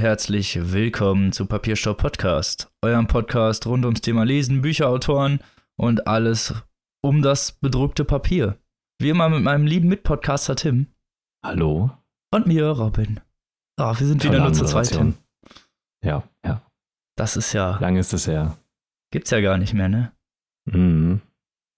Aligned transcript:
Und 0.00 0.06
herzlich 0.06 0.72
willkommen 0.72 1.30
zu 1.30 1.44
Papierstopp 1.44 1.98
Podcast, 1.98 2.72
eurem 2.80 3.06
Podcast 3.06 3.66
rund 3.66 3.84
ums 3.84 4.00
Thema 4.00 4.24
Lesen, 4.24 4.62
Bücherautoren 4.62 5.40
und 5.76 6.06
alles 6.06 6.54
um 7.02 7.20
das 7.20 7.52
bedruckte 7.52 8.06
Papier. 8.06 8.56
Wie 8.98 9.10
immer 9.10 9.28
mit 9.28 9.42
meinem 9.42 9.66
lieben 9.66 9.88
Mitpodcaster 9.88 10.56
Tim 10.56 10.86
Hallo. 11.44 11.90
und 12.32 12.46
mir 12.46 12.70
Robin. 12.70 13.20
Ah, 13.78 13.94
wir 13.98 14.06
sind 14.06 14.24
wieder 14.24 14.38
Tolle 14.38 14.44
nur 14.44 14.54
zu 14.54 14.64
zweit, 14.64 14.88
Tim. 14.90 15.16
Ja, 16.02 16.22
ja. 16.46 16.62
Das 17.18 17.36
ist 17.36 17.52
ja, 17.52 17.78
Lange 17.78 18.00
ist 18.00 18.14
es 18.14 18.26
her. 18.26 18.56
gibt's 19.12 19.28
ja 19.28 19.42
gar 19.42 19.58
nicht 19.58 19.74
mehr, 19.74 19.90
ne? 19.90 20.12
Mhm. 20.64 21.20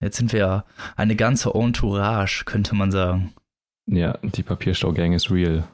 Jetzt 0.01 0.15
sind 0.15 0.31
wir 0.31 0.39
ja 0.39 0.65
eine 0.95 1.17
ganze 1.17 1.53
Entourage, 1.53 2.45
könnte 2.45 2.73
man 2.73 2.89
sagen. 2.89 3.33
Ja, 3.85 4.17
die 4.23 4.43
Papierstau-Gang 4.43 5.11
ist 5.13 5.29
real. 5.29 5.67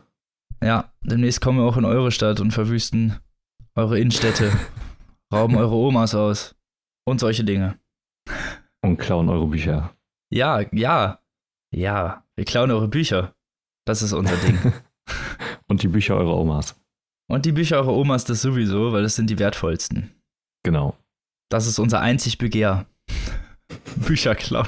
Ja, 0.61 0.93
demnächst 1.01 1.41
kommen 1.41 1.59
wir 1.59 1.65
auch 1.65 1.77
in 1.77 1.85
eure 1.85 2.11
Stadt 2.11 2.39
und 2.39 2.51
verwüsten 2.51 3.19
eure 3.75 3.99
Innenstädte, 3.99 4.51
rauben 5.33 5.55
eure 5.55 5.75
Omas 5.75 6.15
aus 6.15 6.55
und 7.05 7.19
solche 7.19 7.43
Dinge. 7.43 7.79
Und 8.81 8.97
klauen 8.97 9.29
eure 9.29 9.47
Bücher. 9.47 9.95
Ja, 10.31 10.61
ja, 10.71 11.19
ja, 11.71 12.23
wir 12.35 12.45
klauen 12.45 12.71
eure 12.71 12.87
Bücher. 12.87 13.35
Das 13.85 14.01
ist 14.01 14.13
unser 14.13 14.35
Ding. 14.37 14.57
Und 15.67 15.83
die 15.83 15.87
Bücher 15.87 16.15
eurer 16.15 16.37
Omas. 16.37 16.79
Und 17.27 17.45
die 17.45 17.51
Bücher 17.51 17.77
eurer 17.77 17.93
Omas 17.93 18.25
das 18.25 18.41
sowieso, 18.41 18.91
weil 18.91 19.03
das 19.03 19.15
sind 19.15 19.29
die 19.29 19.39
wertvollsten. 19.39 20.11
Genau. 20.63 20.97
Das 21.49 21.67
ist 21.67 21.79
unser 21.79 21.99
einzig 22.01 22.37
Begehr. 22.37 22.85
Bücher 23.95 24.35
klauen. 24.35 24.67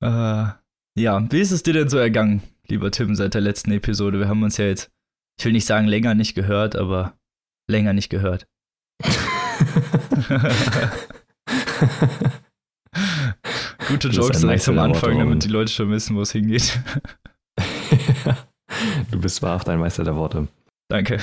äh, 0.00 0.46
ja, 0.98 1.32
wie 1.32 1.40
ist 1.40 1.52
es 1.52 1.62
dir 1.62 1.72
denn 1.72 1.88
so 1.88 1.98
ergangen, 1.98 2.42
lieber 2.70 2.90
Tim, 2.90 3.14
seit 3.14 3.34
der 3.34 3.42
letzten 3.42 3.72
Episode? 3.72 4.18
Wir 4.18 4.28
haben 4.28 4.42
uns 4.42 4.56
ja 4.56 4.64
jetzt, 4.66 4.90
ich 5.38 5.44
will 5.44 5.52
nicht 5.52 5.66
sagen 5.66 5.86
länger 5.86 6.14
nicht 6.14 6.34
gehört, 6.34 6.76
aber 6.76 7.18
länger 7.70 7.92
nicht 7.92 8.08
gehört. 8.08 8.46
Gute 13.88 14.08
Jokes 14.08 14.40
direkt 14.40 14.62
zum 14.62 14.78
Anfang, 14.78 15.18
damit 15.18 15.44
die 15.44 15.48
Leute 15.48 15.72
schon 15.72 15.90
wissen, 15.90 16.16
wo 16.16 16.22
es 16.22 16.32
hingeht. 16.32 16.80
du 19.10 19.20
bist 19.20 19.42
wahrhaft 19.42 19.68
ein 19.68 19.80
Meister 19.80 20.04
der 20.04 20.16
Worte. 20.16 20.48
Danke. 20.88 21.18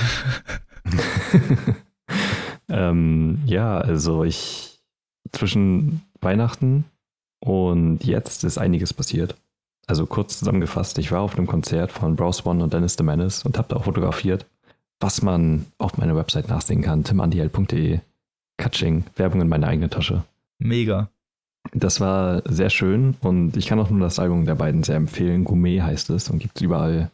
ähm, 2.69 3.41
ja, 3.45 3.77
also 3.77 4.23
ich 4.23 4.79
zwischen 5.31 6.01
Weihnachten 6.21 6.85
und 7.43 8.03
jetzt 8.03 8.43
ist 8.43 8.57
einiges 8.57 8.93
passiert. 8.93 9.35
Also 9.87 10.05
kurz 10.05 10.39
zusammengefasst, 10.39 10.97
ich 10.97 11.11
war 11.11 11.21
auf 11.21 11.37
einem 11.37 11.47
Konzert 11.47 11.91
von 11.91 12.15
Browse 12.15 12.45
One 12.45 12.63
und 12.63 12.73
Dennis 12.73 12.95
the 12.97 13.03
Menace 13.03 13.45
und 13.45 13.57
habe 13.57 13.69
da 13.69 13.77
auch 13.77 13.85
fotografiert, 13.85 14.45
was 14.99 15.21
man 15.21 15.65
auf 15.77 15.97
meiner 15.97 16.15
Website 16.15 16.49
nachsehen 16.49 16.81
kann, 16.81 17.03
timandiel.de. 17.03 17.99
Katsching, 18.57 19.05
Werbung 19.15 19.41
in 19.41 19.49
meine 19.49 19.67
eigene 19.67 19.89
Tasche. 19.89 20.23
Mega. 20.57 21.09
Das 21.73 21.99
war 21.99 22.41
sehr 22.45 22.69
schön 22.69 23.15
und 23.21 23.55
ich 23.55 23.67
kann 23.67 23.79
auch 23.79 23.89
nur 23.89 23.99
das 23.99 24.19
Album 24.19 24.45
der 24.45 24.55
beiden 24.55 24.83
sehr 24.83 24.95
empfehlen. 24.95 25.43
Gourmet 25.43 25.81
heißt 25.81 26.09
es 26.09 26.29
und 26.29 26.39
gibt 26.39 26.57
es 26.57 26.61
überall 26.61 27.11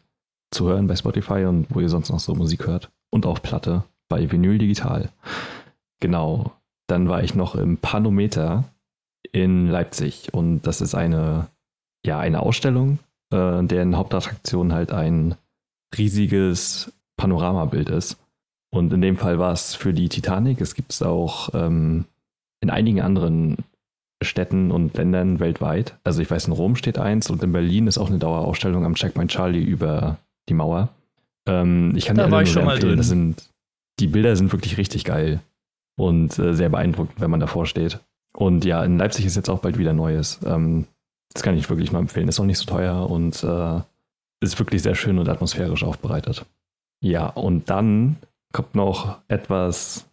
zu 0.51 0.67
hören 0.67 0.87
bei 0.87 0.95
Spotify 0.95 1.45
und 1.45 1.67
wo 1.69 1.79
ihr 1.79 1.89
sonst 1.89 2.09
noch 2.09 2.19
so 2.19 2.33
Musik 2.35 2.67
hört. 2.67 2.89
Und 3.09 3.25
auf 3.25 3.41
Platte 3.41 3.83
bei 4.09 4.31
Vinyl 4.31 4.57
Digital. 4.57 5.09
Genau. 5.99 6.51
Dann 6.87 7.09
war 7.09 7.23
ich 7.23 7.35
noch 7.35 7.55
im 7.55 7.77
Panometer 7.77 8.65
in 9.31 9.67
Leipzig 9.67 10.33
und 10.33 10.61
das 10.61 10.81
ist 10.81 10.95
eine, 10.95 11.47
ja, 12.05 12.19
eine 12.19 12.41
Ausstellung, 12.41 12.99
äh, 13.31 13.63
deren 13.63 13.95
Hauptattraktion 13.97 14.73
halt 14.73 14.91
ein 14.91 15.35
riesiges 15.97 16.91
Panoramabild 17.17 17.89
ist. 17.89 18.17
Und 18.73 18.91
in 18.91 19.01
dem 19.01 19.17
Fall 19.17 19.37
war 19.39 19.53
es 19.53 19.75
für 19.75 19.93
die 19.93 20.09
Titanic. 20.09 20.59
Es 20.59 20.73
gibt 20.73 20.91
es 20.91 21.01
auch 21.03 21.49
ähm, 21.53 22.05
in 22.61 22.69
einigen 22.69 23.01
anderen 23.01 23.57
Städten 24.23 24.71
und 24.71 24.97
Ländern 24.97 25.39
weltweit. 25.39 25.95
Also 26.03 26.21
ich 26.21 26.31
weiß, 26.31 26.47
in 26.47 26.53
Rom 26.53 26.75
steht 26.75 26.97
eins 26.97 27.29
und 27.29 27.43
in 27.43 27.51
Berlin 27.51 27.87
ist 27.87 27.97
auch 27.97 28.09
eine 28.09 28.19
Dauerausstellung 28.19 28.85
am 28.85 28.95
Checkpoint 28.95 29.31
Charlie 29.31 29.63
über 29.63 30.17
die 30.49 30.53
Mauer. 30.55 30.89
Ähm, 31.47 31.93
ich 31.95 32.05
kann 32.05 32.17
Da 32.17 32.25
dir 32.25 32.31
war 32.31 32.41
ich 32.41 32.49
nur 32.49 32.53
schon 32.53 32.65
mal 32.65 32.73
empfehlen. 32.75 32.91
drin. 32.91 32.97
Das 32.97 33.07
sind, 33.09 33.49
die 33.99 34.07
Bilder 34.07 34.35
sind 34.35 34.51
wirklich 34.51 34.77
richtig 34.77 35.03
geil 35.05 35.41
und 35.97 36.39
äh, 36.39 36.53
sehr 36.53 36.69
beeindruckend, 36.69 37.19
wenn 37.19 37.29
man 37.31 37.41
davor 37.41 37.65
steht. 37.65 37.99
Und 38.35 38.65
ja, 38.65 38.83
in 38.83 38.97
Leipzig 38.97 39.25
ist 39.25 39.35
jetzt 39.35 39.49
auch 39.49 39.59
bald 39.59 39.77
wieder 39.77 39.93
Neues. 39.93 40.39
Ähm, 40.45 40.87
das 41.33 41.43
kann 41.43 41.57
ich 41.57 41.69
wirklich 41.69 41.91
nur 41.91 42.01
empfehlen. 42.01 42.27
Ist 42.27 42.39
auch 42.39 42.45
nicht 42.45 42.59
so 42.59 42.65
teuer 42.65 43.09
und 43.09 43.43
äh, 43.43 43.81
ist 44.39 44.59
wirklich 44.59 44.81
sehr 44.83 44.95
schön 44.95 45.17
und 45.19 45.29
atmosphärisch 45.29 45.83
aufbereitet. 45.83 46.45
Ja, 47.01 47.27
und 47.27 47.69
dann 47.69 48.17
kommt 48.51 48.75
noch 48.75 49.17
etwas 49.27 50.05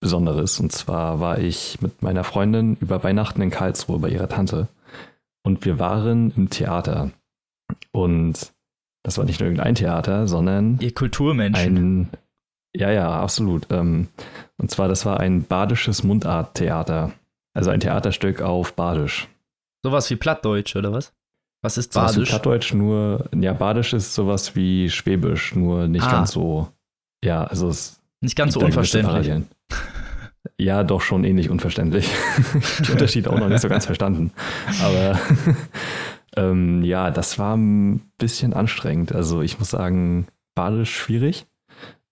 Besonderes. 0.00 0.60
Und 0.60 0.72
zwar 0.72 1.20
war 1.20 1.38
ich 1.38 1.80
mit 1.80 2.02
meiner 2.02 2.24
Freundin 2.24 2.76
über 2.80 3.02
Weihnachten 3.02 3.42
in 3.42 3.50
Karlsruhe 3.50 3.98
bei 3.98 4.10
ihrer 4.10 4.28
Tante. 4.28 4.68
Und 5.42 5.64
wir 5.64 5.78
waren 5.78 6.32
im 6.36 6.50
Theater. 6.50 7.10
Und 7.92 8.52
das 9.02 9.18
war 9.18 9.24
nicht 9.24 9.40
nur 9.40 9.48
irgendein 9.48 9.76
Theater, 9.76 10.28
sondern 10.28 10.78
Ihr 10.80 10.92
Kulturmenschen. 10.92 11.76
ein. 11.76 12.08
Ja, 12.74 12.90
ja, 12.90 13.10
absolut. 13.10 13.68
Ähm, 13.70 14.08
und 14.58 14.70
zwar, 14.70 14.88
das 14.88 15.06
war 15.06 15.20
ein 15.20 15.44
badisches 15.44 16.02
Mundarttheater. 16.02 17.12
Also 17.54 17.70
ein 17.70 17.80
Theaterstück 17.80 18.42
auf 18.42 18.74
Badisch. 18.74 19.28
Sowas 19.82 20.08
wie 20.10 20.16
Plattdeutsch, 20.16 20.76
oder 20.76 20.92
was? 20.92 21.12
Was 21.62 21.78
ist 21.78 21.94
Badisch? 21.94 22.28
Plattdeutsch, 22.28 22.74
nur, 22.74 23.28
ja, 23.34 23.52
Badisch 23.52 23.92
ist 23.92 24.14
sowas 24.14 24.54
wie 24.54 24.90
Schwäbisch, 24.90 25.54
nur 25.54 25.88
nicht 25.88 26.04
Ah. 26.06 26.12
ganz 26.12 26.32
so. 26.32 26.68
Ja, 27.24 27.44
also 27.44 27.68
es 27.68 28.00
Nicht 28.20 28.36
ganz 28.36 28.54
so 28.54 28.60
unverständlich. 28.60 29.32
Ja, 30.58 30.84
doch 30.84 31.00
schon 31.00 31.24
ähnlich 31.24 31.50
unverständlich. 31.50 32.08
Die 32.86 32.92
Unterschiede 32.92 33.30
auch 33.30 33.38
noch 33.38 33.48
nicht 33.48 33.60
so 33.60 33.68
ganz 33.68 33.84
verstanden. 33.86 34.32
Aber 34.80 35.18
ähm, 36.36 36.82
ja, 36.82 37.10
das 37.10 37.38
war 37.38 37.56
ein 37.56 38.10
bisschen 38.18 38.52
anstrengend. 38.54 39.12
Also 39.12 39.42
ich 39.42 39.58
muss 39.58 39.70
sagen, 39.70 40.28
Badisch 40.54 40.94
schwierig. 40.96 41.46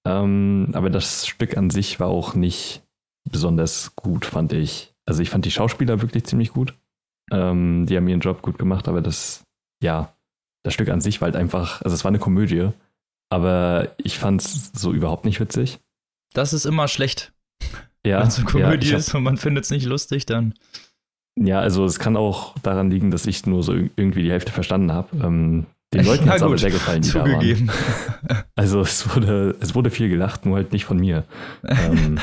Ähm, 0.06 0.70
aber 0.74 0.90
das 0.90 1.26
Stück 1.26 1.56
an 1.56 1.70
sich 1.70 2.00
war 2.00 2.08
auch 2.08 2.34
nicht 2.34 2.82
besonders 3.30 3.94
gut, 3.96 4.26
fand 4.26 4.52
ich. 4.52 4.94
Also 5.06 5.22
ich 5.22 5.30
fand 5.30 5.44
die 5.44 5.50
Schauspieler 5.50 6.02
wirklich 6.02 6.24
ziemlich 6.24 6.50
gut. 6.52 6.74
Ähm, 7.30 7.86
die 7.86 7.96
haben 7.96 8.08
ihren 8.08 8.20
Job 8.20 8.42
gut 8.42 8.58
gemacht, 8.58 8.86
aber 8.88 9.00
das, 9.00 9.42
ja, 9.82 10.12
das 10.62 10.74
Stück 10.74 10.88
an 10.90 11.00
sich 11.00 11.20
war 11.20 11.26
halt 11.26 11.36
einfach, 11.36 11.82
also 11.82 11.94
es 11.94 12.04
war 12.04 12.10
eine 12.10 12.18
Komödie, 12.18 12.68
aber 13.30 13.92
ich 13.98 14.18
fand 14.18 14.42
es 14.42 14.70
so 14.74 14.92
überhaupt 14.92 15.24
nicht 15.24 15.40
witzig. 15.40 15.78
Das 16.34 16.52
ist 16.52 16.64
immer 16.66 16.88
schlecht. 16.88 17.32
Ja, 18.06 18.20
Wenn 18.20 18.28
es 18.28 18.36
eine 18.38 18.46
Komödie 18.46 18.88
ja, 18.88 18.92
hab- 18.94 18.98
ist 19.00 19.14
und 19.14 19.22
man 19.22 19.36
findet 19.38 19.64
es 19.64 19.70
nicht 19.70 19.86
lustig, 19.86 20.26
dann. 20.26 20.54
Ja, 21.40 21.58
also 21.60 21.84
es 21.84 21.98
kann 21.98 22.16
auch 22.16 22.54
daran 22.62 22.90
liegen, 22.90 23.10
dass 23.10 23.26
ich 23.26 23.46
nur 23.46 23.62
so 23.62 23.72
ir- 23.72 23.90
irgendwie 23.96 24.22
die 24.22 24.30
Hälfte 24.30 24.52
verstanden 24.52 24.92
habe. 24.92 25.16
Ähm, 25.16 25.66
den 25.92 26.04
Leuten 26.04 26.24
Na 26.26 26.32
hat 26.32 26.36
es 26.38 26.42
aber 26.42 26.58
sehr 26.58 26.70
gefallen, 26.70 27.02
die 27.02 27.10
da 27.10 27.24
waren. 27.24 27.70
Also 28.56 28.80
es 28.80 29.14
wurde, 29.14 29.56
es 29.60 29.74
wurde 29.74 29.90
viel 29.90 30.08
gelacht, 30.08 30.46
nur 30.46 30.56
halt 30.56 30.72
nicht 30.72 30.84
von 30.84 30.98
mir. 30.98 31.24
Ähm, 31.66 32.18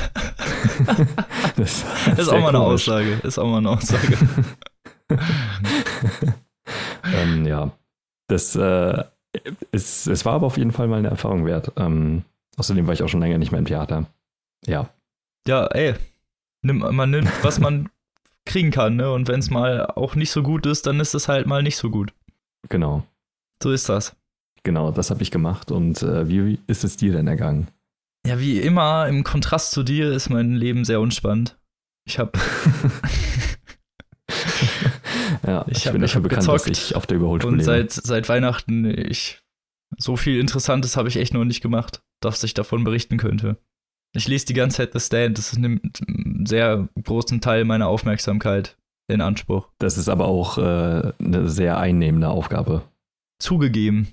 das 1.58 1.84
war 1.86 1.96
Das 2.16 2.20
ist 2.20 2.30
auch 2.30 2.40
mal 2.40 2.50
eine 2.50 2.58
komisch. 2.60 2.88
Aussage. 2.88 3.20
Ist 3.24 3.38
auch 3.38 3.48
mal 3.48 3.58
eine 3.58 3.70
Aussage. 3.70 4.18
ähm, 7.14 7.46
ja, 7.46 7.72
das 8.28 8.56
äh, 8.56 9.04
es, 9.72 10.08
es 10.08 10.26
war 10.26 10.34
aber 10.34 10.48
auf 10.48 10.58
jeden 10.58 10.72
Fall 10.72 10.88
mal 10.88 11.00
eine 11.00 11.10
Erfahrung 11.10 11.46
wert. 11.46 11.72
Ähm, 11.78 12.24
außerdem 12.58 12.88
war 12.88 12.94
ich 12.94 13.04
auch 13.04 13.10
schon 13.10 13.22
länger 13.22 13.38
nicht 13.38 13.52
mehr 13.52 13.60
im 13.60 13.66
Theater. 13.66 14.08
Ja, 14.66 14.90
ja, 15.48 15.66
ey. 15.68 15.96
Nimm, 16.64 16.80
man 16.80 17.10
nimmt, 17.10 17.32
was 17.44 17.60
man 17.60 17.90
kriegen 18.46 18.72
kann, 18.72 18.96
ne? 18.96 19.12
Und 19.12 19.28
wenn 19.28 19.40
es 19.40 19.50
mal 19.50 19.88
auch 19.88 20.16
nicht 20.16 20.32
so 20.32 20.44
gut 20.44 20.66
ist, 20.66 20.86
dann 20.86 21.00
ist 21.00 21.16
es 21.16 21.28
halt 21.28 21.48
mal 21.48 21.64
nicht 21.64 21.78
so 21.78 21.90
gut. 21.90 22.14
genau. 22.70 23.04
So 23.62 23.72
ist 23.72 23.90
das. 23.90 24.16
Genau, 24.64 24.92
das 24.92 25.12
habe 25.12 25.22
ich 25.22 25.30
gemacht. 25.30 25.72
Und 25.72 26.02
äh, 26.02 26.28
wie 26.28 26.60
ist 26.68 26.84
es 26.84 26.98
dir 26.98 27.14
denn 27.14 27.28
ergangen? 27.28 27.68
Ja, 28.26 28.40
wie 28.40 28.60
immer, 28.60 29.08
im 29.08 29.24
Kontrast 29.24 29.72
zu 29.72 29.84
dir 29.84 30.12
ist 30.12 30.30
mein 30.30 30.54
Leben 30.54 30.86
sehr 30.86 31.00
unspannend. 31.00 31.60
Ich 32.06 32.18
habe 32.18 32.32
ja, 35.46 35.66
Ich 35.68 35.78
ich, 35.80 35.86
hab- 35.88 35.94
bin 35.94 36.02
dafür 36.02 36.22
bekannt, 36.22 36.42
gezockt 36.42 36.70
dass 36.70 36.78
ich 36.90 36.96
auf 36.96 37.08
der 37.08 37.18
Überholspur 37.18 37.52
und 37.52 37.64
seit, 37.64 37.92
seit 37.92 38.30
Weihnachten, 38.30 38.86
ich, 38.86 39.42
so 39.98 40.16
viel 40.16 40.40
Interessantes 40.40 40.98
habe 40.98 41.10
ich 41.10 41.18
echt 41.18 41.34
noch 41.34 41.44
nicht 41.46 41.62
gemacht, 41.62 42.02
dass 42.22 42.44
ich 42.44 42.54
davon 42.54 42.84
berichten 42.84 43.18
könnte. 43.18 43.58
Ich 44.16 44.28
lese 44.28 44.46
die 44.46 44.54
ganze 44.54 44.78
Zeit 44.78 44.94
The 44.94 45.00
Stand, 45.00 45.38
das 45.38 45.58
nimmt 45.58 46.02
einen 46.08 46.46
sehr 46.46 46.90
großen 47.04 47.40
Teil 47.42 47.64
meiner 47.66 47.88
Aufmerksamkeit 47.88 48.78
in 49.10 49.22
Anspruch. 49.22 49.70
Das 49.80 49.98
ist 49.98 50.10
aber 50.10 50.26
auch 50.26 50.58
äh, 50.58 51.14
eine 51.20 51.50
sehr 51.50 51.78
einnehmende 51.78 52.30
Aufgabe. 52.30 52.84
Zugegeben. 53.42 54.08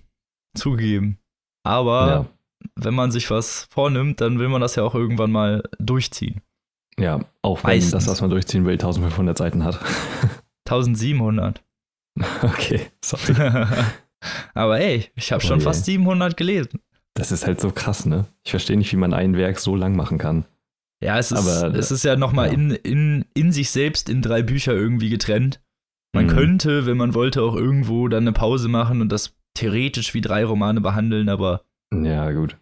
Zugegeben. 0.56 1.18
Aber 1.64 2.06
Ja. 2.08 2.26
wenn 2.76 2.94
man 2.94 3.10
sich 3.10 3.30
was 3.30 3.66
vornimmt, 3.70 4.20
dann 4.20 4.38
will 4.38 4.48
man 4.48 4.60
das 4.60 4.76
ja 4.76 4.84
auch 4.84 4.94
irgendwann 4.94 5.30
mal 5.32 5.62
durchziehen. 5.78 6.40
Ja, 6.98 7.20
auch 7.42 7.62
wenn 7.62 7.70
Meistens. 7.72 7.92
das, 7.92 8.08
was 8.08 8.20
man 8.20 8.30
durchziehen 8.30 8.64
will, 8.64 8.72
1500 8.72 9.36
Seiten 9.38 9.64
hat. 9.64 9.78
1700. 10.70 11.62
okay, 12.42 12.80
sorry. 13.04 13.34
Aber 14.54 14.80
ey, 14.80 15.06
ich 15.14 15.32
habe 15.32 15.42
Oh 15.44 15.46
schon 15.46 15.58
je. 15.60 15.64
fast 15.64 15.84
700 15.84 16.36
gelesen. 16.36 16.80
Das 17.14 17.32
ist 17.32 17.46
halt 17.46 17.60
so 17.60 17.70
krass, 17.70 18.06
ne? 18.06 18.26
Ich 18.44 18.50
verstehe 18.50 18.76
nicht, 18.76 18.92
wie 18.92 18.96
man 18.96 19.14
ein 19.14 19.36
Werk 19.36 19.58
so 19.58 19.74
lang 19.76 19.96
machen 19.96 20.18
kann. 20.18 20.44
Ja, 21.02 21.18
es 21.18 21.30
ist, 21.30 21.38
Aber, 21.38 21.74
es 21.76 21.90
ist 21.92 22.04
ja 22.04 22.16
nochmal 22.16 22.48
ja. 22.48 22.54
in, 22.54 22.70
in, 22.72 23.24
in 23.34 23.52
sich 23.52 23.70
selbst 23.70 24.08
in 24.08 24.20
drei 24.22 24.42
Bücher 24.42 24.72
irgendwie 24.72 25.10
getrennt. 25.10 25.60
Man 26.14 26.26
Mhm. 26.26 26.30
könnte, 26.30 26.86
wenn 26.86 26.96
man 26.96 27.14
wollte, 27.14 27.42
auch 27.42 27.54
irgendwo 27.54 28.08
dann 28.08 28.24
eine 28.24 28.32
Pause 28.32 28.68
machen 28.68 29.00
und 29.00 29.10
das 29.10 29.36
theoretisch 29.54 30.14
wie 30.14 30.20
drei 30.20 30.44
Romane 30.44 30.80
behandeln, 30.80 31.28
aber 31.28 31.62
Ja, 31.94 32.30
gut. 32.32 32.56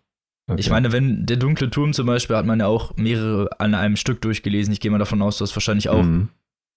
Okay. 0.49 0.61
ich 0.61 0.71
meine, 0.71 0.93
wenn 0.93 1.27
der 1.27 1.39
dunkle 1.39 1.71
Turm 1.71 1.93
zum 1.93 2.07
Beispiel 2.07 2.37
hat 2.37 2.47
man 2.47 2.61
ja 2.61 2.67
auch 2.67 2.95
mehrere 2.97 3.49
an 3.59 3.75
einem 3.75 3.97
Stück 3.97 4.21
durchgelesen. 4.21 4.73
Ich 4.73 4.81
gehe 4.81 4.91
mal 4.91 4.99
davon 4.99 5.23
aus, 5.23 5.39
du 5.39 5.43
hast 5.43 5.57
wahrscheinlich 5.57 5.89
auch 5.89 6.03
Mhm. 6.03 6.29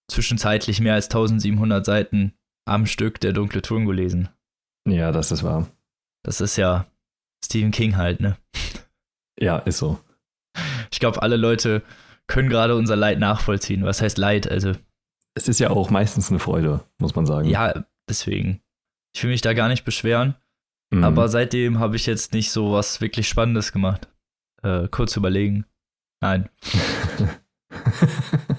Zwischenzeitlich 0.09 0.79
mehr 0.81 0.93
als 0.95 1.05
1700 1.05 1.85
Seiten 1.85 2.33
am 2.65 2.85
Stück 2.85 3.19
der 3.19 3.33
dunkle 3.33 3.61
Turm 3.61 3.85
gelesen. 3.85 4.29
Ja, 4.87 5.11
das 5.11 5.31
ist 5.31 5.43
wahr. 5.43 5.67
Das 6.23 6.41
ist 6.41 6.57
ja 6.57 6.85
Stephen 7.43 7.71
King 7.71 7.95
halt, 7.97 8.19
ne? 8.19 8.37
Ja, 9.39 9.57
ist 9.59 9.77
so. 9.77 9.99
Ich 10.91 10.99
glaube, 10.99 11.21
alle 11.21 11.37
Leute 11.37 11.83
können 12.27 12.49
gerade 12.49 12.75
unser 12.75 12.95
Leid 12.95 13.19
nachvollziehen. 13.19 13.83
Was 13.85 14.01
heißt 14.01 14.17
Leid? 14.17 14.49
Also, 14.49 14.73
Es 15.35 15.47
ist 15.47 15.59
ja 15.59 15.69
auch 15.69 15.89
meistens 15.89 16.29
eine 16.29 16.39
Freude, 16.39 16.83
muss 16.99 17.15
man 17.15 17.25
sagen. 17.25 17.47
ja, 17.47 17.85
deswegen. 18.09 18.61
Ich 19.15 19.23
will 19.23 19.31
mich 19.31 19.41
da 19.41 19.53
gar 19.53 19.69
nicht 19.69 19.85
beschweren, 19.85 20.35
Mhm. 20.91 21.03
aber 21.03 21.29
seitdem 21.29 21.79
habe 21.79 21.95
ich 21.95 22.05
jetzt 22.05 22.33
nicht 22.33 22.51
so 22.51 22.73
was 22.73 22.99
wirklich 23.01 23.27
Spannendes 23.29 23.71
gemacht. 23.71 24.07
Äh, 24.63 24.87
kurz 24.89 25.15
überlegen. 25.15 25.65
Nein. 26.21 26.49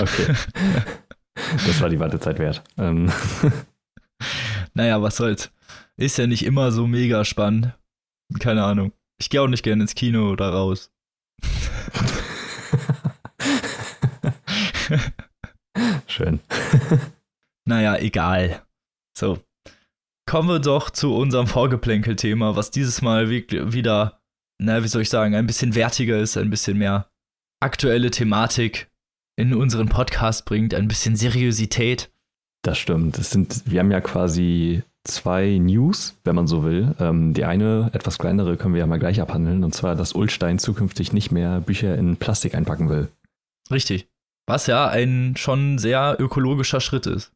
okay. 0.00 0.34
Das 1.66 1.80
war 1.80 1.88
die 1.88 2.00
Wartezeit 2.00 2.40
wert. 2.40 2.64
Ähm, 2.78 3.12
Naja, 4.74 5.00
was 5.02 5.16
soll's. 5.16 5.50
Ist 5.96 6.18
ja 6.18 6.26
nicht 6.28 6.44
immer 6.44 6.70
so 6.70 6.86
mega 6.86 7.24
spannend. 7.24 7.74
Keine 8.38 8.62
Ahnung. 8.64 8.92
Ich 9.20 9.30
gehe 9.30 9.42
auch 9.42 9.48
nicht 9.48 9.64
gerne 9.64 9.82
ins 9.82 9.96
Kino 9.96 10.30
oder 10.30 10.50
raus. 10.50 10.92
Schön. 16.06 16.38
Naja, 17.64 17.96
egal. 17.96 18.62
So. 19.16 19.42
Kommen 20.28 20.48
wir 20.48 20.60
doch 20.60 20.90
zu 20.90 21.16
unserem 21.16 21.48
Vorgeplänkel-Thema, 21.48 22.54
was 22.54 22.70
dieses 22.70 23.02
Mal 23.02 23.30
wieder, 23.30 24.20
na, 24.60 24.84
wie 24.84 24.88
soll 24.88 25.02
ich 25.02 25.10
sagen, 25.10 25.34
ein 25.34 25.46
bisschen 25.46 25.74
wertiger 25.74 26.18
ist, 26.18 26.36
ein 26.36 26.50
bisschen 26.50 26.78
mehr 26.78 27.10
aktuelle 27.60 28.10
Thematik 28.10 28.88
in 29.38 29.54
unseren 29.54 29.88
Podcast 29.88 30.44
bringt, 30.44 30.74
ein 30.74 30.88
bisschen 30.88 31.14
Seriosität. 31.14 32.10
Das 32.62 32.76
stimmt. 32.76 33.18
Es 33.18 33.30
sind, 33.30 33.62
wir 33.66 33.78
haben 33.78 33.92
ja 33.92 34.00
quasi 34.00 34.82
zwei 35.04 35.58
News, 35.58 36.16
wenn 36.24 36.34
man 36.34 36.48
so 36.48 36.64
will. 36.64 36.94
Ähm, 36.98 37.34
die 37.34 37.44
eine, 37.44 37.90
etwas 37.92 38.18
kleinere, 38.18 38.56
können 38.56 38.74
wir 38.74 38.80
ja 38.80 38.86
mal 38.88 38.98
gleich 38.98 39.20
abhandeln. 39.20 39.62
Und 39.62 39.74
zwar, 39.74 39.94
dass 39.94 40.12
Ulstein 40.12 40.58
zukünftig 40.58 41.12
nicht 41.12 41.30
mehr 41.30 41.60
Bücher 41.60 41.96
in 41.96 42.16
Plastik 42.16 42.56
einpacken 42.56 42.88
will. 42.88 43.08
Richtig. 43.70 44.08
Was 44.48 44.66
ja 44.66 44.88
ein 44.88 45.34
schon 45.36 45.78
sehr 45.78 46.16
ökologischer 46.18 46.80
Schritt 46.80 47.06
ist. 47.06 47.30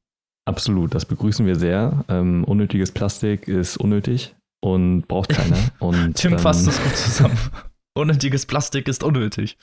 Absolut, 0.44 0.96
das 0.96 1.04
begrüßen 1.04 1.46
wir 1.46 1.54
sehr. 1.54 2.04
Ähm, 2.08 2.42
unnötiges 2.42 2.90
Plastik 2.90 3.46
ist 3.46 3.76
unnötig 3.76 4.34
und 4.60 5.06
braucht 5.06 5.28
keiner. 5.28 5.58
Und, 5.78 6.14
Tim 6.14 6.32
ähm, 6.32 6.38
fasst 6.40 6.66
es 6.66 6.82
gut 6.82 6.96
zusammen. 6.96 7.38
Unnötiges 7.94 8.46
Plastik 8.46 8.88
ist 8.88 9.04
unnötig. 9.04 9.56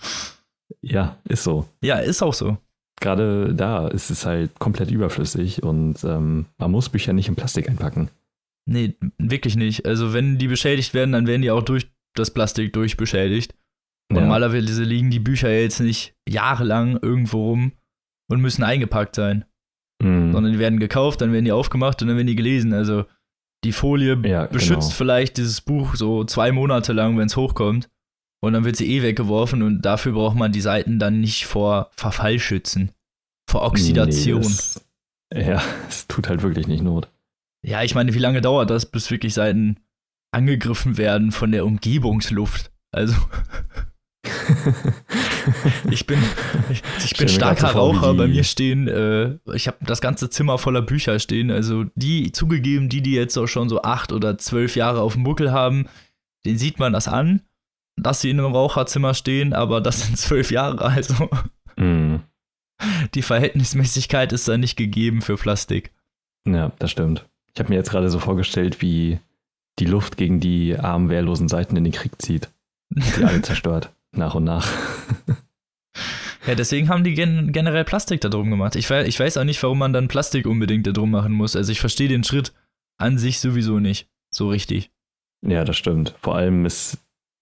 Ja, 0.81 1.17
ist 1.27 1.43
so. 1.43 1.67
Ja, 1.81 1.97
ist 1.99 2.21
auch 2.21 2.33
so. 2.33 2.57
Gerade 3.01 3.53
da 3.55 3.87
ist 3.87 4.09
es 4.09 4.25
halt 4.25 4.59
komplett 4.59 4.91
überflüssig 4.91 5.63
und 5.63 6.03
ähm, 6.03 6.45
man 6.57 6.71
muss 6.71 6.89
Bücher 6.89 7.13
nicht 7.13 7.27
in 7.29 7.35
Plastik 7.35 7.69
einpacken. 7.69 8.09
Nee, 8.65 8.95
wirklich 9.17 9.55
nicht. 9.55 9.85
Also, 9.85 10.13
wenn 10.13 10.37
die 10.37 10.47
beschädigt 10.47 10.93
werden, 10.93 11.13
dann 11.13 11.25
werden 11.27 11.41
die 11.41 11.49
auch 11.51 11.63
durch 11.63 11.89
das 12.13 12.31
Plastik 12.31 12.73
durchbeschädigt. 12.73 13.55
Ja. 14.11 14.19
Normalerweise 14.21 14.83
liegen 14.83 15.09
die 15.11 15.19
Bücher 15.19 15.49
jetzt 15.49 15.79
nicht 15.79 16.13
jahrelang 16.27 16.97
irgendwo 17.01 17.49
rum 17.49 17.71
und 18.29 18.41
müssen 18.41 18.63
eingepackt 18.63 19.15
sein, 19.15 19.45
Mhm. 20.03 20.31
sondern 20.33 20.51
die 20.53 20.59
werden 20.59 20.79
gekauft, 20.79 21.21
dann 21.21 21.31
werden 21.33 21.45
die 21.45 21.51
aufgemacht 21.51 22.01
und 22.01 22.07
dann 22.09 22.17
werden 22.17 22.27
die 22.27 22.35
gelesen. 22.35 22.73
Also 22.73 23.05
die 23.63 23.71
Folie 23.71 24.17
Ja, 24.25 24.45
beschützt 24.45 24.89
genau. 24.89 24.95
vielleicht 24.97 25.37
dieses 25.37 25.61
Buch 25.61 25.95
so 25.95 26.23
zwei 26.25 26.51
Monate 26.51 26.93
lang, 26.93 27.17
wenn 27.17 27.27
es 27.27 27.35
hochkommt. 27.37 27.89
Und 28.41 28.53
dann 28.53 28.63
wird 28.63 28.77
sie 28.77 28.89
eh 28.89 29.01
weggeworfen 29.01 29.61
und 29.63 29.81
dafür 29.81 30.13
braucht 30.13 30.37
man 30.37 30.51
die 30.51 30.61
Seiten 30.61 30.97
dann 30.97 31.19
nicht 31.19 31.45
vor 31.45 31.91
Verfall 31.95 32.39
schützen. 32.39 32.91
Vor 33.49 33.63
Oxidation. 33.63 34.41
Nee, 34.41 34.47
das, 34.47 34.85
ja, 35.33 35.61
es 35.89 36.07
tut 36.07 36.29
halt 36.29 36.41
wirklich 36.41 36.67
nicht 36.67 36.83
Not. 36.83 37.09
ja, 37.63 37.83
ich 37.83 37.95
meine, 37.95 38.13
wie 38.13 38.19
lange 38.19 38.41
dauert 38.41 38.69
das, 38.69 38.85
bis 38.85 39.11
wirklich 39.11 39.33
Seiten 39.33 39.77
angegriffen 40.31 40.97
werden 40.97 41.31
von 41.31 41.51
der 41.51 41.65
Umgebungsluft? 41.65 42.71
Also, 42.91 43.15
ich 45.91 46.05
bin, 46.05 46.19
ich, 46.69 46.81
ich 47.03 47.17
bin 47.17 47.27
starker 47.27 47.69
vor, 47.69 47.81
Raucher. 47.81 48.13
Bei 48.13 48.27
mir 48.27 48.43
stehen, 48.43 48.87
äh, 48.87 49.37
ich 49.53 49.67
habe 49.67 49.77
das 49.81 50.01
ganze 50.01 50.29
Zimmer 50.29 50.57
voller 50.57 50.81
Bücher 50.81 51.19
stehen. 51.19 51.51
Also 51.51 51.85
die 51.95 52.31
zugegeben, 52.31 52.89
die 52.89 53.01
die 53.01 53.13
jetzt 53.13 53.37
auch 53.37 53.47
schon 53.47 53.69
so 53.69 53.81
acht 53.81 54.11
oder 54.11 54.37
zwölf 54.37 54.75
Jahre 54.75 55.01
auf 55.01 55.13
dem 55.13 55.23
Buckel 55.23 55.51
haben, 55.51 55.87
den 56.45 56.57
sieht 56.57 56.79
man 56.79 56.93
das 56.93 57.07
an, 57.07 57.41
dass 58.01 58.21
sie 58.21 58.29
in 58.31 58.39
einem 58.39 58.53
Raucherzimmer 58.53 59.13
stehen, 59.13 59.53
aber 59.53 59.81
das 59.81 60.01
sind 60.01 60.17
zwölf 60.17 60.51
Jahre. 60.51 60.83
Also 60.83 61.29
Mhm. 61.77 62.21
die 63.13 63.21
Verhältnismäßigkeit 63.21 64.31
ist 64.33 64.47
da 64.47 64.57
nicht 64.57 64.75
gegeben 64.75 65.21
für 65.21 65.37
Plastik. 65.37 65.91
Ja, 66.47 66.71
das 66.79 66.91
stimmt. 66.91 67.25
Ich 67.53 67.59
habe 67.59 67.69
mir 67.69 67.75
jetzt 67.75 67.89
gerade 67.91 68.09
so 68.09 68.19
vorgestellt, 68.19 68.81
wie 68.81 69.19
die 69.79 69.85
Luft 69.85 70.17
gegen 70.17 70.39
die 70.39 70.77
armen, 70.77 71.09
wehrlosen 71.09 71.47
Seiten 71.47 71.75
in 71.77 71.83
den 71.85 71.93
Krieg 71.93 72.21
zieht. 72.21 72.49
Die 72.89 73.23
alle 73.23 73.41
zerstört. 73.43 73.91
Nach 74.11 74.35
und 74.35 74.43
nach. 74.45 74.67
Ja, 76.47 76.55
deswegen 76.55 76.89
haben 76.89 77.03
die 77.03 77.13
gen 77.13 77.51
generell 77.51 77.83
Plastik 77.83 78.21
da 78.21 78.29
drum 78.29 78.49
gemacht. 78.49 78.75
Ich, 78.75 78.89
we 78.89 79.03
ich 79.05 79.19
weiß 79.19 79.37
auch 79.37 79.43
nicht, 79.43 79.61
warum 79.61 79.77
man 79.77 79.93
dann 79.93 80.07
Plastik 80.07 80.47
unbedingt 80.47 80.87
da 80.87 80.91
drum 80.91 81.11
machen 81.11 81.33
muss. 81.33 81.55
Also 81.55 81.71
ich 81.71 81.79
verstehe 81.79 82.07
den 82.07 82.23
Schritt 82.23 82.53
an 82.97 83.17
sich 83.17 83.39
sowieso 83.39 83.79
nicht 83.79 84.07
so 84.33 84.49
richtig. 84.49 84.89
Ja, 85.45 85.63
das 85.63 85.77
stimmt. 85.77 86.15
Vor 86.21 86.35
allem 86.35 86.65
ist, 86.65 86.97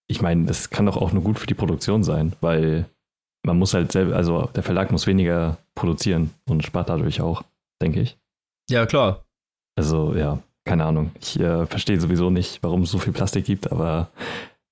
ich 0.07 0.21
meine, 0.21 0.45
das 0.45 0.69
kann 0.69 0.85
doch 0.85 0.97
auch 0.97 1.11
nur 1.11 1.23
gut 1.23 1.39
für 1.39 1.47
die 1.47 1.53
Produktion 1.53 2.03
sein, 2.03 2.33
weil 2.41 2.85
man 3.45 3.57
muss 3.57 3.73
halt 3.73 3.91
selber, 3.91 4.15
also 4.15 4.49
der 4.55 4.63
Verlag 4.63 4.91
muss 4.91 5.07
weniger 5.07 5.57
produzieren 5.75 6.31
und 6.49 6.63
spart 6.65 6.89
dadurch 6.89 7.21
auch, 7.21 7.43
denke 7.81 8.01
ich. 8.01 8.17
Ja, 8.69 8.85
klar. 8.85 9.25
Also 9.77 10.15
ja, 10.15 10.39
keine 10.65 10.85
Ahnung. 10.85 11.11
Ich 11.21 11.39
äh, 11.39 11.65
verstehe 11.65 11.99
sowieso 11.99 12.29
nicht, 12.29 12.61
warum 12.63 12.81
es 12.83 12.91
so 12.91 12.97
viel 12.97 13.13
Plastik 13.13 13.45
gibt, 13.45 13.71
aber 13.71 14.09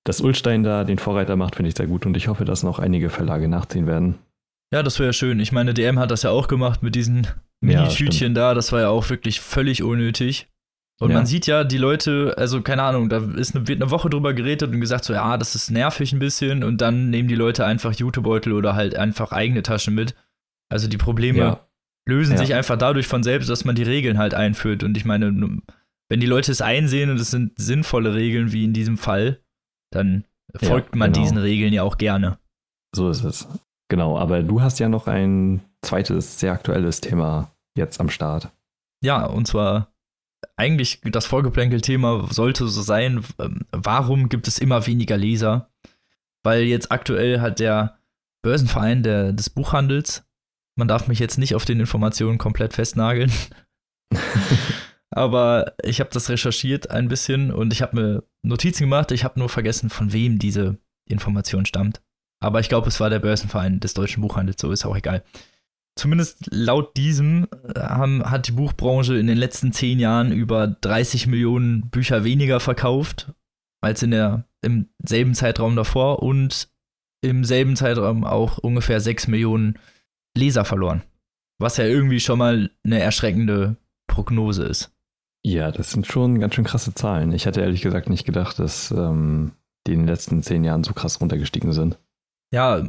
dass 0.06 0.22
Ulstein 0.22 0.64
da 0.64 0.84
den 0.84 1.00
Vorreiter 1.00 1.36
macht, 1.36 1.56
finde 1.56 1.70
ich 1.70 1.76
sehr 1.76 1.88
gut 1.88 2.06
und 2.06 2.16
ich 2.18 2.28
hoffe, 2.28 2.46
dass 2.46 2.64
noch 2.64 2.80
einige 2.80 3.10
Verlage 3.10 3.48
nachziehen 3.48 3.88
werden. 3.88 4.16
Ja, 4.74 4.84
das 4.84 5.00
wäre 5.00 5.14
schön. 5.14 5.40
Ich 5.40 5.52
meine, 5.52 5.74
DM 5.74 6.00
hat 6.00 6.12
das 6.12 6.24
ja 6.24 6.32
auch 6.32 6.48
gemacht 6.48 6.84
mit 6.84 6.96
diesen 6.96 7.24
Ja, 7.24 7.32
Mini-Tütchen 7.62 8.14
stimmt. 8.14 8.38
da. 8.38 8.54
Das 8.54 8.72
war 8.72 8.82
ja 8.82 8.90
auch 8.90 9.10
wirklich 9.10 9.40
völlig 9.40 9.84
unnötig. 9.84 10.48
Und 11.00 11.10
Ja. 11.10 11.18
man 11.18 11.26
sieht 11.26 11.46
ja, 11.46 11.64
die 11.66 11.78
Leute, 11.78 12.34
also 12.38 12.62
keine 12.62 12.84
Ahnung, 12.84 13.10
da 13.10 13.18
ist 13.18 13.56
eine, 13.56 13.68
wird 13.68 13.82
eine 13.82 13.92
Woche 13.92 14.10
drüber 14.10 14.34
geredet 14.34 14.72
und 14.72 14.80
gesagt 14.80 15.04
so, 15.04 15.14
ja, 15.14 15.38
das 15.38 15.54
ist 15.56 15.70
nervig 15.70 16.14
ein 16.14 16.20
bisschen. 16.20 16.64
Und 16.64 16.80
dann 16.82 17.10
nehmen 17.10 17.28
die 17.28 17.36
Leute 17.36 17.66
einfach 17.66 17.94
Jutebeutel 17.94 18.54
oder 18.54 18.76
halt 18.76 18.96
einfach 18.96 19.32
eigene 19.34 19.62
Taschen 19.62 19.94
mit. 19.94 20.16
Also 20.70 20.88
die 20.88 20.98
Probleme 20.98 21.40
Ja, 21.40 21.68
lösen 22.08 22.34
Ja. 22.34 22.38
sich 22.40 22.54
einfach 22.54 22.78
dadurch 22.78 23.08
von 23.08 23.24
selbst, 23.24 23.50
dass 23.50 23.66
man 23.66 23.76
die 23.76 23.84
Regeln 23.84 24.18
halt 24.18 24.34
einführt. 24.34 24.84
Und 24.84 24.96
ich 24.96 25.04
meine, 25.04 25.28
wenn 26.10 26.20
die 26.20 26.28
Leute 26.28 26.52
es 26.52 26.62
einsehen 26.62 27.10
und 27.10 27.20
es 27.20 27.30
sind 27.32 27.60
sinnvolle 27.60 28.14
Regeln, 28.14 28.54
wie 28.54 28.64
in 28.64 28.74
diesem 28.74 28.98
Fall, 28.98 29.42
dann 29.92 30.24
folgt 30.56 30.96
man 30.96 31.12
genau. 31.12 31.24
diesen 31.24 31.38
Regeln 31.38 31.74
ja 31.74 31.84
auch 31.84 31.98
gerne. 31.98 32.38
so 32.96 33.10
ist 33.10 33.24
es. 33.26 33.48
Genau, 33.90 34.18
aber 34.18 34.42
du 34.42 34.62
hast 34.62 34.80
ja 34.80 34.88
noch 34.90 35.08
ein 35.08 35.62
zweites, 35.82 36.40
sehr 36.40 36.54
aktuelles 36.54 37.02
Thema 37.02 37.52
jetzt 37.78 38.00
am 38.00 38.10
Start. 38.10 38.50
Ja, 39.04 39.26
und 39.26 39.46
zwar 39.48 39.94
eigentlich 40.56 41.02
das 41.04 41.26
Vorgeplänkel-Thema 41.26 42.28
sollte 42.32 42.68
so 42.68 42.82
sein, 42.82 43.24
ähm, 43.40 43.66
warum 43.72 44.30
gibt 44.30 44.48
es 44.48 44.60
immer 44.60 44.86
weniger 44.88 45.18
Leser? 45.18 45.72
Weil 46.44 46.64
jetzt 46.64 46.92
aktuell 46.92 47.42
hat 47.42 47.60
der 47.60 47.98
Börsenverein 48.44 49.04
der, 49.04 49.34
des 49.34 49.50
Buchhandels, 49.50 50.24
man 50.78 50.88
darf 50.88 51.08
mich 51.08 51.20
jetzt 51.20 51.38
nicht 51.38 51.56
auf 51.56 51.66
den 51.66 51.80
Informationen 51.80 52.38
komplett 52.38 52.74
festnageln, 52.74 53.32
aber 55.10 55.74
ich 55.84 56.00
habe 56.00 56.10
das 56.12 56.30
recherchiert 56.30 56.92
ein 56.92 57.08
bisschen 57.08 57.52
und 57.52 57.74
ich 57.74 57.82
habe 57.82 57.96
mir 57.96 58.24
Notizen 58.44 58.84
gemacht, 58.84 59.12
ich 59.12 59.24
habe 59.24 59.40
nur 59.40 59.50
vergessen, 59.50 59.90
von 59.90 60.14
wem 60.14 60.38
diese 60.38 60.78
Information 61.08 61.66
stammt. 61.66 62.02
Aber 62.40 62.60
ich 62.60 62.70
glaube, 62.70 62.90
es 62.90 63.00
war 63.00 63.10
der 63.10 63.20
Börsenverein 63.20 63.80
des 63.80 63.94
deutschen 63.94 64.22
Buchhandels, 64.22 64.62
so 64.62 64.72
ist 64.72 64.86
auch 64.86 64.96
egal. 64.96 65.24
Zumindest 65.98 66.50
laut 66.52 66.98
diesem 66.98 67.48
äh, 67.74 67.80
haben, 67.80 68.24
hat 68.30 68.48
die 68.48 68.52
Buchbranche 68.52 69.18
in 69.18 69.28
den 69.28 69.38
letzten 69.38 69.72
zehn 69.72 70.00
Jahren 70.00 70.32
über 70.32 70.68
30 70.68 71.28
Millionen 71.28 71.90
Bücher 71.90 72.24
weniger 72.24 72.60
verkauft 72.60 73.34
als 73.82 74.04
in 74.04 74.12
der, 74.12 74.46
im 74.62 74.90
selben 75.06 75.36
Zeitraum 75.36 75.76
davor 75.76 76.22
und 76.22 76.70
im 77.22 77.44
selben 77.44 77.76
Zeitraum 77.76 78.24
auch 78.24 78.58
ungefähr 78.58 79.00
6 79.00 79.28
Millionen 79.28 79.80
Leser 80.38 80.66
verloren. 80.66 81.04
Was 81.60 81.78
ja 81.78 81.86
irgendwie 81.86 82.20
schon 82.20 82.40
mal 82.40 82.70
eine 82.84 83.00
erschreckende 83.00 83.78
Prognose 84.08 84.64
ist. 84.64 84.92
Ja, 85.46 85.72
das 85.72 85.92
sind 85.92 86.08
schon 86.08 86.40
ganz 86.40 86.56
schön 86.56 86.66
krasse 86.66 86.94
Zahlen. 86.94 87.32
Ich 87.32 87.46
hätte 87.46 87.62
ehrlich 87.62 87.82
gesagt 87.82 88.10
nicht 88.10 88.26
gedacht, 88.26 88.60
dass 88.60 88.92
ähm, 88.92 89.54
die 89.88 89.94
in 89.94 90.00
den 90.00 90.08
letzten 90.08 90.44
zehn 90.44 90.64
Jahren 90.64 90.84
so 90.84 90.94
krass 90.94 91.22
runtergestiegen 91.22 91.72
sind. 91.72 92.00
Ja, 92.52 92.88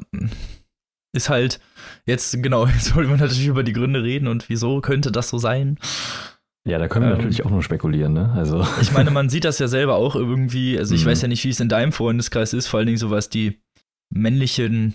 ist 1.16 1.28
halt 1.28 1.61
jetzt, 2.06 2.42
genau, 2.42 2.66
jetzt 2.66 2.94
wollen 2.94 3.08
wir 3.08 3.16
natürlich 3.16 3.46
über 3.46 3.62
die 3.62 3.73
Gründe 3.73 4.02
reden 4.02 4.28
und 4.28 4.49
wieso 4.49 4.80
könnte 4.80 5.12
das 5.12 5.28
so 5.28 5.38
sein. 5.38 5.78
Ja, 6.66 6.78
da 6.78 6.88
können 6.88 7.06
wir 7.06 7.12
ähm, 7.12 7.18
natürlich 7.18 7.44
auch 7.44 7.50
nur 7.50 7.62
spekulieren, 7.62 8.12
ne? 8.12 8.32
Also. 8.32 8.66
Ich 8.80 8.92
meine, 8.92 9.11
man 9.11 9.28
sieht 9.28 9.44
das 9.44 9.58
ja 9.58 9.68
selber 9.68 9.94
auch 9.94 10.16
irgendwie, 10.16 10.78
also 10.78 10.94
ich 10.94 11.04
mhm. 11.04 11.11
weiß 11.11 11.23
ja 11.23 11.28
nicht, 11.28 11.44
wie 11.44 11.50
es 11.50 11.61
in 11.61 11.68
deinem 11.68 11.92
Freundeskreis 11.92 12.52
ist, 12.52 12.66
vor 12.66 12.78
allen 12.78 12.87
Dingen 12.87 12.99
so 12.99 13.11
was 13.11 13.28
die 13.28 13.61
männlichen 14.12 14.94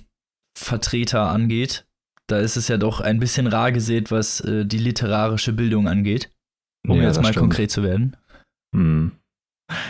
Vertreter 0.58 1.30
angeht. 1.30 1.86
Da 2.28 2.40
ist 2.40 2.58
es 2.58 2.68
ja 2.68 2.78
doch 2.78 3.02
ein 3.02 3.20
bisschen 3.20 3.48
rar 3.48 3.72
gesät, 3.72 4.12
was 4.12 4.42
äh, 4.42 4.66
die 4.66 4.78
literarische 4.78 5.54
Bildung 5.54 5.88
angeht. 5.88 6.32
Um 6.88 6.98
ja, 6.98 7.04
jetzt 7.04 7.18
mal 7.18 7.30
stimmt. 7.30 7.38
konkret 7.38 7.72
zu 7.72 7.84
werden. 7.84 8.18
Mhm. 8.76 9.12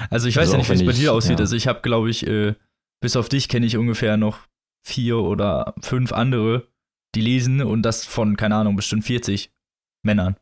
Also 0.10 0.28
ich 0.28 0.36
weiß 0.36 0.44
also 0.44 0.54
ja 0.54 0.58
nicht, 0.60 0.70
wie 0.70 0.74
es 0.74 0.86
bei 0.86 0.92
dir 0.92 1.14
aussieht. 1.14 1.40
Ja. 1.40 1.44
Also 1.44 1.56
ich 1.56 1.68
habe, 1.68 1.82
glaube 1.82 2.10
ich, 2.10 2.28
äh, 2.28 2.54
bis 3.02 3.16
auf 3.16 3.30
dich 3.30 3.50
kenne 3.50 3.66
ich 3.66 3.78
ungefähr 3.78 4.18
noch 4.18 4.40
vier 4.84 5.18
oder 5.18 5.74
fünf 5.82 6.12
andere, 6.12 6.68
die 7.16 7.22
lesen 7.22 7.62
und 7.62 7.84
das 7.84 8.06
von, 8.06 8.38
keine 8.38 8.56
Ahnung, 8.56 8.76
bestimmt 8.76 9.04
40 9.04 9.52
Männern. 10.04 10.36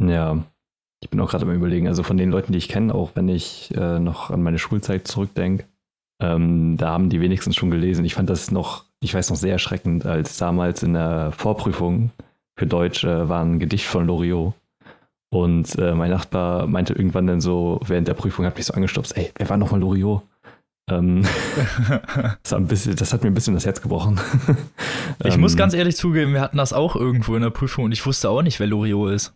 Ja, 0.00 0.44
ich 1.00 1.10
bin 1.10 1.20
auch 1.20 1.30
gerade 1.30 1.44
am 1.44 1.52
überlegen, 1.52 1.88
also 1.88 2.02
von 2.02 2.16
den 2.16 2.30
Leuten, 2.30 2.52
die 2.52 2.58
ich 2.58 2.68
kenne, 2.68 2.94
auch 2.94 3.12
wenn 3.14 3.28
ich 3.28 3.74
äh, 3.76 3.98
noch 3.98 4.30
an 4.30 4.42
meine 4.42 4.58
Schulzeit 4.58 5.06
zurückdenke, 5.06 5.66
ähm, 6.20 6.76
da 6.76 6.90
haben 6.90 7.10
die 7.10 7.20
wenigstens 7.20 7.56
schon 7.56 7.70
gelesen. 7.70 8.04
Ich 8.04 8.14
fand 8.14 8.30
das 8.30 8.50
noch, 8.50 8.84
ich 9.00 9.14
weiß 9.14 9.30
noch 9.30 9.36
sehr 9.36 9.52
erschreckend, 9.52 10.06
als 10.06 10.38
damals 10.38 10.82
in 10.82 10.94
der 10.94 11.32
Vorprüfung 11.32 12.10
für 12.56 12.66
Deutsch 12.66 13.04
äh, 13.04 13.28
war 13.28 13.44
ein 13.44 13.58
Gedicht 13.58 13.86
von 13.86 14.06
Loriot. 14.06 14.54
Und 15.28 15.76
äh, 15.78 15.94
mein 15.94 16.10
Nachbar 16.10 16.66
meinte 16.66 16.94
irgendwann 16.94 17.26
dann 17.26 17.40
so, 17.40 17.80
während 17.84 18.08
der 18.08 18.14
Prüfung 18.14 18.46
hat 18.46 18.56
mich 18.56 18.66
so 18.66 18.74
angestopst, 18.74 19.16
ey, 19.16 19.32
wer 19.36 19.48
war 19.48 19.56
nochmal 19.56 19.80
Loriot? 19.80 20.22
Ähm, 20.88 21.24
das, 22.42 22.54
bisschen, 22.68 22.96
das, 22.96 23.12
hat 23.12 23.22
mir 23.22 23.30
ein 23.30 23.34
bisschen 23.34 23.54
das 23.54 23.66
Herz 23.66 23.82
gebrochen. 23.82 24.20
ich 25.24 25.34
ähm, 25.34 25.40
muss 25.40 25.56
ganz 25.56 25.74
ehrlich 25.74 25.96
zugeben, 25.96 26.32
wir 26.32 26.40
hatten 26.40 26.58
das 26.58 26.72
auch 26.72 26.94
irgendwo 26.94 27.34
in 27.34 27.42
der 27.42 27.50
Prüfung 27.50 27.84
und 27.84 27.92
ich 27.92 28.06
wusste 28.06 28.30
auch 28.30 28.42
nicht, 28.42 28.60
wer 28.60 28.68
Loriot 28.68 29.12
ist. 29.12 29.34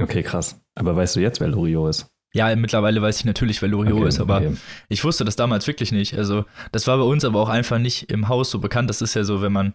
Okay, 0.00 0.22
krass. 0.22 0.60
Aber 0.74 0.96
weißt 0.96 1.16
du 1.16 1.20
jetzt, 1.20 1.40
wer 1.40 1.48
Loriot 1.48 1.90
ist? 1.90 2.06
Ja, 2.34 2.54
mittlerweile 2.54 3.00
weiß 3.00 3.18
ich 3.18 3.24
natürlich, 3.24 3.62
wer 3.62 3.68
Loriot 3.68 3.98
okay, 3.98 4.08
ist, 4.08 4.20
aber 4.20 4.38
okay. 4.38 4.56
ich 4.88 5.04
wusste 5.04 5.24
das 5.24 5.36
damals 5.36 5.66
wirklich 5.66 5.90
nicht. 5.90 6.18
Also, 6.18 6.44
das 6.70 6.86
war 6.86 6.98
bei 6.98 7.04
uns 7.04 7.24
aber 7.24 7.40
auch 7.40 7.48
einfach 7.48 7.78
nicht 7.78 8.10
im 8.10 8.28
Haus 8.28 8.50
so 8.50 8.58
bekannt. 8.58 8.90
Das 8.90 9.00
ist 9.00 9.14
ja 9.14 9.24
so, 9.24 9.40
wenn 9.40 9.52
man 9.52 9.72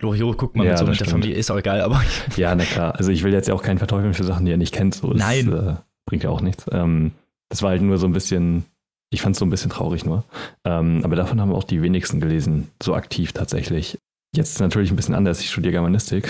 Loriot 0.00 0.36
guckt 0.36 0.56
man 0.56 0.66
ja, 0.66 0.72
mit 0.72 0.78
so 0.78 0.86
mit 0.86 1.00
der 1.00 1.06
Familie, 1.06 1.34
ist 1.34 1.50
auch 1.50 1.56
egal, 1.56 1.80
aber. 1.80 2.02
ja, 2.36 2.54
na 2.54 2.64
klar. 2.64 2.94
Also, 2.96 3.10
ich 3.10 3.22
will 3.22 3.32
jetzt 3.32 3.48
ja 3.48 3.54
auch 3.54 3.62
keinen 3.62 3.78
verteufeln 3.78 4.12
für 4.12 4.24
Sachen, 4.24 4.44
die 4.44 4.52
er 4.52 4.58
nicht 4.58 4.74
kennt. 4.74 4.96
So, 4.96 5.12
das, 5.12 5.18
Nein. 5.18 5.52
Äh, 5.52 5.76
bringt 6.04 6.24
ja 6.24 6.30
auch 6.30 6.42
nichts. 6.42 6.66
Ähm, 6.72 7.12
das 7.48 7.62
war 7.62 7.70
halt 7.70 7.80
nur 7.80 7.96
so 7.96 8.06
ein 8.06 8.12
bisschen, 8.12 8.64
ich 9.14 9.22
fand 9.22 9.34
es 9.34 9.40
so 9.40 9.46
ein 9.46 9.50
bisschen 9.50 9.70
traurig 9.70 10.04
nur. 10.04 10.24
Ähm, 10.64 11.00
aber 11.04 11.16
davon 11.16 11.40
haben 11.40 11.52
auch 11.52 11.64
die 11.64 11.82
wenigsten 11.82 12.20
gelesen, 12.20 12.68
so 12.82 12.94
aktiv 12.94 13.32
tatsächlich. 13.32 13.98
Jetzt 14.34 14.60
natürlich 14.60 14.90
ein 14.90 14.96
bisschen 14.96 15.14
anders, 15.14 15.40
ich 15.40 15.50
studiere 15.50 15.72
Germanistik. 15.72 16.28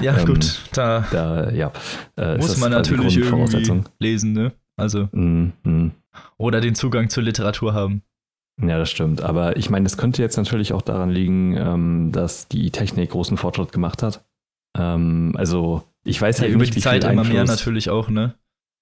Ja, 0.00 0.16
ähm, 0.18 0.26
gut, 0.26 0.62
da, 0.72 1.06
da 1.10 1.50
ja, 1.50 1.72
äh, 2.16 2.38
muss 2.38 2.56
man 2.56 2.72
natürlich 2.72 3.16
irgendwie 3.16 3.84
lesen, 4.00 4.32
ne? 4.32 4.52
Also. 4.76 5.08
Mm, 5.12 5.52
mm. 5.62 5.92
Oder 6.38 6.60
den 6.60 6.74
Zugang 6.74 7.08
zur 7.10 7.22
Literatur 7.22 7.74
haben. 7.74 8.02
Ja, 8.60 8.78
das 8.78 8.90
stimmt. 8.90 9.20
Aber 9.20 9.56
ich 9.56 9.70
meine, 9.70 9.86
es 9.86 9.96
könnte 9.96 10.22
jetzt 10.22 10.36
natürlich 10.36 10.72
auch 10.72 10.82
daran 10.82 11.10
liegen, 11.10 11.56
ähm, 11.56 12.12
dass 12.12 12.48
die 12.48 12.70
Technik 12.70 13.10
großen 13.10 13.36
Fortschritt 13.36 13.72
gemacht 13.72 14.02
hat. 14.02 14.24
Ähm, 14.78 15.34
also, 15.36 15.82
ich 16.04 16.20
weiß 16.20 16.40
halt 16.40 16.50
ja, 16.50 16.54
über 16.54 16.62
nicht, 16.62 16.74
die 16.74 16.80
Zeit 16.80 17.04
immer 17.04 17.24
mehr 17.24 17.44
natürlich 17.44 17.90
auch, 17.90 18.08
ne? 18.08 18.34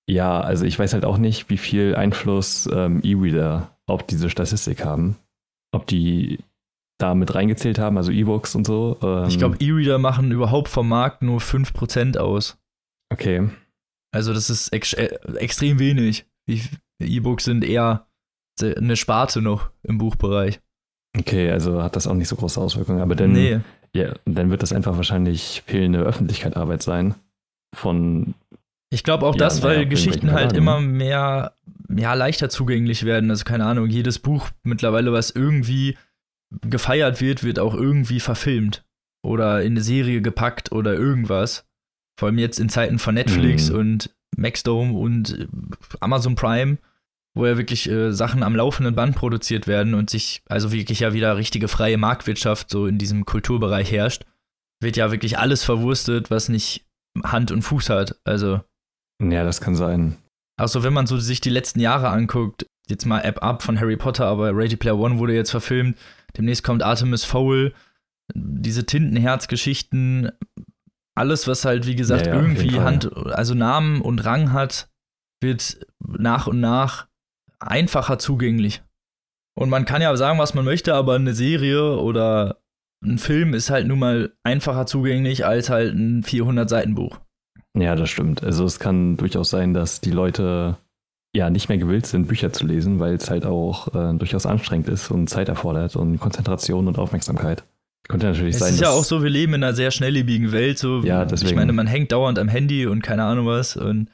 Ja, 0.09 0.41
also 0.41 0.65
ich 0.65 0.79
weiß 0.79 0.95
halt 0.95 1.05
auch 1.05 1.19
nicht, 1.19 1.49
wie 1.49 1.57
viel 1.57 1.95
Einfluss 1.95 2.69
ähm, 2.73 3.01
E-Reader 3.03 3.77
auf 3.87 4.03
diese 4.03 4.31
Statistik 4.31 4.85
haben. 4.85 5.17
Ob 5.73 5.87
die 5.87 6.39
da 6.99 7.15
mit 7.15 7.35
reingezählt 7.35 7.79
haben, 7.79 7.97
also 7.97 8.13
E-Books 8.13 8.55
und 8.55 8.67
so. 8.67 8.99
Ähm, 9.03 9.27
ich 9.29 9.39
glaube, 9.39 9.57
E-Reader 9.59 9.99
machen 9.99 10.31
überhaupt 10.31 10.69
vom 10.69 10.89
Markt 10.89 11.23
nur 11.23 11.41
5% 11.41 12.19
aus. 12.19 12.59
Okay. 13.13 13.49
Also 14.13 14.33
das 14.33 14.51
ist 14.51 14.73
ex 14.73 14.93
äh, 14.93 15.19
extrem 15.37 15.79
wenig. 15.79 16.27
E-Books 17.01 17.45
sind 17.45 17.65
eher 17.65 18.07
eine 18.61 18.97
Sparte 18.97 19.41
noch 19.41 19.71
im 19.83 19.99
Buchbereich. 19.99 20.61
Okay, 21.19 21.51
also 21.51 21.83
hat 21.83 21.97
das 21.97 22.07
auch 22.07 22.15
nicht 22.15 22.29
so 22.29 22.37
große 22.37 22.61
Auswirkungen. 22.61 23.01
Aber 23.01 23.15
dann, 23.15 23.33
nee. 23.33 23.61
ja, 23.95 24.15
dann 24.25 24.51
wird 24.51 24.63
das 24.63 24.73
einfach 24.73 24.97
wahrscheinlich 24.97 25.63
fehlende 25.67 26.01
Öffentlichkeitsarbeit 26.01 26.83
sein. 26.83 27.15
Von. 27.75 28.35
Ich 28.93 29.05
glaube 29.05 29.25
auch 29.25 29.35
ja, 29.35 29.39
das, 29.39 29.63
weil 29.63 29.87
Geschichten 29.87 30.33
halt 30.33 30.53
immer 30.53 30.79
mehr, 30.79 31.55
ja, 31.97 32.13
leichter 32.13 32.51
zugänglich 32.51 33.05
werden. 33.07 33.31
Also 33.31 33.45
keine 33.45 33.65
Ahnung, 33.65 33.87
jedes 33.87 34.19
Buch 34.19 34.51
mittlerweile, 34.65 35.15
was 35.15 35.31
irgendwie 35.31 35.97
gefeiert 36.61 37.23
wird, 37.23 37.43
wird 37.43 37.59
auch 37.59 37.75
irgendwie 37.75 38.21
verfilmt 38.21 38.85
oder 39.25 39.63
in 39.63 39.73
eine 39.73 39.81
Serie 39.81 40.21
gepackt 40.21 40.73
oder 40.73 40.93
irgendwas. 40.93 41.67
Vor 42.19 42.29
allem 42.29 42.39
jetzt 42.39 42.61
in 42.61 42.69
Zeiten 42.69 42.99
von 42.99 43.15
Netflix 43.15 43.71
mhm. 43.71 43.79
und 43.79 44.11
Maxdome 44.37 44.93
und 44.93 45.39
äh, 45.39 45.47
Amazon 46.01 46.35
Prime, 46.35 46.77
wo 47.35 47.47
ja 47.47 47.57
wirklich 47.57 47.89
äh, 47.89 48.13
Sachen 48.13 48.43
am 48.43 48.55
laufenden 48.55 48.95
Band 48.95 49.17
produziert 49.17 49.67
werden 49.67 49.95
und 49.95 50.11
sich 50.11 50.43
also 50.51 50.71
wirklich 50.71 51.01
ja 51.01 51.15
wieder 51.15 51.39
richtige 51.39 51.69
freie 51.69 51.97
Marktwirtschaft 51.97 52.69
so 52.69 52.87
in 52.87 52.99
diesem 52.99 53.25
Kulturbereich 53.25 53.91
herrscht, 53.91 54.27
wird 54.83 54.99
ja 54.99 55.11
wirklich 55.11 55.39
alles 55.39 55.65
verwurstet, 55.65 56.31
was 56.31 56.51
nicht 56.51 56.85
Hand 57.25 57.51
und 57.53 57.63
Fuß 57.63 57.89
hat. 57.89 58.21
Also. 58.25 58.61
Ja, 59.31 59.45
das 59.45 59.61
kann 59.61 59.75
sein. 59.75 60.17
Also 60.59 60.83
wenn 60.83 60.93
man 60.93 61.07
so 61.07 61.19
sich 61.19 61.41
die 61.41 61.51
letzten 61.51 61.81
Jahre 61.81 62.09
anguckt, 62.09 62.67
jetzt 62.89 63.07
mal 63.07 63.21
App 63.21 63.43
Up 63.43 63.63
von 63.63 63.81
Harry 63.81 63.97
Potter, 63.97 64.27
aber 64.27 64.57
Ready 64.57 64.77
Player 64.77 64.99
One 64.99 65.19
wurde 65.19 65.35
jetzt 65.35 65.51
verfilmt, 65.51 65.97
Demnächst 66.37 66.65
kommt 66.65 66.83
Artemis 66.83 67.25
Fowl. 67.25 67.75
Diese 68.35 68.87
Tintenherz-Geschichten, 68.87 70.31
alles, 71.15 71.47
was 71.47 71.65
halt, 71.65 71.87
wie 71.87 71.97
gesagt, 71.97 72.27
ja, 72.27 72.35
ja, 72.35 72.41
irgendwie 72.41 72.81
Hand, 72.81 73.15
also 73.15 73.55
Namen 73.55 74.01
und 74.01 74.25
Rang 74.25 74.53
hat, 74.53 74.89
wird 75.43 75.85
nach 76.01 76.47
und 76.47 76.61
nach 76.61 77.09
einfacher 77.59 78.19
zugänglich. 78.19 78.83
Und 79.55 79.69
man 79.69 79.85
kann 79.85 80.01
ja 80.01 80.17
sagen, 80.17 80.39
was 80.39 80.55
man 80.55 80.65
möchte, 80.65 80.95
aber 80.95 81.15
eine 81.17 81.35
Serie 81.35 81.99
oder 81.99 82.63
ein 83.05 83.19
Film 83.19 83.53
ist 83.53 83.69
halt 83.69 83.87
nun 83.87 83.99
mal 83.99 84.33
einfacher 84.45 84.87
zugänglich 84.87 85.45
als 85.45 85.69
halt 85.69 85.95
ein 85.95 86.23
400-Seiten-Buch. 86.23 87.21
Ja, 87.79 87.97
das 87.97 88.11
stimmt. 88.11 88.43
Also 88.43 88.65
es 88.65 88.79
kann 88.79 89.17
durchaus 89.17 89.51
sein, 89.51 89.73
dass 89.75 90.01
die 90.01 90.11
Leute 90.11 90.77
ja 91.35 91.49
nicht 91.49 91.69
mehr 91.69 91.79
gewillt 91.79 92.07
sind, 92.07 92.29
Bücher 92.29 92.53
zu 92.53 92.67
lesen, 92.67 92.99
weil 93.01 93.15
es 93.15 93.31
halt 93.31 93.47
auch 93.47 93.89
äh, 93.95 94.15
durchaus 94.19 94.45
anstrengend 94.45 94.89
ist 94.89 95.11
und 95.11 95.29
Zeit 95.29 95.49
erfordert 95.49 95.97
und 95.97 96.19
Konzentration 96.19 96.89
und 96.89 96.99
Aufmerksamkeit. 96.99 97.65
Könnte 98.09 98.27
natürlich 98.27 98.55
es 98.55 98.61
sein. 98.61 98.71
Es 98.71 98.75
ist 98.75 98.81
ja 98.83 98.91
auch 98.91 99.05
so, 99.05 99.23
wir 99.23 99.31
leben 99.31 99.55
in 99.55 99.63
einer 99.63 99.75
sehr 99.75 99.91
schnelllebigen 99.91 100.53
Welt. 100.53 100.79
So, 100.79 101.01
ja, 101.03 101.25
deswegen. 101.25 101.51
Ich 101.51 101.57
meine, 101.57 101.73
man 101.73 101.87
hängt 101.87 102.13
dauernd 102.13 102.39
am 102.39 102.49
Handy 102.49 102.87
und 102.87 103.03
keine 103.03 103.25
Ahnung 103.25 103.47
was. 103.47 103.77
Und 103.77 104.11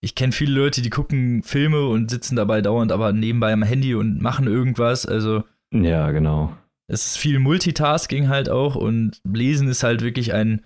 ich 0.00 0.14
kenne 0.14 0.32
viele 0.32 0.52
Leute, 0.52 0.82
die 0.82 0.90
gucken 0.90 1.42
Filme 1.42 1.86
und 1.86 2.10
sitzen 2.10 2.36
dabei 2.36 2.60
dauernd 2.60 2.92
aber 2.92 3.12
nebenbei 3.12 3.52
am 3.52 3.62
Handy 3.62 3.94
und 3.94 4.20
machen 4.20 4.46
irgendwas. 4.46 5.06
Also. 5.06 5.44
Ja, 5.72 6.10
genau. 6.10 6.52
Es 6.86 7.06
ist 7.06 7.18
viel 7.18 7.38
Multitasking 7.38 8.28
halt 8.28 8.48
auch 8.48 8.74
und 8.74 9.20
Lesen 9.24 9.68
ist 9.68 9.84
halt 9.84 10.02
wirklich 10.02 10.34
ein, 10.34 10.64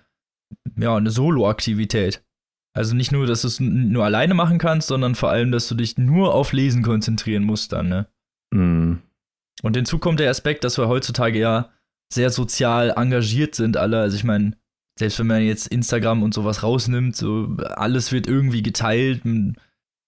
ja, 0.76 0.96
eine 0.96 1.10
Solo-Aktivität. 1.10 2.22
Also 2.76 2.96
nicht 2.96 3.12
nur, 3.12 3.26
dass 3.26 3.42
du 3.42 3.48
es 3.48 3.60
nur 3.60 4.04
alleine 4.04 4.34
machen 4.34 4.58
kannst, 4.58 4.88
sondern 4.88 5.14
vor 5.14 5.30
allem, 5.30 5.52
dass 5.52 5.68
du 5.68 5.76
dich 5.76 5.96
nur 5.96 6.34
auf 6.34 6.52
Lesen 6.52 6.82
konzentrieren 6.82 7.44
musst 7.44 7.72
dann, 7.72 7.88
ne? 7.88 8.08
Mhm. 8.52 9.00
Und 9.62 9.76
hinzu 9.76 9.98
kommt 9.98 10.20
der 10.20 10.30
Aspekt, 10.30 10.64
dass 10.64 10.76
wir 10.76 10.88
heutzutage 10.88 11.38
ja 11.38 11.70
sehr 12.12 12.30
sozial 12.30 12.92
engagiert 12.96 13.54
sind 13.54 13.76
alle. 13.76 14.00
Also 14.00 14.16
ich 14.16 14.24
meine, 14.24 14.56
selbst 14.98 15.20
wenn 15.20 15.28
man 15.28 15.42
jetzt 15.42 15.68
Instagram 15.68 16.22
und 16.22 16.34
sowas 16.34 16.62
rausnimmt, 16.62 17.16
so 17.16 17.56
alles 17.76 18.12
wird 18.12 18.26
irgendwie 18.26 18.62
geteilt. 18.62 19.22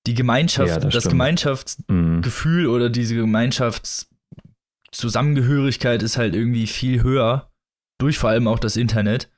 Die 0.06 0.14
Gemeinschaft, 0.14 0.68
ja, 0.68 0.78
das, 0.78 0.92
das 0.92 1.08
Gemeinschaftsgefühl 1.08 2.64
mhm. 2.64 2.70
oder 2.70 2.90
diese 2.90 3.16
Gemeinschaftszusammengehörigkeit 3.16 6.02
ist 6.02 6.16
halt 6.16 6.35
irgendwie 6.35 6.66
viel 6.66 7.02
höher. 7.02 7.50
Durch 7.99 8.18
vor 8.18 8.30
allem 8.30 8.46
auch 8.46 8.58
das 8.58 8.76
Internet. 8.76 9.30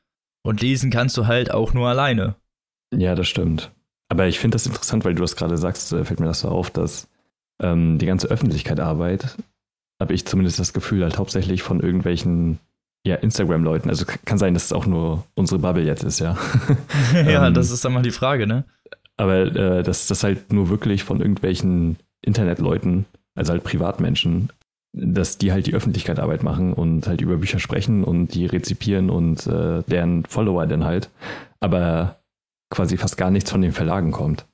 Und 0.43 0.63
lesen 0.63 0.91
kannst 0.91 1.17
du 1.17 1.27
halt 1.27 1.53
auch 1.53 1.75
nur 1.75 1.89
alleine. 1.89 2.37
Ja, 2.95 3.15
das 3.15 3.29
stimmt. 3.29 3.71
Aber 4.09 4.27
ich 4.27 4.39
finde 4.39 4.55
das 4.55 4.67
interessant, 4.67 5.05
weil 5.05 5.15
du 5.15 5.23
das 5.23 5.37
gerade 5.37 5.59
sagst, 5.59 5.93
äh, 5.93 6.05
fällt 6.05 6.21
mir 6.21 6.27
das 6.27 6.41
so 6.41 6.49
auf, 6.49 6.71
dass 6.71 7.09
ähm, 7.61 7.99
die 7.99 8.07
ganze 8.07 8.29
Öffentlichkeit 8.29 8.81
Arbeit, 8.81 9.37
habe 10.01 10.15
ich 10.15 10.27
zumindest 10.27 10.59
das 10.59 10.73
Gefühl, 10.73 11.03
halt 11.03 11.19
hauptsächlich 11.19 11.63
von 11.63 11.81
irgendwelchen 11.81 12.59
ja, 13.05 13.17
Instagram-Leuten. 13.17 13.91
Also 13.91 14.05
kann 14.25 14.39
sein, 14.39 14.55
dass 14.55 14.67
es 14.67 14.73
auch 14.73 14.87
nur 14.87 15.25
unsere 15.35 15.61
Bubble 15.61 15.85
jetzt 15.85 16.05
ist, 16.05 16.21
ja. 16.21 16.37
ja, 17.15 17.47
ähm, 17.47 17.55
das 17.55 17.71
ist 17.71 17.85
dann 17.85 17.93
mal 17.93 18.03
die 18.03 18.11
Frage, 18.11 18.47
ne? 18.47 18.65
Aber 19.17 19.41
äh, 19.41 19.83
dass 19.83 20.07
das 20.07 20.23
halt 20.23 20.53
nur 20.53 20.69
wirklich 20.69 21.05
von 21.05 21.21
irgendwelchen 21.21 21.97
Internetleuten, 22.23 23.07
also 23.35 23.53
halt 23.53 23.65
Privatmenschen, 23.65 24.51
dass 24.93 25.39
die 25.39 25.53
halt 25.53 25.67
die 25.67 25.75
Öffentlichkeit 25.75 26.19
Arbeit 26.19 26.43
machen 26.43 26.73
und 26.73 27.07
halt 27.07 27.21
über 27.21 27.37
Bücher 27.37 27.59
sprechen 27.59 28.05
und 28.05 28.29
die 28.29 28.47
rezipieren 28.47 29.11
und 29.11 29.47
äh, 29.47 29.83
deren 29.87 30.25
Follower 30.25 30.67
dann 30.67 30.85
halt. 30.85 31.11
Aber 31.61 32.17
quasi 32.71 32.97
fast 32.97 33.17
gar 33.17 33.31
nichts 33.31 33.51
von 33.51 33.63
den 33.63 33.73
Verlagen 33.73 34.13
kommt. 34.13 34.47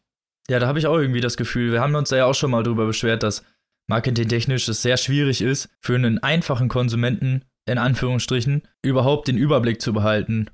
Ja, 0.49 0.59
da 0.59 0.67
habe 0.67 0.79
ich 0.79 0.87
auch 0.87 0.97
irgendwie 0.97 1.21
das 1.21 1.37
Gefühl, 1.37 1.73
wir 1.73 1.81
haben 1.81 1.95
uns 1.95 2.11
da 2.11 2.17
ja 2.17 2.27
auch 2.27 2.35
schon 2.35 2.51
mal 2.51 2.63
drüber 2.63 2.87
beschwert, 2.87 3.23
dass 3.23 3.45
marketingtechnisch 3.89 4.69
es 4.69 4.83
sehr 4.83 4.97
schwierig 4.97 5.41
ist, 5.41 5.69
für 5.81 5.95
einen 5.95 6.23
einfachen 6.23 6.69
Konsumenten, 6.69 7.45
in 7.67 7.79
Anführungsstrichen, 7.79 8.63
überhaupt 8.83 9.29
den 9.29 9.39
Überblick 9.39 9.81
zu 9.81 9.93
behalten. 9.93 10.51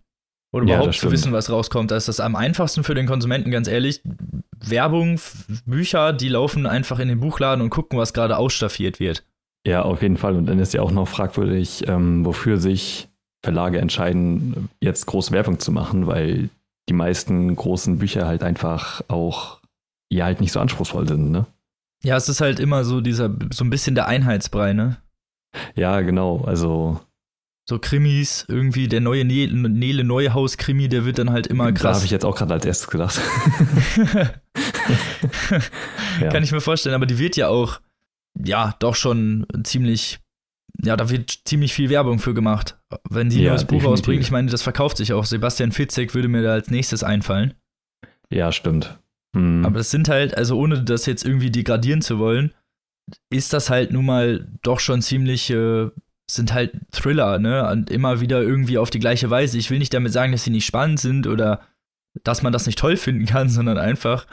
Oder 0.53 0.67
Ja, 0.67 0.77
überhaupt 0.77 0.95
zu 0.95 1.11
wissen, 1.13 1.33
was 1.33 1.51
rauskommt. 1.51 1.91
Da 1.91 1.97
ist 1.97 2.09
das 2.09 2.21
am 2.21 2.35
einfachsten 2.35 2.83
für 2.83 2.95
den 2.95 3.07
Konsumenten, 3.07 3.51
ganz 3.51 3.69
ehrlich. 3.69 4.03
Werbung, 4.59 5.21
Bücher, 5.65 6.13
die 6.13 6.29
laufen 6.29 6.67
einfach 6.67 6.99
in 6.99 7.09
den 7.09 7.21
Buchladen 7.21 7.63
und 7.63 7.71
gucken, 7.71 7.99
was 7.99 8.13
gerade 8.13 8.37
ausstaffiert 8.37 9.01
wird. 9.01 9.25
Ja, 9.67 9.83
auf 9.83 10.03
jeden 10.03 10.17
Fall. 10.17 10.37
Und 10.37 10.47
dann 10.47 10.59
ist 10.59 10.75
ja 10.75 10.83
auch 10.83 10.91
noch 10.91 11.07
fragwürdig, 11.07 11.87
ähm, 11.87 12.25
wofür 12.25 12.57
sich 12.59 13.09
Verlage 13.43 13.79
entscheiden, 13.79 14.69
jetzt 14.81 15.07
groß 15.07 15.33
Werbung 15.33 15.59
zu 15.59 15.73
machen, 15.73 16.07
weil 16.07 16.51
die 16.91 16.95
meisten 16.95 17.55
großen 17.57 17.99
Bücher 17.99 18.27
halt 18.27 18.43
einfach 18.43 19.01
auch 19.09 19.61
ja 20.13 20.25
halt 20.27 20.41
nicht 20.41 20.51
so 20.53 20.61
anspruchsvoll 20.61 21.07
sind, 21.09 21.31
ne? 21.31 21.47
Ja, 22.03 22.17
es 22.17 22.29
ist 22.29 22.41
halt 22.41 22.59
immer 22.61 22.85
so 22.85 23.01
dieser, 23.01 23.31
so 23.53 23.63
ein 23.65 23.71
bisschen 23.71 23.95
der 23.95 24.09
Einheitsbrei, 24.09 24.73
ne? 24.73 24.97
Ja, 25.77 26.01
genau. 26.01 26.43
Also 26.45 26.99
So 27.69 27.79
Krimis, 27.79 28.45
irgendwie 28.49 28.89
der 28.89 29.01
neue 29.01 29.25
Ne- 29.25 29.47
Nele 29.69 30.03
Neuhaus-Krimi, 30.03 30.89
der 30.89 31.05
wird 31.05 31.19
dann 31.19 31.31
halt 31.31 31.47
immer 31.47 31.65
da 31.65 31.69
habe 31.69 31.79
krass. 31.79 32.05
ich 32.05 32.11
jetzt 32.11 32.25
auch 32.25 32.35
gerade 32.37 32.55
als 32.55 32.65
erstes 32.65 32.89
gedacht. 32.89 33.21
Ja. 36.21 36.29
Kann 36.29 36.43
ich 36.43 36.53
mir 36.53 36.61
vorstellen, 36.61 36.95
aber 36.95 37.07
die 37.07 37.19
wird 37.19 37.37
ja 37.37 37.49
auch, 37.49 37.81
ja, 38.45 38.75
doch 38.81 38.95
schon 38.95 39.47
ziemlich, 39.65 40.19
ja, 40.83 40.97
da 40.97 41.11
wird 41.11 41.41
ziemlich 41.45 41.73
viel 41.73 41.91
Werbung 41.91 42.19
für 42.19 42.35
gemacht. 42.35 42.79
Wenn 43.09 43.31
sie 43.31 43.41
ein 43.41 43.45
Ja, 43.45 43.51
neues 43.51 43.65
Buch 43.65 43.85
rausbringt, 43.85 44.23
ich 44.23 44.31
meine, 44.31 44.51
das 44.51 44.63
verkauft 44.63 44.97
sich 44.97 45.13
auch. 45.13 45.25
Sebastian 45.25 45.73
Fitzek 45.73 46.15
würde 46.15 46.29
mir 46.29 46.43
da 46.43 46.53
als 46.53 46.71
nächstes 46.71 47.03
einfallen. 47.03 47.55
Ja, 48.31 48.53
stimmt. 48.53 48.99
Hm. 49.37 49.65
Aber 49.65 49.79
das 49.79 49.91
sind 49.91 50.09
halt, 50.09 50.37
also 50.37 50.59
ohne 50.59 50.83
das 50.83 51.07
jetzt 51.07 51.25
irgendwie 51.25 51.51
degradieren 51.51 52.03
zu 52.03 52.19
wollen, 52.19 52.53
ist 53.31 53.53
das 53.53 53.71
halt 53.71 53.93
nun 53.93 54.07
mal 54.07 54.49
doch 54.63 54.81
schon 54.81 55.03
ziemlich, 55.03 55.51
äh, 55.51 55.89
sind 56.31 56.53
halt 56.53 56.73
Thriller, 56.93 57.39
ne? 57.39 57.69
Und 57.69 57.91
immer 57.91 58.21
wieder 58.21 58.41
irgendwie 58.41 58.79
auf 58.79 58.91
die 58.91 59.01
gleiche 59.01 59.31
Weise. 59.31 59.59
Ich 59.59 59.71
will 59.71 59.79
nicht 59.79 59.93
damit 59.93 60.13
sagen, 60.13 60.33
dass 60.33 60.45
sie 60.45 60.51
nicht 60.51 60.67
spannend 60.67 61.01
sind 61.01 61.27
oder 61.27 61.67
dass 62.23 62.43
man 62.43 62.53
das 62.53 62.67
nicht 62.67 62.79
toll 62.79 62.97
finden 62.97 63.27
kann, 63.27 63.49
sondern 63.51 63.79
einfach, 63.79 64.27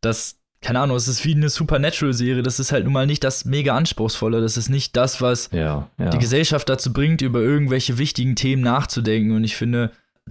dass, 0.00 0.40
keine 0.64 0.80
Ahnung, 0.80 0.96
es 0.96 1.08
ist 1.08 1.24
wie 1.26 1.34
eine 1.34 1.50
Supernatural-Serie. 1.50 2.42
Das 2.42 2.58
ist 2.58 2.72
halt 2.72 2.84
nun 2.84 2.94
mal 2.94 3.06
nicht 3.06 3.22
das 3.22 3.44
mega 3.44 3.76
anspruchsvolle. 3.76 4.40
Das 4.40 4.56
ist 4.56 4.70
nicht 4.70 4.96
das, 4.96 5.20
was 5.20 5.50
ja, 5.52 5.88
ja. 5.98 6.08
die 6.08 6.18
Gesellschaft 6.18 6.68
dazu 6.70 6.90
bringt, 6.90 7.20
über 7.20 7.40
irgendwelche 7.40 7.98
wichtigen 7.98 8.34
Themen 8.34 8.62
nachzudenken. 8.62 9.32
Und 9.32 9.44
ich 9.44 9.56
finde, 9.56 9.90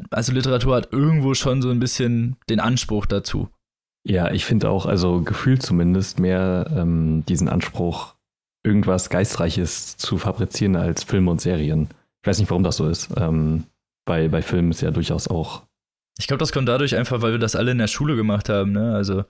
also 0.09 0.33
Literatur 0.33 0.75
hat 0.75 0.91
irgendwo 0.91 1.35
schon 1.35 1.61
so 1.61 1.69
ein 1.69 1.79
bisschen 1.79 2.35
den 2.49 2.59
Anspruch 2.59 3.05
dazu. 3.05 3.49
Ja, 4.05 4.31
ich 4.31 4.43
finde 4.43 4.69
auch, 4.69 4.87
also 4.87 5.21
gefühlt 5.21 5.61
zumindest 5.61 6.19
mehr 6.19 6.65
ähm, 6.75 7.23
diesen 7.27 7.47
Anspruch, 7.47 8.15
irgendwas 8.63 9.11
Geistreiches 9.11 9.97
zu 9.97 10.17
fabrizieren 10.17 10.75
als 10.75 11.03
Filme 11.03 11.29
und 11.29 11.41
Serien. 11.41 11.89
Ich 12.23 12.27
weiß 12.27 12.39
nicht, 12.39 12.49
warum 12.49 12.63
das 12.63 12.77
so 12.77 12.89
ist. 12.89 13.11
Ähm, 13.17 13.65
bei, 14.03 14.29
bei 14.29 14.41
Filmen 14.41 14.71
ist 14.71 14.81
ja 14.81 14.89
durchaus 14.89 15.27
auch. 15.27 15.61
Ich 16.17 16.25
glaube, 16.25 16.39
das 16.39 16.51
kommt 16.51 16.67
dadurch 16.67 16.95
einfach, 16.95 17.21
weil 17.21 17.33
wir 17.33 17.39
das 17.39 17.55
alle 17.55 17.71
in 17.71 17.77
der 17.77 17.87
Schule 17.87 18.15
gemacht 18.15 18.49
haben, 18.49 18.71
ne? 18.71 18.95
Also, 18.95 19.25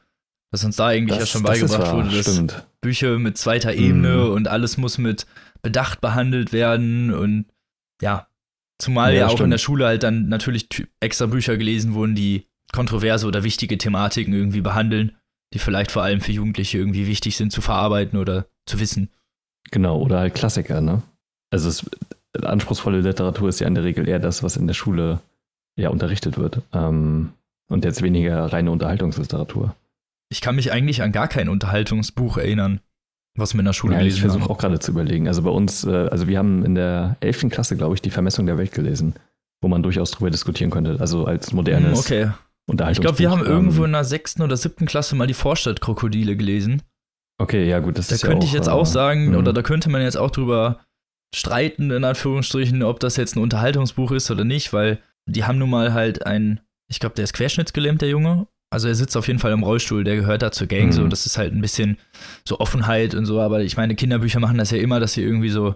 dass 0.53 0.63
uns 0.63 0.75
da 0.75 0.87
eigentlich 0.87 1.19
ja 1.19 1.25
schon 1.25 1.43
das 1.43 1.59
beigebracht 1.59 1.81
wahr, 1.87 1.95
wurde, 2.05 2.15
dass 2.15 2.31
Stimmt. 2.31 2.67
Bücher 2.79 3.17
mit 3.17 3.37
zweiter 3.39 3.73
Ebene 3.73 4.17
Mhm. 4.25 4.31
und 4.33 4.47
alles 4.47 4.77
muss 4.77 4.97
mit 4.99 5.25
Bedacht 5.63 5.99
behandelt 5.99 6.53
werden 6.53 7.11
und 7.13 7.45
ja, 8.01 8.27
zumal 8.77 9.13
Ja, 9.13 9.19
ja, 9.21 9.25
auch 9.27 9.31
in 9.31 9.37
stimmt. 9.37 9.53
der 9.53 9.57
Schule 9.57 9.85
halt 9.87 10.03
dann 10.03 10.29
natürlich 10.29 10.67
extra 10.99 11.25
Bücher 11.25 11.57
gelesen 11.57 11.95
wurden, 11.95 12.13
die 12.15 12.45
kontroverse 12.71 13.25
oder 13.25 13.43
wichtige 13.43 13.77
Thematiken 13.77 14.33
irgendwie 14.33 14.61
behandeln, 14.61 15.13
die 15.53 15.59
vielleicht 15.59 15.91
vor 15.91 16.03
allem 16.03 16.21
für 16.21 16.31
Jugendliche 16.31 16.77
irgendwie 16.77 17.07
wichtig 17.07 17.35
sind 17.35 17.51
zu 17.51 17.61
verarbeiten 17.61 18.19
oder 18.19 18.45
zu 18.67 18.79
wissen. 18.79 19.09
Genau, 19.71 19.99
oder 19.99 20.19
halt 20.19 20.35
Klassiker, 20.35 20.81
ne? 20.81 21.01
Also 21.49 21.69
es, 21.69 21.83
anspruchsvolle 22.43 23.01
Literatur 23.01 23.49
ist 23.49 23.59
ja 23.59 23.67
in 23.67 23.75
der 23.75 23.83
Regel 23.85 24.07
eher 24.07 24.19
das, 24.19 24.43
was 24.43 24.55
in 24.57 24.67
der 24.67 24.73
Schule 24.75 25.19
ja 25.77 25.89
unterrichtet 25.89 26.37
wird. 26.37 26.61
Ähm, 26.73 27.29
und 27.69 27.85
jetzt 27.85 28.01
weniger 28.03 28.45
reine 28.53 28.69
Unterhaltungsliteratur. 28.71 29.75
Ich 30.33 30.41
kann 30.41 30.55
mich 30.55 30.71
eigentlich 30.71 31.01
an 31.03 31.11
gar 31.11 31.27
kein 31.27 31.47
Unterhaltungsbuch 31.47 32.37
erinnern, 32.37 32.81
was 33.37 33.53
wir 33.53 33.59
in 33.59 33.65
der 33.65 33.73
Schule 33.73 33.93
Ja, 33.93 33.99
ich 33.99 34.05
gelesen 34.05 34.21
versuche 34.21 34.43
haben. 34.43 34.51
auch 34.51 34.57
gerade 34.57 34.79
zu 34.79 34.91
überlegen. 34.91 35.27
Also 35.27 35.43
bei 35.43 35.49
uns, 35.51 35.83
äh, 35.85 35.91
also 36.09 36.27
wir 36.27 36.37
haben 36.39 36.65
in 36.65 36.73
der 36.75 37.17
11. 37.21 37.49
Klasse, 37.49 37.77
glaube 37.77 37.95
ich, 37.95 38.01
die 38.01 38.09
Vermessung 38.09 38.45
der 38.47 38.57
Welt 38.57 38.71
gelesen, 38.71 39.13
wo 39.61 39.67
man 39.67 39.83
durchaus 39.83 40.11
drüber 40.11 40.31
diskutieren 40.31 40.71
könnte. 40.71 40.97
Also 40.99 41.25
als 41.25 41.53
modernes 41.53 41.91
Hm, 41.91 41.99
Okay. 41.99 42.31
Ich 42.65 42.69
Unterhaltungsbuch. 42.71 43.03
glaube, 43.03 43.19
wir 43.19 43.29
haben 43.31 43.45
irgendwo 43.45 43.79
Ähm, 43.81 43.85
in 43.87 43.91
der 43.91 44.03
sechsten 44.05 44.41
oder 44.41 44.55
siebten 44.57 44.85
Klasse 44.85 45.15
mal 45.15 45.27
die 45.27 45.33
Vorstadtkrokodile 45.33 46.35
gelesen. 46.37 46.81
okay, 47.41 47.67
ja 47.67 47.79
gut, 47.79 47.97
das 47.97 48.07
Da 48.07 48.15
ist 48.15 48.21
könnte 48.23 48.45
ja 48.45 48.49
ich 48.49 48.53
jetzt 48.53 48.67
äh, 48.67 48.71
auch 48.71 48.85
sagen, 48.85 49.31
mh. 49.31 49.37
oder 49.37 49.53
da 49.53 49.61
könnte 49.61 49.89
man 49.89 50.01
jetzt 50.01 50.15
auch 50.17 50.31
drüber 50.31 50.79
streiten, 51.35 51.91
in 51.91 52.03
Anführungsstrichen, 52.03 52.81
ob 52.83 52.99
das 52.99 53.17
jetzt 53.17 53.35
ein 53.35 53.41
Unterhaltungsbuch 53.41 54.11
ist 54.11 54.31
oder 54.31 54.45
nicht, 54.45 54.71
weil 54.73 54.99
die 55.25 55.43
haben 55.43 55.57
nun 55.57 55.69
mal 55.69 55.93
halt 55.93 56.25
ein, 56.25 56.59
ich 56.89 56.99
glaube, 56.99 57.15
der 57.15 57.23
ist 57.25 57.33
querschnittsgelähmt, 57.33 58.01
der 58.01 58.09
Junge. 58.09 58.47
Also 58.73 58.87
er 58.87 58.95
sitzt 58.95 59.15
auf 59.15 59.27
jeden 59.27 59.39
Fall 59.39 59.51
im 59.53 59.63
Rollstuhl, 59.63 60.03
der 60.03 60.15
gehört 60.15 60.41
da 60.41 60.51
zur 60.51 60.67
Gang, 60.67 60.87
Mhm. 60.87 60.91
so, 60.91 61.07
das 61.07 61.25
ist 61.25 61.37
halt 61.37 61.53
ein 61.53 61.61
bisschen 61.61 61.97
so 62.43 62.59
Offenheit 62.59 63.13
und 63.15 63.25
so, 63.25 63.39
aber 63.39 63.61
ich 63.61 63.77
meine, 63.77 63.95
Kinderbücher 63.95 64.39
machen 64.39 64.57
das 64.57 64.71
ja 64.71 64.79
immer, 64.79 64.99
dass 64.99 65.13
sie 65.13 65.21
irgendwie 65.23 65.49
so 65.49 65.75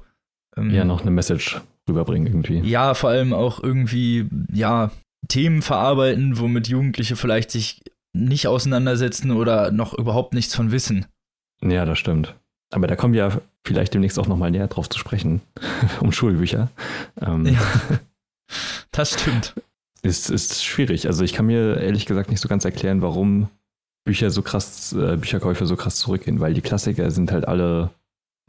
ähm, 0.57 0.71
ja 0.73 0.83
noch 0.83 1.01
eine 1.01 1.11
Message 1.11 1.61
rüberbringen 1.87 2.27
irgendwie. 2.27 2.59
ja, 2.67 2.93
vor 2.95 3.11
allem 3.11 3.33
auch 3.33 3.61
irgendwie, 3.63 4.27
ja, 4.51 4.91
Themen 5.27 5.61
verarbeiten, 5.61 6.39
womit 6.39 6.67
Jugendliche 6.67 7.15
vielleicht 7.15 7.51
sich 7.51 7.81
nicht 8.13 8.47
auseinandersetzen 8.47 9.31
oder 9.31 9.71
noch 9.71 9.93
überhaupt 9.93 10.33
nichts 10.33 10.55
von 10.55 10.71
wissen. 10.71 11.05
Ja, 11.61 11.85
das 11.85 11.99
stimmt. 11.99 12.35
Aber 12.73 12.87
da 12.87 12.95
kommen 12.95 13.13
wir 13.13 13.27
ja 13.27 13.37
vielleicht 13.65 13.93
demnächst 13.93 14.17
auch 14.19 14.27
nochmal 14.27 14.51
näher 14.51 14.67
drauf 14.67 14.89
zu 14.89 14.97
sprechen, 14.99 15.41
um 16.01 16.11
Schulbücher. 16.11 16.69
Ähm, 17.21 17.45
Ja. 17.45 17.59
Das 18.91 19.13
stimmt. 19.19 19.53
Ist, 20.07 20.29
ist 20.29 20.63
schwierig. 20.63 21.07
Also 21.07 21.23
ich 21.23 21.33
kann 21.33 21.45
mir 21.45 21.77
ehrlich 21.77 22.05
gesagt 22.05 22.29
nicht 22.29 22.39
so 22.41 22.49
ganz 22.49 22.65
erklären, 22.65 23.01
warum 23.01 23.49
Bücher 24.05 24.31
so 24.31 24.41
krass, 24.41 24.93
äh, 24.93 25.17
Bücherkäufe 25.17 25.65
so 25.65 25.75
krass 25.75 25.97
zurückgehen, 25.97 26.39
weil 26.39 26.53
die 26.53 26.61
Klassiker 26.61 27.11
sind 27.11 27.31
halt 27.31 27.47
alle 27.47 27.89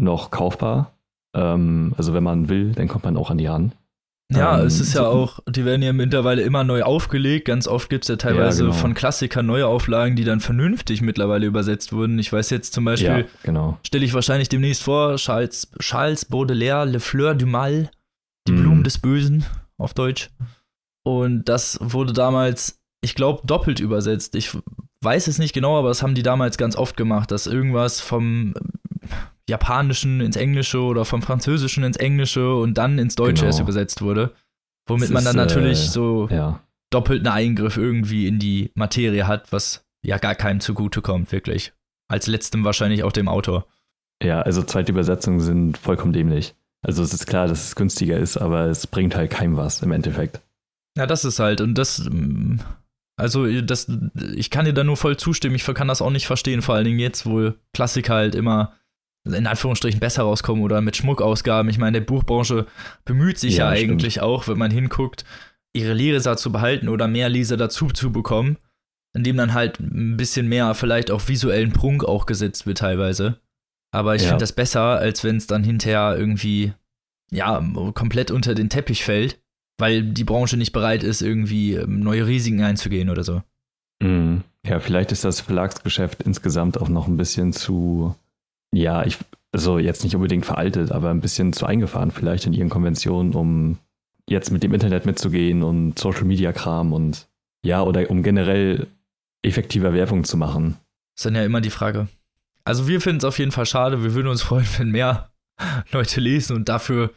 noch 0.00 0.30
kaufbar. 0.30 0.92
Ähm, 1.34 1.94
also 1.98 2.14
wenn 2.14 2.22
man 2.22 2.48
will, 2.48 2.72
dann 2.72 2.88
kommt 2.88 3.04
man 3.04 3.16
auch 3.16 3.30
an 3.30 3.38
die 3.38 3.46
ran. 3.46 3.72
Ja, 4.30 4.60
Ähm, 4.60 4.66
es 4.66 4.78
ist 4.78 4.94
ja 4.94 5.06
auch, 5.06 5.40
die 5.48 5.64
werden 5.64 5.82
ja 5.82 5.92
mittlerweile 5.92 6.42
immer 6.42 6.62
neu 6.62 6.82
aufgelegt. 6.82 7.46
Ganz 7.46 7.66
oft 7.66 7.88
gibt 7.88 8.04
es 8.04 8.08
ja 8.08 8.16
teilweise 8.16 8.64
genau. 8.64 8.74
von 8.74 8.92
Klassikern 8.94 9.46
neue 9.46 9.66
Auflagen, 9.66 10.16
die 10.16 10.24
dann 10.24 10.40
vernünftig 10.40 11.00
mittlerweile 11.00 11.46
übersetzt 11.46 11.92
wurden. 11.92 12.18
Ich 12.18 12.32
weiß 12.32 12.50
jetzt 12.50 12.74
zum 12.74 12.84
Beispiel, 12.84 13.08
Ja, 13.20 13.24
genau. 13.42 13.78
stelle 13.86 14.04
ich 14.04 14.12
wahrscheinlich 14.14 14.48
demnächst 14.50 14.82
vor, 14.82 15.16
Charles, 15.16 15.70
Charles 15.80 16.26
Baudelaire, 16.26 16.84
Le 16.84 17.00
Fleur 17.00 17.34
du 17.34 17.46
Mal, 17.46 17.90
die 18.46 18.52
Mhm. 18.52 18.60
Blumen 18.60 18.84
des 18.84 18.98
Bösen 18.98 19.44
auf 19.78 19.94
Deutsch. 19.94 20.28
Und 21.16 21.44
das 21.44 21.78
wurde 21.80 22.12
damals, 22.12 22.80
ich 23.02 23.14
glaube, 23.14 23.46
doppelt 23.46 23.80
übersetzt. 23.80 24.34
Ich 24.34 24.56
weiß 25.02 25.26
es 25.28 25.38
nicht 25.38 25.52
genau, 25.54 25.78
aber 25.78 25.88
das 25.88 26.02
haben 26.02 26.14
die 26.14 26.22
damals 26.22 26.58
ganz 26.58 26.76
oft 26.76 26.96
gemacht, 26.96 27.30
dass 27.30 27.46
irgendwas 27.46 28.00
vom 28.00 28.54
Japanischen 29.48 30.20
ins 30.20 30.36
Englische 30.36 30.80
oder 30.80 31.04
vom 31.04 31.22
Französischen 31.22 31.84
ins 31.84 31.96
Englische 31.96 32.54
und 32.54 32.76
dann 32.76 32.98
ins 32.98 33.14
Deutsche 33.14 33.34
Genau. 33.42 33.46
erst 33.46 33.60
übersetzt 33.60 34.02
wurde. 34.02 34.34
Womit 34.86 35.04
Es 35.04 35.10
man 35.10 35.24
dann 35.24 35.36
ist, 35.38 35.42
natürlich 35.46 35.78
äh, 35.78 35.88
so 35.88 36.28
Ja. 36.30 36.60
doppelten 36.90 37.28
Eingriff 37.28 37.76
irgendwie 37.76 38.26
in 38.26 38.38
die 38.38 38.70
Materie 38.74 39.26
hat, 39.26 39.52
was 39.52 39.84
ja 40.02 40.18
gar 40.18 40.34
keinem 40.34 40.60
zugutekommt, 40.60 41.32
wirklich. 41.32 41.72
Als 42.10 42.26
letztem 42.26 42.64
wahrscheinlich 42.64 43.02
auch 43.04 43.12
dem 43.12 43.28
Autor. 43.28 43.66
Ja, 44.22 44.40
also 44.42 44.62
Zweitübersetzungen 44.62 45.40
sind 45.40 45.78
vollkommen 45.78 46.12
dämlich. 46.12 46.54
Also 46.82 47.02
es 47.02 47.12
ist 47.12 47.26
klar, 47.26 47.48
dass 47.48 47.64
es 47.66 47.74
günstiger 47.76 48.16
ist, 48.18 48.36
aber 48.36 48.66
es 48.66 48.86
bringt 48.86 49.14
halt 49.14 49.30
keinem 49.30 49.56
was 49.56 49.82
im 49.82 49.92
Endeffekt. 49.92 50.40
Ja, 50.96 51.06
das 51.06 51.24
ist 51.24 51.38
halt, 51.38 51.60
und 51.60 51.76
das, 51.76 52.08
mm, 52.10 52.56
also 53.16 53.60
das, 53.62 53.90
ich 54.34 54.50
kann 54.50 54.64
dir 54.64 54.72
da 54.72 54.84
nur 54.84 54.96
voll 54.96 55.16
zustimmen, 55.16 55.54
ich 55.56 55.64
kann 55.64 55.88
das 55.88 56.02
auch 56.02 56.10
nicht 56.10 56.26
verstehen, 56.26 56.62
vor 56.62 56.74
allen 56.74 56.84
Dingen 56.84 56.98
jetzt, 56.98 57.26
wo 57.26 57.52
Klassiker 57.72 58.14
halt 58.14 58.34
immer 58.34 58.74
in 59.26 59.46
Anführungsstrichen 59.46 60.00
besser 60.00 60.22
rauskommen 60.22 60.62
oder 60.64 60.80
mit 60.80 60.96
Schmuckausgaben. 60.96 61.68
Ich 61.70 61.78
meine, 61.78 62.00
der 62.00 62.06
Buchbranche 62.06 62.66
bemüht 63.04 63.38
sich 63.38 63.56
ja, 63.56 63.70
Ja, 63.70 63.76
stimmt. 63.76 63.92
eigentlich 63.92 64.20
auch, 64.22 64.48
wenn 64.48 64.56
man 64.56 64.70
hinguckt, 64.70 65.24
ihre 65.74 65.92
Leser 65.92 66.36
zu 66.36 66.50
behalten 66.50 66.88
oder 66.88 67.08
mehr 67.08 67.28
Leser 67.28 67.56
dazu 67.58 67.88
zu 67.88 68.10
bekommen, 68.10 68.56
indem 69.14 69.36
dann 69.36 69.52
halt 69.52 69.80
ein 69.80 70.16
bisschen 70.16 70.48
mehr 70.48 70.74
vielleicht 70.74 71.10
auch 71.10 71.28
visuellen 71.28 71.72
Prunk 71.72 72.04
auch 72.04 72.24
gesetzt 72.24 72.66
wird 72.66 72.78
teilweise. 72.78 73.40
Aber 73.92 74.14
ich 74.14 74.22
Ja. 74.22 74.28
finde 74.28 74.42
das 74.44 74.52
besser, 74.52 74.80
als 74.98 75.24
wenn 75.24 75.36
es 75.36 75.46
dann 75.46 75.64
hinterher 75.64 76.16
irgendwie, 76.16 76.72
ja, 77.30 77.62
komplett 77.94 78.30
unter 78.30 78.54
den 78.54 78.70
Teppich 78.70 79.04
fällt, 79.04 79.42
weil 79.78 80.02
die 80.02 80.24
Branche 80.24 80.56
nicht 80.56 80.72
bereit 80.72 81.02
ist, 81.02 81.22
irgendwie 81.22 81.74
ähm, 81.74 82.00
neue 82.00 82.26
Risiken 82.26 82.62
einzugehen 82.62 83.08
oder 83.08 83.24
so. 83.24 83.42
Mhm. 84.02 84.42
Ja, 84.66 84.80
vielleicht 84.80 85.12
ist 85.12 85.24
das 85.24 85.40
Verlagsgeschäft 85.40 86.22
insgesamt 86.22 86.80
auch 86.80 86.88
noch 86.88 87.06
ein 87.06 87.16
bisschen 87.16 87.52
zu, 87.52 88.14
ja, 88.74 89.04
ich, 89.04 89.16
also 89.52 89.78
jetzt 89.78 90.04
nicht 90.04 90.14
unbedingt 90.14 90.44
veraltet, 90.44 90.92
aber 90.92 91.10
ein 91.10 91.20
bisschen 91.20 91.52
zu 91.52 91.64
eingefahren 91.64 92.10
vielleicht 92.10 92.44
in 92.46 92.52
ihren 92.52 92.68
Konventionen, 92.68 93.34
um 93.34 93.78
jetzt 94.28 94.50
mit 94.50 94.62
dem 94.62 94.74
Internet 94.74 95.06
mitzugehen 95.06 95.62
und 95.62 95.98
Social 95.98 96.24
Media 96.24 96.52
Kram 96.52 96.92
und 96.92 97.28
ja, 97.64 97.82
oder 97.82 98.10
um 98.10 98.22
generell 98.22 98.88
effektiver 99.42 99.94
Werbung 99.94 100.24
zu 100.24 100.36
machen. 100.36 100.76
Ist 101.16 101.24
dann 101.24 101.34
ja 101.34 101.44
immer 101.44 101.60
die 101.60 101.70
Frage. 101.70 102.08
Also 102.64 102.86
wir 102.86 103.00
finden 103.00 103.18
es 103.18 103.24
auf 103.24 103.38
jeden 103.38 103.52
Fall 103.52 103.66
schade. 103.66 104.02
Wir 104.02 104.14
würden 104.14 104.28
uns 104.28 104.42
freuen, 104.42 104.66
wenn 104.78 104.90
mehr 104.90 105.30
Leute 105.92 106.20
lesen 106.20 106.54
und 106.54 106.68
dafür, 106.68 107.10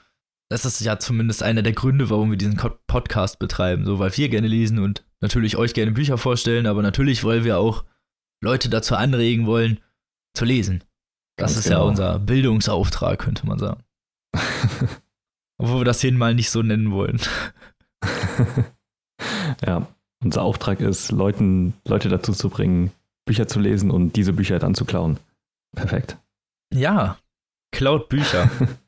das 0.51 0.65
ist 0.65 0.81
ja 0.81 0.99
zumindest 0.99 1.43
einer 1.43 1.61
der 1.61 1.71
Gründe, 1.71 2.09
warum 2.09 2.29
wir 2.29 2.37
diesen 2.37 2.57
Podcast 2.85 3.39
betreiben. 3.39 3.85
So, 3.85 3.99
weil 3.99 4.15
wir 4.17 4.27
gerne 4.27 4.49
lesen 4.49 4.79
und 4.79 5.05
natürlich 5.21 5.55
euch 5.55 5.73
gerne 5.73 5.93
Bücher 5.93 6.17
vorstellen, 6.17 6.67
aber 6.67 6.81
natürlich 6.81 7.23
wollen 7.23 7.45
wir 7.45 7.57
auch 7.57 7.85
Leute 8.43 8.67
dazu 8.67 8.95
anregen 8.95 9.45
wollen, 9.45 9.79
zu 10.33 10.43
lesen. 10.43 10.83
Das 11.37 11.53
Ganz 11.53 11.59
ist 11.59 11.63
genau. 11.69 11.83
ja 11.83 11.89
unser 11.89 12.19
Bildungsauftrag, 12.19 13.19
könnte 13.19 13.47
man 13.47 13.59
sagen. 13.59 13.81
Obwohl 15.57 15.79
wir 15.79 15.85
das 15.85 16.01
hier 16.01 16.11
mal 16.11 16.35
nicht 16.35 16.49
so 16.49 16.61
nennen 16.61 16.91
wollen. 16.91 17.21
ja, 19.65 19.87
unser 20.21 20.41
Auftrag 20.41 20.81
ist, 20.81 21.13
Leuten, 21.13 21.75
Leute 21.87 22.09
dazu 22.09 22.33
zu 22.33 22.49
bringen, 22.49 22.91
Bücher 23.25 23.47
zu 23.47 23.61
lesen 23.61 23.89
und 23.89 24.17
diese 24.17 24.33
Bücher 24.33 24.59
dann 24.59 24.75
zu 24.75 24.83
klauen. 24.83 25.17
Perfekt. 25.73 26.17
Ja, 26.73 27.17
klaut 27.71 28.09
Bücher. 28.09 28.51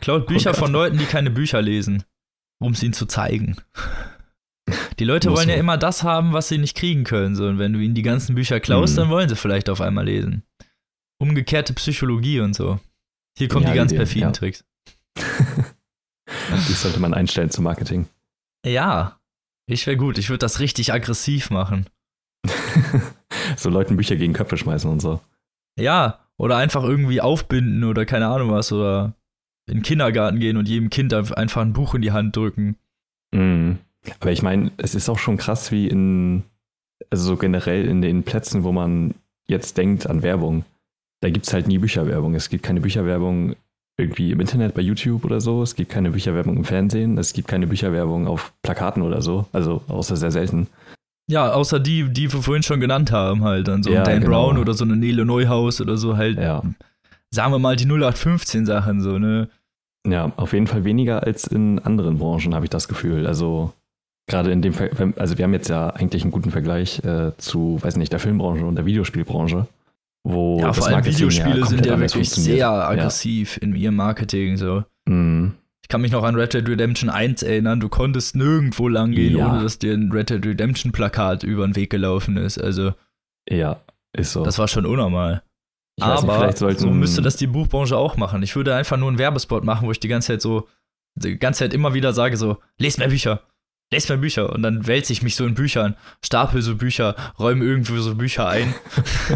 klaut 0.00 0.24
oh 0.24 0.26
Bücher 0.26 0.54
von 0.54 0.72
Leuten, 0.72 0.98
die 0.98 1.04
keine 1.04 1.30
Bücher 1.30 1.62
lesen, 1.62 2.04
um 2.60 2.72
es 2.72 2.82
ihnen 2.82 2.92
zu 2.92 3.06
zeigen. 3.06 3.56
Die 4.98 5.04
Leute 5.04 5.30
wollen 5.30 5.48
ja 5.48 5.54
immer 5.54 5.78
das 5.78 6.02
haben, 6.02 6.32
was 6.32 6.48
sie 6.48 6.58
nicht 6.58 6.76
kriegen 6.76 7.04
können. 7.04 7.34
So, 7.34 7.46
und 7.46 7.58
wenn 7.58 7.72
du 7.72 7.78
ihnen 7.78 7.94
die 7.94 8.02
ganzen 8.02 8.34
Bücher 8.34 8.60
klaust, 8.60 8.94
mhm. 8.94 9.00
dann 9.00 9.10
wollen 9.10 9.28
sie 9.28 9.36
vielleicht 9.36 9.70
auf 9.70 9.80
einmal 9.80 10.04
lesen. 10.04 10.42
Umgekehrte 11.20 11.72
Psychologie 11.74 12.40
und 12.40 12.54
so. 12.54 12.78
Hier 13.38 13.48
kommen 13.48 13.64
ja, 13.64 13.72
die 13.72 13.76
ganz 13.76 13.92
Idee, 13.92 13.98
perfiden 13.98 14.28
ja. 14.28 14.32
Tricks. 14.32 14.64
die 15.16 16.72
sollte 16.72 17.00
man 17.00 17.14
einstellen 17.14 17.50
zum 17.50 17.64
Marketing. 17.64 18.08
Ja, 18.66 19.20
ich 19.66 19.86
wäre 19.86 19.96
gut. 19.96 20.18
Ich 20.18 20.28
würde 20.28 20.38
das 20.38 20.60
richtig 20.60 20.92
aggressiv 20.92 21.50
machen. 21.50 21.86
so 23.56 23.70
Leuten 23.70 23.96
Bücher 23.96 24.16
gegen 24.16 24.32
Köpfe 24.32 24.56
schmeißen 24.56 24.90
und 24.90 25.00
so. 25.00 25.20
Ja, 25.78 26.20
oder 26.36 26.56
einfach 26.56 26.82
irgendwie 26.82 27.20
aufbinden 27.20 27.84
oder 27.84 28.06
keine 28.06 28.28
Ahnung 28.28 28.50
was 28.50 28.72
oder 28.72 29.14
in 29.68 29.78
den 29.78 29.82
Kindergarten 29.82 30.38
gehen 30.38 30.56
und 30.56 30.68
jedem 30.68 30.90
Kind 30.90 31.12
einfach 31.14 31.62
ein 31.62 31.72
Buch 31.72 31.94
in 31.94 32.02
die 32.02 32.12
Hand 32.12 32.36
drücken. 32.36 32.76
Mhm. 33.32 33.78
Aber 34.20 34.32
ich 34.32 34.42
meine, 34.42 34.70
es 34.76 34.94
ist 34.94 35.08
auch 35.08 35.18
schon 35.18 35.36
krass, 35.36 35.70
wie 35.70 35.88
in, 35.88 36.42
also 37.10 37.24
so 37.24 37.36
generell 37.36 37.86
in 37.86 38.02
den 38.02 38.22
Plätzen, 38.22 38.64
wo 38.64 38.72
man 38.72 39.14
jetzt 39.46 39.76
denkt 39.76 40.06
an 40.08 40.22
Werbung. 40.22 40.64
Da 41.20 41.30
gibt 41.30 41.46
es 41.46 41.52
halt 41.52 41.66
nie 41.66 41.78
Bücherwerbung. 41.78 42.34
Es 42.34 42.48
gibt 42.48 42.62
keine 42.62 42.80
Bücherwerbung 42.80 43.56
irgendwie 43.98 44.30
im 44.30 44.40
Internet 44.40 44.74
bei 44.74 44.82
YouTube 44.82 45.24
oder 45.24 45.40
so. 45.40 45.62
Es 45.62 45.74
gibt 45.74 45.90
keine 45.90 46.12
Bücherwerbung 46.12 46.56
im 46.56 46.64
Fernsehen. 46.64 47.18
Es 47.18 47.32
gibt 47.32 47.48
keine 47.48 47.66
Bücherwerbung 47.66 48.28
auf 48.28 48.52
Plakaten 48.62 49.02
oder 49.02 49.20
so. 49.20 49.46
Also 49.52 49.82
außer 49.88 50.16
sehr 50.16 50.30
selten. 50.30 50.68
Ja, 51.28 51.52
außer 51.52 51.80
die, 51.80 52.08
die 52.08 52.32
wir 52.32 52.42
vorhin 52.42 52.62
schon 52.62 52.80
genannt 52.80 53.10
haben, 53.10 53.42
halt. 53.42 53.68
Dann 53.68 53.82
so 53.82 53.90
ja, 53.90 54.04
Dan 54.04 54.20
genau. 54.20 54.30
Brown 54.30 54.58
oder 54.58 54.72
so 54.72 54.84
eine 54.84 54.96
Nele 54.96 55.24
Neuhaus 55.24 55.80
oder 55.80 55.96
so 55.96 56.16
halt. 56.16 56.38
Ja. 56.38 56.62
Sagen 57.30 57.52
wir 57.52 57.58
mal 57.58 57.76
die 57.76 57.84
0815 57.84 58.64
Sachen, 58.64 59.02
so, 59.02 59.18
ne? 59.18 59.48
Ja, 60.06 60.32
auf 60.36 60.52
jeden 60.52 60.66
Fall 60.66 60.84
weniger 60.84 61.22
als 61.22 61.46
in 61.46 61.78
anderen 61.80 62.18
Branchen, 62.18 62.54
habe 62.54 62.64
ich 62.64 62.70
das 62.70 62.88
Gefühl. 62.88 63.26
Also 63.26 63.72
gerade 64.28 64.52
in 64.52 64.62
dem 64.62 64.72
Ver 64.72 64.90
also 65.16 65.38
wir 65.38 65.44
haben 65.44 65.52
jetzt 65.52 65.68
ja 65.68 65.90
eigentlich 65.90 66.22
einen 66.22 66.30
guten 66.30 66.50
Vergleich 66.50 67.02
äh, 67.04 67.32
zu, 67.38 67.78
weiß 67.82 67.96
nicht, 67.96 68.12
der 68.12 68.20
Filmbranche 68.20 68.64
und 68.64 68.76
der 68.76 68.86
Videospielbranche. 68.86 69.66
Wo 70.24 70.60
ja, 70.60 70.72
vor 70.72 70.86
allem 70.86 71.04
Videospiele 71.04 71.60
ja 71.60 71.66
sind 71.66 71.86
ja 71.86 71.98
wirklich 71.98 72.30
sehr 72.30 72.70
aggressiv 72.70 73.56
ja. 73.56 73.62
in 73.62 73.74
ihrem 73.74 73.96
Marketing. 73.96 74.56
So. 74.56 74.84
Mhm. 75.06 75.54
Ich 75.82 75.88
kann 75.88 76.02
mich 76.02 76.12
noch 76.12 76.24
an 76.24 76.34
Red 76.34 76.52
Dead 76.52 76.68
Redemption 76.68 77.08
1 77.08 77.42
erinnern, 77.42 77.80
du 77.80 77.88
konntest 77.88 78.36
nirgendwo 78.36 78.88
lang 78.88 79.12
gehen, 79.12 79.38
ja. 79.38 79.48
ohne 79.48 79.62
dass 79.62 79.78
dir 79.78 79.94
ein 79.94 80.12
Red 80.12 80.30
Dead 80.30 80.44
Redemption 80.44 80.92
Plakat 80.92 81.44
über 81.44 81.66
den 81.66 81.76
Weg 81.76 81.90
gelaufen 81.90 82.36
ist. 82.36 82.58
Also. 82.58 82.92
Ja, 83.48 83.80
ist 84.12 84.32
so. 84.32 84.44
Das 84.44 84.58
war 84.58 84.68
schon 84.68 84.84
unnormal. 84.84 85.42
Aber 86.00 86.46
nicht, 86.46 86.58
so 86.58 86.90
müsste 86.90 87.22
das 87.22 87.36
die 87.36 87.46
Buchbranche 87.46 87.96
auch 87.96 88.16
machen. 88.16 88.42
Ich 88.42 88.56
würde 88.56 88.74
einfach 88.74 88.96
nur 88.96 89.08
einen 89.08 89.18
Werbespot 89.18 89.64
machen, 89.64 89.86
wo 89.86 89.92
ich 89.92 90.00
die 90.00 90.08
ganze 90.08 90.28
Zeit 90.28 90.42
so, 90.42 90.68
die 91.14 91.38
ganze 91.38 91.60
Zeit 91.60 91.74
immer 91.74 91.94
wieder 91.94 92.12
sage 92.12 92.36
so, 92.36 92.58
lest 92.78 92.98
mehr 92.98 93.08
Bücher, 93.08 93.42
lest 93.92 94.08
mehr 94.08 94.18
Bücher. 94.18 94.52
Und 94.52 94.62
dann 94.62 94.86
wälze 94.86 95.12
ich 95.12 95.22
mich 95.22 95.36
so 95.36 95.44
in 95.46 95.54
Büchern, 95.54 95.96
stapel 96.24 96.62
so 96.62 96.76
Bücher, 96.76 97.16
räume 97.38 97.64
irgendwo 97.64 97.96
so 97.98 98.14
Bücher 98.14 98.48
ein. 98.48 98.74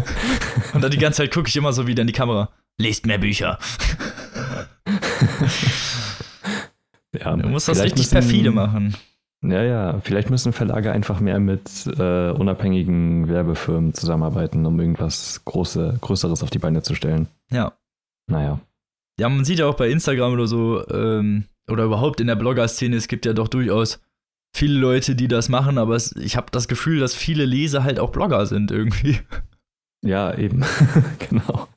und 0.73 0.83
dann 0.83 0.91
die 0.91 0.97
ganze 0.97 1.23
Zeit 1.23 1.33
gucke 1.33 1.49
ich 1.49 1.55
immer 1.55 1.73
so 1.73 1.87
wieder 1.87 2.01
in 2.01 2.07
die 2.07 2.13
Kamera, 2.13 2.49
lest 2.77 3.05
mehr 3.05 3.17
Bücher. 3.17 3.59
Ja, 7.19 7.35
du 7.35 7.47
musst 7.47 7.67
das 7.67 7.79
richtig 7.79 8.11
müssen, 8.11 8.13
perfide 8.13 8.51
machen. 8.51 8.95
Ja, 9.43 9.61
ja, 9.61 9.99
vielleicht 10.01 10.29
müssen 10.29 10.53
Verlage 10.53 10.91
einfach 10.91 11.19
mehr 11.19 11.39
mit 11.39 11.85
äh, 11.97 12.31
unabhängigen 12.31 13.27
Werbefirmen 13.27 13.93
zusammenarbeiten, 13.93 14.65
um 14.65 14.79
irgendwas 14.79 15.43
Große, 15.43 15.97
Größeres 15.99 16.43
auf 16.43 16.49
die 16.49 16.59
Beine 16.59 16.81
zu 16.81 16.95
stellen. 16.95 17.27
Ja. 17.51 17.73
Naja. 18.27 18.61
Ja, 19.19 19.27
man 19.27 19.43
sieht 19.43 19.59
ja 19.59 19.67
auch 19.67 19.75
bei 19.75 19.89
Instagram 19.89 20.33
oder 20.33 20.47
so, 20.47 20.87
ähm, 20.89 21.43
oder 21.69 21.83
überhaupt 21.83 22.21
in 22.21 22.27
der 22.27 22.35
Blogger-Szene, 22.35 22.95
es 22.95 23.09
gibt 23.09 23.25
ja 23.25 23.33
doch 23.33 23.49
durchaus 23.49 23.99
viele 24.55 24.79
Leute, 24.79 25.15
die 25.15 25.27
das 25.27 25.49
machen, 25.49 25.77
aber 25.77 25.95
es, 25.95 26.15
ich 26.15 26.37
habe 26.37 26.47
das 26.51 26.67
Gefühl, 26.67 26.99
dass 26.99 27.13
viele 27.13 27.45
Leser 27.45 27.83
halt 27.83 27.99
auch 27.99 28.11
Blogger 28.11 28.45
sind 28.45 28.71
irgendwie. 28.71 29.19
Ja, 30.05 30.37
eben. 30.37 30.63
genau. 31.29 31.67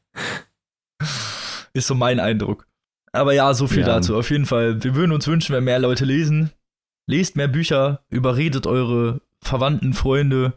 Ist 1.72 1.86
so 1.86 1.94
mein 1.94 2.20
Eindruck. 2.20 2.66
Aber 3.12 3.32
ja, 3.32 3.54
so 3.54 3.66
viel 3.66 3.80
ja. 3.80 3.86
dazu. 3.86 4.16
Auf 4.16 4.30
jeden 4.30 4.46
Fall, 4.46 4.82
wir 4.82 4.94
würden 4.94 5.12
uns 5.12 5.26
wünschen, 5.26 5.54
wenn 5.54 5.64
mehr 5.64 5.78
Leute 5.78 6.04
lesen. 6.04 6.50
Lest 7.08 7.36
mehr 7.36 7.48
Bücher, 7.48 8.04
überredet 8.08 8.66
eure 8.66 9.20
Verwandten, 9.40 9.94
Freunde, 9.94 10.54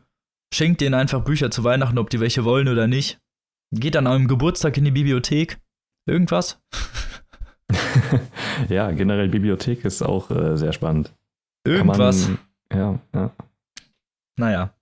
schenkt 0.53 0.81
denen 0.81 0.95
einfach 0.95 1.23
Bücher 1.23 1.51
zu 1.51 1.63
Weihnachten, 1.63 1.99
ob 1.99 2.09
die 2.09 2.19
welche 2.19 2.43
wollen 2.43 2.67
oder 2.67 2.87
nicht. 2.87 3.19
Geht 3.71 3.95
an 3.95 4.07
eurem 4.07 4.27
Geburtstag 4.27 4.77
in 4.77 4.85
die 4.85 4.91
Bibliothek. 4.91 5.59
Irgendwas? 6.07 6.59
ja, 8.69 8.89
generell 8.91 9.29
Bibliothek 9.29 9.85
ist 9.85 10.01
auch 10.01 10.31
äh, 10.31 10.57
sehr 10.57 10.73
spannend. 10.73 11.13
Irgendwas. 11.67 12.29
Man, 12.29 12.39
ja, 12.73 12.99
ja. 13.13 13.31
Naja. 14.39 14.73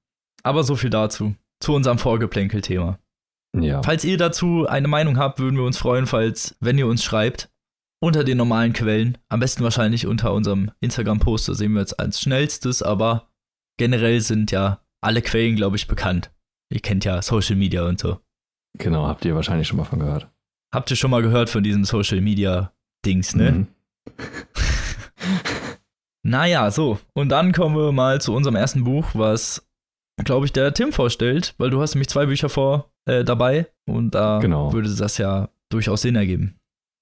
Aber 0.43 0.63
so 0.63 0.77
viel 0.77 0.89
dazu. 0.89 1.35
Zu 1.59 1.73
unserem 1.73 1.97
Vorgeplänkel-Thema. 1.97 2.97
Ja. 3.59 3.81
Falls 3.83 4.05
ihr 4.05 4.17
dazu 4.17 4.67
eine 4.67 4.87
Meinung 4.87 5.17
habt, 5.17 5.39
würden 5.39 5.57
wir 5.57 5.65
uns 5.65 5.77
freuen, 5.77 6.05
falls, 6.05 6.55
wenn 6.61 6.77
ihr 6.77 6.87
uns 6.87 7.03
schreibt 7.03 7.49
unter 7.99 8.23
den 8.23 8.37
normalen 8.37 8.73
Quellen. 8.73 9.17
Am 9.29 9.39
besten 9.39 9.63
wahrscheinlich 9.63 10.07
unter 10.07 10.33
unserem 10.33 10.71
Instagram-Post, 10.79 11.49
da 11.49 11.53
sehen 11.53 11.73
wir 11.73 11.81
jetzt 11.81 11.99
als 11.99 12.21
schnellstes, 12.21 12.81
aber 12.81 13.29
generell 13.77 14.21
sind 14.21 14.51
ja 14.51 14.81
alle 15.01 15.21
Quellen, 15.21 15.55
glaube 15.55 15.77
ich, 15.77 15.87
bekannt. 15.87 16.31
Ihr 16.69 16.79
kennt 16.79 17.05
ja 17.05 17.21
Social 17.21 17.55
Media 17.55 17.85
und 17.85 17.99
so. 17.99 18.19
Genau, 18.77 19.07
habt 19.07 19.25
ihr 19.25 19.35
wahrscheinlich 19.35 19.67
schon 19.67 19.77
mal 19.77 19.85
von 19.85 19.99
gehört. 19.99 20.29
Habt 20.73 20.91
ihr 20.91 20.97
schon 20.97 21.11
mal 21.11 21.21
gehört 21.21 21.49
von 21.49 21.63
diesem 21.63 21.85
Social 21.85 22.21
Media 22.21 22.73
Dings, 23.05 23.35
ne? 23.35 23.51
Mhm. 23.51 23.67
naja, 26.23 26.69
so. 26.71 26.99
Und 27.13 27.29
dann 27.29 27.53
kommen 27.53 27.75
wir 27.75 27.91
mal 27.91 28.19
zu 28.21 28.33
unserem 28.33 28.55
ersten 28.55 28.83
Buch, 28.83 29.07
was, 29.13 29.67
glaube 30.23 30.45
ich, 30.45 30.53
der 30.53 30.73
Tim 30.73 30.91
vorstellt, 30.91 31.55
weil 31.57 31.69
du 31.69 31.81
hast 31.81 31.95
nämlich 31.95 32.09
zwei 32.09 32.25
Bücher 32.25 32.49
vor 32.49 32.91
äh, 33.05 33.23
dabei 33.23 33.67
und 33.87 34.13
da 34.13 34.39
genau. 34.39 34.73
würde 34.73 34.93
das 34.93 35.17
ja 35.17 35.49
durchaus 35.69 36.01
Sinn 36.01 36.15
ergeben. 36.15 36.59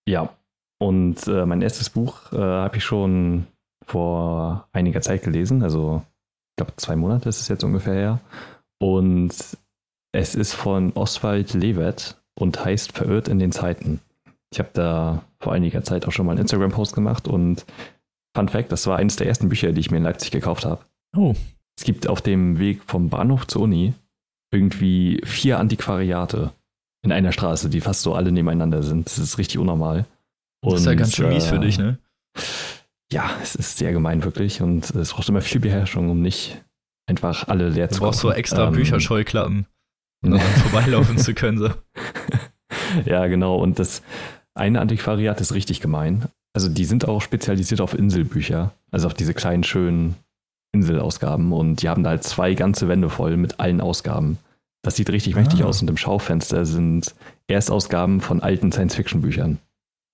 Ja, 0.07 0.37
und 0.79 1.27
äh, 1.27 1.45
mein 1.45 1.61
erstes 1.61 1.89
Buch 1.89 2.31
äh, 2.33 2.37
habe 2.37 2.77
ich 2.77 2.83
schon 2.83 3.47
vor 3.85 4.67
einiger 4.71 5.01
Zeit 5.01 5.23
gelesen, 5.23 5.63
also 5.63 6.01
ich 6.51 6.57
glaube 6.57 6.73
zwei 6.77 6.95
Monate 6.95 7.29
ist 7.29 7.41
es 7.41 7.47
jetzt 7.47 7.63
ungefähr 7.63 7.93
her. 7.93 8.19
Und 8.79 9.33
es 10.11 10.35
ist 10.35 10.53
von 10.53 10.93
Oswald 10.93 11.53
Lewet 11.53 12.17
und 12.35 12.63
heißt 12.63 12.93
Verirrt 12.93 13.27
in 13.27 13.39
den 13.39 13.51
Zeiten. 13.51 13.99
Ich 14.51 14.59
habe 14.59 14.69
da 14.73 15.23
vor 15.39 15.53
einiger 15.53 15.83
Zeit 15.83 16.07
auch 16.07 16.11
schon 16.11 16.25
mal 16.25 16.33
einen 16.33 16.41
Instagram-Post 16.41 16.95
gemacht 16.95 17.27
und 17.27 17.65
Fun 18.35 18.49
Fact, 18.49 18.71
das 18.71 18.85
war 18.87 18.97
eines 18.97 19.15
der 19.15 19.27
ersten 19.27 19.49
Bücher, 19.49 19.71
die 19.71 19.79
ich 19.79 19.91
mir 19.91 19.97
in 19.97 20.03
Leipzig 20.03 20.31
gekauft 20.31 20.65
habe. 20.65 20.83
Oh. 21.15 21.35
Es 21.77 21.83
gibt 21.83 22.07
auf 22.07 22.21
dem 22.21 22.59
Weg 22.59 22.83
vom 22.85 23.09
Bahnhof 23.09 23.47
zur 23.47 23.63
Uni 23.63 23.93
irgendwie 24.51 25.21
vier 25.25 25.59
Antiquariate 25.59 26.51
in 27.03 27.11
einer 27.11 27.31
Straße, 27.31 27.69
die 27.69 27.81
fast 27.81 28.01
so 28.01 28.13
alle 28.13 28.31
nebeneinander 28.31 28.83
sind. 28.83 29.05
Das 29.07 29.17
ist 29.17 29.37
richtig 29.37 29.57
unnormal. 29.57 30.05
Und, 30.65 30.73
das 30.73 30.81
ist 30.81 30.85
ja 30.87 30.93
ganz 30.95 31.15
schön 31.15 31.29
mies 31.29 31.45
für 31.45 31.59
dich, 31.59 31.77
ne? 31.77 31.99
Ja, 33.11 33.29
es 33.41 33.55
ist 33.55 33.77
sehr 33.77 33.91
gemein, 33.91 34.23
wirklich. 34.23 34.61
Und 34.61 34.89
es 34.95 35.13
braucht 35.13 35.29
immer 35.29 35.41
viel 35.41 35.61
Beherrschung, 35.61 36.09
um 36.09 36.21
nicht 36.21 36.61
einfach 37.07 37.47
alle 37.47 37.69
leer 37.69 37.87
du 37.87 37.93
zu 37.93 37.99
Du 37.99 38.05
brauchst 38.05 38.19
so 38.19 38.31
extra 38.31 38.67
ähm, 38.67 38.73
Bücherscheuklappen, 38.73 39.65
um 40.23 40.31
daran 40.31 40.47
vorbeilaufen 40.69 41.17
zu 41.17 41.33
können. 41.33 41.57
So. 41.57 41.69
Ja, 43.05 43.27
genau. 43.27 43.57
Und 43.57 43.79
das 43.79 44.03
eine 44.53 44.79
Antiquariat 44.79 45.41
ist 45.41 45.53
richtig 45.53 45.81
gemein. 45.81 46.25
Also 46.53 46.69
die 46.69 46.85
sind 46.85 47.07
auch 47.07 47.21
spezialisiert 47.21 47.81
auf 47.81 47.93
Inselbücher, 47.93 48.71
also 48.91 49.07
auf 49.07 49.13
diese 49.13 49.33
kleinen, 49.33 49.63
schönen 49.63 50.15
Inselausgaben. 50.73 51.51
Und 51.51 51.81
die 51.81 51.89
haben 51.89 52.03
da 52.03 52.11
halt 52.11 52.23
zwei 52.23 52.53
ganze 52.53 52.87
Wände 52.87 53.09
voll 53.09 53.35
mit 53.37 53.59
allen 53.59 53.81
Ausgaben. 53.81 54.37
Das 54.81 54.95
sieht 54.95 55.09
richtig 55.09 55.35
ah. 55.35 55.39
mächtig 55.39 55.63
aus. 55.63 55.81
Und 55.81 55.89
im 55.89 55.97
Schaufenster 55.97 56.65
sind 56.65 57.13
Erstausgaben 57.47 58.21
von 58.21 58.41
alten 58.41 58.71
Science-Fiction-Büchern. 58.71 59.59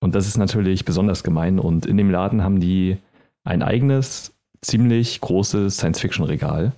Und 0.02 0.16
das 0.16 0.28
ist 0.28 0.38
natürlich 0.38 0.84
besonders 0.84 1.24
gemein. 1.24 1.60
Und 1.60 1.86
in 1.86 1.96
dem 1.96 2.10
Laden 2.10 2.44
haben 2.44 2.60
die 2.60 2.98
ein 3.44 3.64
eigenes, 3.64 4.34
ziemlich 4.62 5.22
großes 5.22 5.78
Science-Fiction-Regal. 5.78 6.74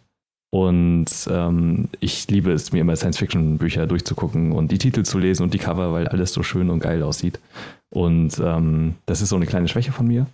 Und 0.52 1.08
ähm, 1.32 1.90
ich 2.00 2.28
liebe 2.30 2.52
es, 2.52 2.72
mir 2.72 2.82
immer 2.82 2.96
Science-Fiction-Bücher 2.96 3.88
durchzugucken 3.88 4.52
und 4.52 4.72
die 4.72 4.78
Titel 4.78 5.04
zu 5.04 5.18
lesen 5.18 5.44
und 5.44 5.54
die 5.54 5.58
Cover, 5.58 5.94
weil 5.94 6.08
alles 6.08 6.32
so 6.32 6.44
schön 6.44 6.70
und 6.70 6.80
geil 6.80 7.02
aussieht. 7.02 7.40
Und 7.90 8.40
ähm, 8.40 8.96
das 9.08 9.22
ist 9.22 9.30
so 9.30 9.36
eine 9.36 9.48
kleine 9.48 9.68
Schwäche 9.68 9.92
von 9.92 10.08
mir. 10.08 10.28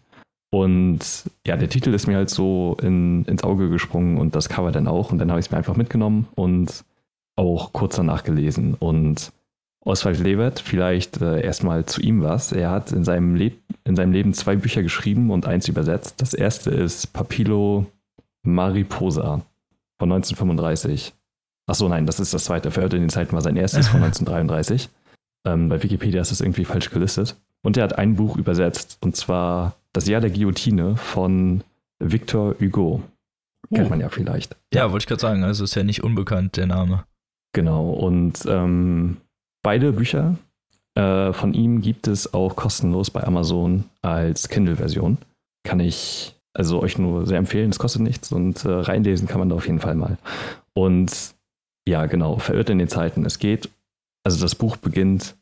Und 0.52 1.00
ja, 1.46 1.56
der 1.56 1.70
Titel 1.70 1.94
ist 1.94 2.08
mir 2.08 2.18
halt 2.18 2.30
so 2.30 2.76
in, 2.82 3.24
ins 3.26 3.44
Auge 3.44 3.70
gesprungen 3.70 4.18
und 4.18 4.36
das 4.36 4.50
Cover 4.50 4.72
dann 4.72 4.88
auch. 4.88 5.12
Und 5.12 5.20
dann 5.20 5.30
habe 5.30 5.40
ich 5.40 5.46
es 5.46 5.52
mir 5.52 5.58
einfach 5.58 5.78
mitgenommen 5.78 6.28
und 6.36 6.84
auch 7.36 7.72
kurz 7.72 7.96
danach 7.96 8.24
gelesen. 8.24 8.76
Und 8.78 9.32
Oswald 9.90 10.20
Levert, 10.20 10.60
vielleicht 10.60 11.20
äh, 11.20 11.42
erstmal 11.42 11.86
zu 11.86 12.00
ihm 12.00 12.22
was. 12.22 12.52
Er 12.52 12.70
hat 12.70 12.92
in 12.92 13.04
seinem, 13.04 13.36
in 13.36 13.96
seinem 13.96 14.12
Leben 14.12 14.34
zwei 14.34 14.56
Bücher 14.56 14.84
geschrieben 14.84 15.32
und 15.32 15.48
eins 15.48 15.68
übersetzt. 15.68 16.22
Das 16.22 16.34
erste 16.34 16.70
ist 16.70 17.12
Papillo 17.12 17.88
Mariposa 18.44 19.42
von 19.98 20.12
1935. 20.12 21.14
Achso, 21.66 21.90
nein, 21.90 22.06
das 22.06 22.20
ist 22.20 22.34
das 22.34 22.44
zweite. 22.46 22.72
Verhört 22.72 22.94
in 22.94 23.02
den 23.02 23.10
Zeiten 23.10 23.34
war 23.34 23.42
sein 23.42 23.58
erstes 23.58 23.88
von 23.88 24.04
1933. 24.04 24.90
Ähm, 25.46 25.70
bei 25.70 25.82
Wikipedia 25.82 26.22
ist 26.22 26.32
das 26.32 26.42
irgendwie 26.42 26.66
falsch 26.66 26.92
gelistet. 26.92 27.36
Und 27.64 27.76
er 27.76 27.84
hat 27.84 27.98
ein 27.98 28.16
Buch 28.16 28.38
übersetzt, 28.38 29.00
und 29.02 29.16
zwar 29.16 29.76
Das 29.92 30.08
Jahr 30.08 30.22
der 30.22 30.30
Guillotine 30.30 30.98
von 30.98 31.64
Victor 31.98 32.56
Hugo. 32.60 33.02
Kennt 33.74 33.88
oh. 33.88 33.90
man 33.90 34.00
ja 34.00 34.10
vielleicht. 34.10 34.56
Ja, 34.72 34.92
wollte 34.92 35.04
ich 35.04 35.08
gerade 35.08 35.22
sagen, 35.22 35.44
also 35.44 35.64
ist 35.64 35.76
ja 35.76 35.84
nicht 35.84 36.04
unbekannt, 36.04 36.58
der 36.58 36.68
Name. 36.68 37.06
Genau, 37.54 37.90
und 37.90 38.46
ähm, 38.48 39.18
beide 39.64 39.94
Bücher 39.94 40.38
äh, 40.96 41.34
von 41.34 41.54
ihm 41.54 41.82
gibt 41.82 42.08
es 42.08 42.34
auch 42.34 42.56
kostenlos 42.56 43.10
bei 43.10 43.24
Amazon 43.24 43.86
als 44.02 44.50
Kindle-Version. 44.50 45.18
Kann 45.64 45.80
ich 45.80 46.36
also 46.54 46.82
euch 46.82 46.98
nur 46.98 47.26
sehr 47.26 47.38
empfehlen, 47.38 47.70
es 47.70 47.80
kostet 47.80 48.02
nichts 48.02 48.32
und 48.32 48.66
äh, 48.66 48.70
reinlesen 48.70 49.28
kann 49.28 49.40
man 49.40 49.50
da 49.50 49.56
auf 49.56 49.68
jeden 49.68 49.80
Fall 49.80 49.96
mal. 49.96 50.18
Und 50.74 51.36
ja, 51.88 52.06
genau, 52.06 52.38
verirrt 52.38 52.70
in 52.70 52.80
den 52.80 52.88
Zeiten. 52.88 53.26
Es 53.26 53.40
geht, 53.40 53.70
also 54.24 54.42
das 54.42 54.56
Buch 54.56 54.78
beginnt 54.78 55.36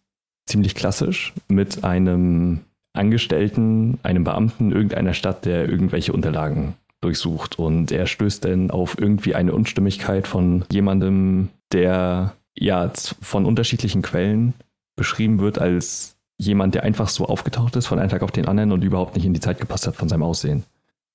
ziemlich 0.46 0.76
klassisch 0.76 1.34
mit 1.48 1.84
einem 1.84 2.62
Angestellten, 2.94 4.00
einem 4.04 4.24
Beamten 4.24 4.72
irgendeiner 4.72 5.14
Stadt, 5.14 5.46
der 5.46 5.70
irgendwelche 5.70 6.14
Unterlagen 6.14 6.76
durchsucht. 7.02 7.60
Und 7.60 7.92
er 7.92 8.08
stößt 8.08 8.46
dann 8.46 8.72
auf 8.72 8.98
irgendwie 9.00 9.36
eine 9.36 9.54
Unstimmigkeit 9.54 10.28
von 10.28 10.66
jemandem, 10.72 11.50
der 11.72 12.34
ja 12.60 12.92
von 13.22 13.46
unterschiedlichen 13.46 14.02
Quellen 14.02 14.54
beschrieben 14.96 15.40
wird 15.40 15.60
als 15.60 16.18
jemand, 16.40 16.76
der 16.76 16.84
einfach 16.84 17.10
so 17.10 17.26
aufgetaucht 17.26 17.76
ist 17.76 17.88
von 17.88 18.00
einem 18.00 18.10
Tag 18.10 18.24
auf 18.24 18.32
den 18.32 18.48
anderen 18.48 18.72
und 18.72 18.84
überhaupt 18.84 19.16
nicht 19.16 19.26
in 19.26 19.34
die 19.34 19.40
Zeit 19.40 19.60
gepasst 19.60 19.88
hat 19.88 19.96
von 19.96 20.10
seinem 20.10 20.24
Aussehen. 20.24 20.64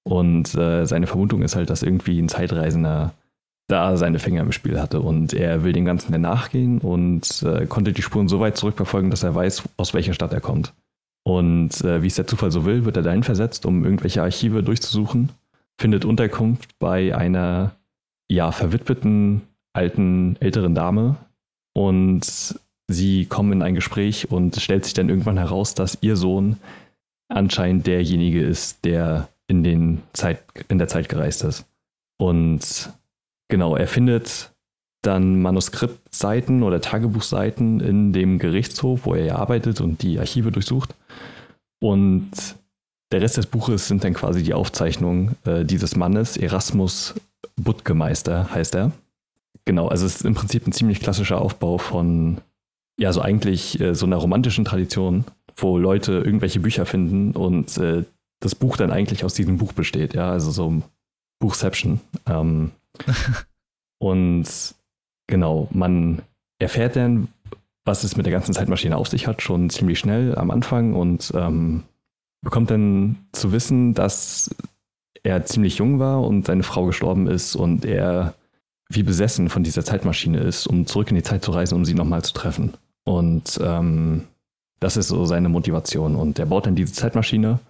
Und 0.04 0.54
äh, 0.54 0.84
seine 0.84 1.06
Vermutung 1.06 1.42
ist 1.42 1.54
halt, 1.54 1.70
dass 1.70 1.82
irgendwie 1.82 2.20
ein 2.20 2.28
Zeitreisender 2.28 3.12
da 3.68 3.96
seine 3.96 4.18
Finger 4.18 4.42
im 4.42 4.52
Spiel 4.52 4.80
hatte 4.80 5.00
und 5.00 5.32
er 5.32 5.62
will 5.62 5.72
dem 5.72 5.84
Ganzen 5.84 6.12
dann 6.12 6.20
nachgehen 6.20 6.78
und 6.78 7.42
äh, 7.42 7.66
konnte 7.66 7.92
die 7.92 8.02
Spuren 8.02 8.28
so 8.28 8.40
weit 8.40 8.56
zurückverfolgen, 8.56 9.10
dass 9.10 9.22
er 9.22 9.34
weiß, 9.34 9.62
aus 9.76 9.94
welcher 9.94 10.14
Stadt 10.14 10.32
er 10.32 10.40
kommt. 10.40 10.74
Und 11.24 11.80
äh, 11.82 12.02
wie 12.02 12.08
es 12.08 12.16
der 12.16 12.26
Zufall 12.26 12.50
so 12.50 12.64
will, 12.64 12.84
wird 12.84 12.96
er 12.96 13.04
dahin 13.04 13.22
versetzt, 13.22 13.64
um 13.64 13.84
irgendwelche 13.84 14.22
Archive 14.22 14.64
durchzusuchen, 14.64 15.30
findet 15.78 16.04
Unterkunft 16.04 16.78
bei 16.80 17.16
einer 17.16 17.72
ja 18.28 18.50
verwitweten 18.50 19.42
alten 19.72 20.36
älteren 20.40 20.74
Dame 20.74 21.16
und 21.74 22.58
sie 22.88 23.26
kommen 23.26 23.52
in 23.52 23.62
ein 23.62 23.74
Gespräch 23.74 24.30
und 24.30 24.56
es 24.56 24.62
stellt 24.62 24.84
sich 24.84 24.94
dann 24.94 25.08
irgendwann 25.08 25.38
heraus, 25.38 25.74
dass 25.74 25.98
ihr 26.00 26.16
Sohn 26.16 26.58
anscheinend 27.28 27.86
derjenige 27.86 28.42
ist, 28.42 28.84
der 28.84 29.28
in, 29.46 29.64
den 29.64 30.02
Zeit, 30.12 30.42
in 30.68 30.78
der 30.78 30.88
Zeit 30.88 31.08
gereist 31.08 31.44
ist. 31.44 31.66
Und 32.18 32.92
genau, 33.48 33.76
er 33.76 33.88
findet 33.88 34.52
dann 35.02 35.42
Manuskriptseiten 35.42 36.62
oder 36.62 36.80
Tagebuchseiten 36.80 37.80
in 37.80 38.12
dem 38.12 38.38
Gerichtshof, 38.38 39.04
wo 39.04 39.14
er 39.14 39.38
arbeitet 39.38 39.80
und 39.80 40.02
die 40.02 40.18
Archive 40.18 40.52
durchsucht. 40.52 40.94
Und 41.80 42.30
der 43.10 43.20
Rest 43.20 43.36
des 43.36 43.46
Buches 43.46 43.88
sind 43.88 44.04
dann 44.04 44.14
quasi 44.14 44.42
die 44.42 44.54
Aufzeichnungen 44.54 45.36
äh, 45.44 45.64
dieses 45.64 45.96
Mannes, 45.96 46.36
Erasmus 46.36 47.14
Buttgemeister 47.56 48.52
heißt 48.54 48.76
er. 48.76 48.92
Genau, 49.64 49.88
also 49.88 50.06
es 50.06 50.16
ist 50.16 50.24
im 50.24 50.34
Prinzip 50.34 50.66
ein 50.66 50.72
ziemlich 50.72 51.00
klassischer 51.00 51.40
Aufbau 51.40 51.78
von, 51.78 52.38
ja, 52.98 53.12
so 53.12 53.20
eigentlich 53.20 53.80
äh, 53.80 53.94
so 53.94 54.06
einer 54.06 54.16
romantischen 54.16 54.64
Tradition, 54.64 55.24
wo 55.56 55.78
Leute 55.78 56.12
irgendwelche 56.12 56.60
Bücher 56.60 56.86
finden 56.86 57.32
und 57.32 57.76
äh, 57.78 58.04
das 58.40 58.54
Buch 58.54 58.76
dann 58.76 58.90
eigentlich 58.90 59.24
aus 59.24 59.34
diesem 59.34 59.58
Buch 59.58 59.72
besteht, 59.72 60.14
ja, 60.14 60.30
also 60.30 60.50
so 60.50 60.82
Buchception. 61.38 62.00
Ähm, 62.26 62.72
und 63.98 64.46
genau, 65.28 65.68
man 65.70 66.22
erfährt 66.58 66.96
dann, 66.96 67.28
was 67.84 68.04
es 68.04 68.16
mit 68.16 68.26
der 68.26 68.32
ganzen 68.32 68.54
Zeitmaschine 68.54 68.96
auf 68.96 69.08
sich 69.08 69.26
hat, 69.26 69.42
schon 69.42 69.70
ziemlich 69.70 69.98
schnell 69.98 70.36
am 70.36 70.50
Anfang 70.50 70.94
und 70.94 71.32
ähm, 71.34 71.84
bekommt 72.42 72.70
dann 72.70 73.16
zu 73.32 73.52
wissen, 73.52 73.94
dass 73.94 74.54
er 75.22 75.44
ziemlich 75.44 75.78
jung 75.78 75.98
war 75.98 76.22
und 76.22 76.46
seine 76.46 76.62
Frau 76.62 76.86
gestorben 76.86 77.26
ist 77.28 77.54
und 77.54 77.84
er 77.84 78.34
wie 78.94 79.02
besessen 79.02 79.48
von 79.48 79.62
dieser 79.62 79.84
Zeitmaschine 79.84 80.38
ist, 80.38 80.66
um 80.66 80.86
zurück 80.86 81.10
in 81.10 81.16
die 81.16 81.22
Zeit 81.22 81.44
zu 81.44 81.50
reisen, 81.50 81.74
um 81.74 81.84
sie 81.84 81.94
nochmal 81.94 82.22
zu 82.22 82.34
treffen. 82.34 82.74
Und 83.04 83.58
ähm, 83.62 84.24
das 84.80 84.96
ist 84.96 85.08
so 85.08 85.24
seine 85.26 85.48
Motivation. 85.48 86.16
Und 86.16 86.38
er 86.38 86.46
baut 86.46 86.66
dann 86.66 86.76
diese 86.76 86.92
Zeitmaschine 86.92 87.60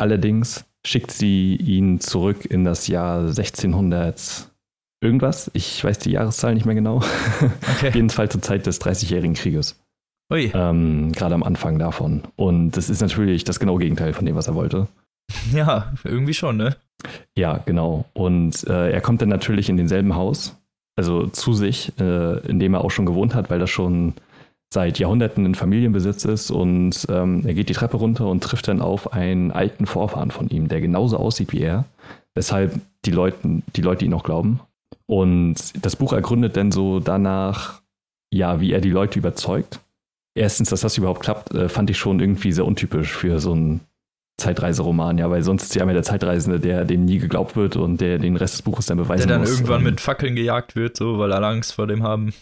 Allerdings 0.00 0.64
schickt 0.86 1.10
sie 1.10 1.56
ihn 1.56 2.00
zurück 2.00 2.46
in 2.46 2.64
das 2.64 2.86
Jahr 2.86 3.18
1600 3.18 4.48
irgendwas. 5.02 5.50
Ich 5.52 5.84
weiß 5.84 5.98
die 5.98 6.12
Jahreszahl 6.12 6.54
nicht 6.54 6.64
mehr 6.64 6.74
genau. 6.74 7.02
Okay. 7.76 7.90
Jedenfalls 7.92 8.32
zur 8.32 8.40
Zeit 8.40 8.66
des 8.66 8.80
30-jährigen 8.80 9.34
Krieges. 9.34 9.78
Ui. 10.32 10.50
Ähm, 10.54 11.12
Gerade 11.12 11.34
am 11.34 11.42
Anfang 11.42 11.78
davon. 11.78 12.22
Und 12.36 12.72
das 12.72 12.88
ist 12.88 13.02
natürlich 13.02 13.44
das 13.44 13.60
genaue 13.60 13.78
Gegenteil 13.78 14.14
von 14.14 14.24
dem, 14.24 14.36
was 14.36 14.48
er 14.48 14.54
wollte. 14.54 14.88
Ja, 15.52 15.92
irgendwie 16.04 16.34
schon, 16.34 16.56
ne? 16.56 16.76
Ja, 17.36 17.58
genau. 17.64 18.04
Und 18.12 18.66
äh, 18.68 18.90
er 18.90 19.00
kommt 19.00 19.22
dann 19.22 19.28
natürlich 19.28 19.68
in 19.68 19.76
denselben 19.76 20.14
Haus, 20.14 20.56
also 20.96 21.26
zu 21.26 21.54
sich, 21.54 21.92
äh, 21.98 22.38
in 22.46 22.58
dem 22.58 22.74
er 22.74 22.84
auch 22.84 22.90
schon 22.90 23.06
gewohnt 23.06 23.34
hat, 23.34 23.50
weil 23.50 23.58
das 23.58 23.70
schon 23.70 24.14
seit 24.72 24.98
Jahrhunderten 24.98 25.46
in 25.46 25.54
Familienbesitz 25.54 26.24
ist 26.24 26.50
und 26.50 27.06
ähm, 27.08 27.42
er 27.44 27.54
geht 27.54 27.68
die 27.68 27.74
Treppe 27.74 27.96
runter 27.96 28.26
und 28.26 28.42
trifft 28.42 28.68
dann 28.68 28.80
auf 28.80 29.12
einen 29.12 29.50
alten 29.50 29.86
Vorfahren 29.86 30.30
von 30.30 30.48
ihm, 30.48 30.68
der 30.68 30.80
genauso 30.80 31.16
aussieht 31.16 31.52
wie 31.52 31.60
er, 31.60 31.86
weshalb 32.34 32.80
die 33.04 33.10
Leute, 33.10 33.62
die 33.74 33.82
Leute 33.82 34.04
ihn 34.04 34.14
auch 34.14 34.22
glauben. 34.22 34.60
Und 35.06 35.56
das 35.84 35.96
Buch 35.96 36.12
ergründet 36.12 36.56
dann 36.56 36.70
so 36.70 37.00
danach, 37.00 37.82
ja, 38.32 38.60
wie 38.60 38.72
er 38.72 38.80
die 38.80 38.90
Leute 38.90 39.18
überzeugt. 39.18 39.80
Erstens, 40.36 40.70
dass 40.70 40.82
das 40.82 40.96
überhaupt 40.96 41.22
klappt, 41.22 41.52
äh, 41.52 41.68
fand 41.68 41.90
ich 41.90 41.98
schon 41.98 42.20
irgendwie 42.20 42.52
sehr 42.52 42.64
untypisch 42.64 43.12
für 43.12 43.40
so 43.40 43.52
einen 43.52 43.80
Zeitreiseroman, 44.40 45.18
ja, 45.18 45.30
weil 45.30 45.42
sonst 45.42 45.64
ist 45.64 45.74
ja 45.74 45.82
immer 45.82 45.92
der 45.92 46.02
Zeitreisende, 46.02 46.58
der 46.58 46.84
dem 46.84 47.04
nie 47.04 47.18
geglaubt 47.18 47.56
wird 47.56 47.76
und 47.76 48.00
der 48.00 48.18
den 48.18 48.36
Rest 48.36 48.54
des 48.54 48.62
Buches 48.62 48.86
dann 48.86 48.98
beweisen 48.98 49.22
muss. 49.22 49.26
Der 49.26 49.36
dann 49.36 49.40
muss. 49.42 49.50
irgendwann 49.50 49.80
ähm, 49.80 49.84
mit 49.84 50.00
Fackeln 50.00 50.34
gejagt 50.34 50.74
wird, 50.74 50.96
so, 50.96 51.18
weil 51.18 51.32
alle 51.32 51.46
Angst 51.46 51.74
vor 51.74 51.86
dem 51.86 52.02
haben. 52.02 52.32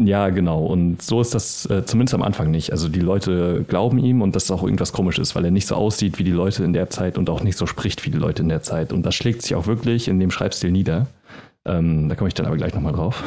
Ja, 0.00 0.28
genau. 0.28 0.64
Und 0.64 1.02
so 1.02 1.20
ist 1.20 1.34
das 1.34 1.66
äh, 1.66 1.84
zumindest 1.84 2.14
am 2.14 2.22
Anfang 2.22 2.52
nicht. 2.52 2.70
Also 2.70 2.88
die 2.88 3.00
Leute 3.00 3.64
glauben 3.66 3.98
ihm 3.98 4.22
und 4.22 4.36
das 4.36 4.48
auch 4.50 4.62
irgendwas 4.62 4.92
komisch 4.92 5.18
ist, 5.18 5.34
weil 5.34 5.44
er 5.44 5.50
nicht 5.50 5.66
so 5.66 5.74
aussieht 5.74 6.20
wie 6.20 6.24
die 6.24 6.30
Leute 6.30 6.62
in 6.62 6.72
der 6.72 6.88
Zeit 6.88 7.18
und 7.18 7.28
auch 7.28 7.42
nicht 7.42 7.58
so 7.58 7.66
spricht 7.66 8.04
wie 8.04 8.10
die 8.10 8.18
Leute 8.18 8.42
in 8.42 8.48
der 8.48 8.62
Zeit. 8.62 8.92
Und 8.92 9.04
das 9.04 9.16
schlägt 9.16 9.42
sich 9.42 9.56
auch 9.56 9.66
wirklich 9.66 10.06
in 10.06 10.20
dem 10.20 10.30
Schreibstil 10.30 10.70
nieder. 10.70 11.08
Ähm, 11.64 12.08
da 12.08 12.14
komme 12.14 12.28
ich 12.28 12.34
dann 12.34 12.46
aber 12.46 12.56
gleich 12.56 12.74
nochmal 12.74 12.92
drauf. 12.92 13.24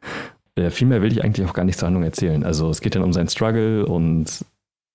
äh, 0.56 0.70
viel 0.70 0.88
mehr 0.88 1.00
will 1.00 1.12
ich 1.12 1.22
eigentlich 1.22 1.46
auch 1.46 1.54
gar 1.54 1.64
nicht 1.64 1.78
zur 1.78 1.86
Handlung 1.86 2.02
erzählen. 2.02 2.42
Also 2.42 2.70
es 2.70 2.80
geht 2.80 2.96
dann 2.96 3.04
um 3.04 3.12
seinen 3.12 3.28
Struggle 3.28 3.86
und 3.86 4.44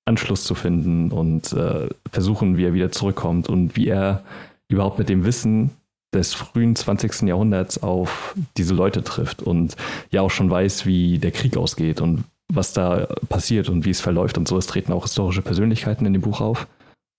Anschluss 0.06 0.44
zu 0.44 0.56
finden 0.56 1.12
und 1.12 1.52
äh, 1.54 1.90
versuchen, 2.12 2.58
wie 2.58 2.66
er 2.66 2.74
wieder 2.74 2.92
zurückkommt 2.92 3.50
und 3.50 3.76
wie 3.76 3.88
er 3.88 4.24
überhaupt 4.68 5.00
mit 5.00 5.10
dem 5.10 5.26
Wissen, 5.26 5.72
des 6.16 6.34
frühen 6.34 6.76
20. 6.76 7.24
Jahrhunderts 7.24 7.84
auf 7.84 8.36
diese 8.58 8.74
Leute 8.74 9.04
trifft 9.04 9.42
und 9.42 9.76
ja 10.12 10.22
auch 10.22 10.32
schon 10.32 10.50
weiß, 10.50 10.86
wie 10.86 11.20
der 11.20 11.32
Krieg 11.32 11.58
ausgeht 11.58 12.02
und 12.02 12.24
was 12.48 12.74
da 12.74 13.08
passiert 13.28 13.70
und 13.70 13.86
wie 13.86 13.90
es 13.90 14.02
verläuft 14.02 14.38
und 14.38 14.48
so. 14.48 14.58
Es 14.58 14.68
treten 14.68 14.94
auch 14.94 15.04
historische 15.04 15.42
Persönlichkeiten 15.42 16.06
in 16.06 16.14
dem 16.14 16.22
Buch 16.22 16.42
auf. 16.42 16.68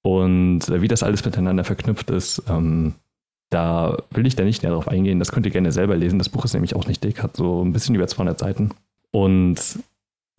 Und 0.03 0.68
äh, 0.68 0.81
wie 0.81 0.88
das 0.88 1.03
alles 1.03 1.25
miteinander 1.25 1.64
verknüpft 1.64 2.11
ist, 2.11 2.42
ähm, 2.49 2.94
da 3.51 3.99
will 4.11 4.27
ich 4.27 4.37
da 4.37 4.44
nicht 4.44 4.62
näher 4.62 4.72
drauf 4.72 4.88
eingehen. 4.88 5.18
Das 5.18 5.33
könnt 5.33 5.46
ihr 5.46 5.53
gerne 5.53 5.72
selber 5.72 5.96
lesen. 5.96 6.18
Das 6.18 6.29
Buch 6.29 6.44
ist 6.44 6.55
nämlich 6.55 6.75
auch 6.75 6.87
nicht 6.87 7.05
dick, 7.05 7.22
hat 7.22 7.37
so 7.37 7.64
ein 7.64 7.72
bisschen 7.72 7.94
über 7.94 8.07
200 8.07 8.38
Seiten. 8.38 8.70
Und 9.11 9.57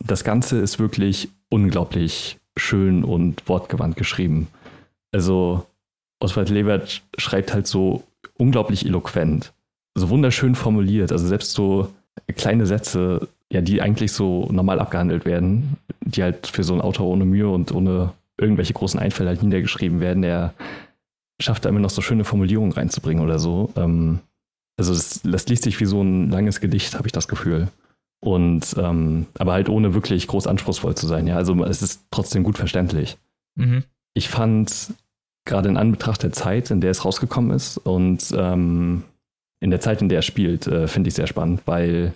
das 0.04 0.24
Ganze 0.24 0.58
ist 0.58 0.78
wirklich 0.78 1.28
unglaublich 1.50 2.37
schön 2.58 3.04
und 3.04 3.48
wortgewandt 3.48 3.96
geschrieben. 3.96 4.48
Also 5.12 5.66
Oswald 6.20 6.50
Levert 6.50 7.02
schreibt 7.16 7.54
halt 7.54 7.66
so 7.66 8.04
unglaublich 8.34 8.84
eloquent. 8.84 9.52
So 9.94 10.10
wunderschön 10.10 10.54
formuliert. 10.54 11.12
Also 11.12 11.26
selbst 11.26 11.52
so 11.52 11.92
kleine 12.36 12.66
Sätze, 12.66 13.28
ja, 13.50 13.60
die 13.60 13.80
eigentlich 13.80 14.12
so 14.12 14.48
normal 14.50 14.80
abgehandelt 14.80 15.24
werden, 15.24 15.76
die 16.00 16.22
halt 16.22 16.46
für 16.46 16.64
so 16.64 16.72
einen 16.72 16.82
Autor 16.82 17.06
ohne 17.06 17.24
Mühe 17.24 17.48
und 17.48 17.72
ohne 17.72 18.12
irgendwelche 18.36 18.74
großen 18.74 19.00
Einfälle 19.00 19.30
halt 19.30 19.42
niedergeschrieben 19.42 20.00
werden, 20.00 20.22
der 20.22 20.54
schafft 21.40 21.64
da 21.64 21.68
immer 21.68 21.80
noch 21.80 21.90
so 21.90 22.02
schöne 22.02 22.24
Formulierungen 22.24 22.72
reinzubringen 22.72 23.24
oder 23.24 23.38
so. 23.38 23.70
Ähm, 23.76 24.20
Also 24.76 24.92
das, 24.94 25.22
das 25.22 25.48
liest 25.48 25.64
sich 25.64 25.80
wie 25.80 25.86
so 25.86 26.02
ein 26.02 26.30
langes 26.30 26.60
Gedicht, 26.60 26.94
habe 26.94 27.08
ich 27.08 27.12
das 27.12 27.26
Gefühl. 27.26 27.68
Und 28.20 28.74
ähm, 28.78 29.26
aber 29.38 29.52
halt 29.52 29.68
ohne 29.68 29.94
wirklich 29.94 30.26
groß 30.26 30.46
anspruchsvoll 30.46 30.96
zu 30.96 31.06
sein. 31.06 31.26
Ja, 31.26 31.36
also 31.36 31.64
es 31.64 31.82
ist 31.82 32.06
trotzdem 32.10 32.42
gut 32.42 32.58
verständlich. 32.58 33.16
Mhm. 33.54 33.84
Ich 34.14 34.28
fand 34.28 34.92
gerade 35.44 35.68
in 35.68 35.76
Anbetracht 35.76 36.22
der 36.22 36.32
Zeit, 36.32 36.70
in 36.70 36.80
der 36.80 36.90
es 36.90 37.04
rausgekommen 37.04 37.52
ist 37.52 37.78
und 37.78 38.34
ähm, 38.36 39.04
in 39.60 39.70
der 39.70 39.80
Zeit, 39.80 40.02
in 40.02 40.08
der 40.08 40.18
er 40.18 40.22
spielt, 40.22 40.66
äh, 40.66 40.88
finde 40.88 41.08
ich 41.08 41.14
sehr 41.14 41.26
spannend, 41.26 41.62
weil 41.66 42.12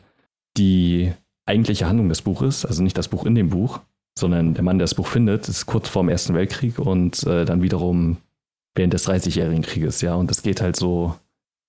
die 0.57 1.13
eigentliche 1.47 1.89
Handlung 1.89 2.09
des 2.09 2.23
Buches, 2.23 2.65
also 2.65 2.83
nicht 2.83 2.99
das 2.99 3.09
Buch 3.09 3.25
in 3.25 3.35
dem 3.35 3.51
Buch, 3.51 3.81
sondern 4.19 4.55
der 4.55 4.63
Mann, 4.63 4.79
der 4.79 4.85
das 4.85 4.95
Buch 4.95 5.07
findet, 5.07 5.49
ist 5.49 5.67
kurz 5.67 5.89
vor 5.89 6.03
dem 6.03 6.09
Ersten 6.09 6.35
Weltkrieg 6.35 6.79
und 6.79 7.25
äh, 7.27 7.45
dann 7.45 7.63
wiederum 7.63 8.19
während 8.75 8.93
des 8.93 9.09
30-jährigen 9.09 9.63
Krieges, 9.63 10.01
ja. 10.01 10.15
Und 10.15 10.31
das 10.31 10.43
geht 10.43 10.61
halt 10.61 10.77
so, 10.77 11.15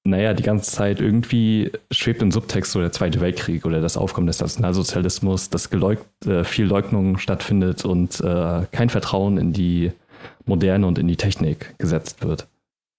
naja, 0.06 0.34
die 0.34 0.44
ganze 0.44 0.72
Zeit 0.72 1.00
irgendwie 1.00 1.72
schwebt 1.92 2.22
im 2.22 2.32
Subtext 2.32 2.72
so 2.72 2.80
der 2.82 2.92
Zweite 2.92 3.22
Weltkrieg 3.22 3.66
oder 3.66 3.80
das 3.80 3.96
Aufkommen 3.96 4.28
des 4.28 4.42
Nationalsozialismus, 4.42 5.50
dass 5.50 5.70
geleug 5.70 6.00
äh, 6.26 6.44
viel 6.44 6.66
Leugnung 6.66 7.18
stattfindet 7.18 7.86
und 7.86 8.20
äh, 8.20 8.66
kein 8.72 8.90
Vertrauen 8.90 9.38
in 9.38 9.54
die 9.54 9.92
Moderne 10.46 10.88
und 10.88 11.00
in 11.00 11.08
die 11.08 11.16
Technik 11.16 11.78
gesetzt 11.78 12.24
wird, 12.24 12.48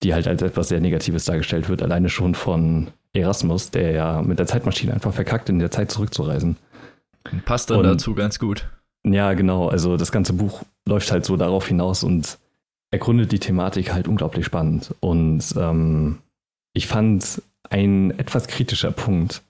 die 0.02 0.14
halt 0.14 0.26
als 0.26 0.40
etwas 0.40 0.68
sehr 0.68 0.80
Negatives 0.80 1.26
dargestellt 1.26 1.68
wird, 1.68 1.82
alleine 1.82 2.08
schon 2.08 2.34
von 2.34 2.88
Erasmus, 3.12 3.70
der 3.70 3.92
ja 3.92 4.22
mit 4.22 4.38
der 4.38 4.46
Zeitmaschine 4.46 4.94
einfach 4.94 5.12
verkackt, 5.12 5.50
in 5.50 5.58
der 5.58 5.70
Zeit 5.70 5.90
zurückzureisen. 5.90 6.56
Passt 7.44 7.70
dann 7.70 7.78
und, 7.78 7.84
dazu 7.84 8.14
ganz 8.14 8.38
gut. 8.38 8.66
Ja, 9.06 9.34
genau. 9.34 9.68
Also 9.68 9.96
das 9.96 10.10
ganze 10.10 10.32
Buch 10.32 10.62
läuft 10.86 11.12
halt 11.12 11.26
so 11.26 11.36
darauf 11.36 11.68
hinaus 11.68 12.02
und 12.02 12.38
ergründet 12.90 13.32
die 13.32 13.38
Thematik 13.38 13.92
halt 13.92 14.08
unglaublich 14.08 14.46
spannend. 14.46 14.94
Und 15.00 15.42
ähm, 15.58 16.18
ich 16.74 16.86
fand 16.86 17.42
ein 17.70 18.10
etwas 18.18 18.46
kritischer 18.46 18.92
Punkt, 18.92 19.42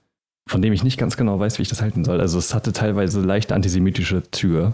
von 0.47 0.61
dem 0.61 0.71
ich 0.71 0.83
nicht 0.83 0.97
ganz 0.97 1.17
genau 1.17 1.39
weiß, 1.39 1.57
wie 1.57 1.63
ich 1.63 1.69
das 1.69 1.81
halten 1.81 2.05
soll. 2.05 2.21
Also 2.21 2.37
es 2.37 2.53
hatte 2.53 2.71
teilweise 2.71 3.21
leicht 3.21 3.51
antisemitische 3.51 4.23
Züge, 4.31 4.73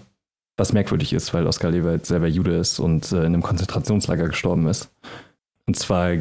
was 0.58 0.74
merkwürdig 0.74 1.14
ist, 1.14 1.34
weil 1.34 1.48
Oskar 1.48 1.72
Lewald 1.72 2.06
selber 2.06 2.28
Jude 2.28 2.58
ist 2.58 2.80
und 2.80 3.12
äh, 3.12 3.20
in 3.20 3.28
einem 3.28 3.42
Konzentrationslager 3.42 4.28
gestorben 4.28 4.68
ist. 4.68 4.92
Und 5.66 5.78
zwar, 5.78 6.18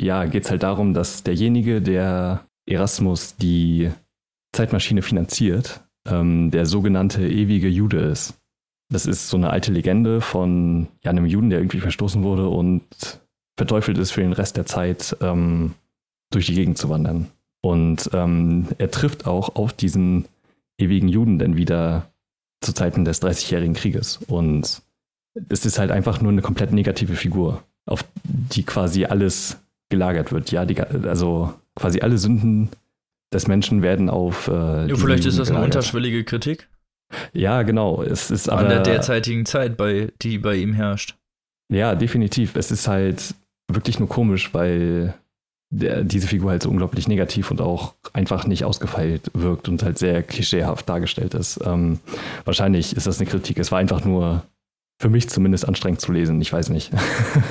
ja, 0.00 0.24
geht 0.24 0.44
es 0.44 0.50
halt 0.50 0.62
darum, 0.62 0.94
dass 0.94 1.24
derjenige, 1.24 1.82
der 1.82 2.46
Erasmus 2.66 3.36
die 3.36 3.90
Zeitmaschine 4.52 5.02
finanziert, 5.02 5.80
ähm, 6.06 6.50
der 6.50 6.66
sogenannte 6.66 7.26
ewige 7.26 7.68
Jude 7.68 7.98
ist. 7.98 8.34
Das 8.88 9.06
ist 9.06 9.28
so 9.28 9.36
eine 9.36 9.50
alte 9.50 9.72
Legende 9.72 10.20
von 10.20 10.86
ja, 11.02 11.10
einem 11.10 11.26
Juden, 11.26 11.50
der 11.50 11.58
irgendwie 11.58 11.80
verstoßen 11.80 12.22
wurde 12.22 12.48
und 12.48 12.84
verteufelt 13.56 13.98
ist 13.98 14.10
für 14.10 14.20
den 14.20 14.32
Rest 14.32 14.56
der 14.56 14.66
Zeit, 14.66 15.16
ähm, 15.20 15.74
durch 16.30 16.46
die 16.46 16.54
Gegend 16.54 16.78
zu 16.78 16.88
wandern. 16.88 17.28
Und 17.62 18.10
ähm, 18.12 18.68
er 18.78 18.90
trifft 18.90 19.26
auch 19.26 19.56
auf 19.56 19.72
diesen 19.72 20.26
ewigen 20.78 21.08
Juden 21.08 21.38
dann 21.38 21.56
wieder 21.56 22.10
zu 22.60 22.72
Zeiten 22.72 23.04
des 23.04 23.20
Dreißigjährigen 23.20 23.74
Krieges. 23.74 24.18
Und 24.26 24.82
es 25.48 25.66
ist 25.66 25.78
halt 25.78 25.90
einfach 25.90 26.20
nur 26.20 26.32
eine 26.32 26.42
komplett 26.42 26.72
negative 26.72 27.14
Figur, 27.14 27.62
auf 27.86 28.04
die 28.24 28.62
quasi 28.62 29.04
alles 29.04 29.58
gelagert 29.88 30.32
wird. 30.32 30.50
Ja, 30.50 30.64
die, 30.64 30.80
also 30.80 31.54
quasi 31.74 32.00
alle 32.00 32.18
Sünden 32.18 32.70
des 33.32 33.46
Menschen 33.48 33.82
werden 33.82 34.08
auf. 34.08 34.48
Äh, 34.48 34.88
ja, 34.88 34.96
vielleicht 34.96 35.26
ist 35.26 35.38
das 35.38 35.50
eine 35.50 35.62
unterschwellige 35.62 36.24
Kritik. 36.24 36.68
Ja, 37.32 37.62
genau. 37.62 38.02
Es 38.02 38.30
ist 38.30 38.48
aber, 38.48 38.62
An 38.62 38.68
der 38.68 38.82
derzeitigen 38.82 39.46
Zeit, 39.46 39.76
bei, 39.76 40.12
die 40.22 40.38
bei 40.38 40.56
ihm 40.56 40.72
herrscht. 40.72 41.16
Ja, 41.72 41.94
definitiv. 41.94 42.56
Es 42.56 42.70
ist 42.70 42.88
halt 42.88 43.34
wirklich 43.68 43.98
nur 43.98 44.08
komisch, 44.08 44.54
weil 44.54 45.14
der, 45.70 46.04
diese 46.04 46.28
Figur 46.28 46.50
halt 46.50 46.62
so 46.62 46.70
unglaublich 46.70 47.08
negativ 47.08 47.50
und 47.50 47.60
auch 47.60 47.94
einfach 48.12 48.46
nicht 48.46 48.64
ausgefeilt 48.64 49.30
wirkt 49.34 49.68
und 49.68 49.82
halt 49.82 49.98
sehr 49.98 50.22
klischeehaft 50.22 50.88
dargestellt 50.88 51.34
ist. 51.34 51.60
Ähm, 51.64 51.98
wahrscheinlich 52.44 52.96
ist 52.96 53.06
das 53.06 53.18
eine 53.18 53.28
Kritik. 53.28 53.58
Es 53.58 53.72
war 53.72 53.78
einfach 53.78 54.04
nur 54.04 54.44
für 55.00 55.08
mich 55.08 55.28
zumindest 55.28 55.66
anstrengend 55.66 56.00
zu 56.00 56.12
lesen. 56.12 56.40
Ich 56.40 56.52
weiß 56.52 56.70
nicht. 56.70 56.92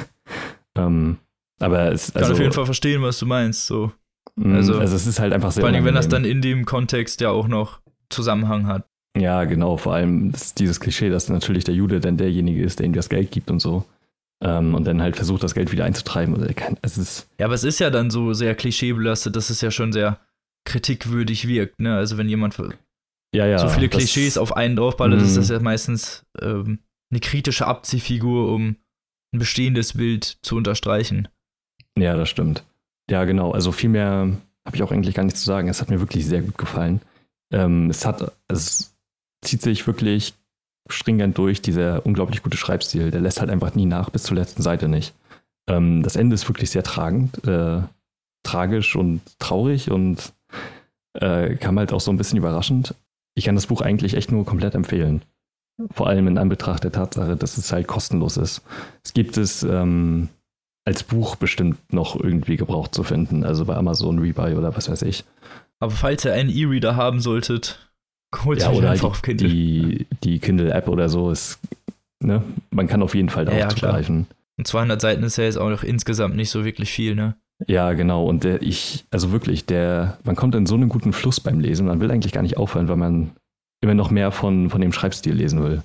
ähm, 0.76 1.18
aber 1.60 1.92
es 1.92 2.10
ich 2.10 2.14
kann 2.14 2.24
also, 2.24 2.34
auf 2.34 2.40
jeden 2.40 2.54
Fall 2.54 2.66
verstehen, 2.66 3.02
was 3.02 3.20
du 3.20 3.26
meinst. 3.26 3.68
So. 3.68 3.92
Mm, 4.36 4.56
also, 4.56 4.78
also 4.80 4.96
es 4.96 5.08
ist 5.08 5.20
halt 5.20 5.34
einfach 5.34 5.52
sehr. 5.52 5.62
Vor 5.62 5.72
allem, 5.72 5.86
wenn 5.86 5.96
das 5.96 6.08
dann 6.08 6.26
in 6.26 6.42
dem 6.42 6.66
Kontext 6.66 7.22
ja 7.22 7.30
auch 7.30 7.48
noch 7.48 7.82
Zusammenhang 8.10 8.68
hat. 8.68 8.86
Ja, 9.18 9.46
genau. 9.46 9.78
Vor 9.78 9.94
allem 9.94 10.34
dieses 10.58 10.80
Klischee, 10.80 11.10
dass 11.10 11.30
natürlich 11.30 11.64
der 11.64 11.74
Jude 11.74 12.00
dann 12.00 12.18
derjenige 12.18 12.64
ist, 12.64 12.80
der 12.80 12.86
ihm 12.86 12.94
das 12.94 13.10
Geld 13.10 13.32
gibt 13.32 13.50
und 13.50 13.62
so. 13.62 13.86
Ähm, 14.44 14.76
und 14.76 14.86
dann 14.86 15.02
halt 15.02 15.16
versucht, 15.16 15.44
das 15.44 15.54
Geld 15.54 15.72
wieder 15.72 15.86
einzutreiben. 15.86 16.36
Also, 16.36 16.52
es 16.82 16.98
ist 16.98 17.30
ja, 17.40 17.46
aber 17.46 17.56
es 17.56 17.64
ist 17.64 17.80
ja 17.80 17.90
dann 17.90 18.10
so 18.10 18.34
sehr 18.34 18.54
klischeebelastet, 18.56 19.36
dass 19.36 19.50
es 19.50 19.62
ja 19.62 19.72
schon 19.72 19.94
sehr 19.94 20.20
kritikwürdig 20.66 21.48
wirkt. 21.48 21.80
Ne? 21.80 21.96
Also, 21.96 22.18
wenn 22.18 22.28
jemand 22.28 22.58
ja, 23.34 23.46
ja, 23.46 23.60
so 23.60 23.68
viele 23.70 23.90
Klischees 23.90 24.38
auf 24.38 24.56
einen 24.56 24.76
draufballert, 24.76 25.22
ist 25.22 25.38
das 25.38 25.50
ja 25.50 25.60
meistens 25.60 26.26
ähm, 26.42 26.80
eine 27.12 27.20
kritische 27.20 27.68
Abziehfigur, 27.68 28.52
um 28.52 28.78
ein 29.34 29.40
bestehendes 29.40 29.94
Bild 29.94 30.38
zu 30.42 30.56
unterstreichen. 30.56 31.28
Ja, 31.98 32.16
das 32.16 32.30
stimmt. 32.30 32.64
Ja, 33.10 33.26
genau. 33.26 33.52
Also 33.52 33.72
viel 33.72 33.90
mehr 33.90 34.30
habe 34.66 34.76
ich 34.76 34.84
auch 34.84 34.92
eigentlich 34.92 35.16
gar 35.16 35.24
nichts 35.24 35.42
zu 35.42 35.46
sagen. 35.46 35.68
Es 35.68 35.82
hat 35.82 35.90
mir 35.90 36.00
wirklich 36.00 36.26
sehr 36.26 36.42
gut 36.42 36.58
gefallen. 36.58 37.02
Ähm, 37.52 37.90
es 37.90 38.06
hat, 38.06 38.32
es 38.48 38.96
zieht 39.42 39.62
sich 39.62 39.86
wirklich 39.86 40.34
stringent 40.90 41.38
durch, 41.38 41.62
dieser 41.62 42.06
unglaublich 42.06 42.44
gute 42.44 42.58
Schreibstil. 42.58 43.12
Der 43.12 43.22
lässt 43.22 43.40
halt 43.40 43.50
einfach 43.50 43.76
nie 43.76 43.86
nach, 43.86 44.10
bis 44.10 44.24
zur 44.24 44.38
letzten 44.38 44.62
Seite 44.62 44.88
nicht. 44.88 45.14
Ähm, 45.68 46.04
das 46.04 46.16
Ende 46.16 46.36
ist 46.36 46.48
wirklich 46.48 46.70
sehr 46.70 46.84
tragend, 46.84 47.46
äh, 47.48 47.82
tragisch 48.44 48.96
und 48.96 49.22
traurig 49.40 49.90
und 49.90 50.34
äh, 51.14 51.56
kam 51.56 51.80
halt 51.80 51.94
auch 51.94 52.02
so 52.02 52.12
ein 52.12 52.18
bisschen 52.18 52.38
überraschend. 52.38 52.96
Ich 53.36 53.46
kann 53.46 53.56
das 53.56 53.68
Buch 53.68 53.82
eigentlich 53.82 54.16
echt 54.16 54.32
nur 54.32 54.46
komplett 54.46 54.76
empfehlen. 54.76 55.24
Vor 55.92 56.08
allem 56.08 56.28
in 56.28 56.38
Anbetracht 56.38 56.84
der 56.84 56.92
Tatsache, 56.92 57.36
dass 57.36 57.58
es 57.58 57.72
halt 57.74 57.88
kostenlos 57.88 58.38
ist. 58.38 58.62
Es 59.04 59.14
gibt 59.14 59.38
es 59.38 59.64
ähm, 59.64 60.30
als 60.86 61.04
Buch 61.04 61.36
bestimmt 61.36 61.92
noch 61.92 62.16
irgendwie 62.16 62.56
gebraucht 62.56 62.96
zu 62.96 63.04
finden. 63.04 63.44
Also 63.44 63.66
bei 63.66 63.76
Amazon 63.76 64.20
Rebuy 64.20 64.54
oder 64.54 64.76
was 64.76 64.90
weiß 64.90 65.02
ich. 65.02 65.26
Aber 65.80 65.92
falls 65.92 66.24
ihr 66.24 66.34
einen 66.34 66.50
E-Reader 66.50 66.96
haben 66.96 67.20
solltet, 67.20 67.85
holt 68.44 68.62
ja, 68.62 68.72
oder 68.72 68.92
einfach 68.92 69.10
auf 69.10 69.22
Kindle. 69.22 69.48
Die, 69.48 70.08
die 70.24 70.40
Kindle-App 70.40 70.88
oder 70.88 71.08
so 71.10 71.32
ist, 71.32 71.60
ne? 72.20 72.44
Man 72.72 72.88
kann 72.88 73.02
auf 73.02 73.16
jeden 73.16 73.30
Fall 73.30 73.46
darauf 73.46 73.60
ja, 73.60 73.70
zugreifen. 73.70 74.28
Und 74.58 74.68
200 74.68 75.00
Seiten 75.00 75.24
ist 75.24 75.38
ja 75.38 75.44
jetzt 75.44 75.58
auch 75.58 75.70
noch 75.70 75.84
insgesamt 75.84 76.36
nicht 76.36 76.50
so 76.50 76.66
wirklich 76.66 76.92
viel, 76.92 77.16
ne? 77.16 77.36
Ja, 77.68 77.94
genau. 77.94 78.26
Und 78.26 78.44
der, 78.44 78.62
ich, 78.62 79.06
also 79.12 79.32
wirklich, 79.32 79.66
der, 79.66 80.18
man 80.26 80.36
kommt 80.36 80.56
in 80.56 80.66
so 80.66 80.76
einen 80.76 80.90
guten 80.90 81.14
Fluss 81.14 81.40
beim 81.40 81.60
Lesen. 81.60 81.86
Man 81.86 82.02
will 82.02 82.12
eigentlich 82.12 82.34
gar 82.34 82.42
nicht 82.42 82.58
aufhören, 82.58 82.90
weil 82.90 82.98
man 82.98 83.32
immer 83.82 83.94
noch 83.94 84.12
mehr 84.12 84.32
von, 84.32 84.70
von 84.70 84.82
dem 84.82 84.92
Schreibstil 84.92 85.34
lesen 85.34 85.64
will. 85.64 85.84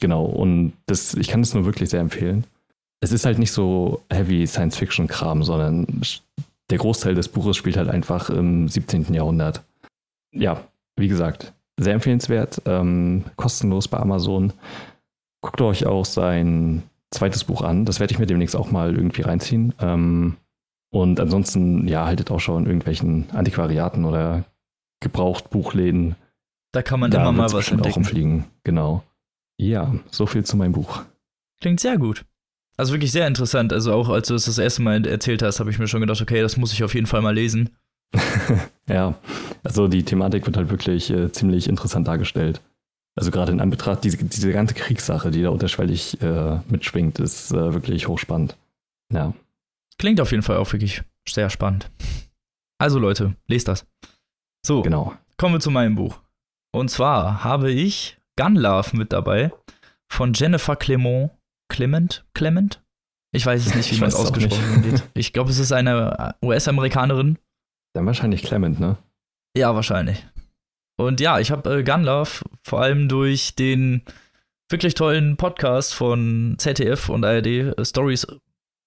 Genau. 0.00 0.24
Und 0.24 0.72
das, 0.86 1.14
ich 1.14 1.28
kann 1.28 1.42
das 1.42 1.54
nur 1.54 1.64
wirklich 1.64 1.90
sehr 1.90 2.00
empfehlen 2.00 2.44
es 3.00 3.12
ist 3.12 3.24
halt 3.24 3.38
nicht 3.38 3.52
so 3.52 4.02
heavy 4.10 4.46
Science-Fiction-Kram, 4.46 5.42
sondern 5.42 5.86
der 6.70 6.78
Großteil 6.78 7.14
des 7.14 7.28
Buches 7.28 7.56
spielt 7.56 7.76
halt 7.76 7.88
einfach 7.88 8.30
im 8.30 8.68
17. 8.68 9.12
Jahrhundert. 9.14 9.62
Ja, 10.34 10.64
wie 10.96 11.08
gesagt, 11.08 11.52
sehr 11.76 11.94
empfehlenswert, 11.94 12.62
ähm, 12.64 13.24
kostenlos 13.36 13.88
bei 13.88 13.98
Amazon. 13.98 14.52
Guckt 15.42 15.60
euch 15.60 15.86
auch 15.86 16.04
sein 16.04 16.82
zweites 17.10 17.44
Buch 17.44 17.62
an. 17.62 17.84
Das 17.84 18.00
werde 18.00 18.12
ich 18.12 18.18
mir 18.18 18.26
demnächst 18.26 18.56
auch 18.56 18.70
mal 18.70 18.94
irgendwie 18.94 19.22
reinziehen. 19.22 19.74
Ähm, 19.80 20.36
und 20.90 21.20
ansonsten, 21.20 21.86
ja, 21.88 22.06
haltet 22.06 22.30
auch 22.30 22.40
schon 22.40 22.66
irgendwelchen 22.66 23.30
Antiquariaten 23.30 24.04
oder 24.04 24.44
Gebrauchtbuchläden. 25.00 26.16
Da 26.72 26.82
kann 26.82 27.00
man 27.00 27.10
da 27.10 27.20
immer 27.20 27.32
mal 27.32 27.52
was 27.52 27.70
entdecken. 27.70 27.92
auch 27.92 27.96
umfliegen, 27.98 28.44
genau. 28.64 29.02
Ja, 29.58 29.94
so 30.10 30.26
viel 30.26 30.44
zu 30.44 30.56
meinem 30.56 30.72
Buch. 30.72 31.02
Klingt 31.60 31.80
sehr 31.80 31.98
gut. 31.98 32.24
Also 32.76 32.92
wirklich 32.92 33.12
sehr 33.12 33.26
interessant. 33.26 33.72
Also 33.72 33.92
auch 33.92 34.08
als 34.10 34.28
du 34.28 34.34
es 34.34 34.44
das 34.44 34.58
erste 34.58 34.82
Mal 34.82 35.06
erzählt 35.06 35.42
hast, 35.42 35.60
habe 35.60 35.70
ich 35.70 35.78
mir 35.78 35.88
schon 35.88 36.00
gedacht, 36.00 36.20
okay, 36.20 36.42
das 36.42 36.56
muss 36.56 36.72
ich 36.72 36.84
auf 36.84 36.94
jeden 36.94 37.06
Fall 37.06 37.22
mal 37.22 37.34
lesen. 37.34 37.70
ja, 38.88 39.14
also 39.66 39.88
die 39.88 40.04
Thematik 40.04 40.46
wird 40.46 40.56
halt 40.56 40.70
wirklich 40.70 41.10
äh, 41.10 41.30
ziemlich 41.32 41.68
interessant 41.68 42.08
dargestellt. 42.08 42.60
Also 43.16 43.30
gerade 43.30 43.52
in 43.52 43.60
Anbetracht, 43.60 44.04
diese, 44.04 44.18
diese 44.18 44.52
ganze 44.52 44.74
Kriegssache, 44.74 45.30
die 45.30 45.42
da 45.42 45.50
unterschwellig 45.50 46.20
äh, 46.22 46.58
mitschwingt, 46.68 47.18
ist 47.18 47.50
äh, 47.52 47.74
wirklich 47.74 48.08
hochspannend. 48.08 48.56
Ja. 49.12 49.32
Klingt 49.98 50.20
auf 50.20 50.30
jeden 50.30 50.42
Fall 50.42 50.58
auch 50.58 50.70
wirklich 50.72 51.02
sehr 51.26 51.48
spannend. 51.48 51.90
Also 52.78 52.98
Leute, 52.98 53.34
lest 53.46 53.68
das. 53.68 53.86
So, 54.64 54.82
genau. 54.82 55.14
kommen 55.38 55.54
wir 55.54 55.60
zu 55.60 55.70
meinem 55.70 55.94
Buch. 55.94 56.20
Und 56.72 56.90
zwar 56.90 57.42
habe 57.42 57.70
ich 57.70 58.18
Gun 58.36 58.56
Love 58.56 58.96
mit 58.96 59.12
dabei 59.12 59.52
von 60.08 60.34
Jennifer 60.34 60.76
Clement 60.76 61.30
Clement? 61.68 62.24
Clement? 62.34 62.82
Ich 63.32 63.44
weiß 63.44 63.66
es 63.66 63.74
nicht, 63.74 63.92
wie 63.92 64.00
man 64.00 64.08
es 64.08 64.14
ausgesprochen 64.14 64.84
wird. 64.84 65.02
Ich 65.14 65.32
glaube, 65.32 65.50
es 65.50 65.58
ist 65.58 65.72
eine 65.72 66.34
US-Amerikanerin. 66.42 67.38
Dann 67.94 68.06
wahrscheinlich 68.06 68.42
Clement, 68.42 68.78
ne? 68.78 68.96
Ja, 69.56 69.74
wahrscheinlich. 69.74 70.26
Und 70.98 71.20
ja, 71.20 71.40
ich 71.40 71.50
habe 71.50 71.78
äh, 71.78 71.82
Gunlove 71.82 72.42
vor 72.62 72.82
allem 72.82 73.08
durch 73.08 73.54
den 73.54 74.02
wirklich 74.70 74.94
tollen 74.94 75.36
Podcast 75.36 75.94
von 75.94 76.56
ZDF 76.58 77.08
und 77.08 77.24
ARD 77.24 77.46
äh, 77.46 77.84
Stories 77.84 78.26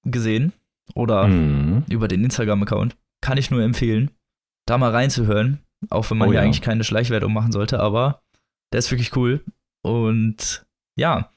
gesehen 0.06 0.54
oder 0.94 1.28
mhm. 1.28 1.86
über 1.90 2.08
den 2.08 2.24
Instagram-Account. 2.24 2.96
kann 3.22 3.38
ich 3.38 3.50
nur 3.52 3.64
empfehlen, 3.64 4.12
da 4.68 4.78
mal 4.78 4.92
reinzuhören. 4.92 5.60
Auch 5.90 6.10
wenn 6.12 6.18
man 6.18 6.30
Oh 6.30 6.34
ja 6.34 6.42
eigentlich 6.42 6.62
keine 6.62 6.84
Schleichwerbung 6.84 7.34
machen 7.34 7.52
sollte, 7.52 7.80
aber 7.80 8.22
der 8.72 8.80
ist 8.80 8.92
wirklich 8.92 9.16
cool. 9.16 9.44
Und 9.82 10.66
ja, 10.98 11.32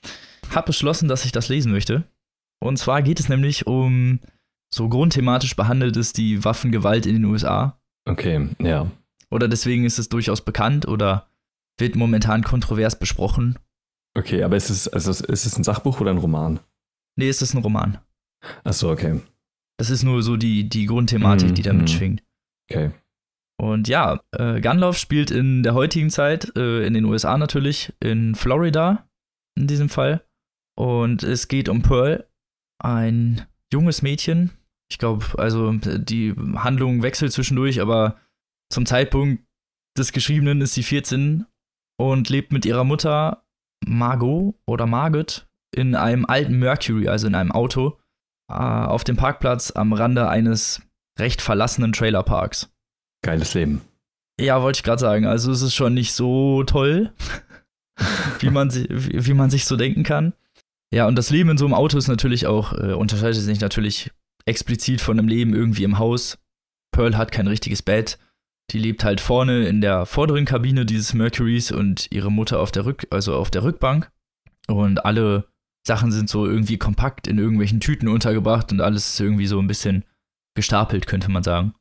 habe 0.51 0.67
beschlossen, 0.67 1.09
dass 1.09 1.25
ich 1.25 1.33
das 1.33 1.49
lesen 1.49 1.73
möchte. 1.73 2.05
Und 2.61 2.77
zwar 2.77 3.03
geht 3.03 3.21
es 3.21 3.29
nämlich 3.29 3.67
um, 3.67 4.21
so 4.75 4.89
grundthematisch 4.89 5.57
behandelt 5.57 5.97
ist 5.97 6.19
die 6.19 6.45
Waffengewalt 6.45 7.07
in 7.07 7.15
den 7.15 7.25
USA. 7.25 7.79
Okay, 8.05 8.49
ja. 8.59 8.91
Oder 9.33 9.49
deswegen 9.49 9.85
ist 9.85 9.99
es 9.99 10.09
durchaus 10.09 10.43
bekannt 10.43 10.87
oder 10.87 11.27
wird 11.79 11.97
momentan 11.97 12.43
kontrovers 12.43 12.99
besprochen. 12.99 13.59
Okay, 14.15 14.43
aber 14.43 14.57
ist 14.57 14.69
es, 14.69 14.89
also 14.89 15.11
ist 15.11 15.47
es 15.47 15.57
ein 15.57 15.65
Sachbuch 15.65 16.01
oder 16.01 16.11
ein 16.11 16.19
Roman? 16.19 16.61
Nee, 17.17 17.29
es 17.29 17.41
ist 17.41 17.55
ein 17.55 17.63
Roman. 17.63 17.99
Achso, 18.63 18.93
okay. 18.93 19.21
Das 19.79 19.89
ist 19.89 20.03
nur 20.03 20.23
so 20.23 20.37
die, 20.37 20.69
die 20.69 20.87
Grundthematik, 20.87 21.51
Mhm, 21.51 21.55
die 21.55 21.63
da 21.63 21.73
mhm. 21.73 21.79
mitschwingt. 21.81 22.23
Okay. 22.71 22.91
Und 23.59 23.89
ja, 23.89 24.21
äh, 24.33 24.61
Gunlove 24.61 24.99
spielt 24.99 25.31
in 25.31 25.63
der 25.63 25.75
heutigen 25.75 26.11
Zeit, 26.11 26.55
äh, 26.57 26.87
in 26.87 26.95
den 26.95 27.05
USA 27.05 27.39
natürlich, 27.39 27.93
in 28.01 28.35
Florida 28.35 29.09
in 29.59 29.67
diesem 29.67 29.89
Fall. 29.89 30.25
Und 30.77 31.23
es 31.23 31.49
geht 31.49 31.69
um 31.69 31.83
Pearl, 31.83 32.27
ein 32.83 33.47
junges 33.73 34.03
Mädchen. 34.03 34.51
Ich 34.91 34.99
glaube, 34.99 35.25
also 35.39 35.73
die 35.73 36.35
Handlung 36.57 37.03
wechselt 37.03 37.33
zwischendurch, 37.33 37.81
aber 37.81 38.19
zum 38.73 38.87
Zeitpunkt 38.87 39.45
des 39.97 40.13
Geschriebenen 40.13 40.61
ist 40.63 40.75
sie 40.75 40.83
14 40.83 41.47
und 41.99 42.29
lebt 42.31 42.53
mit 42.53 42.65
ihrer 42.65 42.85
Mutter 42.85 43.45
Margot 43.87 44.55
oder 44.67 44.87
Margot 44.87 45.47
in 45.75 45.95
einem 45.95 46.25
alten 46.25 46.59
Mercury, 46.59 47.09
also 47.09 47.27
in 47.27 47.35
einem 47.35 47.53
Auto, 47.53 47.99
äh, 48.51 48.55
auf 48.55 49.05
dem 49.05 49.17
Parkplatz 49.17 49.71
am 49.71 49.93
Rande 49.93 50.29
eines 50.29 50.83
recht 51.19 51.43
verlassenen 51.43 51.93
Trailerparks. 51.93 52.71
Geiles 53.23 53.55
Leben. 53.55 53.83
Ja, 54.41 54.63
wollte 54.63 54.79
ich 54.79 54.83
gerade 54.83 55.01
sagen. 55.01 55.27
Also 55.27 55.53
es 55.53 55.63
ist 55.63 55.75
schon 55.75 55.95
nicht 55.95 56.15
so 56.15 56.65
toll, 56.65 57.13
wie, 58.41 58.51
man, 58.51 58.73
wie 58.73 59.35
man 59.35 59.51
sich 59.51 59.67
so 59.67 59.77
denken 59.77 60.03
kann. 60.03 60.33
Ja, 60.93 61.07
und 61.07 61.17
das 61.17 61.31
Leben 61.31 61.51
in 61.51 61.59
so 61.59 61.65
einem 61.65 61.75
Auto 61.75 61.97
ist 61.97 62.09
natürlich 62.09 62.47
auch, 62.47 62.73
äh, 62.73 62.93
unterscheidet 62.93 63.37
sich 63.37 63.61
natürlich 63.61 64.11
explizit 64.45 65.01
von 65.01 65.19
einem 65.19 65.29
Leben 65.29 65.55
irgendwie 65.55 65.85
im 65.85 65.99
Haus. 65.99 66.39
Pearl 66.91 67.17
hat 67.17 67.33
kein 67.33 67.47
richtiges 67.47 67.83
Bett. 67.83 68.19
Die 68.73 68.79
lebt 68.79 69.05
halt 69.05 69.21
vorne 69.21 69.67
in 69.67 69.83
der 69.83 70.07
vorderen 70.07 70.47
Kabine 70.47 70.87
dieses 70.87 71.13
Mercurys 71.13 71.71
und 71.71 72.09
ihre 72.11 72.33
Mutter 72.33 72.59
auf 72.59 72.73
der 72.73 72.87
Rück, 72.87 73.07
also 73.11 73.37
auf 73.37 73.51
der 73.51 73.65
Rückbank. 73.65 74.11
Und 74.67 75.05
alle 75.05 75.47
Sachen 75.87 76.11
sind 76.11 76.31
so 76.31 76.47
irgendwie 76.47 76.79
kompakt 76.79 77.27
in 77.27 77.39
irgendwelchen 77.39 77.81
Tüten 77.81 78.09
untergebracht 78.09 78.73
und 78.73 78.81
alles 78.81 79.09
ist 79.09 79.21
irgendwie 79.21 79.47
so 79.47 79.59
ein 79.59 79.67
bisschen 79.67 80.05
gestapelt, 80.55 81.07
könnte 81.07 81.31
man 81.31 81.43
sagen. 81.43 81.75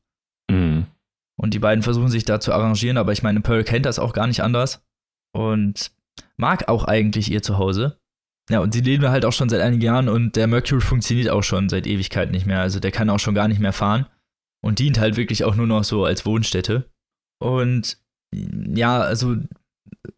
Mhm. 0.49 0.87
Und 1.39 1.53
die 1.53 1.59
beiden 1.59 1.81
versuchen 1.81 2.09
sich 2.09 2.25
da 2.25 2.39
zu 2.39 2.51
arrangieren, 2.51 2.97
aber 2.97 3.13
ich 3.13 3.23
meine, 3.23 3.41
Pearl 3.41 3.63
kennt 3.63 3.85
das 3.85 3.99
auch 3.99 4.13
gar 4.13 4.27
nicht 4.27 4.43
anders 4.43 4.83
und 5.33 5.91
mag 6.35 6.67
auch 6.67 6.83
eigentlich 6.83 7.31
ihr 7.31 7.41
Zuhause. 7.41 7.99
Ja, 8.49 8.59
und 8.59 8.73
sie 8.73 8.81
leben 8.81 9.07
halt 9.07 9.23
auch 9.23 9.33
schon 9.33 9.47
seit 9.47 9.61
einigen 9.61 9.81
Jahren 9.81 10.09
und 10.09 10.35
der 10.35 10.47
Mercury 10.47 10.81
funktioniert 10.81 11.29
auch 11.29 11.43
schon 11.43 11.69
seit 11.69 11.87
Ewigkeit 11.87 12.31
nicht 12.31 12.45
mehr. 12.45 12.59
Also 12.59 12.79
der 12.79 12.91
kann 12.91 13.09
auch 13.09 13.19
schon 13.19 13.35
gar 13.35 13.47
nicht 13.47 13.61
mehr 13.61 13.71
fahren 13.71 14.07
und 14.63 14.79
dient 14.79 14.99
halt 14.99 15.17
wirklich 15.17 15.43
auch 15.43 15.55
nur 15.55 15.67
noch 15.67 15.83
so 15.83 16.05
als 16.05 16.25
Wohnstätte. 16.25 16.89
Und 17.41 17.97
ja, 18.33 19.01
also 19.01 19.35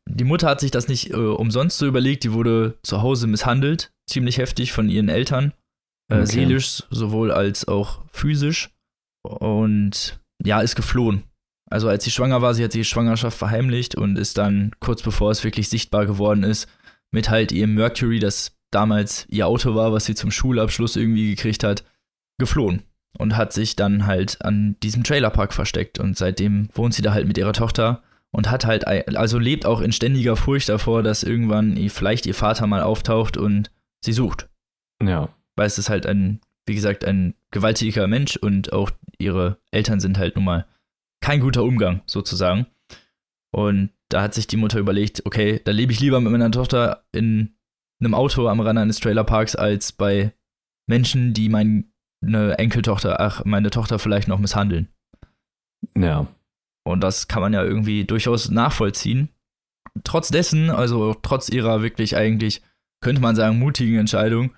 die 0.08 0.24
Mutter 0.24 0.48
hat 0.48 0.60
sich 0.60 0.72
das 0.72 0.88
nicht 0.88 1.12
äh, 1.12 1.16
umsonst 1.16 1.78
so 1.78 1.88
überlegt. 1.88 2.24
Die 2.24 2.34
wurde 2.34 2.78
zu 2.84 3.02
Hause 3.02 3.28
misshandelt, 3.28 3.92
ziemlich 4.08 4.38
heftig 4.38 4.72
von 4.72 4.90
ihren 4.90 5.10
Eltern. 5.10 5.54
Äh, 6.12 6.16
Okay. 6.16 6.26
Seelisch 6.26 6.84
sowohl 6.92 7.32
als 7.32 7.68
auch 7.68 8.04
physisch. 8.12 8.70
Und 9.24 10.20
ja, 10.46 10.62
ist 10.62 10.76
geflohen. 10.76 11.24
Also 11.72 11.88
als 11.88 12.04
sie 12.04 12.12
schwanger 12.12 12.42
war, 12.42 12.54
sie 12.54 12.64
hat 12.64 12.74
die 12.74 12.84
Schwangerschaft 12.84 13.38
verheimlicht 13.38 13.96
und 13.96 14.20
ist 14.20 14.38
dann 14.38 14.72
kurz 14.80 15.02
bevor 15.02 15.32
es 15.32 15.44
wirklich 15.44 15.70
sichtbar 15.70 16.06
geworden 16.06 16.44
ist, 16.44 16.68
mit 17.12 17.30
halt 17.30 17.52
ihrem 17.52 17.74
Mercury, 17.74 18.20
das 18.20 18.56
damals 18.70 19.26
ihr 19.30 19.48
Auto 19.48 19.74
war, 19.74 19.94
was 19.94 20.06
sie 20.06 20.14
zum 20.14 20.30
Schulabschluss 20.30 20.98
irgendwie 20.98 21.30
gekriegt 21.32 21.64
hat, 21.64 21.84
geflohen 22.38 22.84
und 23.18 23.36
hat 23.38 23.54
sich 23.54 23.76
dann 23.76 24.06
halt 24.06 24.44
an 24.44 24.76
diesem 24.84 25.04
Trailerpark 25.04 25.54
versteckt 25.54 26.00
und 26.00 26.18
seitdem 26.18 26.70
wohnt 26.74 26.94
sie 26.94 27.02
da 27.02 27.14
halt 27.14 27.28
mit 27.28 27.38
ihrer 27.38 27.54
Tochter 27.54 28.02
und 28.32 28.50
hat 28.50 28.66
halt 28.66 28.88
also 28.88 29.38
lebt 29.38 29.66
auch 29.66 29.82
in 29.82 29.92
ständiger 29.92 30.36
Furcht 30.36 30.70
davor, 30.70 31.04
dass 31.04 31.24
irgendwann 31.24 31.78
vielleicht 31.90 32.26
ihr 32.26 32.34
Vater 32.34 32.66
mal 32.68 32.82
auftaucht 32.82 33.38
und 33.38 33.72
sie 34.04 34.14
sucht 34.14 34.50
Ja. 35.02 35.30
weil 35.56 35.68
es 35.68 35.78
ist 35.78 35.90
halt 35.90 36.06
ein, 36.08 36.42
wie 36.66 36.74
gesagt, 36.76 37.06
ein 37.06 37.36
gewaltiger 37.52 38.08
Mensch 38.08 38.36
und 38.38 38.74
auch 38.74 38.90
ihre 39.20 39.58
Eltern 39.72 40.00
sind 40.00 40.18
halt 40.18 40.36
nun 40.36 40.46
mal 40.46 40.66
kein 41.22 41.40
guter 41.40 41.64
Umgang, 41.64 42.02
sozusagen. 42.06 42.66
Und 43.52 43.92
da 44.10 44.22
hat 44.22 44.34
sich 44.34 44.48
die 44.48 44.58
Mutter 44.58 44.80
überlegt, 44.80 45.26
okay, 45.26 45.62
da 45.64 45.72
lebe 45.72 45.92
ich 45.92 46.00
lieber 46.00 46.20
mit 46.20 46.32
meiner 46.32 46.52
Tochter 46.52 47.06
in 47.12 47.56
einem 48.02 48.14
Auto 48.16 48.48
am 48.48 48.60
Rand 48.60 48.80
eines 48.80 49.00
Trailerparks 49.00 49.56
als 49.56 49.92
bei 49.92 50.34
Menschen, 50.88 51.34
die 51.34 51.48
meine 52.24 52.58
Enkeltochter, 52.58 53.20
ach, 53.20 53.44
meine 53.46 53.70
Tochter 53.70 54.00
vielleicht 54.00 54.28
noch 54.28 54.40
misshandeln. 54.40 54.88
Ja. 55.98 56.28
Und 56.86 57.02
das 57.02 57.28
kann 57.28 57.42
man 57.42 57.54
ja 57.54 57.64
irgendwie 57.64 58.06
durchaus 58.06 58.50
nachvollziehen. 58.50 59.30
Trotz 60.04 60.30
dessen, 60.30 60.70
also 60.70 61.14
trotz 61.22 61.50
ihrer 61.50 61.82
wirklich 61.82 62.16
eigentlich, 62.18 62.62
könnte 63.02 63.22
man 63.22 63.36
sagen, 63.36 63.60
mutigen 63.60 63.98
Entscheidung, 64.00 64.54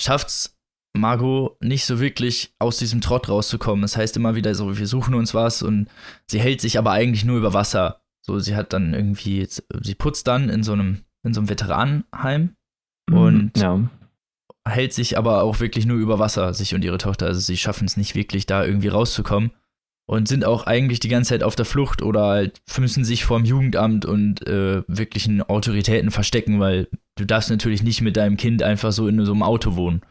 schafft's 0.00 0.58
Margot 0.96 1.56
nicht 1.60 1.84
so 1.86 1.98
wirklich 2.00 2.54
aus 2.60 2.78
diesem 2.78 3.00
Trott 3.00 3.28
rauszukommen. 3.28 3.82
Das 3.82 3.96
heißt 3.96 4.16
immer 4.16 4.34
wieder 4.36 4.54
so, 4.54 4.76
wir 4.78 4.86
suchen 4.86 5.14
uns 5.14 5.34
was 5.34 5.62
und 5.62 5.88
sie 6.28 6.38
hält 6.40 6.60
sich 6.60 6.78
aber 6.78 6.92
eigentlich 6.92 7.24
nur 7.24 7.38
über 7.38 7.52
Wasser. 7.52 8.00
So, 8.22 8.38
sie 8.38 8.54
hat 8.56 8.72
dann 8.72 8.94
irgendwie, 8.94 9.46
sie 9.48 9.94
putzt 9.94 10.26
dann 10.28 10.48
in 10.48 10.62
so 10.62 10.72
einem, 10.72 11.02
in 11.24 11.34
so 11.34 11.40
einem 11.40 11.48
Veteranenheim 11.48 12.54
Und- 13.10 13.56
Mhm. 13.56 13.62
ja. 13.62 13.80
Hält 14.66 14.92
sich 14.92 15.18
aber 15.18 15.42
auch 15.42 15.60
wirklich 15.60 15.86
nur 15.86 15.98
über 15.98 16.18
Wasser, 16.18 16.54
sich 16.54 16.74
und 16.74 16.84
ihre 16.84 16.98
Tochter. 16.98 17.26
Also 17.26 17.40
sie 17.40 17.56
schaffen 17.56 17.86
es 17.86 17.96
nicht 17.96 18.14
wirklich, 18.14 18.46
da 18.46 18.64
irgendwie 18.64 18.88
rauszukommen. 18.88 19.50
Und 20.06 20.28
sind 20.28 20.44
auch 20.44 20.66
eigentlich 20.66 21.00
die 21.00 21.08
ganze 21.08 21.30
Zeit 21.30 21.42
auf 21.42 21.56
der 21.56 21.64
Flucht 21.64 22.02
oder 22.02 22.26
halt 22.26 22.60
müssen 22.78 23.04
sich 23.04 23.24
vorm 23.24 23.46
Jugendamt 23.46 24.04
und 24.04 24.46
äh, 24.46 24.82
wirklichen 24.86 25.40
Autoritäten 25.40 26.10
verstecken, 26.10 26.60
weil 26.60 26.88
du 27.16 27.24
darfst 27.24 27.48
natürlich 27.48 27.82
nicht 27.82 28.02
mit 28.02 28.18
deinem 28.18 28.36
Kind 28.36 28.62
einfach 28.62 28.92
so 28.92 29.08
in 29.08 29.24
so 29.24 29.32
einem 29.32 29.42
Auto 29.42 29.76
wohnen. 29.76 30.02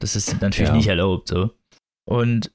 Das 0.00 0.16
ist 0.16 0.40
natürlich 0.40 0.70
Ja. 0.70 0.74
nicht 0.76 0.88
erlaubt, 0.88 1.28
so. 1.28 1.52
Und 2.08 2.50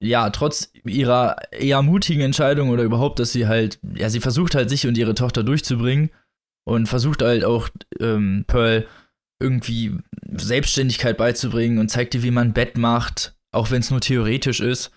ja, 0.00 0.30
trotz 0.30 0.72
ihrer 0.84 1.36
eher 1.52 1.80
mutigen 1.82 2.22
Entscheidung 2.22 2.70
oder 2.70 2.82
überhaupt, 2.82 3.20
dass 3.20 3.30
sie 3.30 3.46
halt, 3.46 3.78
ja, 3.94 4.10
sie 4.10 4.18
versucht 4.18 4.56
halt 4.56 4.68
sich 4.68 4.88
und 4.88 4.98
ihre 4.98 5.14
Tochter 5.14 5.44
durchzubringen 5.44 6.10
und 6.64 6.88
versucht 6.88 7.22
halt 7.22 7.44
auch 7.44 7.68
ähm, 8.00 8.44
Pearl 8.48 8.88
irgendwie 9.42 9.98
Selbstständigkeit 10.32 11.16
beizubringen 11.16 11.78
und 11.78 11.88
zeigt 11.90 12.14
ihr, 12.14 12.22
wie 12.22 12.30
man 12.30 12.52
Bett 12.52 12.78
macht, 12.78 13.36
auch 13.52 13.70
wenn 13.70 13.80
es 13.80 13.90
nur 13.90 14.00
theoretisch 14.00 14.60
ist. 14.60 14.90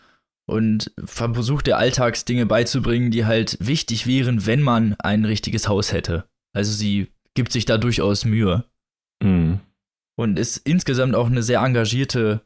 Und 0.48 0.92
versucht 1.04 1.68
ihr 1.68 1.78
Alltagsdinge 1.78 2.46
beizubringen, 2.46 3.10
die 3.10 3.26
halt 3.26 3.58
wichtig 3.60 4.06
wären, 4.06 4.46
wenn 4.46 4.62
man 4.62 4.96
ein 5.00 5.26
richtiges 5.26 5.68
Haus 5.68 5.92
hätte. 5.92 6.26
Also 6.54 6.72
sie 6.72 7.12
gibt 7.34 7.52
sich 7.52 7.66
da 7.66 7.78
durchaus 7.78 8.26
Mühe 8.26 8.64
Mhm. 9.24 9.60
und 10.18 10.38
ist 10.38 10.58
insgesamt 10.58 11.16
auch 11.16 11.28
eine 11.28 11.42
sehr 11.42 11.62
engagierte 11.62 12.42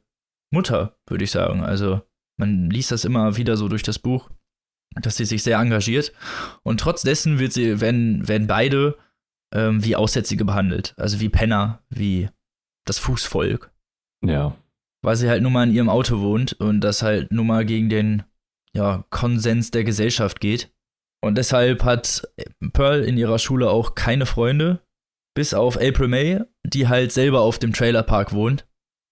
Mutter, 0.51 0.97
würde 1.07 1.25
ich 1.25 1.31
sagen. 1.31 1.61
Also 1.61 2.01
man 2.37 2.69
liest 2.69 2.91
das 2.91 3.05
immer 3.05 3.35
wieder 3.37 3.57
so 3.57 3.67
durch 3.67 3.83
das 3.83 3.99
Buch, 3.99 4.29
dass 5.01 5.17
sie 5.17 5.25
sich 5.25 5.43
sehr 5.43 5.59
engagiert. 5.59 6.13
Und 6.63 6.79
trotz 6.79 7.01
dessen 7.01 7.37
wird 7.37 7.51
sie, 7.53 7.81
werden, 7.81 8.27
werden 8.27 8.47
beide 8.47 8.97
ähm, 9.53 9.83
wie 9.83 9.95
Aussätzige 9.95 10.45
behandelt. 10.45 10.93
Also 10.97 11.19
wie 11.19 11.29
Penner, 11.29 11.83
wie 11.89 12.29
das 12.85 12.99
Fußvolk. 12.99 13.71
Ja. 14.25 14.55
Weil 15.01 15.15
sie 15.15 15.29
halt 15.29 15.43
nun 15.43 15.53
mal 15.53 15.67
in 15.67 15.73
ihrem 15.73 15.89
Auto 15.89 16.19
wohnt 16.19 16.53
und 16.53 16.81
das 16.81 17.01
halt 17.01 17.31
nun 17.31 17.47
mal 17.47 17.65
gegen 17.65 17.89
den 17.89 18.23
ja, 18.73 19.05
Konsens 19.09 19.71
der 19.71 19.83
Gesellschaft 19.83 20.39
geht. 20.39 20.71
Und 21.21 21.37
deshalb 21.37 21.83
hat 21.83 22.27
Pearl 22.73 23.03
in 23.03 23.17
ihrer 23.17 23.39
Schule 23.39 23.69
auch 23.69 23.95
keine 23.95 24.25
Freunde, 24.25 24.81
bis 25.35 25.53
auf 25.53 25.77
April 25.77 26.07
May, 26.07 26.41
die 26.65 26.87
halt 26.87 27.11
selber 27.11 27.41
auf 27.41 27.59
dem 27.59 27.73
Trailerpark 27.73 28.33
wohnt. 28.33 28.67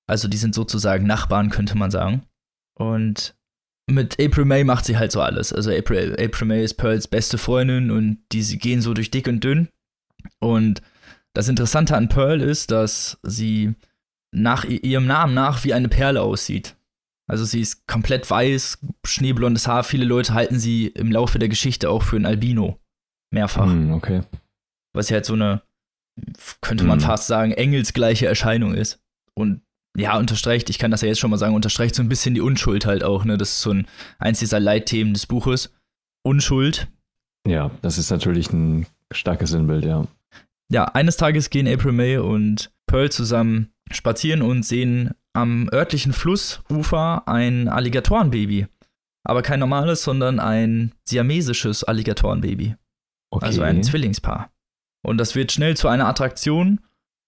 Also 0.09 0.27
die 0.27 0.37
sind 0.37 0.55
sozusagen 0.55 1.05
Nachbarn, 1.05 1.49
könnte 1.49 1.77
man 1.77 1.91
sagen. 1.91 2.23
Und 2.77 3.35
mit 3.89 4.21
April 4.21 4.45
May 4.45 4.63
macht 4.63 4.85
sie 4.85 4.97
halt 4.97 5.11
so 5.11 5.21
alles. 5.21 5.51
Also 5.51 5.71
April, 5.71 6.15
April 6.19 6.47
May 6.47 6.63
ist 6.63 6.75
Pearls 6.75 7.07
beste 7.07 7.37
Freundin 7.37 7.91
und 7.91 8.19
die 8.31 8.57
gehen 8.57 8.81
so 8.81 8.93
durch 8.93 9.11
dick 9.11 9.27
und 9.27 9.43
dünn. 9.43 9.69
Und 10.39 10.81
das 11.33 11.47
Interessante 11.47 11.95
an 11.95 12.09
Pearl 12.09 12.41
ist, 12.41 12.71
dass 12.71 13.19
sie 13.23 13.75
nach 14.31 14.65
ihrem 14.65 15.05
Namen 15.07 15.33
nach 15.33 15.63
wie 15.63 15.73
eine 15.73 15.89
Perle 15.89 16.21
aussieht. 16.21 16.75
Also 17.29 17.43
sie 17.45 17.61
ist 17.61 17.87
komplett 17.87 18.29
weiß, 18.29 18.79
schneeblondes 19.05 19.67
Haar. 19.67 19.83
Viele 19.83 20.05
Leute 20.05 20.33
halten 20.33 20.59
sie 20.59 20.87
im 20.87 21.11
Laufe 21.11 21.39
der 21.39 21.49
Geschichte 21.49 21.89
auch 21.89 22.03
für 22.03 22.15
ein 22.15 22.25
Albino. 22.25 22.79
Mehrfach. 23.31 23.65
Mhm, 23.65 23.91
okay. 23.93 24.21
Was 24.93 25.09
ja 25.09 25.15
halt 25.15 25.25
so 25.25 25.33
eine, 25.33 25.61
könnte 26.61 26.85
man 26.85 26.99
Mhm. 26.99 27.03
fast 27.03 27.27
sagen, 27.27 27.51
engelsgleiche 27.51 28.25
Erscheinung 28.27 28.73
ist. 28.73 28.99
Und 29.33 29.61
ja, 29.97 30.17
unterstreicht, 30.17 30.69
ich 30.69 30.79
kann 30.79 30.91
das 30.91 31.01
ja 31.01 31.07
jetzt 31.09 31.19
schon 31.19 31.31
mal 31.31 31.37
sagen, 31.37 31.55
unterstreicht 31.55 31.95
so 31.95 32.01
ein 32.03 32.09
bisschen 32.09 32.33
die 32.35 32.41
Unschuld 32.41 32.85
halt 32.85 33.03
auch, 33.03 33.25
ne? 33.25 33.37
Das 33.37 33.49
ist 33.49 33.61
so 33.61 33.71
ein 33.71 33.87
eins 34.19 34.39
dieser 34.39 34.59
Leitthemen 34.59 35.13
des 35.13 35.25
Buches. 35.25 35.73
Unschuld. 36.23 36.87
Ja, 37.47 37.71
das 37.81 37.97
ist 37.97 38.09
natürlich 38.11 38.51
ein 38.53 38.85
starkes 39.11 39.51
Sinnbild, 39.51 39.85
ja. 39.85 40.05
Ja, 40.69 40.85
eines 40.85 41.17
Tages 41.17 41.49
gehen 41.49 41.67
April 41.67 41.93
May 41.93 42.17
und 42.17 42.71
Pearl 42.87 43.11
zusammen 43.11 43.71
spazieren 43.91 44.41
und 44.41 44.63
sehen 44.63 45.11
am 45.33 45.69
örtlichen 45.71 46.13
Flussufer 46.13 47.27
ein 47.27 47.69
Alligatorenbaby. 47.69 48.67
Aber 49.23 49.41
kein 49.41 49.59
normales, 49.59 50.03
sondern 50.03 50.39
ein 50.39 50.93
siamesisches 51.07 51.83
Alligatorenbaby. 51.83 52.75
Okay. 53.31 53.45
Also 53.45 53.61
ein 53.61 53.83
Zwillingspaar. 53.83 54.51
Und 55.05 55.17
das 55.17 55.35
wird 55.35 55.51
schnell 55.51 55.77
zu 55.77 55.87
einer 55.87 56.07
Attraktion. 56.07 56.81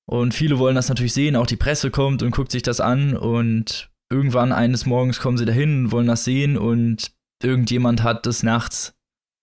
Und 0.09 0.33
viele 0.33 0.57
wollen 0.59 0.75
das 0.75 0.89
natürlich 0.89 1.13
sehen. 1.13 1.35
Auch 1.35 1.45
die 1.45 1.57
Presse 1.57 1.91
kommt 1.91 2.23
und 2.23 2.31
guckt 2.31 2.51
sich 2.51 2.63
das 2.63 2.79
an. 2.79 3.15
Und 3.15 3.91
irgendwann 4.09 4.51
eines 4.51 4.85
Morgens 4.85 5.19
kommen 5.19 5.37
sie 5.37 5.45
dahin 5.45 5.85
und 5.85 5.91
wollen 5.91 6.07
das 6.07 6.23
sehen. 6.23 6.57
Und 6.57 7.11
irgendjemand 7.43 8.01
hat 8.01 8.25
des 8.25 8.43
Nachts 8.43 8.95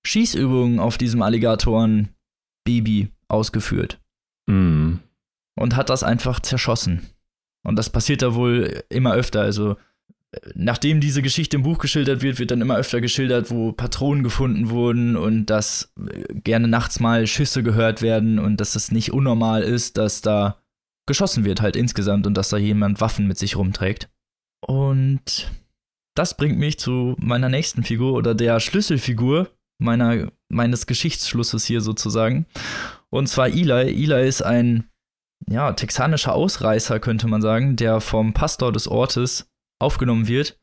Schießübungen 0.07 0.81
auf 0.81 0.99
diesem 0.99 1.23
Alligatorenbaby 2.67 3.09
ausgeführt. 3.29 4.01
Mm. 4.47 4.97
Und 5.59 5.77
hat 5.77 5.91
das 5.91 6.03
einfach 6.03 6.41
zerschossen. 6.41 7.07
Und 7.65 7.77
das 7.77 7.91
passiert 7.91 8.23
da 8.23 8.35
wohl 8.35 8.85
immer 8.91 9.15
öfter. 9.15 9.41
Also, 9.41 9.77
nachdem 10.55 11.01
diese 11.01 11.23
Geschichte 11.23 11.57
im 11.57 11.63
Buch 11.63 11.79
geschildert 11.79 12.23
wird, 12.23 12.39
wird 12.39 12.51
dann 12.51 12.61
immer 12.61 12.77
öfter 12.77 13.01
geschildert, 13.01 13.51
wo 13.51 13.73
Patronen 13.73 14.23
gefunden 14.23 14.69
wurden 14.71 15.17
und 15.17 15.47
dass 15.47 15.93
gerne 16.45 16.69
nachts 16.69 17.01
mal 17.01 17.27
Schüsse 17.27 17.63
gehört 17.63 18.03
werden 18.03 18.39
und 18.39 18.61
dass 18.61 18.77
es 18.77 18.93
nicht 18.93 19.13
unnormal 19.13 19.63
ist, 19.63 19.97
dass 19.97 20.21
da 20.21 20.61
geschossen 21.07 21.45
wird 21.45 21.63
halt 21.63 21.77
insgesamt 21.77 22.27
und 22.27 22.35
dass 22.35 22.51
da 22.51 22.59
jemand 22.59 23.01
Waffen 23.01 23.27
mit 23.27 23.39
sich 23.39 23.57
rumträgt. 23.57 24.11
Und 24.61 25.51
das 26.15 26.37
bringt 26.37 26.59
mich 26.59 26.79
zu 26.79 27.15
meiner 27.19 27.49
nächsten 27.49 27.83
Figur 27.83 28.15
oder 28.15 28.35
der 28.35 28.61
Schlüsselfigur 28.61 29.49
meiner, 29.79 30.33
meines 30.49 30.87
Geschichtsschlusses 30.87 31.65
hier 31.65 31.81
sozusagen. 31.81 32.47
Und 33.11 33.29
zwar 33.29 33.49
Eli. 33.49 34.03
Eli 34.05 34.29
ist 34.29 34.43
ein 34.43 34.91
ja, 35.49 35.73
texanischer 35.73 36.35
Ausreißer, 36.35 36.99
könnte 37.01 37.29
man 37.29 37.43
sagen, 37.43 37.77
der 37.77 38.01
vom 38.01 38.33
Pastor 38.33 38.73
des 38.73 38.89
Ortes 38.89 39.51
aufgenommen 39.79 40.29
wird. 40.29 40.59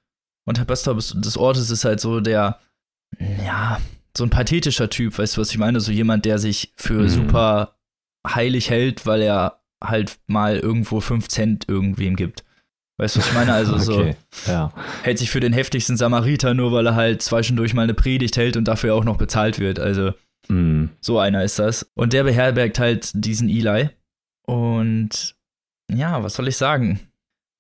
Und 0.46 0.58
der 0.58 0.66
Pastor 0.66 0.96
des 0.96 1.38
Ortes 1.38 1.70
ist 1.70 1.86
halt 1.86 2.00
so 2.00 2.20
der, 2.20 2.60
ja, 3.46 3.80
so 4.18 4.24
ein 4.24 4.30
pathetischer 4.30 4.90
Typ, 4.90 5.18
weißt 5.18 5.38
du, 5.38 5.42
was 5.42 5.52
ich 5.52 5.58
meine? 5.58 5.80
So 5.80 5.92
jemand, 5.92 6.26
der 6.26 6.38
sich 6.38 6.74
für 6.76 7.04
mhm. 7.04 7.10
super 7.10 7.78
heilig 8.28 8.70
hält, 8.70 9.06
weil 9.06 9.22
er 9.22 9.64
halt 9.84 10.20
mal 10.28 10.58
irgendwo 10.58 11.00
5 11.00 11.28
Cent 11.28 11.70
irgendwem 11.70 12.16
gibt. 12.16 12.44
Weißt 13.04 13.18
du, 13.18 13.20
was 13.20 13.28
ich 13.28 13.34
meine? 13.34 13.52
Also 13.52 13.74
okay. 13.74 14.16
so 14.32 14.50
ja. 14.50 14.72
hält 15.02 15.18
sich 15.20 15.30
für 15.30 15.42
den 15.42 15.52
heftigsten 15.52 15.98
Samariter, 15.98 16.54
nur 16.54 16.72
weil 16.72 16.88
er 16.88 16.96
halt 16.96 17.22
zwischendurch 17.22 17.74
mal 17.74 17.82
eine 17.82 17.94
Predigt 17.94 18.38
hält 18.38 18.56
und 18.56 18.66
dafür 18.66 18.96
auch 18.96 19.04
noch 19.04 19.18
bezahlt 19.18 19.60
wird. 19.60 19.78
Also 19.78 20.14
mhm. 20.48 20.90
so 21.02 21.20
einer 21.20 21.44
ist 21.44 21.60
das. 21.60 21.86
Und 21.96 22.14
der 22.14 22.24
beherbergt 22.24 22.80
halt 22.80 23.12
diesen 23.14 23.50
Eli. 23.50 23.90
Und 24.48 25.36
ja, 25.94 26.24
was 26.24 26.36
soll 26.36 26.48
ich 26.48 26.56
sagen? 26.56 27.02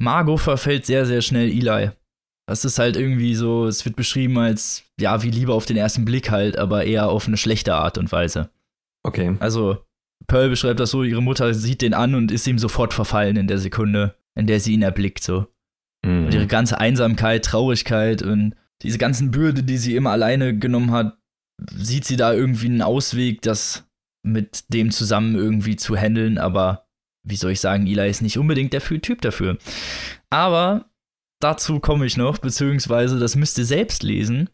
Margot 0.01 0.39
verfällt 0.39 0.85
sehr, 0.85 1.05
sehr 1.05 1.21
schnell 1.21 1.49
Eli. 1.49 1.91
Das 2.47 2.63
ist 2.63 2.79
halt 2.79 2.95
irgendwie 2.95 3.35
so, 3.35 3.67
es 3.67 3.83
wird 3.83 3.97
beschrieben 3.97 4.37
als, 4.37 4.85
ja, 4.97 5.23
wie 5.23 5.29
Liebe 5.29 5.51
auf 5.51 5.65
den 5.65 5.75
ersten 5.75 6.05
Blick 6.05 6.31
halt, 6.31 6.57
aber 6.57 6.85
eher 6.85 7.09
auf 7.09 7.27
eine 7.27 7.35
schlechte 7.35 7.75
Art 7.75 7.97
und 7.97 8.13
Weise. 8.13 8.49
Okay. 9.05 9.35
Also, 9.41 9.83
Pearl 10.27 10.47
beschreibt 10.47 10.79
das 10.79 10.91
so, 10.91 11.03
ihre 11.03 11.21
Mutter 11.21 11.53
sieht 11.53 11.81
den 11.81 11.93
an 11.93 12.15
und 12.15 12.31
ist 12.31 12.47
ihm 12.47 12.59
sofort 12.59 12.93
verfallen 12.93 13.35
in 13.35 13.47
der 13.47 13.57
Sekunde, 13.57 14.15
in 14.35 14.47
der 14.47 14.59
sie 14.59 14.73
ihn 14.73 14.81
erblickt, 14.81 15.23
so. 15.23 15.47
Mhm. 16.05 16.25
Und 16.25 16.33
ihre 16.33 16.47
ganze 16.47 16.79
Einsamkeit, 16.79 17.45
Traurigkeit 17.45 18.21
und 18.21 18.55
diese 18.81 18.97
ganzen 18.97 19.31
Bürde, 19.31 19.63
die 19.63 19.77
sie 19.77 19.95
immer 19.95 20.11
alleine 20.11 20.57
genommen 20.57 20.91
hat, 20.91 21.17
sieht 21.71 22.05
sie 22.05 22.17
da 22.17 22.33
irgendwie 22.33 22.67
einen 22.67 22.81
Ausweg, 22.81 23.41
das 23.41 23.89
mit 24.25 24.65
dem 24.73 24.91
zusammen 24.91 25.35
irgendwie 25.35 25.75
zu 25.75 25.95
handeln, 25.95 26.37
aber 26.37 26.87
wie 27.25 27.35
soll 27.35 27.51
ich 27.51 27.59
sagen, 27.59 27.87
Eli 27.87 28.09
ist 28.09 28.21
nicht 28.21 28.37
unbedingt 28.37 28.73
der 28.73 28.81
Typ 28.81 29.21
dafür. 29.21 29.57
Aber 30.29 30.89
dazu 31.41 31.79
komme 31.79 32.05
ich 32.05 32.17
noch, 32.17 32.37
beziehungsweise 32.37 33.19
das 33.19 33.35
müsst 33.35 33.57
ihr 33.57 33.65
selbst 33.65 34.03
lesen, 34.03 34.49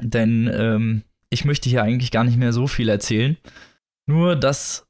denn 0.00 0.50
ähm, 0.52 1.02
ich 1.30 1.44
möchte 1.44 1.68
hier 1.68 1.82
eigentlich 1.82 2.10
gar 2.10 2.24
nicht 2.24 2.38
mehr 2.38 2.52
so 2.52 2.66
viel 2.66 2.88
erzählen. 2.88 3.36
Nur, 4.06 4.36
dass 4.36 4.85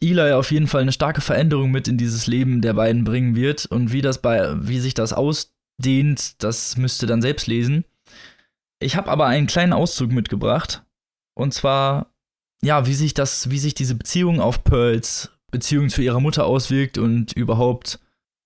Eli 0.00 0.32
auf 0.32 0.50
jeden 0.50 0.66
Fall 0.66 0.82
eine 0.82 0.92
starke 0.92 1.20
Veränderung 1.20 1.70
mit 1.70 1.86
in 1.86 1.98
dieses 1.98 2.26
Leben 2.26 2.62
der 2.62 2.72
beiden 2.72 3.04
bringen 3.04 3.34
wird 3.34 3.66
und 3.66 3.92
wie 3.92 4.00
das 4.00 4.22
bei, 4.22 4.54
wie 4.66 4.80
sich 4.80 4.94
das 4.94 5.12
ausdehnt, 5.12 6.42
das 6.42 6.76
müsst 6.76 7.02
ihr 7.02 7.08
dann 7.08 7.22
selbst 7.22 7.46
lesen. 7.46 7.84
Ich 8.82 8.96
habe 8.96 9.10
aber 9.10 9.26
einen 9.26 9.46
kleinen 9.46 9.74
Auszug 9.74 10.10
mitgebracht. 10.10 10.82
Und 11.34 11.52
zwar, 11.52 12.12
ja, 12.62 12.86
wie 12.86 12.94
sich 12.94 13.14
das, 13.14 13.50
wie 13.50 13.58
sich 13.58 13.74
diese 13.74 13.94
Beziehung 13.94 14.40
auf 14.40 14.64
Pearls 14.64 15.30
Beziehung 15.50 15.88
zu 15.88 16.02
ihrer 16.02 16.20
Mutter 16.20 16.46
auswirkt 16.46 16.96
und 16.96 17.32
überhaupt 17.32 17.98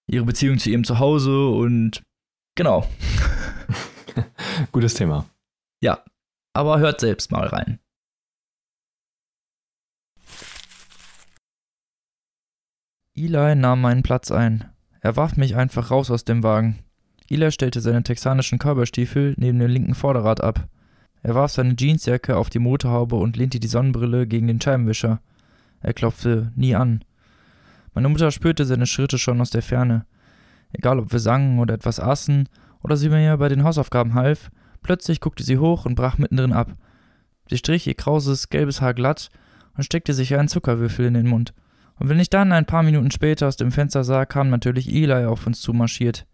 ihre 0.07 0.25
Beziehung 0.25 0.59
zu 0.59 0.71
ihrem 0.71 0.85
Zuhause 0.85 1.49
und 1.49 2.03
genau. 2.57 2.89
Gutes 4.73 4.95
Thema. 4.95 5.29
Ja, 5.83 6.03
aber 6.55 6.79
hört 6.79 7.01
selbst 7.01 7.31
mal 7.31 7.47
rein. 7.47 7.79
Eli 13.17 13.55
nahm 13.55 13.81
meinen 13.81 14.03
Platz 14.03 14.33
ein. 14.33 14.65
Er 15.01 15.17
warf 15.17 15.37
mich 15.37 15.55
einfach 15.55 15.93
raus 15.93 16.11
aus 16.11 16.25
dem 16.25 16.43
Wagen. 16.43 16.81
Eli 17.31 17.53
stellte 17.53 17.81
seine 17.81 18.03
texanischen 18.03 18.59
Körperstiefel 18.59 19.35
neben 19.37 19.61
dem 19.61 19.71
linken 19.71 19.95
Vorderrad 19.95 20.41
ab. 20.43 20.67
Er 21.23 21.37
warf 21.37 21.53
seine 21.53 21.77
Jeansjacke 21.79 22.37
auf 22.37 22.51
die 22.51 22.59
Motorhaube 22.59 23.15
und 23.15 23.37
lehnte 23.37 23.61
die 23.61 23.69
Sonnenbrille 23.69 24.27
gegen 24.27 24.49
den 24.49 24.61
Scheibenwischer. 24.61 25.21
Er 25.81 25.95
klopfte 25.95 26.51
nie 26.57 26.75
an. 26.75 27.05
Meine 27.95 28.09
Mutter 28.09 28.33
spürte 28.33 28.65
seine 28.65 28.87
Schritte 28.87 29.19
schon 29.19 29.41
aus 29.41 29.51
der 29.51 29.63
Ferne. 29.63 30.07
Egal, 30.73 30.99
ob 30.99 31.13
wir 31.13 31.21
sangen 31.21 31.61
oder 31.61 31.75
etwas 31.75 32.01
aßen 32.01 32.49
oder 32.83 32.97
sie 32.97 33.11
mir 33.11 33.37
bei 33.37 33.49
den 33.49 33.63
Hausaufgaben 33.63 34.15
half, 34.15 34.51
plötzlich 34.83 35.21
guckte 35.21 35.45
sie 35.45 35.59
hoch 35.59 35.87
und 35.87 35.95
brach 35.95 36.19
mittendrin 36.19 36.53
ab. 36.53 36.73
Sie 37.49 37.59
strich 37.59 37.87
ihr 37.87 37.95
krauses, 37.95 38.49
gelbes 38.49 38.81
Haar 38.81 38.93
glatt 38.93 39.29
und 39.77 39.85
steckte 39.85 40.15
sich 40.15 40.37
einen 40.37 40.49
Zuckerwürfel 40.49 41.07
in 41.07 41.15
den 41.15 41.29
Mund. 41.29 41.55
Und 41.99 42.09
wenn 42.09 42.19
ich 42.19 42.31
dann 42.31 42.53
ein 42.53 42.67
paar 42.67 42.83
Minuten 42.83 43.11
später 43.11 43.49
aus 43.49 43.57
dem 43.57 43.71
Fenster 43.71 44.05
sah, 44.05 44.27
kam 44.27 44.51
natürlich 44.51 44.93
Eli 44.93 45.27
auf 45.27 45.47
uns 45.47 45.61
zumarschiert, 45.61 46.27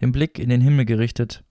den 0.00 0.12
Blick 0.12 0.38
in 0.38 0.48
den 0.48 0.60
Himmel 0.60 0.84
gerichtet. 0.84 1.44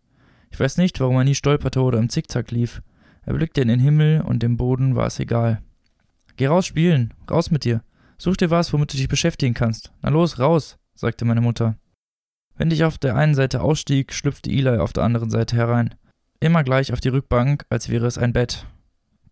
Ich 0.49 0.59
weiß 0.59 0.77
nicht, 0.77 0.99
warum 0.99 1.17
er 1.17 1.23
nie 1.23 1.35
stolperte 1.35 1.81
oder 1.81 1.99
im 1.99 2.09
Zickzack 2.09 2.51
lief. 2.51 2.81
Er 3.25 3.33
blickte 3.33 3.61
in 3.61 3.67
den 3.67 3.79
Himmel 3.79 4.21
und 4.21 4.41
dem 4.41 4.55
Boden 4.55 4.95
war 4.95 5.07
es 5.07 5.19
egal. 5.19 5.61
Geh 6.37 6.47
raus 6.47 6.65
spielen, 6.65 7.13
raus 7.29 7.51
mit 7.51 7.65
dir. 7.65 7.81
Such 8.17 8.37
dir 8.37 8.49
was, 8.49 8.71
womit 8.71 8.93
du 8.93 8.97
dich 8.97 9.09
beschäftigen 9.09 9.53
kannst. 9.53 9.91
Na 10.01 10.09
los, 10.09 10.39
raus, 10.39 10.77
sagte 10.95 11.25
meine 11.25 11.41
Mutter. 11.41 11.75
Wenn 12.55 12.71
ich 12.71 12.83
auf 12.83 12.97
der 12.97 13.15
einen 13.15 13.35
Seite 13.35 13.61
ausstieg, 13.61 14.13
schlüpfte 14.13 14.49
Eli 14.49 14.77
auf 14.77 14.93
der 14.93 15.03
anderen 15.03 15.29
Seite 15.29 15.55
herein. 15.55 15.93
Immer 16.39 16.63
gleich 16.63 16.93
auf 16.93 17.01
die 17.01 17.09
Rückbank, 17.09 17.65
als 17.69 17.89
wäre 17.89 18.07
es 18.07 18.17
ein 18.17 18.33
Bett. 18.33 18.65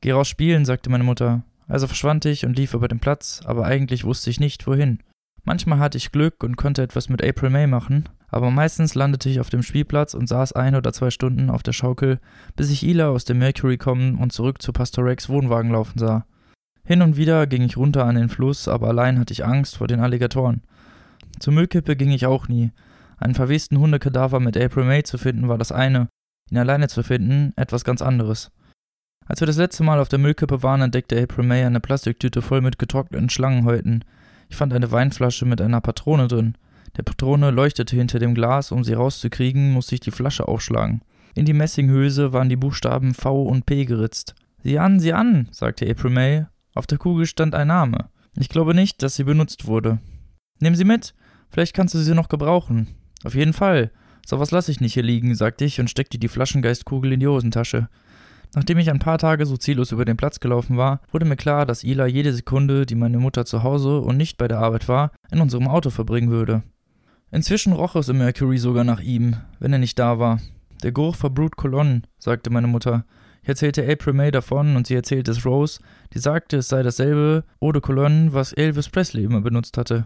Geh 0.02 0.12
raus 0.12 0.28
spielen, 0.28 0.66
sagte 0.66 0.90
meine 0.90 1.04
Mutter. 1.04 1.44
Also 1.68 1.88
verschwand 1.88 2.26
ich 2.26 2.46
und 2.46 2.58
lief 2.58 2.74
über 2.74 2.88
den 2.88 3.00
Platz, 3.00 3.42
aber 3.46 3.66
eigentlich 3.66 4.04
wusste 4.04 4.30
ich 4.30 4.40
nicht, 4.40 4.68
wohin. 4.68 5.00
Manchmal 5.44 5.80
hatte 5.80 5.98
ich 5.98 6.12
Glück 6.12 6.44
und 6.44 6.58
konnte 6.58 6.82
etwas 6.82 7.10
mit 7.10 7.24
April 7.24 7.52
May 7.52 7.68
machen, 7.68 8.10
aber 8.30 8.50
meistens 8.52 8.96
landete 8.96 9.30
ich 9.30 9.40
auf 9.40 9.50
dem 9.50 9.64
Spielplatz 9.64 10.14
und 10.14 10.28
saß 10.28 10.54
ein 10.54 10.76
oder 10.76 10.92
zwei 10.92 11.12
Stunden 11.12 11.50
auf 11.50 11.64
der 11.64 11.74
Schaukel, 11.74 12.20
bis 12.56 12.72
ich 12.72 12.84
Ila 12.84 13.10
aus 13.10 13.26
dem 13.26 13.38
Mercury 13.38 13.78
kommen 13.78 14.16
und 14.16 14.34
zurück 14.34 14.62
zu 14.62 14.74
Pastor 14.74 15.06
Rex 15.06 15.30
Wohnwagen 15.30 15.72
laufen 15.72 16.00
sah. 16.00 16.26
Hin 16.84 17.02
und 17.02 17.18
wieder 17.18 17.48
ging 17.48 17.62
ich 17.62 17.78
runter 17.78 18.06
an 18.06 18.16
den 18.16 18.30
Fluss, 18.30 18.68
aber 18.68 18.88
allein 18.88 19.20
hatte 19.20 19.34
ich 19.34 19.46
Angst 19.46 19.78
vor 19.78 19.88
den 19.88 20.00
Alligatoren. 20.00 20.64
Zur 21.40 21.54
Müllkippe 21.54 21.96
ging 21.96 22.12
ich 22.12 22.26
auch 22.26 22.48
nie. 22.48 22.72
Einen 23.18 23.36
verwesten 23.36 23.80
Hundekadaver 23.80 24.40
mit 24.40 24.58
April 24.58 24.86
May 24.86 25.04
zu 25.04 25.18
finden 25.18 25.48
war 25.48 25.58
das 25.58 25.72
eine, 25.72 26.10
ihn 26.52 26.58
alleine 26.58 26.88
zu 26.88 27.04
finden 27.04 27.54
etwas 27.56 27.84
ganz 27.84 28.02
anderes. 28.02 28.52
Als 29.28 29.40
wir 29.40 29.48
das 29.48 29.58
letzte 29.58 29.84
Mal 29.84 30.00
auf 30.00 30.10
der 30.10 30.20
Müllkippe 30.20 30.62
waren, 30.62 30.82
entdeckte 30.82 31.22
April 31.22 31.46
May 31.46 31.64
eine 31.64 31.80
Plastiktüte 31.80 32.42
voll 32.42 32.62
mit 32.62 32.78
getrockneten 32.78 33.30
Schlangenhäuten. 33.30 34.04
Ich 34.50 34.56
fand 34.56 34.74
eine 34.74 34.92
Weinflasche 34.92 35.46
mit 35.46 35.62
einer 35.62 35.82
Patrone 35.82 36.28
drin. 36.28 36.56
Der 36.98 37.04
Patrone 37.04 37.52
leuchtete 37.52 37.96
hinter 37.96 38.20
dem 38.20 38.36
Glas, 38.36 38.72
um 38.72 38.84
sie 38.84 38.94
rauszukriegen, 38.94 39.74
musste 39.74 39.96
ich 39.96 40.02
die 40.02 40.12
Flasche 40.12 40.48
aufschlagen. 40.48 41.02
In 41.34 41.46
die 41.46 41.54
Messinghülse 41.54 42.34
waren 42.34 42.50
die 42.50 42.56
Buchstaben 42.56 43.14
V 43.14 43.44
und 43.44 43.66
P 43.66 43.86
geritzt. 43.86 44.36
Sieh 44.64 44.80
an, 44.80 45.00
sieh 45.00 45.14
an, 45.14 45.48
sagte 45.52 45.90
April 45.90 46.12
May 46.12 46.46
auf 46.76 46.86
der 46.86 46.98
Kugel 46.98 47.26
stand 47.26 47.56
ein 47.56 47.70
Name. 47.70 48.10
Ich 48.36 48.50
glaube 48.50 48.76
nicht, 48.76 49.02
dass 49.02 49.16
sie 49.16 49.24
benutzt 49.24 49.66
wurde. 49.66 50.00
Nimm 50.60 50.76
sie 50.76 50.84
mit. 50.84 51.16
Vielleicht 51.50 51.74
kannst 51.74 51.94
du 51.94 52.00
sie 52.00 52.14
noch 52.14 52.28
gebrauchen. 52.28 52.88
Auf 53.24 53.34
jeden 53.34 53.54
Fall. 53.54 53.92
So 54.26 54.40
was 54.40 54.52
lasse 54.52 54.72
ich 54.72 54.82
nicht 54.82 54.94
hier 54.94 55.04
liegen, 55.04 55.36
sagte 55.36 55.64
ich 55.64 55.80
und 55.80 55.90
steckte 55.90 56.18
die 56.18 56.28
Flaschengeistkugel 56.28 57.14
in 57.14 57.22
die 57.22 57.28
Hosentasche. 57.28 57.88
Nachdem 58.56 58.78
ich 58.78 58.90
ein 58.90 59.00
paar 59.00 59.18
Tage 59.18 59.46
so 59.46 59.58
ziellos 59.58 59.92
über 59.92 60.06
den 60.06 60.16
Platz 60.16 60.40
gelaufen 60.40 60.78
war, 60.78 61.02
wurde 61.12 61.26
mir 61.26 61.36
klar, 61.36 61.66
dass 61.66 61.84
Ila 61.84 62.06
jede 62.06 62.34
Sekunde, 62.34 62.86
die 62.86 62.96
meine 62.96 63.20
Mutter 63.20 63.46
zu 63.46 63.64
Hause 63.64 64.00
und 64.00 64.16
nicht 64.16 64.38
bei 64.38 64.48
der 64.48 64.60
Arbeit 64.60 64.88
war, 64.88 65.12
in 65.30 65.42
unserem 65.42 65.68
Auto 65.68 65.90
verbringen 65.90 66.32
würde. 66.32 66.64
Inzwischen 67.32 67.74
roch 67.74 67.98
es 67.98 68.08
im 68.08 68.18
Mercury 68.20 68.58
sogar 68.58 68.86
nach 68.86 69.02
ihm, 69.02 69.36
wenn 69.60 69.74
er 69.74 69.80
nicht 69.80 70.00
da 70.00 70.20
war. 70.20 70.40
Der 70.84 70.94
Geruch 70.94 71.16
verbrut 71.16 71.58
Kolonnen, 71.58 72.08
sagte 72.18 72.50
meine 72.50 72.68
Mutter. 72.68 73.04
Ich 73.44 73.50
erzählte 73.50 73.86
April 73.92 74.14
May 74.14 74.32
davon 74.32 74.78
und 74.78 74.88
sie 74.88 74.96
erzählte 74.96 75.32
es 75.32 75.46
Rose, 75.46 75.82
die 76.14 76.20
sagte, 76.20 76.58
es 76.58 76.70
sei 76.70 76.82
dasselbe 76.82 77.44
Eau 77.60 77.74
de 77.74 77.82
Cologne, 77.82 78.34
was 78.34 78.54
Elvis 78.54 78.88
Presley 78.88 79.26
immer 79.26 79.42
benutzt 79.42 79.78
hatte. 79.78 80.06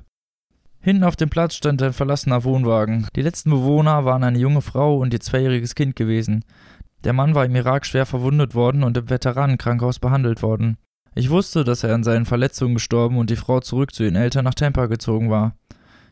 Hinten 0.82 1.04
auf 1.04 1.18
dem 1.18 1.30
Platz 1.30 1.56
stand 1.56 1.82
ein 1.84 1.94
verlassener 1.94 2.44
Wohnwagen. 2.46 3.08
Die 3.16 3.22
letzten 3.22 3.50
Bewohner 3.50 4.06
waren 4.06 4.24
eine 4.24 4.40
junge 4.40 4.62
Frau 4.62 4.98
und 4.98 5.14
ihr 5.14 5.20
zweijähriges 5.20 5.76
Kind 5.76 5.96
gewesen. 5.96 6.46
Der 7.04 7.14
Mann 7.14 7.34
war 7.34 7.46
im 7.46 7.56
Irak 7.56 7.86
schwer 7.86 8.06
verwundet 8.06 8.56
worden 8.56 8.84
und 8.84 8.98
im 8.98 9.10
Veteranenkrankenhaus 9.10 10.00
behandelt 10.00 10.42
worden. 10.42 10.78
Ich 11.16 11.30
wusste, 11.30 11.64
dass 11.64 11.84
er 11.84 11.96
an 11.96 12.04
seinen 12.04 12.26
Verletzungen 12.26 12.76
gestorben 12.76 13.18
und 13.18 13.30
die 13.30 13.36
Frau 13.36 13.62
zurück 13.62 13.94
zu 13.94 14.04
ihren 14.04 14.16
Eltern 14.16 14.46
nach 14.46 14.54
Tampa 14.54 14.86
gezogen 14.88 15.30
war. 15.30 15.56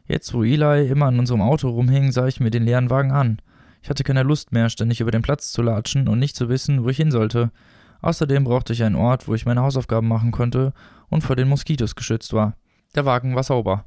Jetzt, 0.06 0.34
wo 0.34 0.44
Eli 0.44 0.88
immer 0.88 1.08
an 1.08 1.20
unserem 1.20 1.42
Auto 1.42 1.70
rumhing, 1.70 2.12
sah 2.12 2.28
ich 2.28 2.40
mir 2.40 2.50
den 2.50 2.64
leeren 2.64 2.90
Wagen 2.90 3.12
an. 3.12 3.42
Ich 3.84 3.90
hatte 3.90 4.04
keine 4.04 4.24
Lust 4.24 4.54
mehr, 4.54 4.70
ständig 4.70 5.02
über 5.02 5.12
den 5.12 5.22
Platz 5.22 5.52
zu 5.52 5.62
latschen 5.62 6.08
und 6.08 6.20
nicht 6.20 6.36
zu 6.36 6.50
wissen, 6.50 6.84
wo 6.84 6.90
ich 6.90 6.98
hin 6.98 7.12
sollte. 7.12 7.52
Außerdem 8.02 8.44
brauchte 8.44 8.74
ich 8.74 8.84
einen 8.84 8.96
Ort, 8.96 9.28
wo 9.28 9.34
ich 9.34 9.46
meine 9.46 9.62
Hausaufgaben 9.62 10.08
machen 10.08 10.32
konnte 10.32 10.74
und 11.10 11.22
vor 11.22 11.36
den 11.36 11.50
Moskitos 11.50 11.96
geschützt 11.96 12.34
war. 12.34 12.56
Der 12.96 13.06
Wagen 13.06 13.36
war 13.36 13.44
sauber. 13.44 13.86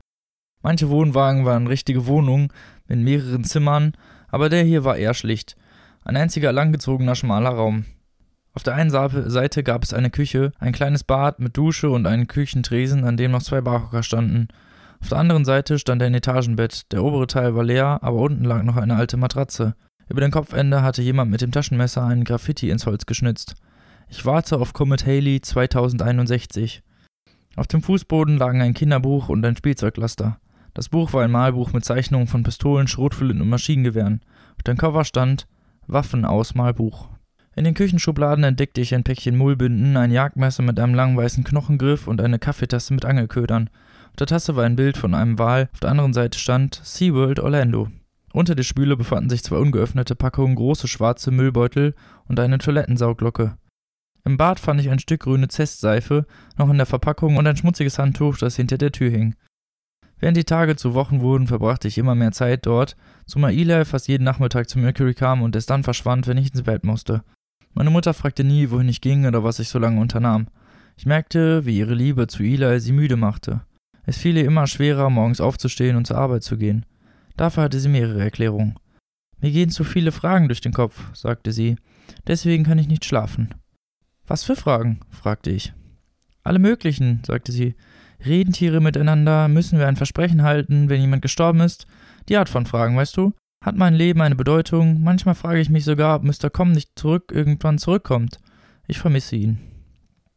Manche 0.62 0.90
Wohnwagen 0.90 1.46
waren 1.46 1.66
richtige 1.66 2.06
Wohnungen 2.06 2.48
mit 2.86 2.98
mehreren 2.98 3.44
Zimmern, 3.44 3.92
aber 4.28 4.48
der 4.48 4.62
hier 4.62 4.84
war 4.84 4.96
eher 4.96 5.14
schlicht. 5.14 5.56
Ein 6.04 6.16
einziger 6.16 6.52
langgezogener 6.52 7.14
schmaler 7.14 7.50
Raum. 7.50 7.84
Auf 8.52 8.62
der 8.62 8.74
einen 8.74 8.90
Seite 8.90 9.62
gab 9.62 9.84
es 9.84 9.94
eine 9.94 10.10
Küche, 10.10 10.52
ein 10.58 10.72
kleines 10.72 11.04
Bad 11.04 11.38
mit 11.38 11.56
Dusche 11.56 11.90
und 11.90 12.06
einen 12.06 12.26
Küchentresen, 12.26 13.04
an 13.04 13.16
dem 13.16 13.30
noch 13.30 13.42
zwei 13.42 13.60
Barhocker 13.60 14.02
standen. 14.02 14.48
Auf 15.00 15.08
der 15.08 15.18
anderen 15.18 15.44
Seite 15.44 15.78
stand 15.78 16.02
ein 16.02 16.14
Etagenbett. 16.14 16.90
Der 16.92 17.04
obere 17.04 17.26
Teil 17.26 17.54
war 17.54 17.64
leer, 17.64 18.00
aber 18.02 18.18
unten 18.18 18.44
lag 18.44 18.62
noch 18.62 18.76
eine 18.76 18.96
alte 18.96 19.16
Matratze. 19.16 19.74
Über 20.08 20.20
dem 20.20 20.32
Kopfende 20.32 20.82
hatte 20.82 21.02
jemand 21.02 21.30
mit 21.30 21.40
dem 21.40 21.52
Taschenmesser 21.52 22.04
einen 22.04 22.24
Graffiti 22.24 22.70
ins 22.70 22.86
Holz 22.86 23.06
geschnitzt. 23.06 23.54
Ich 24.08 24.26
warte 24.26 24.58
auf 24.58 24.72
Comet 24.72 25.06
Haley 25.06 25.40
2061. 25.40 26.82
Auf 27.56 27.68
dem 27.68 27.82
Fußboden 27.82 28.36
lagen 28.36 28.60
ein 28.60 28.74
Kinderbuch 28.74 29.28
und 29.28 29.44
ein 29.46 29.56
Spielzeuglaster. 29.56 30.40
Das 30.74 30.88
Buch 30.88 31.12
war 31.12 31.22
ein 31.22 31.30
Malbuch 31.30 31.72
mit 31.72 31.84
Zeichnungen 31.84 32.26
von 32.26 32.42
Pistolen, 32.42 32.88
Schrotflinten 32.88 33.40
und 33.40 33.48
Maschinengewehren. 33.48 34.22
Auf 34.56 34.62
dem 34.64 34.76
Cover 34.76 35.04
stand 35.04 35.46
Waffen 35.92 36.24
aus 36.24 36.54
Malbuch. 36.54 37.08
In 37.56 37.64
den 37.64 37.74
Küchenschubladen 37.74 38.44
entdeckte 38.44 38.80
ich 38.80 38.94
ein 38.94 39.04
Päckchen 39.04 39.36
Mullbinden, 39.36 39.96
ein 39.96 40.12
Jagdmesser 40.12 40.62
mit 40.62 40.78
einem 40.78 40.94
langen 40.94 41.16
weißen 41.16 41.44
Knochengriff 41.44 42.06
und 42.06 42.20
eine 42.20 42.38
Kaffeetasse 42.38 42.94
mit 42.94 43.04
Angelködern. 43.04 43.68
Auf 44.10 44.16
der 44.16 44.28
Tasse 44.28 44.56
war 44.56 44.64
ein 44.64 44.76
Bild 44.76 44.96
von 44.96 45.14
einem 45.14 45.38
Wal, 45.38 45.68
auf 45.72 45.80
der 45.80 45.90
anderen 45.90 46.12
Seite 46.12 46.38
stand 46.38 46.80
SeaWorld 46.82 47.40
Orlando. 47.40 47.88
Unter 48.32 48.54
der 48.54 48.62
Spüle 48.62 48.96
befanden 48.96 49.30
sich 49.30 49.42
zwei 49.42 49.56
ungeöffnete 49.56 50.14
Packungen 50.14 50.54
große 50.54 50.86
schwarze 50.86 51.32
Müllbeutel 51.32 51.94
und 52.28 52.38
eine 52.38 52.58
Toilettensaugglocke. 52.58 53.56
Im 54.24 54.36
Bad 54.36 54.60
fand 54.60 54.80
ich 54.80 54.90
ein 54.90 54.98
Stück 54.98 55.22
grüne 55.22 55.48
Zestseife, 55.48 56.26
noch 56.56 56.70
in 56.70 56.76
der 56.76 56.86
Verpackung 56.86 57.36
und 57.36 57.46
ein 57.46 57.56
schmutziges 57.56 57.98
Handtuch, 57.98 58.38
das 58.38 58.56
hinter 58.56 58.78
der 58.78 58.92
Tür 58.92 59.10
hing. 59.10 59.34
Während 60.20 60.36
die 60.36 60.44
Tage 60.44 60.76
zu 60.76 60.94
Wochen 60.94 61.20
wurden, 61.20 61.46
verbrachte 61.46 61.88
ich 61.88 61.96
immer 61.98 62.14
mehr 62.14 62.32
Zeit 62.32 62.66
dort, 62.66 62.94
zumal 63.26 63.52
Eli 63.52 63.84
fast 63.86 64.06
jeden 64.06 64.24
Nachmittag 64.24 64.68
zu 64.68 64.78
Mercury 64.78 65.14
kam 65.14 65.42
und 65.42 65.56
es 65.56 65.66
dann 65.66 65.82
verschwand, 65.82 66.26
wenn 66.26 66.36
ich 66.36 66.52
ins 66.52 66.62
Bett 66.62 66.84
musste. 66.84 67.24
Meine 67.72 67.90
Mutter 67.90 68.12
fragte 68.12 68.44
nie, 68.44 68.70
wohin 68.70 68.88
ich 68.88 69.00
ging 69.00 69.26
oder 69.26 69.42
was 69.42 69.58
ich 69.58 69.70
so 69.70 69.78
lange 69.78 70.00
unternahm. 70.00 70.48
Ich 70.96 71.06
merkte, 71.06 71.64
wie 71.64 71.78
ihre 71.78 71.94
Liebe 71.94 72.26
zu 72.26 72.42
Eli 72.42 72.78
sie 72.80 72.92
müde 72.92 73.16
machte. 73.16 73.62
Es 74.04 74.18
fiel 74.18 74.36
ihr 74.36 74.44
immer 74.44 74.66
schwerer, 74.66 75.08
morgens 75.08 75.40
aufzustehen 75.40 75.96
und 75.96 76.06
zur 76.06 76.18
Arbeit 76.18 76.42
zu 76.42 76.58
gehen. 76.58 76.84
Dafür 77.36 77.62
hatte 77.62 77.80
sie 77.80 77.88
mehrere 77.88 78.20
Erklärungen. 78.20 78.78
Mir 79.40 79.52
gehen 79.52 79.70
zu 79.70 79.84
viele 79.84 80.12
Fragen 80.12 80.48
durch 80.48 80.60
den 80.60 80.74
Kopf, 80.74 81.14
sagte 81.14 81.52
sie. 81.52 81.76
Deswegen 82.26 82.64
kann 82.64 82.78
ich 82.78 82.88
nicht 82.88 83.06
schlafen. 83.06 83.54
Was 84.26 84.44
für 84.44 84.56
Fragen? 84.56 85.00
fragte 85.08 85.50
ich. 85.50 85.72
Alle 86.42 86.58
möglichen, 86.58 87.22
sagte 87.24 87.52
sie. 87.52 87.74
Reden 88.24 88.52
Tiere 88.52 88.80
miteinander? 88.80 89.48
Müssen 89.48 89.78
wir 89.78 89.88
ein 89.88 89.96
Versprechen 89.96 90.42
halten, 90.42 90.88
wenn 90.88 91.00
jemand 91.00 91.22
gestorben 91.22 91.60
ist? 91.60 91.86
Die 92.28 92.36
Art 92.36 92.48
von 92.48 92.66
Fragen, 92.66 92.96
weißt 92.96 93.16
du? 93.16 93.32
Hat 93.64 93.76
mein 93.76 93.94
Leben 93.94 94.20
eine 94.20 94.36
Bedeutung? 94.36 95.02
Manchmal 95.02 95.34
frage 95.34 95.60
ich 95.60 95.70
mich 95.70 95.84
sogar, 95.84 96.16
ob 96.16 96.24
Mr. 96.24 96.50
Com 96.50 96.72
nicht 96.72 96.98
zurück 96.98 97.32
irgendwann 97.32 97.78
zurückkommt. 97.78 98.38
Ich 98.86 98.98
vermisse 98.98 99.36
ihn. 99.36 99.58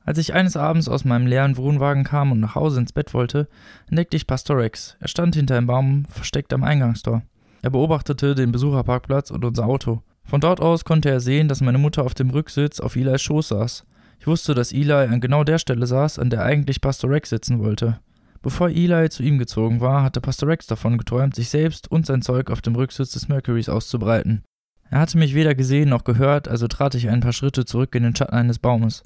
Als 0.06 0.18
ich 0.18 0.34
eines 0.34 0.58
Abends 0.58 0.90
aus 0.90 1.06
meinem 1.06 1.28
leeren 1.28 1.56
Wohnwagen 1.56 2.04
kam 2.04 2.34
und 2.34 2.42
nach 2.42 2.56
Hause 2.56 2.82
ins 2.82 2.92
Bett 2.92 3.14
wollte, 3.14 3.48
entdeckte 3.88 4.18
ich 4.18 4.28
Pastor 4.28 4.58
Rex. 4.58 4.98
Er 5.00 5.08
stand 5.08 5.36
hinter 5.36 5.56
einem 5.56 5.68
Baum, 5.68 6.06
versteckt 6.10 6.52
am 6.54 6.64
Eingangstor. 6.64 7.24
Er 7.62 7.70
beobachtete 7.70 8.36
den 8.36 8.52
Besucherparkplatz 8.52 9.32
und 9.32 9.46
unser 9.46 9.66
Auto. 9.66 10.04
Von 10.26 10.42
dort 10.42 10.60
aus 10.60 10.84
konnte 10.84 11.10
er 11.10 11.22
sehen, 11.22 11.48
dass 11.48 11.62
meine 11.62 11.78
Mutter 11.78 12.04
auf 12.04 12.14
dem 12.14 12.30
Rücksitz 12.30 12.82
auf 12.82 12.98
Eli's 12.98 13.22
Schoß 13.22 13.50
saß. 13.50 13.86
Ich 14.20 14.28
wusste, 14.28 14.54
dass 14.54 14.72
Eli 14.72 14.92
an 14.92 15.22
genau 15.22 15.44
der 15.44 15.58
Stelle 15.58 15.86
saß, 15.86 16.20
an 16.20 16.30
der 16.30 16.44
eigentlich 16.44 16.82
Pastor 16.82 17.10
Rex 17.10 17.30
sitzen 17.30 17.60
wollte. 17.60 18.00
Bevor 18.42 18.70
Eli 18.70 19.10
zu 19.10 19.24
ihm 19.24 19.38
gezogen 19.38 19.80
war, 19.80 20.04
hatte 20.04 20.20
Pastor 20.22 20.50
Rex 20.50 20.68
davon 20.68 20.98
geträumt, 20.98 21.36
sich 21.36 21.50
selbst 21.50 21.90
und 21.90 22.06
sein 22.06 22.22
Zeug 22.22 22.52
auf 22.52 22.62
dem 22.62 22.76
Rücksitz 22.76 23.12
des 23.12 23.30
Mercurys 23.30 23.70
auszubreiten. 23.70 24.44
Er 24.90 25.00
hatte 25.00 25.18
mich 25.18 25.34
weder 25.34 25.56
gesehen 25.56 25.90
noch 25.90 26.04
gehört, 26.04 26.48
also 26.48 26.68
trat 26.68 26.94
ich 26.94 27.10
ein 27.10 27.22
paar 27.22 27.34
Schritte 27.34 27.66
zurück 27.66 27.96
in 27.96 28.04
den 28.04 28.16
Schatten 28.16 28.36
eines 28.36 28.60
Baumes. 28.60 29.04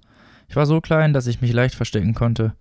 Ich 0.47 0.55
war 0.55 0.65
so 0.65 0.81
klein, 0.81 1.13
dass 1.13 1.27
ich 1.27 1.41
mich 1.41 1.53
leicht 1.53 1.75
verstecken 1.75 2.13
konnte. 2.13 2.55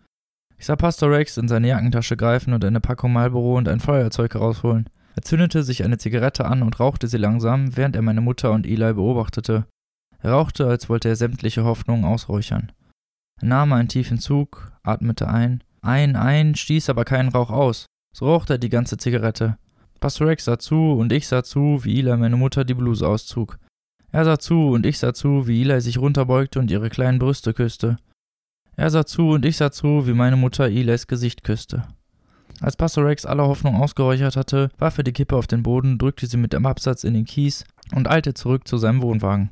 Ich 0.59 0.67
sah 0.67 0.77
Pastor 0.77 1.11
Rex 1.11 1.37
in 1.37 1.49
seine 1.49 1.69
Jackentasche 1.69 2.17
greifen 2.17 2.53
und 2.53 2.65
eine 2.65 2.81
Packung 2.81 3.13
Marlboro 3.13 3.57
und 3.57 3.69
ein 3.69 3.81
Feuerzeug 3.81 4.35
herausholen. 4.35 4.89
Er 5.15 5.23
zündete 5.23 5.63
sich 5.63 5.83
eine 5.83 5.99
Zigarette 5.99 6.45
an 6.45 6.63
und 6.63 6.79
rauchte 6.79 7.09
sie 7.09 7.17
langsam, 7.17 7.77
während 7.77 7.97
er 7.97 8.03
meine 8.03 8.21
Mutter 8.21 8.53
und 8.53 8.67
Eli 8.67 8.93
beobachtete. 8.93 9.67
Rauchte, 10.33 10.66
als 10.66 10.89
wollte 10.89 11.09
er 11.09 11.16
sämtliche 11.16 11.64
Hoffnungen 11.64 12.05
ausräuchern. 12.05 12.72
Er 13.41 13.49
nahm 13.49 13.72
einen 13.72 13.89
tiefen 13.89 14.18
Zug, 14.18 14.72
atmete 14.83 15.29
ein, 15.29 15.62
ein, 15.83 16.16
ein, 16.16 16.55
stieß 16.55 16.91
aber 16.91 17.05
keinen 17.05 17.29
Rauch 17.29 17.51
aus. 17.51 17.87
So 18.14 18.27
rauchte 18.27 18.55
er 18.55 18.59
die 18.59 18.70
ganze 18.70 18.97
Zigarette. 18.97 19.59
Pastor 20.01 20.29
Rex 20.29 20.45
sah 20.45 20.59
zu 20.59 20.93
und 20.93 21.12
ich 21.12 21.29
sah 21.29 21.43
zu, 21.43 21.85
wie 21.85 21.99
Eli 21.99 22.16
meine 22.16 22.37
Mutter 22.37 22.64
die 22.64 22.74
Bluse 22.74 23.07
auszog. 23.07 23.59
Er 24.11 24.24
sah 24.24 24.39
zu 24.39 24.70
und 24.70 24.87
ich 24.87 24.99
sah 24.99 25.12
zu, 25.12 25.47
wie 25.47 25.62
Eli 25.62 25.81
sich 25.81 25.99
runterbeugte 25.99 26.59
und 26.59 26.70
ihre 26.70 26.91
kleinen 26.91 27.18
Brüste 27.18 27.55
küsste. 27.55 27.97
Er 28.77 28.91
sah 28.91 29.07
zu 29.07 29.31
und 29.31 29.45
ich 29.45 29.57
sah 29.57 29.70
zu, 29.70 30.07
wie 30.07 30.12
meine 30.12 30.37
Mutter 30.37 30.66
Eli's 30.66 31.07
Gesicht 31.07 31.45
küsste. 31.45 31.85
Als 32.61 32.77
Pastor 32.77 33.05
Rex 33.05 33.27
alle 33.27 33.43
Hoffnung 33.43 33.77
ausgeräuchert 33.77 34.37
hatte, 34.37 34.70
warf 34.79 34.99
er 34.99 35.05
die 35.05 35.12
Kippe 35.12 35.37
auf 35.37 35.47
den 35.47 35.62
Boden, 35.62 35.99
drückte 35.99 36.27
sie 36.27 36.37
mit 36.37 36.53
dem 36.53 36.66
Absatz 36.66 37.05
in 37.05 37.14
den 37.14 37.24
Kies 37.24 37.64
und 37.95 38.09
eilte 38.09 38.35
zurück 38.35 38.66
zu 38.66 38.79
seinem 38.79 39.03
Wohnwagen. 39.03 39.51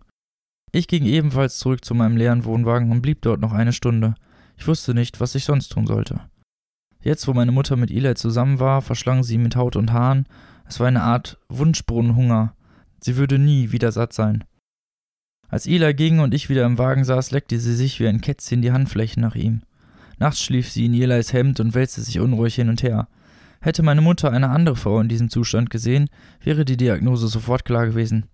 Ich 0.74 0.88
ging 0.88 1.04
ebenfalls 1.04 1.58
zurück 1.58 1.84
zu 1.84 1.94
meinem 1.94 2.16
leeren 2.16 2.44
Wohnwagen 2.44 2.90
und 2.90 3.00
blieb 3.00 3.22
dort 3.22 3.40
noch 3.40 3.52
eine 3.52 3.72
Stunde. 3.72 4.16
Ich 4.56 4.66
wusste 4.66 4.92
nicht, 4.92 5.20
was 5.20 5.36
ich 5.36 5.44
sonst 5.44 5.68
tun 5.68 5.86
sollte. 5.86 6.22
Jetzt, 7.00 7.28
wo 7.28 7.32
meine 7.32 7.52
Mutter 7.52 7.76
mit 7.76 7.92
Eli 7.92 8.16
zusammen 8.16 8.58
war, 8.58 8.82
verschlang 8.82 9.22
sie 9.22 9.38
mit 9.38 9.54
Haut 9.54 9.76
und 9.76 9.92
Haaren. 9.92 10.26
Es 10.66 10.80
war 10.80 10.88
eine 10.88 11.02
Art 11.02 11.38
Wunschbrunnenhunger. 11.48 12.56
Sie 13.00 13.16
würde 13.16 13.38
nie 13.38 13.70
wieder 13.70 13.92
satt 13.92 14.12
sein. 14.12 14.42
Als 15.48 15.68
Eli 15.68 15.94
ging 15.94 16.18
und 16.18 16.34
ich 16.34 16.48
wieder 16.48 16.66
im 16.66 16.76
Wagen 16.76 17.04
saß, 17.04 17.30
leckte 17.30 17.60
sie 17.60 17.76
sich 17.76 18.00
wie 18.00 18.08
ein 18.08 18.20
Kätzchen 18.20 18.60
die 18.60 18.72
Handflächen 18.72 19.22
nach 19.22 19.36
ihm. 19.36 19.62
Nachts 20.18 20.42
schlief 20.42 20.68
sie 20.68 20.86
in 20.86 20.94
Elis 20.94 21.32
Hemd 21.32 21.60
und 21.60 21.74
wälzte 21.74 22.00
sich 22.00 22.18
unruhig 22.18 22.56
hin 22.56 22.68
und 22.68 22.82
her. 22.82 23.06
Hätte 23.60 23.84
meine 23.84 24.00
Mutter 24.00 24.32
eine 24.32 24.50
andere 24.50 24.74
Frau 24.74 24.98
in 24.98 25.08
diesem 25.08 25.30
Zustand 25.30 25.70
gesehen, 25.70 26.10
wäre 26.42 26.64
die 26.64 26.76
Diagnose 26.76 27.28
sofort 27.28 27.64
klar 27.64 27.86
gewesen. 27.86 28.26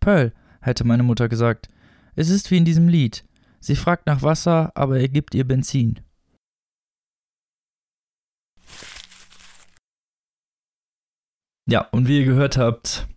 Pearl, 0.00 0.32
hätte 0.66 0.84
meine 0.84 1.02
Mutter 1.02 1.28
gesagt. 1.28 1.68
Es 2.14 2.28
ist 2.28 2.50
wie 2.50 2.58
in 2.58 2.64
diesem 2.64 2.88
Lied. 2.88 3.24
Sie 3.60 3.76
fragt 3.76 4.06
nach 4.06 4.22
Wasser, 4.22 4.72
aber 4.74 5.00
er 5.00 5.08
gibt 5.08 5.34
ihr 5.34 5.46
Benzin. 5.46 6.00
Ja, 11.68 11.80
und 11.90 12.06
wie 12.06 12.18
ihr 12.18 12.24
gehört 12.24 12.56
habt, 12.56 13.08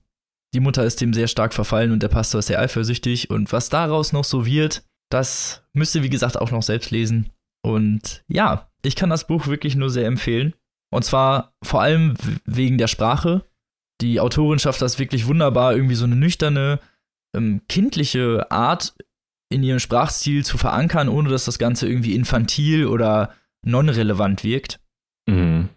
die 0.53 0.59
Mutter 0.59 0.83
ist 0.83 1.01
dem 1.01 1.13
sehr 1.13 1.27
stark 1.27 1.53
verfallen 1.53 1.91
und 1.91 2.01
der 2.01 2.07
Pastor 2.07 2.39
ist 2.39 2.47
sehr 2.47 2.59
eifersüchtig. 2.59 3.29
Und 3.29 3.51
was 3.51 3.69
daraus 3.69 4.11
noch 4.11 4.23
so 4.23 4.45
wird, 4.45 4.83
das 5.11 5.63
müsst 5.73 5.93
ihr, 5.95 6.03
wie 6.03 6.09
gesagt, 6.09 6.37
auch 6.37 6.51
noch 6.51 6.63
selbst 6.63 6.91
lesen. 6.91 7.29
Und 7.63 8.23
ja, 8.27 8.69
ich 8.81 8.95
kann 8.95 9.09
das 9.09 9.27
Buch 9.27 9.47
wirklich 9.47 9.75
nur 9.75 9.89
sehr 9.89 10.07
empfehlen. 10.07 10.55
Und 10.91 11.05
zwar 11.05 11.53
vor 11.63 11.81
allem 11.81 12.15
wegen 12.45 12.77
der 12.77 12.87
Sprache. 12.87 13.45
Die 14.01 14.19
Autorin 14.19 14.59
schafft 14.59 14.81
das 14.81 14.97
wirklich 14.97 15.27
wunderbar, 15.27 15.75
irgendwie 15.75 15.95
so 15.95 16.05
eine 16.05 16.15
nüchterne, 16.15 16.79
ähm, 17.35 17.61
kindliche 17.67 18.51
Art 18.51 18.93
in 19.49 19.63
ihrem 19.63 19.79
Sprachstil 19.79 20.45
zu 20.45 20.57
verankern, 20.57 21.09
ohne 21.09 21.29
dass 21.29 21.45
das 21.45 21.59
Ganze 21.59 21.87
irgendwie 21.87 22.15
infantil 22.15 22.85
oder 22.85 23.33
non-relevant 23.65 24.43
wirkt. 24.43 24.79
Mhm. 25.27 25.69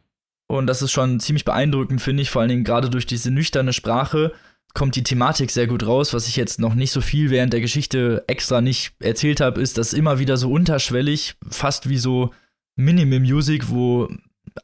Und 0.49 0.67
das 0.67 0.83
ist 0.83 0.93
schon 0.93 1.19
ziemlich 1.21 1.45
beeindruckend, 1.45 2.03
finde 2.03 2.23
ich, 2.23 2.31
vor 2.31 2.43
allen 2.43 2.51
Dingen 2.51 2.65
gerade 2.65 2.91
durch 2.91 3.07
diese 3.07 3.31
nüchterne 3.31 3.73
Sprache 3.73 4.33
kommt 4.75 4.97
die 4.97 5.03
Thematik 5.03 5.51
sehr 5.51 5.67
gut 5.67 5.87
raus. 5.87 6.15
Was 6.15 6.29
ich 6.29 6.37
jetzt 6.37 6.61
noch 6.61 6.75
nicht 6.75 6.93
so 6.93 7.01
viel 7.01 7.31
während 7.31 7.53
der 7.53 7.61
Geschichte 7.61 8.25
extra 8.27 8.61
nicht 8.61 8.95
erzählt 9.01 9.41
habe, 9.41 9.61
ist, 9.61 9.79
dass 9.79 9.93
immer 9.93 10.19
wieder 10.19 10.37
so 10.37 10.51
unterschwellig, 10.51 11.37
fast 11.51 11.89
wie 11.89 11.99
so 11.99 12.33
Minimum 12.77 13.23
Music, 13.23 13.69
wo 13.71 14.09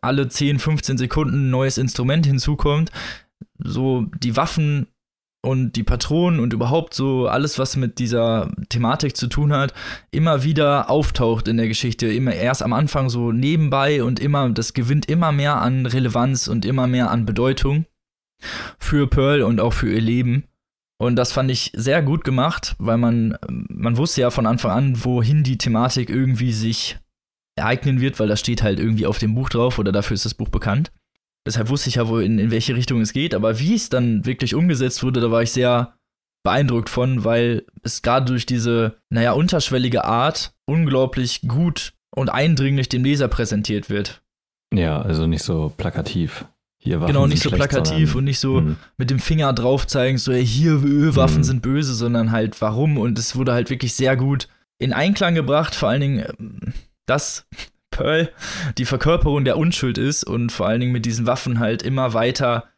alle 0.01 0.28
10, 0.28 0.59
15 0.59 0.99
Sekunden 0.99 1.49
ein 1.49 1.51
neues 1.51 1.78
Instrument 1.78 2.26
hinzukommt, 2.26 2.91
so 3.59 4.07
die 4.18 4.36
Waffen 4.36 4.89
und 5.43 5.72
die 5.72 5.84
Patronen 5.84 6.41
und 6.41 6.53
überhaupt 6.53 6.95
so 6.95 7.28
alles, 7.28 7.59
was 7.59 7.76
mit 7.76 7.99
dieser 7.99 8.51
Thematik 8.68 9.16
zu 9.16 9.28
tun 9.28 9.53
hat, 9.53 9.72
immer 10.11 10.43
wieder 10.43 10.91
auftaucht 10.91 11.47
in 11.49 11.57
der 11.57 11.68
Geschichte. 11.68 12.07
Immer 12.12 12.34
erst 12.34 12.62
am 12.62 12.72
Anfang 12.72 13.09
so 13.09 13.32
nebenbei 13.32 14.03
und 14.03 14.20
immer, 14.20 14.51
das 14.51 14.74
gewinnt 14.74 15.09
immer 15.09 15.32
mehr 15.32 15.61
an 15.61 15.86
Relevanz 15.86 16.49
und 16.49 16.64
immer 16.64 16.86
mehr 16.86 17.11
an 17.11 17.24
Bedeutung 17.24 17.86
für 18.78 19.07
Pearl 19.07 19.43
und 19.43 19.61
auch 19.61 19.72
für 19.72 19.93
ihr 19.93 20.01
Leben. 20.01 20.45
Und 21.01 21.14
das 21.14 21.30
fand 21.30 21.51
ich 21.51 21.70
sehr 21.74 22.03
gut 22.03 22.24
gemacht, 22.24 22.74
weil 22.78 22.99
man, 22.99 23.39
man 23.49 23.97
wusste 23.97 24.22
ja 24.22 24.30
von 24.30 24.47
Anfang 24.47 24.72
an, 24.72 25.05
wohin 25.05 25.45
die 25.45 25.59
Thematik 25.59 26.11
irgendwie 26.11 26.53
sich 26.53 26.99
ereignen 27.57 28.01
wird, 28.01 28.18
weil 28.18 28.28
das 28.28 28.41
steht 28.41 28.62
halt 28.62 28.80
irgendwie 28.80 29.07
auf 29.07 29.18
dem 29.18 29.34
Buch 29.34 29.49
drauf 29.49 29.78
oder 29.78 29.93
dafür 29.93 30.14
ist 30.14 30.24
das 30.24 30.34
Buch 30.34 30.49
bekannt. 30.49 30.91
Deshalb 31.49 31.70
wusste 31.70 31.88
ich 31.88 31.94
ja, 31.94 32.09
wo 32.09 32.18
in, 32.18 32.38
in 32.38 32.51
welche 32.51 32.76
Richtung 32.76 33.01
es 33.01 33.14
geht, 33.14 33.34
aber 33.34 33.59
wie 33.59 33.74
es 33.74 33.88
dann 33.88 34.26
wirklich 34.26 34.55
umgesetzt 34.55 35.03
wurde, 35.03 35.20
da 35.20 35.30
war 35.30 35.42
ich 35.42 35.51
sehr 35.51 35.94
beeindruckt 36.44 36.90
von, 36.90 37.24
weil 37.24 37.64
es 37.82 38.03
gerade 38.03 38.26
durch 38.26 38.44
diese, 38.44 38.99
naja, 39.09 39.32
unterschwellige 39.32 40.05
Art 40.05 40.53
unglaublich 40.66 41.40
gut 41.49 41.94
und 42.14 42.28
eindringlich 42.28 42.90
dem 42.90 43.03
Leser 43.03 43.28
präsentiert 43.28 43.88
wird. 43.88 44.20
Ja, 44.74 45.01
also 45.01 45.26
nicht 45.26 45.42
so 45.42 45.72
plakativ. 45.74 46.44
Hier 46.76 47.01
Waffen 47.01 47.14
genau, 47.14 47.26
nicht 47.26 47.42
so 47.42 47.51
plakativ 47.51 48.14
und 48.14 48.24
nicht 48.24 48.40
so 48.40 48.61
mhm. 48.61 48.76
mit 48.99 49.09
dem 49.09 49.18
Finger 49.18 49.55
drauf 49.55 49.86
zeigen, 49.86 50.18
so, 50.18 50.34
hey, 50.34 50.46
hier, 50.46 50.82
Waffen 51.16 51.38
mhm. 51.38 51.44
sind 51.44 51.62
böse, 51.62 51.94
sondern 51.94 52.30
halt 52.30 52.61
warum. 52.61 52.99
Und 52.99 53.18
es 53.18 53.36
wurde 53.36 53.55
halt 53.55 53.70
wirklich 53.70 53.94
sehr 53.94 54.18
gut 54.18 54.49
in 54.78 54.92
Einklang 54.92 55.34
gebracht, 55.34 55.74
vor 55.74 55.88
allen 55.88 56.03
Dingen, 56.03 56.26
ähm, 56.38 56.74
dass 57.07 57.46
Pearl 57.99 58.30
die 58.78 58.84
Verkörperung 58.84 59.44
der 59.44 59.59
Unschuld 59.59 59.99
ist 59.99 60.24
und 60.24 60.53
vor 60.53 60.68
allen 60.68 60.80
Dingen 60.80 60.92
mit 60.92 61.05
diesen 61.05 61.26
Waffen 61.26 61.59
halt 61.59 61.82
immer 61.82 62.14
weiter, 62.14 62.68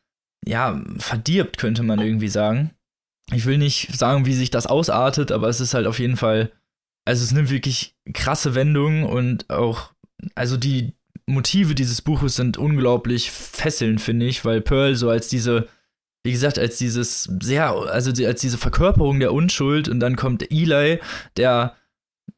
ja, 0.47 0.81
verdirbt, 0.99 1.59
könnte 1.59 1.83
man 1.83 2.01
irgendwie 2.01 2.29
sagen. 2.29 2.71
Ich 3.33 3.47
will 3.47 3.59
nicht 3.59 3.97
sagen, 3.97 4.27
wie 4.27 4.35
sich 4.35 4.51
das 4.51 4.67
ausartet, 4.67 5.31
aber 5.31 5.49
es 5.49 5.61
ist 5.61 5.75
halt 5.75 5.87
auf 5.87 5.99
jeden 5.99 6.17
Fall, 6.17 6.51
also 7.05 7.23
es 7.23 7.33
nimmt 7.33 7.51
wirklich 7.51 7.95
krasse 8.15 8.55
Wendungen 8.55 9.05
und 9.05 9.51
auch, 9.51 9.93
also 10.35 10.57
die 10.57 10.95
Motive 11.27 11.75
dieses 11.75 12.03
Buches 12.03 12.35
sind 12.35 12.57
unglaublich 12.57 13.31
fesselnd, 13.31 14.01
finde 14.01 14.27
ich, 14.27 14.45
weil 14.45 14.61
Pearl 14.61 14.97
so 14.97 15.11
als 15.11 15.29
diese, 15.29 15.69
wie 16.25 16.33
gesagt, 16.33 16.59
als 16.59 16.79
dieses 16.79 17.25
sehr, 17.41 17.71
also 17.71 18.11
als 18.27 18.41
diese 18.41 18.59
Verkörperung 18.59 19.21
der 19.21 19.33
Unschuld 19.33 19.89
und 19.89 20.01
dann 20.01 20.17
kommt 20.17 20.51
Eli, 20.51 20.99
der 21.37 21.77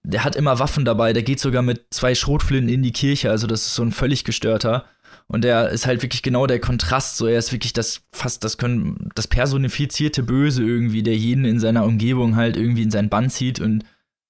der 0.03 0.25
hat 0.25 0.37
immer 0.37 0.59
Waffen 0.59 0.85
dabei, 0.85 1.13
der 1.13 1.23
geht 1.23 1.41
sogar 1.41 1.63
mit 1.63 1.87
zwei 1.91 2.15
Schrotflinten 2.15 2.73
in 2.73 2.83
die 2.83 2.93
Kirche, 2.93 3.31
also 3.31 3.47
das 3.47 3.67
ist 3.67 3.75
so 3.75 3.83
ein 3.83 3.93
völlig 3.93 4.25
gestörter. 4.25 4.87
Und 5.29 5.45
der 5.45 5.71
ist 5.71 5.87
halt 5.87 6.03
wirklich 6.03 6.23
genau 6.23 6.47
der 6.47 6.61
Kontrast, 6.61 7.17
so 7.17 7.27
er 7.27 7.39
ist 7.39 7.53
wirklich 7.53 7.73
das 7.73 8.03
fast 8.13 8.45
das 8.45 8.59
können 8.59 9.09
das 9.15 9.29
personifizierte 9.29 10.23
Böse 10.23 10.63
irgendwie, 10.63 11.03
der 11.03 11.17
jeden 11.17 11.45
in 11.45 11.59
seiner 11.59 11.85
Umgebung 11.85 12.37
halt 12.37 12.57
irgendwie 12.57 12.83
in 12.83 12.91
seinen 12.91 13.09
Bann 13.09 13.31
zieht 13.31 13.61
und 13.61 13.85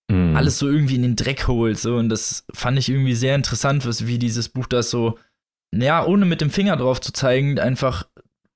mhm. 0.09 0.37
alles 0.37 0.59
so 0.59 0.69
irgendwie 0.69 0.97
in 0.97 1.03
den 1.03 1.17
Dreck 1.17 1.49
holt, 1.49 1.79
so 1.79 1.97
und 1.97 2.09
das 2.09 2.45
fand 2.53 2.79
ich 2.79 2.89
irgendwie 2.89 3.15
sehr 3.15 3.35
interessant, 3.35 3.87
was 3.87 4.07
wie 4.07 4.19
dieses 4.19 4.49
Buch 4.49 4.67
das 4.67 4.91
so 4.91 5.19
ja, 5.75 6.05
ohne 6.05 6.27
mit 6.27 6.41
dem 6.41 6.51
Finger 6.51 6.77
drauf 6.77 7.01
zu 7.01 7.13
zeigen, 7.13 7.59
einfach 7.59 8.07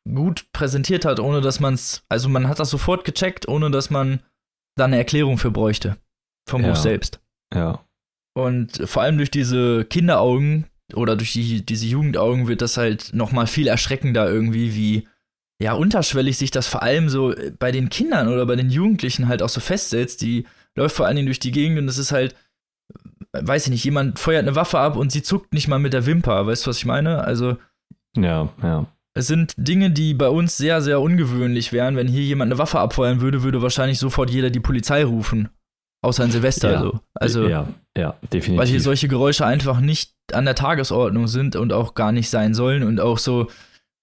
gut 0.07 0.46
präsentiert 0.52 1.04
hat, 1.04 1.18
ohne 1.18 1.40
dass 1.40 1.59
man 1.59 1.74
es, 1.74 2.04
also 2.09 2.28
man 2.28 2.48
hat 2.48 2.61
das 2.61 2.70
sofort 2.70 3.04
gecheckt, 3.04 3.48
ohne 3.48 3.70
dass 3.70 3.90
man 3.90 4.20
da 4.76 4.84
eine 4.84 4.98
Erklärung 4.98 5.38
für 5.38 5.50
bräuchte 5.50 5.96
vom 6.47 6.62
ja. 6.62 6.68
Buch 6.68 6.76
selbst. 6.76 7.20
Ja. 7.55 7.80
Und 8.34 8.82
vor 8.84 9.03
allem 9.03 9.16
durch 9.16 9.30
diese 9.30 9.84
Kinderaugen 9.84 10.66
oder 10.94 11.16
durch 11.16 11.32
die, 11.32 11.64
diese 11.64 11.86
Jugendaugen 11.86 12.49
wird 12.49 12.62
das 12.62 12.76
halt 12.76 13.11
noch 13.12 13.32
mal 13.32 13.47
viel 13.47 13.66
erschreckender 13.66 14.30
irgendwie, 14.30 14.74
wie 14.74 15.09
ja 15.61 15.72
unterschwellig 15.72 16.36
sich 16.36 16.51
das 16.51 16.66
vor 16.66 16.82
allem 16.82 17.09
so 17.09 17.34
bei 17.59 17.72
den 17.72 17.88
Kindern 17.88 18.28
oder 18.28 18.44
bei 18.47 18.57
den 18.57 18.70
Jugendlichen 18.70 19.28
halt 19.28 19.42
auch 19.42 19.49
so 19.49 19.61
festsetzt. 19.61 20.20
Die 20.20 20.47
läuft 20.76 20.97
vor 20.97 21.07
allen 21.07 21.16
Dingen 21.16 21.26
durch 21.26 21.40
die 21.40 21.51
Gegend 21.51 21.78
und 21.78 21.88
es 21.88 21.99
ist 21.99 22.12
halt, 22.12 22.36
weiß 23.32 23.64
ich 23.64 23.70
nicht, 23.70 23.84
jemand 23.84 24.18
feuert 24.18 24.42
eine 24.42 24.55
Waffe 24.55 24.78
ab 24.78 24.97
und 24.97 25.11
sie 25.11 25.22
zuckt 25.22 25.55
nicht 25.55 25.68
mal 25.68 25.78
mit 25.78 25.92
der 25.92 26.07
Wimper. 26.07 26.47
Weißt 26.47 26.66
du, 26.66 26.70
was 26.70 26.78
ich 26.78 26.86
meine? 26.86 27.24
Also. 27.24 27.57
Ja, 28.16 28.51
ja. 28.62 28.86
Es 29.14 29.26
sind 29.28 29.55
Dinge, 29.57 29.90
die 29.90 30.12
bei 30.12 30.28
uns 30.28 30.59
sehr, 30.59 30.82
sehr 30.82 31.01
ungewöhnlich 31.01 31.72
wären. 31.72 31.97
Wenn 31.97 32.07
hier 32.07 32.22
jemand 32.22 32.53
eine 32.53 32.59
Waffe 32.59 32.78
abfeuern 32.80 33.22
würde, 33.22 33.42
würde 33.42 33.62
wahrscheinlich 33.62 33.99
sofort 33.99 34.28
jeder 34.28 34.51
die 34.51 34.61
Polizei 34.61 35.05
rufen. 35.05 35.49
Außer 36.07 36.22
an 36.22 36.30
Silvester. 36.30 36.72
Ja, 36.72 36.80
so. 36.82 37.00
also 37.14 37.48
ja, 37.48 37.66
ja, 37.98 38.14
definitiv. 38.32 38.59
Weil 38.59 38.68
hier 38.68 38.80
solche 38.80 39.09
Geräusche 39.09 39.44
einfach 39.44 39.80
nicht 39.80 40.12
an 40.32 40.44
der 40.44 40.54
Tagesordnung 40.54 41.26
sind 41.26 41.57
und 41.57 41.72
auch 41.72 41.94
gar 41.94 42.12
nicht 42.12 42.30
sein 42.30 42.54
sollen 42.54 42.84
und 42.84 43.00
auch 43.00 43.18
so 43.18 43.48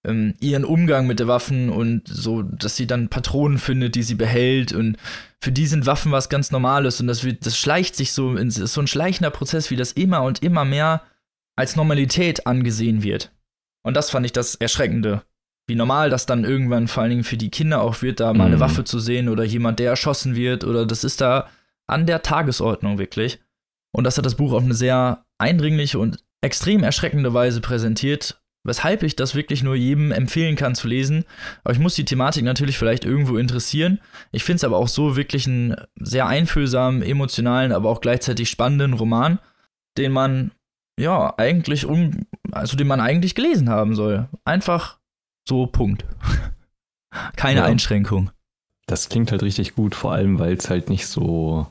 ähm, 0.06 0.34
ihren 0.41 0.66
Umgang 0.66 1.08
mit 1.08 1.22
den 1.22 1.30
Waffen 1.30 1.70
und 1.70 2.06
so, 2.06 2.41
dass 2.41 2.76
sie 2.76 2.88
dann 2.88 3.08
Patronen 3.08 3.58
findet, 3.58 3.95
die 3.95 4.04
sie 4.04 4.16
behält 4.16 4.74
und 4.74 4.97
für 5.41 5.54
die 5.54 5.66
sind 5.66 5.86
Waffen 5.86 6.12
was 6.12 6.28
ganz 6.28 6.51
Normales 6.51 6.99
und 6.99 7.08
das 7.08 7.24
wird, 7.24 7.45
das 7.45 7.58
schleicht 7.58 7.95
sich 7.95 8.12
so, 8.12 8.36
es 8.36 8.58
ist 8.58 8.74
so 8.74 8.82
ein 8.82 8.88
schleichender 8.88 9.32
Prozess, 9.32 9.72
wie 9.72 9.78
das 9.78 9.93
immer 9.93 10.24
und 10.24 10.43
immer 10.43 10.66
mehr 10.66 11.04
als 11.56 11.78
Normalität 11.78 12.45
angesehen 12.47 13.01
wird. 13.01 13.32
Und 13.82 13.95
das 13.95 14.10
fand 14.10 14.26
ich 14.26 14.34
das 14.34 14.56
Erschreckende. 14.56 15.24
Wie 15.68 15.76
normal 15.76 16.10
das 16.10 16.26
dann 16.26 16.43
irgendwann 16.43 16.89
vor 16.89 17.04
allen 17.04 17.12
Dingen 17.12 17.24
für 17.24 17.38
die 17.38 17.49
Kinder 17.49 17.82
auch 17.82 18.01
wird, 18.01 18.20
da 18.20 18.34
mal 18.34 18.47
mhm. 18.47 18.54
eine 18.54 18.60
Waffe 18.60 18.84
zu 18.84 18.99
sehen 18.99 19.30
oder 19.30 19.45
jemand, 19.45 19.80
der 19.80 19.91
erschossen 19.91 20.36
wird 20.36 20.66
oder 20.66 20.86
das 20.86 21.06
ist 21.06 21.22
da 21.22 21.47
an 21.88 22.06
der 22.06 22.22
Tagesordnung 22.22 22.98
wirklich. 22.98 23.40
Und 23.96 24.06
das 24.06 24.18
hat 24.18 24.26
das 24.26 24.36
Buch 24.36 24.54
auf 24.54 24.64
eine 24.64 24.74
sehr 24.74 25.26
eindringliche 25.38 26.00
und 26.00 26.24
extrem 26.42 26.84
erschreckende 26.84 27.34
Weise 27.34 27.62
präsentiert, 27.62 28.42
weshalb 28.64 29.04
ich 29.04 29.16
das 29.16 29.36
wirklich 29.36 29.64
nur 29.64 29.76
jedem 29.76 30.12
empfehlen 30.12 30.56
kann 30.56 30.76
zu 30.76 30.88
lesen. 30.88 31.26
Aber 31.64 31.74
ich 31.74 31.80
muss 31.80 31.96
die 31.96 32.06
Thematik 32.06 32.44
natürlich 32.44 32.78
vielleicht 32.78 33.06
irgendwo 33.06 33.38
interessieren. 33.38 34.00
Ich 34.32 34.44
finde 34.44 34.58
es 34.58 34.64
aber 34.64 34.78
auch 34.78 34.88
so 34.88 35.16
wirklich 35.16 35.48
einen 35.48 35.76
sehr 35.96 36.28
einfühlsamen, 36.28 37.04
emotionalen, 37.04 37.72
aber 37.72 37.90
auch 37.90 38.02
gleichzeitig 38.02 38.50
spannenden 38.50 38.94
Roman, 38.94 39.40
den 39.98 40.12
man 40.12 40.52
ja 41.00 41.34
eigentlich 41.38 41.86
um, 41.86 42.26
also 42.52 42.78
den 42.78 42.88
man 42.88 43.00
eigentlich 43.00 43.36
gelesen 43.36 43.70
haben 43.70 43.96
soll. 43.96 44.28
Einfach 44.46 45.00
so 45.48 45.68
Punkt. 45.68 46.06
Keine 47.36 47.62
ja. 47.62 47.66
Einschränkung. 47.66 48.32
Das 48.86 49.10
klingt 49.10 49.32
halt 49.32 49.44
richtig 49.44 49.76
gut, 49.76 49.96
vor 49.96 50.14
allem 50.14 50.40
weil 50.40 50.54
es 50.54 50.70
halt 50.70 50.90
nicht 50.90 51.08
so 51.08 51.68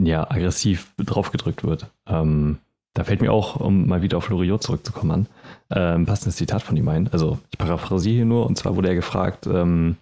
ja, 0.00 0.30
aggressiv 0.30 0.92
draufgedrückt 0.98 1.64
wird. 1.64 1.86
Ähm, 2.06 2.58
da 2.94 3.04
fällt 3.04 3.20
mir 3.20 3.32
auch, 3.32 3.56
um 3.56 3.86
mal 3.86 4.02
wieder 4.02 4.16
auf 4.16 4.28
Loriot 4.30 4.62
zurückzukommen 4.62 5.10
an, 5.10 5.26
äh, 5.68 5.94
ein 5.96 6.06
passendes 6.06 6.36
Zitat 6.36 6.62
von 6.62 6.76
ihm 6.76 6.88
ein. 6.88 7.08
Also 7.12 7.38
ich 7.50 7.58
paraphrasiere 7.58 8.14
hier 8.14 8.24
nur, 8.24 8.46
und 8.46 8.56
zwar 8.56 8.76
wurde 8.76 8.88
er 8.88 8.94
gefragt, 8.94 9.46
ähm, 9.46 9.96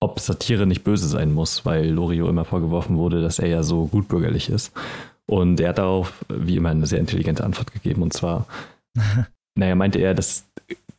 ob 0.00 0.20
Satire 0.20 0.66
nicht 0.66 0.84
böse 0.84 1.08
sein 1.08 1.32
muss, 1.32 1.64
weil 1.64 1.88
Loriot 1.88 2.28
immer 2.28 2.44
vorgeworfen 2.44 2.96
wurde, 2.96 3.22
dass 3.22 3.38
er 3.38 3.48
ja 3.48 3.62
so 3.62 3.86
gutbürgerlich 3.86 4.50
ist. 4.50 4.72
Und 5.26 5.58
er 5.60 5.70
hat 5.70 5.78
darauf, 5.78 6.24
wie 6.28 6.56
immer, 6.56 6.68
eine 6.68 6.86
sehr 6.86 6.98
intelligente 6.98 7.44
Antwort 7.44 7.72
gegeben, 7.72 8.02
und 8.02 8.12
zwar, 8.12 8.46
naja, 9.54 9.74
meinte 9.74 9.98
er, 9.98 10.12
dass 10.12 10.44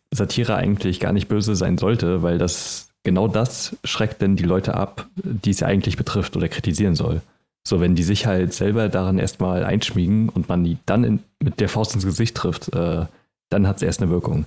Satire 0.09 0.55
eigentlich 0.55 0.99
gar 0.99 1.13
nicht 1.13 1.27
böse 1.27 1.55
sein 1.55 1.77
sollte, 1.77 2.23
weil 2.23 2.39
das 2.39 2.89
genau 3.03 3.27
das 3.27 3.75
schreckt 3.83 4.21
denn 4.21 4.35
die 4.35 4.43
Leute 4.43 4.73
ab, 4.73 5.07
die 5.15 5.51
es 5.51 5.59
ja 5.59 5.67
eigentlich 5.67 5.97
betrifft 5.97 6.35
oder 6.35 6.47
kritisieren 6.47 6.95
soll. 6.95 7.21
So, 7.67 7.79
wenn 7.79 7.95
die 7.95 8.03
sich 8.03 8.25
halt 8.27 8.53
selber 8.53 8.89
daran 8.89 9.17
erstmal 9.17 9.63
einschmiegen 9.63 10.29
und 10.29 10.47
man 10.49 10.63
die 10.63 10.77
dann 10.85 11.03
in, 11.03 11.19
mit 11.41 11.59
der 11.59 11.67
Faust 11.67 11.95
ins 11.95 12.05
Gesicht 12.05 12.35
trifft, 12.35 12.73
äh, 12.75 13.05
dann 13.49 13.67
hat 13.67 13.77
es 13.77 13.81
erst 13.81 14.01
eine 14.01 14.11
Wirkung. 14.11 14.45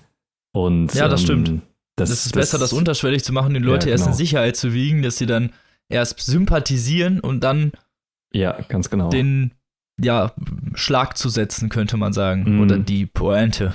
Und, 0.52 0.94
ja, 0.94 1.08
das 1.08 1.22
ähm, 1.22 1.26
stimmt. 1.26 1.62
Das, 1.96 2.10
das 2.10 2.26
ist 2.26 2.26
das, 2.26 2.32
besser, 2.40 2.58
das 2.58 2.72
unterschwellig 2.72 3.24
zu 3.24 3.32
machen, 3.32 3.54
die 3.54 3.60
Leute 3.60 3.88
ja, 3.88 3.96
genau. 3.96 4.06
erst 4.06 4.06
in 4.06 4.24
Sicherheit 4.26 4.56
zu 4.56 4.72
wiegen, 4.72 5.02
dass 5.02 5.16
sie 5.16 5.26
dann 5.26 5.52
erst 5.88 6.20
sympathisieren 6.20 7.18
und 7.18 7.40
dann 7.40 7.72
ja, 8.32 8.60
ganz 8.68 8.88
genau. 8.88 9.10
den 9.10 9.52
ja, 10.00 10.32
Schlag 10.74 11.16
zu 11.16 11.28
setzen, 11.28 11.70
könnte 11.70 11.96
man 11.96 12.12
sagen. 12.12 12.58
Mm. 12.58 12.60
Oder 12.60 12.78
die 12.78 13.06
Pointe. 13.06 13.74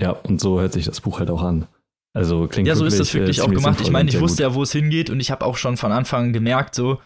Ja, 0.00 0.10
und 0.10 0.40
so 0.40 0.60
hört 0.60 0.72
sich 0.72 0.84
das 0.84 1.00
Buch 1.00 1.20
halt 1.20 1.30
auch 1.30 1.42
an. 1.42 1.68
Also 2.12 2.48
klingt 2.48 2.66
Ja, 2.66 2.74
so 2.74 2.84
ist 2.84 2.98
das 2.98 3.14
wirklich 3.14 3.38
äh, 3.38 3.42
auch 3.42 3.50
gemacht. 3.50 3.80
Ich 3.80 3.90
meine, 3.90 4.08
ich 4.08 4.20
wusste 4.20 4.42
gut. 4.42 4.50
ja, 4.50 4.54
wo 4.56 4.62
es 4.62 4.72
hingeht 4.72 5.10
und 5.10 5.20
ich 5.20 5.30
habe 5.30 5.44
auch 5.44 5.56
schon 5.56 5.76
von 5.76 5.92
Anfang 5.92 6.32
gemerkt, 6.32 6.74
so, 6.74 7.00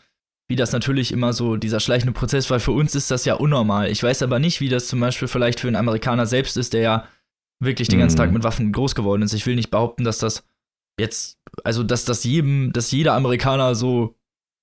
wie 0.48 0.56
das 0.56 0.72
natürlich 0.72 1.12
immer 1.12 1.32
so 1.32 1.56
dieser 1.56 1.78
schleichende 1.78 2.12
Prozess, 2.12 2.50
weil 2.50 2.60
für 2.60 2.72
uns 2.72 2.94
ist 2.94 3.10
das 3.10 3.24
ja 3.24 3.34
unnormal. 3.34 3.90
Ich 3.90 4.02
weiß 4.02 4.22
aber 4.22 4.38
nicht, 4.38 4.60
wie 4.60 4.70
das 4.70 4.88
zum 4.88 5.00
Beispiel 5.00 5.28
vielleicht 5.28 5.60
für 5.60 5.68
einen 5.68 5.76
Amerikaner 5.76 6.26
selbst 6.26 6.56
ist, 6.56 6.72
der 6.72 6.80
ja 6.80 7.04
wirklich 7.60 7.88
den 7.88 7.98
ganzen 7.98 8.16
mhm. 8.16 8.18
Tag 8.18 8.32
mit 8.32 8.44
Waffen 8.44 8.72
groß 8.72 8.94
geworden 8.94 9.22
ist. 9.22 9.34
Ich 9.34 9.46
will 9.46 9.56
nicht 9.56 9.70
behaupten, 9.70 10.04
dass 10.04 10.18
das 10.18 10.44
jetzt, 10.98 11.38
also 11.64 11.82
dass 11.82 12.04
das 12.04 12.24
jedem, 12.24 12.72
dass 12.72 12.90
jeder 12.90 13.14
Amerikaner 13.14 13.74
so 13.74 14.14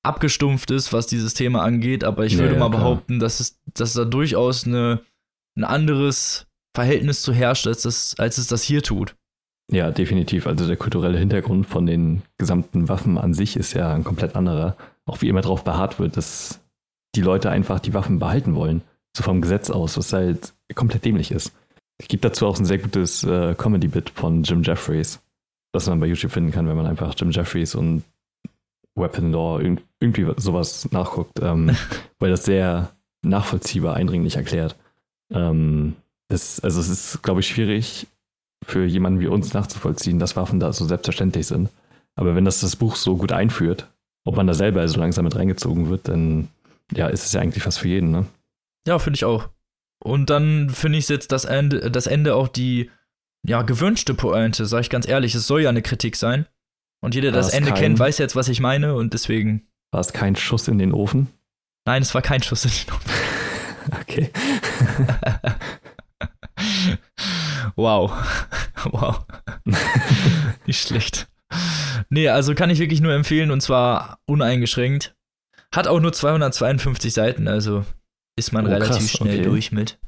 abgestumpft 0.03 0.71
ist, 0.71 0.91
was 0.91 1.07
dieses 1.07 1.33
Thema 1.33 1.63
angeht, 1.63 2.03
aber 2.03 2.25
ich 2.25 2.37
würde 2.37 2.53
ja, 2.53 2.59
mal 2.59 2.69
behaupten, 2.69 3.19
dass 3.19 3.39
es, 3.39 3.59
dass 3.73 3.93
da 3.93 4.05
durchaus 4.05 4.65
eine, 4.65 5.01
ein 5.57 5.63
anderes 5.63 6.47
Verhältnis 6.75 7.21
zu 7.21 7.33
herrscht, 7.33 7.67
als, 7.67 7.83
das, 7.83 8.15
als 8.17 8.37
es 8.37 8.47
das 8.47 8.63
hier 8.63 8.83
tut. 8.83 9.15
Ja, 9.71 9.89
definitiv. 9.89 10.45
Also 10.45 10.67
der 10.67 10.77
kulturelle 10.77 11.17
Hintergrund 11.17 11.65
von 11.65 11.85
den 11.85 12.21
gesamten 12.37 12.87
Waffen 12.87 13.17
an 13.17 13.33
sich 13.33 13.55
ist 13.55 13.73
ja 13.73 13.93
ein 13.93 14.03
komplett 14.03 14.35
anderer 14.35 14.77
auch 15.05 15.21
wie 15.21 15.29
immer 15.29 15.41
darauf 15.41 15.63
beharrt 15.63 15.99
wird, 15.99 16.17
dass 16.17 16.61
die 17.15 17.21
Leute 17.21 17.49
einfach 17.49 17.79
die 17.79 17.93
Waffen 17.93 18.19
behalten 18.19 18.55
wollen. 18.55 18.81
So 19.15 19.23
vom 19.23 19.41
Gesetz 19.41 19.69
aus, 19.69 19.97
was 19.97 20.11
halt 20.11 20.53
komplett 20.73 21.05
dämlich 21.05 21.31
ist. 21.31 21.53
Es 21.97 22.07
gibt 22.07 22.25
dazu 22.25 22.47
auch 22.47 22.59
ein 22.59 22.65
sehr 22.65 22.79
gutes 22.79 23.23
äh, 23.23 23.55
Comedy-Bit 23.55 24.09
von 24.09 24.43
Jim 24.43 24.63
Jeffries, 24.63 25.21
das 25.71 25.87
man 25.87 25.99
bei 25.99 26.07
YouTube 26.07 26.31
finden 26.31 26.51
kann, 26.51 26.67
wenn 26.67 26.75
man 26.75 26.87
einfach 26.87 27.13
Jim 27.17 27.31
Jeffries 27.31 27.75
und 27.75 28.03
Weapon 28.95 29.31
Law 29.31 29.61
irgendwie 29.99 30.27
sowas 30.37 30.89
nachguckt, 30.91 31.39
ähm, 31.41 31.75
weil 32.19 32.31
das 32.31 32.45
sehr 32.45 32.91
nachvollziehbar 33.21 33.95
eindringlich 33.95 34.35
erklärt. 34.35 34.75
Ähm, 35.31 35.95
das, 36.27 36.59
also 36.59 36.79
es 36.79 36.89
ist, 36.89 37.23
glaube 37.23 37.39
ich, 37.39 37.47
schwierig 37.47 38.07
für 38.63 38.85
jemanden 38.85 39.19
wie 39.19 39.27
uns 39.27 39.53
nachzuvollziehen, 39.53 40.19
dass 40.19 40.35
Waffen 40.35 40.59
da 40.59 40.73
so 40.73 40.85
selbstverständlich 40.85 41.47
sind. 41.47 41.69
Aber 42.15 42.35
wenn 42.35 42.45
das 42.45 42.61
das 42.61 42.75
Buch 42.75 42.95
so 42.95 43.17
gut 43.17 43.31
einführt, 43.31 43.87
ob 44.25 44.35
man 44.35 44.47
da 44.47 44.53
selber 44.53 44.85
so 44.87 44.99
langsam 44.99 45.23
mit 45.23 45.35
reingezogen 45.35 45.89
wird, 45.89 46.07
dann 46.07 46.49
ja, 46.91 47.07
ist 47.07 47.25
es 47.25 47.33
ja 47.33 47.41
eigentlich 47.41 47.63
fast 47.63 47.79
für 47.79 47.87
jeden, 47.87 48.11
ne? 48.11 48.25
Ja, 48.87 48.99
finde 48.99 49.15
ich 49.15 49.25
auch. 49.25 49.49
Und 50.03 50.29
dann 50.29 50.69
finde 50.69 50.97
ich 50.97 51.07
jetzt 51.07 51.31
das 51.31 51.45
Ende, 51.45 51.89
das 51.89 52.07
Ende 52.07 52.35
auch 52.35 52.47
die 52.47 52.91
ja, 53.47 53.61
gewünschte 53.61 54.13
Pointe, 54.13 54.65
sag 54.65 54.81
ich 54.81 54.89
ganz 54.89 55.07
ehrlich. 55.07 55.35
Es 55.35 55.47
soll 55.47 55.61
ja 55.61 55.69
eine 55.69 55.81
Kritik 55.81 56.15
sein. 56.15 56.47
Und 57.01 57.15
jeder, 57.15 57.31
der 57.31 57.41
das 57.41 57.53
Ende 57.53 57.71
kein, 57.71 57.79
kennt, 57.79 57.99
weiß 57.99 58.17
jetzt, 58.17 58.35
was 58.35 58.49
ich 58.49 58.59
meine 58.59 58.95
und 58.95 59.13
deswegen. 59.13 59.67
War 59.91 60.01
es 60.01 60.13
kein 60.13 60.35
Schuss 60.35 60.67
in 60.67 60.79
den 60.79 60.91
Ofen? 60.91 61.27
Nein, 61.85 62.01
es 62.01 62.13
war 62.15 62.21
kein 62.21 62.41
Schuss 62.41 62.65
in 62.65 62.71
den 62.71 62.93
Ofen. 62.93 63.11
okay. 64.01 64.31
wow. 67.75 68.11
wow. 68.91 69.25
Nicht 70.65 70.81
schlecht. 70.87 71.27
Nee, 72.09 72.29
also 72.29 72.55
kann 72.55 72.69
ich 72.69 72.79
wirklich 72.79 73.01
nur 73.01 73.13
empfehlen 73.13 73.51
und 73.51 73.61
zwar 73.61 74.19
uneingeschränkt. 74.25 75.15
Hat 75.73 75.87
auch 75.87 75.99
nur 75.99 76.13
252 76.13 77.13
Seiten, 77.13 77.47
also 77.47 77.85
ist 78.37 78.51
man 78.51 78.65
oh, 78.67 78.69
relativ 78.69 78.97
krass, 78.97 79.11
schnell 79.11 79.39
okay. 79.39 79.49
durch 79.49 79.71
mit. 79.71 79.99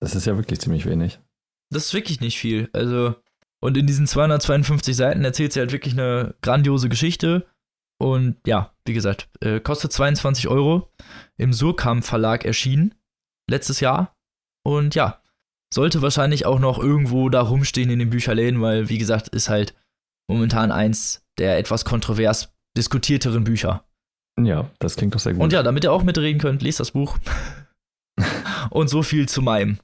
Das 0.00 0.14
ist 0.14 0.26
ja 0.26 0.36
wirklich 0.36 0.60
ziemlich 0.60 0.86
wenig. 0.86 1.20
Das 1.70 1.86
ist 1.86 1.94
wirklich 1.94 2.20
nicht 2.20 2.38
viel. 2.38 2.68
Also, 2.72 3.14
und 3.60 3.76
in 3.76 3.86
diesen 3.86 4.06
252 4.06 4.94
Seiten 4.94 5.24
erzählt 5.24 5.52
sie 5.52 5.60
halt 5.60 5.72
wirklich 5.72 5.94
eine 5.94 6.34
grandiose 6.42 6.88
Geschichte. 6.88 7.46
Und 7.98 8.36
ja, 8.46 8.74
wie 8.84 8.92
gesagt, 8.92 9.28
äh, 9.40 9.60
kostet 9.60 9.92
22 9.92 10.48
Euro. 10.48 10.90
Im 11.36 11.52
Surkamp 11.52 12.04
Verlag 12.04 12.44
erschienen. 12.44 12.94
Letztes 13.48 13.80
Jahr. 13.80 14.16
Und 14.64 14.94
ja, 14.94 15.22
sollte 15.72 16.02
wahrscheinlich 16.02 16.46
auch 16.46 16.58
noch 16.58 16.78
irgendwo 16.78 17.28
da 17.28 17.40
rumstehen 17.40 17.90
in 17.90 17.98
den 17.98 18.10
Bücherläden, 18.10 18.60
weil, 18.60 18.88
wie 18.88 18.98
gesagt, 18.98 19.28
ist 19.28 19.48
halt 19.48 19.74
momentan 20.28 20.72
eins 20.72 21.24
der 21.38 21.58
etwas 21.58 21.84
kontrovers 21.84 22.52
diskutierteren 22.76 23.44
Bücher. 23.44 23.84
Ja, 24.40 24.70
das 24.78 24.96
klingt 24.96 25.14
doch 25.14 25.20
sehr 25.20 25.34
gut. 25.34 25.42
Und 25.42 25.52
ja, 25.52 25.62
damit 25.62 25.84
ihr 25.84 25.92
auch 25.92 26.02
mitreden 26.02 26.40
könnt, 26.40 26.62
lest 26.62 26.80
das 26.80 26.92
Buch. 26.92 27.18
Und 28.70 28.88
so 28.88 29.02
viel 29.02 29.28
zu 29.28 29.42
meinem 29.42 29.78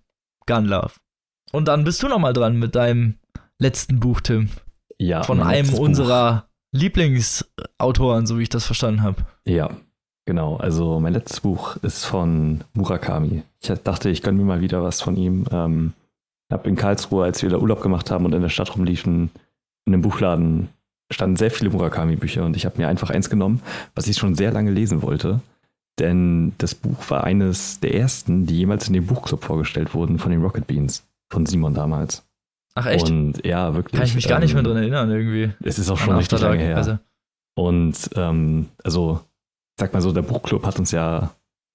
Gun 0.47 0.65
Love. 0.67 0.93
Und 1.53 1.69
dann 1.69 1.85
bist 1.85 2.03
du 2.03 2.09
nochmal 2.09 2.33
dran 2.33 2.57
mit 2.57 2.75
deinem 2.75 3.19
letzten 3.59 4.01
Buch, 4.01 4.21
Tim. 4.21 4.49
Ja. 4.99 5.23
Von 5.23 5.43
einem 5.43 5.75
unserer 5.75 6.33
Buch. 6.33 6.49
Lieblingsautoren, 6.73 8.27
so 8.27 8.39
wie 8.39 8.43
ich 8.43 8.49
das 8.49 8.67
verstanden 8.67 9.03
habe. 9.03 9.25
Ja, 9.47 9.71
genau. 10.27 10.57
Also 10.57 11.01
mein 11.01 11.15
letztes 11.15 11.41
Buch 11.41 11.77
ist 11.77 12.05
von 12.05 12.65
Murakami. 12.75 13.43
Ich 13.61 13.69
dachte, 13.69 14.11
ich 14.11 14.23
gönne 14.23 14.39
mir 14.39 14.45
mal 14.45 14.61
wieder 14.61 14.83
was 14.83 15.01
von 15.01 15.17
ihm. 15.17 15.47
Ähm, 15.51 15.95
habe 16.53 16.69
in 16.69 16.77
Karlsruhe, 16.77 17.25
als 17.25 17.43
wir 17.43 17.51
da 17.51 17.59
Urlaub 17.59 17.83
gemacht 17.83 18.11
haben 18.11 18.25
und 18.25 18.35
in 18.35 18.43
der 18.43 18.49
Stadt 18.49 18.75
rumliefen, 18.75 19.31
in 19.89 19.95
einem 19.95 20.03
Buchladen 20.03 20.69
standen 21.11 21.37
sehr 21.37 21.51
viele 21.51 21.71
Murakami-Bücher 21.71 22.45
und 22.45 22.57
ich 22.57 22.67
habe 22.67 22.79
mir 22.79 22.89
einfach 22.89 23.11
eins 23.11 23.31
genommen, 23.31 23.63
was 23.95 24.07
ich 24.07 24.17
schon 24.19 24.35
sehr 24.35 24.53
lange 24.53 24.71
lesen 24.71 25.03
wollte. 25.03 25.41
Denn 25.99 26.53
das 26.59 26.75
Buch 26.75 27.11
war 27.11 27.25
eines 27.25 27.81
der 27.81 27.95
ersten, 27.95 28.47
die 28.47 28.59
jemals 28.59 28.87
in 28.87 28.93
dem 28.93 29.07
Buchclub 29.07 29.43
vorgestellt 29.43 29.95
wurden 29.95 30.19
von 30.19 30.31
den 30.31 30.43
Rocket 30.43 30.67
Beans, 30.67 31.09
von 31.31 31.47
Simon 31.47 31.75
damals. 31.75 32.25
Ach 32.75 32.87
echt? 32.87 33.11
Und 33.11 33.45
ja, 33.45 33.75
wirklich. 33.75 33.99
Kann 33.99 34.07
ich 34.07 34.15
mich 34.15 34.27
ähm, 34.27 34.31
gar 34.31 34.39
nicht 34.39 34.55
mehr 34.55 34.63
ähm, 34.63 34.69
dran 34.69 34.77
erinnern 34.77 35.11
irgendwie. 35.11 35.51
Es 35.65 35.79
ist 35.79 35.91
auch 35.91 35.99
schon 35.99 36.15
richtig 36.17 36.41
lange 36.41 36.63
her. 36.63 36.77
Also. 36.77 36.99
Und 37.57 38.11
ähm, 38.15 38.67
also, 38.85 39.21
sag 39.81 39.93
mal 39.93 40.03
so, 40.03 40.13
der 40.13 40.23
Buchclub 40.23 40.65
hat 40.65 40.79
uns 40.79 40.93
ja, 40.93 41.33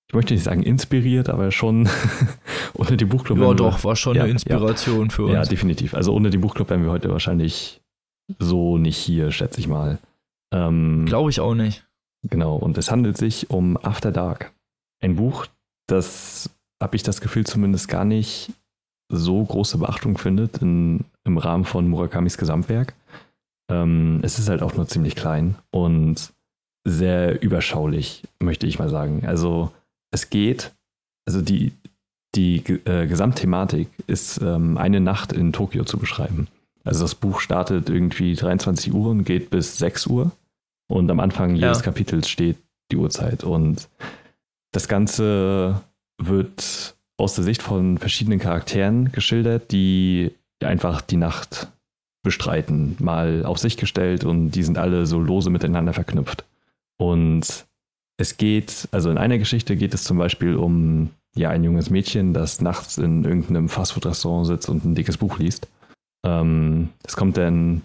ich 0.07 0.13
möchte 0.13 0.33
nicht 0.33 0.43
sagen 0.43 0.63
inspiriert, 0.63 1.27
aber 1.27 1.51
schon 1.51 1.89
ohne 2.75 2.95
die 2.95 3.03
Buchclub. 3.03 3.39
Ja, 3.39 3.53
doch, 3.53 3.83
war 3.83 3.97
schon 3.97 4.15
ja, 4.15 4.23
eine 4.23 4.31
Inspiration 4.31 5.07
ja, 5.07 5.13
für 5.13 5.23
uns. 5.23 5.33
Ja, 5.33 5.43
definitiv. 5.43 5.93
Also 5.93 6.13
ohne 6.13 6.29
die 6.29 6.37
Buchclub 6.37 6.69
wären 6.69 6.83
wir 6.83 6.91
heute 6.91 7.09
wahrscheinlich 7.09 7.82
so 8.39 8.77
nicht 8.77 8.97
hier, 8.97 9.31
schätze 9.31 9.59
ich 9.59 9.67
mal. 9.67 9.99
Ähm, 10.53 11.05
Glaube 11.05 11.29
ich 11.29 11.39
auch 11.39 11.55
nicht. 11.55 11.85
Genau, 12.23 12.55
und 12.55 12.77
es 12.77 12.89
handelt 12.89 13.17
sich 13.17 13.49
um 13.49 13.77
After 13.77 14.11
Dark. 14.11 14.53
Ein 15.01 15.17
Buch, 15.17 15.47
das, 15.87 16.49
habe 16.83 16.95
ich 16.97 17.03
das 17.03 17.21
Gefühl, 17.21 17.45
zumindest 17.45 17.87
gar 17.87 18.05
nicht 18.05 18.51
so 19.09 19.43
große 19.43 19.77
Beachtung 19.77 20.17
findet 20.17 20.57
in, 20.57 21.05
im 21.23 21.37
Rahmen 21.37 21.65
von 21.65 21.87
Murakamis 21.87 22.37
Gesamtwerk. 22.37 22.93
Ähm, 23.71 24.19
es 24.21 24.37
ist 24.37 24.49
halt 24.49 24.61
auch 24.61 24.75
nur 24.75 24.87
ziemlich 24.87 25.15
klein 25.15 25.55
und 25.71 26.33
sehr 26.85 27.41
überschaulich, 27.41 28.23
möchte 28.39 28.67
ich 28.67 28.79
mal 28.79 28.89
sagen. 28.89 29.25
Also 29.25 29.71
es 30.11 30.29
geht, 30.29 30.73
also 31.25 31.41
die, 31.41 31.71
die 32.35 32.57
äh, 32.85 33.07
Gesamtthematik 33.07 33.87
ist 34.07 34.41
ähm, 34.41 34.77
eine 34.77 34.99
Nacht 34.99 35.31
in 35.31 35.53
Tokio 35.53 35.85
zu 35.85 35.97
beschreiben. 35.97 36.47
Also 36.83 37.03
das 37.03 37.15
Buch 37.15 37.39
startet 37.39 37.89
irgendwie 37.89 38.35
23 38.35 38.93
Uhr 38.93 39.09
und 39.09 39.23
geht 39.23 39.49
bis 39.49 39.77
6 39.77 40.07
Uhr. 40.07 40.31
Und 40.87 41.09
am 41.09 41.19
Anfang 41.19 41.55
jedes 41.55 41.79
ja. 41.79 41.83
Kapitels 41.83 42.29
steht 42.29 42.57
die 42.91 42.97
Uhrzeit. 42.97 43.43
Und 43.43 43.89
das 44.71 44.87
Ganze 44.87 45.81
wird 46.17 46.95
aus 47.17 47.35
der 47.35 47.43
Sicht 47.43 47.61
von 47.61 47.97
verschiedenen 47.97 48.39
Charakteren 48.39 49.11
geschildert, 49.11 49.71
die 49.71 50.31
einfach 50.61 51.01
die 51.01 51.17
Nacht 51.17 51.67
bestreiten, 52.23 52.95
mal 52.99 53.45
auf 53.45 53.59
sich 53.59 53.77
gestellt 53.77 54.23
und 54.23 54.51
die 54.51 54.63
sind 54.63 54.77
alle 54.77 55.05
so 55.05 55.19
lose 55.19 55.49
miteinander 55.49 55.93
verknüpft. 55.93 56.45
Und 56.97 57.65
es 58.17 58.37
geht, 58.37 58.87
also 58.91 59.09
in 59.09 59.17
einer 59.17 59.37
Geschichte 59.37 59.75
geht 59.75 59.93
es 59.93 60.03
zum 60.05 60.17
Beispiel 60.17 60.55
um 60.55 61.09
ja 61.35 61.49
ein 61.49 61.63
junges 61.63 61.89
Mädchen, 61.89 62.33
das 62.33 62.61
nachts 62.61 62.97
in 62.97 63.25
irgendeinem 63.25 63.67
Fastfood-Restaurant 63.67 64.47
sitzt 64.47 64.69
und 64.69 64.85
ein 64.85 64.95
dickes 64.95 65.17
Buch 65.17 65.37
liest. 65.37 65.67
Ähm, 66.25 66.89
es 67.03 67.15
kommt 67.15 67.37
dann 67.37 67.83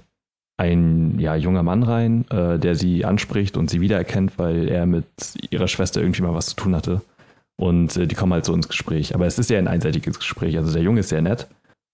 ein 0.58 1.18
ja, 1.18 1.36
junger 1.36 1.62
Mann 1.62 1.82
rein, 1.82 2.28
äh, 2.30 2.58
der 2.58 2.74
sie 2.74 3.04
anspricht 3.04 3.56
und 3.56 3.70
sie 3.70 3.80
wiedererkennt, 3.80 4.38
weil 4.38 4.68
er 4.68 4.86
mit 4.86 5.06
ihrer 5.50 5.68
Schwester 5.68 6.00
irgendwie 6.00 6.22
mal 6.22 6.34
was 6.34 6.46
zu 6.46 6.56
tun 6.56 6.74
hatte. 6.74 7.00
Und 7.56 7.96
äh, 7.96 8.06
die 8.06 8.14
kommen 8.14 8.32
halt 8.32 8.44
so 8.44 8.54
ins 8.54 8.68
Gespräch. 8.68 9.14
Aber 9.14 9.26
es 9.26 9.38
ist 9.38 9.50
ja 9.50 9.58
ein 9.58 9.68
einseitiges 9.68 10.18
Gespräch. 10.18 10.56
Also 10.56 10.72
der 10.72 10.82
Junge 10.82 11.00
ist 11.00 11.08
sehr 11.08 11.22
nett 11.22 11.48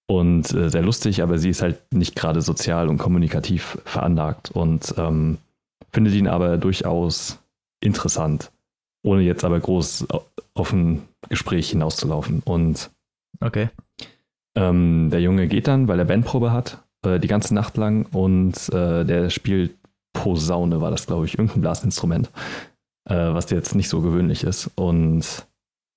und 0.06 0.52
äh, 0.52 0.70
sehr 0.70 0.82
lustig, 0.82 1.22
aber 1.22 1.38
sie 1.38 1.50
ist 1.50 1.62
halt 1.62 1.80
nicht 1.92 2.16
gerade 2.16 2.42
sozial 2.42 2.88
und 2.88 2.98
kommunikativ 2.98 3.78
veranlagt 3.84 4.50
und 4.50 4.94
ähm, 4.98 5.38
findet 5.92 6.14
ihn 6.14 6.28
aber 6.28 6.58
durchaus 6.58 7.38
interessant, 7.80 8.50
ohne 9.02 9.22
jetzt 9.22 9.44
aber 9.44 9.60
groß 9.60 10.06
auf 10.54 10.72
ein 10.72 11.02
Gespräch 11.28 11.70
hinauszulaufen. 11.70 12.42
Und 12.44 12.90
okay. 13.40 13.68
Ähm, 14.56 15.10
der 15.10 15.20
Junge 15.20 15.48
geht 15.48 15.66
dann, 15.68 15.88
weil 15.88 15.98
er 15.98 16.04
Bandprobe 16.04 16.52
hat, 16.52 16.84
äh, 17.04 17.18
die 17.18 17.28
ganze 17.28 17.54
Nacht 17.54 17.76
lang 17.76 18.06
und 18.12 18.54
äh, 18.72 19.04
der 19.04 19.30
spielt 19.30 19.76
Posaune, 20.12 20.80
war 20.80 20.90
das, 20.90 21.06
glaube 21.06 21.26
ich, 21.26 21.38
irgendein 21.38 21.60
Blasinstrument, 21.60 22.30
äh, 23.08 23.14
was 23.14 23.50
jetzt 23.50 23.74
nicht 23.74 23.88
so 23.88 24.00
gewöhnlich 24.00 24.44
ist. 24.44 24.70
Und 24.76 25.46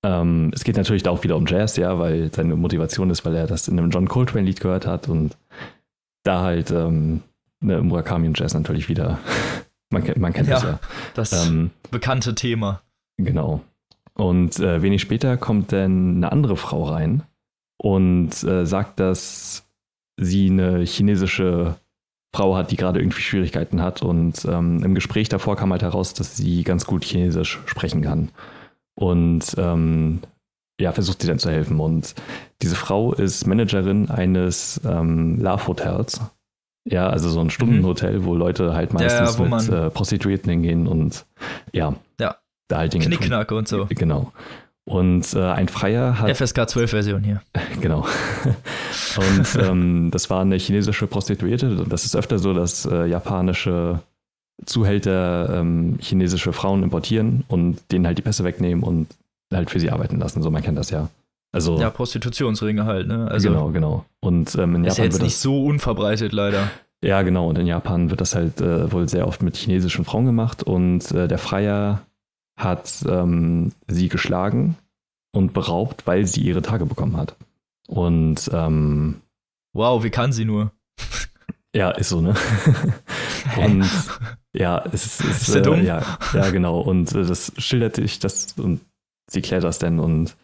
ähm, 0.04 0.50
es 0.54 0.64
geht 0.64 0.76
natürlich 0.76 1.02
da 1.02 1.10
auch 1.10 1.24
wieder 1.24 1.36
um 1.36 1.46
Jazz, 1.46 1.76
ja, 1.76 1.98
weil 1.98 2.32
seine 2.32 2.56
Motivation 2.56 3.10
ist, 3.10 3.24
weil 3.24 3.34
er 3.34 3.46
das 3.46 3.68
in 3.68 3.78
einem 3.78 3.90
John 3.90 4.08
Coltrane-Lied 4.08 4.60
gehört 4.60 4.86
hat 4.86 5.08
und 5.08 5.36
da 6.24 6.42
halt 6.42 6.70
ähm, 6.70 7.22
ne, 7.60 7.80
Murakami 7.80 8.26
und 8.28 8.38
Jazz 8.38 8.54
natürlich 8.54 8.88
wieder, 8.88 9.18
man, 9.90 10.04
man 10.16 10.32
kennt 10.32 10.48
ja, 10.48 10.54
das 10.54 10.62
ja. 10.64 10.80
Das 11.14 11.46
ähm, 11.46 11.70
bekannte 11.90 12.34
Thema. 12.34 12.82
Genau. 13.16 13.62
Und 14.14 14.58
äh, 14.58 14.82
wenig 14.82 15.00
später 15.00 15.36
kommt 15.36 15.72
dann 15.72 16.16
eine 16.16 16.32
andere 16.32 16.56
Frau 16.56 16.84
rein, 16.84 17.22
und 17.78 18.42
äh, 18.44 18.66
sagt, 18.66 19.00
dass 19.00 19.64
sie 20.18 20.50
eine 20.50 20.80
chinesische 20.80 21.76
Frau 22.34 22.56
hat, 22.56 22.70
die 22.70 22.76
gerade 22.76 23.00
irgendwie 23.00 23.22
Schwierigkeiten 23.22 23.80
hat. 23.80 24.02
Und 24.02 24.44
ähm, 24.44 24.82
im 24.84 24.94
Gespräch 24.94 25.28
davor 25.28 25.56
kam 25.56 25.72
halt 25.72 25.82
heraus, 25.82 26.12
dass 26.12 26.36
sie 26.36 26.64
ganz 26.64 26.84
gut 26.84 27.04
Chinesisch 27.04 27.60
sprechen 27.66 28.02
kann. 28.02 28.30
Und 28.94 29.54
ähm, 29.56 30.20
ja, 30.80 30.92
versucht 30.92 31.22
sie 31.22 31.28
dann 31.28 31.38
zu 31.38 31.50
helfen. 31.50 31.80
Und 31.80 32.14
diese 32.62 32.76
Frau 32.76 33.12
ist 33.12 33.46
Managerin 33.46 34.10
eines 34.10 34.80
ähm, 34.84 35.40
Love 35.40 35.66
Hotels. 35.68 36.20
Ja, 36.84 37.08
also 37.08 37.28
so 37.28 37.40
ein 37.40 37.50
Stundenhotel, 37.50 38.20
mhm. 38.20 38.24
wo 38.24 38.34
Leute 38.34 38.74
halt 38.74 38.92
meistens 38.92 39.38
ja, 39.38 39.44
mit 39.44 39.68
äh, 39.68 39.90
Prostituierten 39.90 40.50
hingehen 40.50 40.86
und 40.86 41.26
ja, 41.72 41.94
ja. 42.18 42.36
da 42.68 42.78
halt 42.78 42.94
Dinge 42.94 43.06
Knickknack 43.06 43.52
und 43.52 43.68
so. 43.68 43.86
Genau. 43.90 44.32
Und 44.88 45.34
äh, 45.34 45.42
ein 45.42 45.68
Freier 45.68 46.18
hat. 46.18 46.34
FSK 46.34 46.66
12 46.66 46.90
Version 46.90 47.22
hier. 47.22 47.42
Genau. 47.80 48.06
Und 49.16 49.58
ähm, 49.62 50.10
das 50.10 50.30
war 50.30 50.40
eine 50.40 50.56
chinesische 50.56 51.06
Prostituierte. 51.06 51.84
Das 51.86 52.06
ist 52.06 52.16
öfter 52.16 52.38
so, 52.38 52.54
dass 52.54 52.86
äh, 52.86 53.06
japanische 53.06 54.00
Zuhälter 54.64 55.58
ähm, 55.60 55.98
chinesische 56.00 56.54
Frauen 56.54 56.82
importieren 56.82 57.44
und 57.48 57.78
denen 57.92 58.06
halt 58.06 58.16
die 58.16 58.22
Pässe 58.22 58.44
wegnehmen 58.44 58.82
und 58.82 59.08
halt 59.52 59.70
für 59.70 59.78
sie 59.78 59.90
arbeiten 59.90 60.18
lassen. 60.18 60.42
So, 60.42 60.50
man 60.50 60.62
kennt 60.62 60.78
das 60.78 60.90
ja. 60.90 61.08
Also, 61.52 61.78
ja, 61.78 61.90
Prostitutionsringe 61.90 62.86
halt, 62.86 63.08
ne? 63.08 63.28
Also, 63.30 63.48
genau, 63.48 63.70
genau. 63.70 64.04
Und 64.20 64.54
ähm, 64.56 64.76
in 64.76 64.84
ist 64.84 64.96
Japan 64.96 64.98
ja 64.98 65.04
jetzt 65.04 65.14
wird 65.14 65.22
nicht 65.22 65.36
das, 65.36 65.42
so 65.42 65.64
unverbreitet, 65.64 66.32
leider. 66.32 66.70
ja, 67.02 67.22
genau. 67.22 67.48
Und 67.48 67.58
in 67.58 67.66
Japan 67.66 68.10
wird 68.10 68.20
das 68.22 68.34
halt 68.34 68.60
äh, 68.60 68.90
wohl 68.90 69.08
sehr 69.08 69.26
oft 69.26 69.42
mit 69.42 69.56
chinesischen 69.56 70.04
Frauen 70.06 70.24
gemacht. 70.24 70.62
Und 70.62 71.10
äh, 71.12 71.28
der 71.28 71.38
Freier 71.38 72.00
hat 72.58 73.04
ähm, 73.08 73.72
sie 73.86 74.08
geschlagen 74.08 74.76
und 75.32 75.54
beraubt, 75.54 76.06
weil 76.06 76.26
sie 76.26 76.42
ihre 76.42 76.62
Tage 76.62 76.84
bekommen 76.84 77.16
hat. 77.16 77.36
Und 77.86 78.50
ähm, 78.52 79.22
Wow, 79.72 80.02
wie 80.02 80.10
kann 80.10 80.32
sie 80.32 80.44
nur? 80.44 80.72
ja, 81.74 81.90
ist 81.90 82.08
so, 82.08 82.20
ne? 82.20 82.34
und 83.56 83.88
ja, 84.52 84.82
es 84.92 85.06
ist, 85.06 85.20
Ist 85.20 85.54
der 85.54 85.60
äh, 85.60 85.64
dumm? 85.64 85.84
Ja, 85.84 86.18
ja, 86.32 86.50
genau. 86.50 86.80
Und 86.80 87.12
äh, 87.12 87.24
das 87.24 87.52
schildert 87.58 87.96
sich 87.96 88.18
das 88.18 88.54
und 88.56 88.80
sie 89.30 89.42
klärt 89.42 89.64
das 89.64 89.78
dann 89.78 90.00
und 90.00 90.34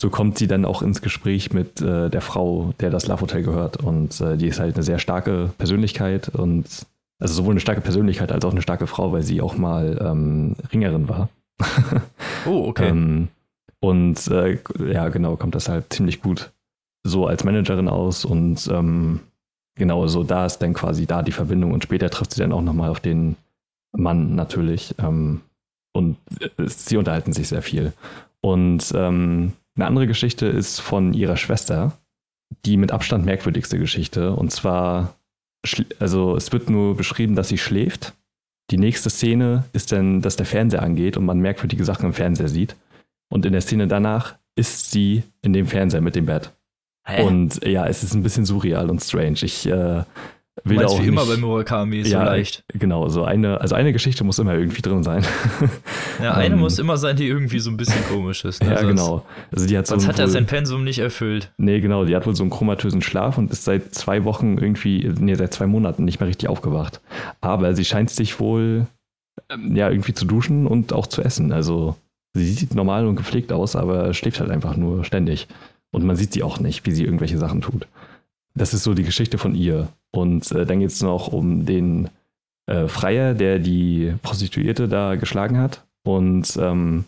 so 0.00 0.10
kommt 0.10 0.38
sie 0.38 0.46
dann 0.46 0.64
auch 0.64 0.80
ins 0.80 1.02
Gespräch 1.02 1.52
mit 1.52 1.80
äh, 1.82 2.08
der 2.08 2.20
Frau, 2.20 2.72
der 2.80 2.90
das 2.90 3.08
Love 3.08 3.22
Hotel 3.22 3.42
gehört. 3.42 3.78
Und 3.78 4.20
äh, 4.20 4.36
die 4.36 4.46
ist 4.46 4.60
halt 4.60 4.76
eine 4.76 4.84
sehr 4.84 4.98
starke 4.98 5.50
Persönlichkeit 5.58 6.28
und 6.30 6.86
also 7.20 7.34
sowohl 7.34 7.52
eine 7.52 7.60
starke 7.60 7.80
Persönlichkeit 7.80 8.30
als 8.30 8.44
auch 8.44 8.52
eine 8.52 8.62
starke 8.62 8.86
Frau, 8.86 9.12
weil 9.12 9.22
sie 9.22 9.40
auch 9.40 9.56
mal 9.58 9.98
ähm, 10.00 10.54
Ringerin 10.72 11.08
war. 11.08 11.28
Oh, 12.46 12.68
okay. 12.68 12.88
Ähm, 12.88 13.28
und 13.80 14.26
äh, 14.28 14.58
ja, 14.90 15.08
genau, 15.08 15.36
kommt 15.36 15.54
das 15.54 15.68
halt 15.68 15.92
ziemlich 15.92 16.22
gut 16.22 16.50
so 17.04 17.26
als 17.26 17.44
Managerin 17.44 17.88
aus 17.88 18.24
und 18.24 18.68
ähm, 18.72 19.20
genau, 19.76 20.06
so 20.06 20.24
da 20.24 20.46
ist 20.46 20.58
dann 20.58 20.74
quasi 20.74 21.06
da 21.06 21.22
die 21.22 21.32
Verbindung 21.32 21.72
und 21.72 21.84
später 21.84 22.10
trifft 22.10 22.32
sie 22.32 22.40
dann 22.40 22.52
auch 22.52 22.62
nochmal 22.62 22.90
auf 22.90 23.00
den 23.00 23.36
Mann 23.92 24.34
natürlich 24.34 24.94
ähm, 24.98 25.40
und 25.92 26.16
äh, 26.40 26.48
sie 26.66 26.96
unterhalten 26.96 27.32
sich 27.32 27.48
sehr 27.48 27.62
viel. 27.62 27.92
Und 28.40 28.92
ähm, 28.94 29.52
eine 29.76 29.86
andere 29.86 30.06
Geschichte 30.06 30.46
ist 30.46 30.80
von 30.80 31.14
ihrer 31.14 31.36
Schwester, 31.36 31.92
die 32.64 32.76
mit 32.76 32.92
Abstand 32.92 33.24
merkwürdigste 33.24 33.78
Geschichte 33.78 34.32
und 34.32 34.50
zwar, 34.50 35.14
also 35.98 36.36
es 36.36 36.52
wird 36.52 36.68
nur 36.68 36.96
beschrieben, 36.96 37.34
dass 37.36 37.48
sie 37.48 37.58
schläft. 37.58 38.14
Die 38.70 38.78
nächste 38.78 39.10
Szene 39.10 39.64
ist 39.72 39.92
dann, 39.92 40.20
dass 40.20 40.36
der 40.36 40.46
Fernseher 40.46 40.82
angeht 40.82 41.16
und 41.16 41.24
man 41.24 41.38
merkwürdige 41.38 41.84
Sachen 41.84 42.06
im 42.06 42.12
Fernseher 42.12 42.48
sieht. 42.48 42.76
Und 43.30 43.46
in 43.46 43.52
der 43.52 43.62
Szene 43.62 43.88
danach 43.88 44.36
ist 44.56 44.90
sie 44.90 45.22
in 45.42 45.52
dem 45.52 45.66
Fernseher 45.66 46.00
mit 46.00 46.16
dem 46.16 46.26
Bett. 46.26 46.52
Hä? 47.06 47.22
Und 47.22 47.64
ja, 47.64 47.86
es 47.86 48.02
ist 48.02 48.14
ein 48.14 48.22
bisschen 48.22 48.44
surreal 48.44 48.90
und 48.90 49.02
strange. 49.02 49.38
Ich 49.42 49.66
äh, 49.66 50.02
will 50.64 50.76
meinst 50.76 50.94
auch 50.94 51.02
wie 51.02 51.06
immer 51.06 51.24
nicht, 51.24 51.34
bei 51.34 51.40
Murakami, 51.40 52.04
so 52.04 52.10
ja, 52.12 52.24
leicht. 52.24 52.64
Genau, 52.74 53.08
so 53.08 53.24
eine, 53.24 53.60
also 53.60 53.74
eine 53.74 53.92
Geschichte 53.92 54.24
muss 54.24 54.38
immer 54.38 54.54
irgendwie 54.54 54.82
drin 54.82 55.02
sein. 55.02 55.24
Ja, 56.20 56.34
eine 56.34 56.54
ähm, 56.54 56.60
muss 56.60 56.80
immer 56.80 56.96
sein, 56.96 57.14
die 57.14 57.28
irgendwie 57.28 57.60
so 57.60 57.70
ein 57.70 57.76
bisschen 57.76 58.04
komisch 58.08 58.44
ist. 58.44 58.60
Ne? 58.62 58.70
ja, 58.70 58.78
Sonst- 58.78 58.88
genau. 58.90 59.24
Also 59.52 59.66
die 59.68 59.78
hat 59.78 59.86
so 59.86 59.94
Sonst 59.94 60.04
ein 60.04 60.08
hat 60.08 60.18
er 60.18 60.24
wohl- 60.24 60.32
sein 60.32 60.46
Pensum 60.46 60.82
nicht 60.82 60.98
erfüllt. 60.98 61.52
Nee, 61.58 61.78
genau, 61.80 62.04
die 62.04 62.16
hat 62.16 62.26
wohl 62.26 62.34
so 62.34 62.42
einen 62.42 62.50
chromatösen 62.50 63.02
Schlaf 63.02 63.38
und 63.38 63.52
ist 63.52 63.62
seit 63.64 63.94
zwei 63.94 64.24
Wochen 64.24 64.58
irgendwie, 64.58 65.08
nee, 65.20 65.34
seit 65.36 65.54
zwei 65.54 65.68
Monaten 65.68 66.04
nicht 66.04 66.18
mehr 66.18 66.28
richtig 66.28 66.48
aufgewacht. 66.48 67.00
Aber 67.40 67.72
sie 67.76 67.84
scheint 67.84 68.10
sich 68.10 68.40
wohl 68.40 68.86
ähm, 69.48 69.76
ja 69.76 69.88
irgendwie 69.90 70.12
zu 70.12 70.24
duschen 70.24 70.66
und 70.66 70.92
auch 70.92 71.06
zu 71.06 71.22
essen. 71.22 71.52
Also 71.52 71.94
sie 72.34 72.50
sieht 72.52 72.74
normal 72.74 73.06
und 73.06 73.14
gepflegt 73.14 73.52
aus, 73.52 73.76
aber 73.76 74.12
schläft 74.12 74.40
halt 74.40 74.50
einfach 74.50 74.76
nur 74.76 75.04
ständig. 75.04 75.46
Und 75.92 76.04
man 76.04 76.16
sieht 76.16 76.32
sie 76.32 76.42
auch 76.42 76.58
nicht, 76.58 76.84
wie 76.84 76.90
sie 76.90 77.04
irgendwelche 77.04 77.38
Sachen 77.38 77.60
tut. 77.60 77.86
Das 78.56 78.74
ist 78.74 78.82
so 78.82 78.92
die 78.94 79.04
Geschichte 79.04 79.38
von 79.38 79.54
ihr. 79.54 79.88
Und 80.10 80.50
äh, 80.52 80.64
dann 80.66 80.80
geht 80.80 80.90
es 80.90 81.02
noch 81.02 81.28
um 81.28 81.66
den 81.66 82.08
äh, 82.66 82.88
Freier, 82.88 83.34
der 83.34 83.58
die 83.58 84.14
Prostituierte 84.22 84.88
da 84.88 85.16
geschlagen 85.16 85.58
hat. 85.58 85.84
Und 86.04 86.56
ähm, 86.60 87.04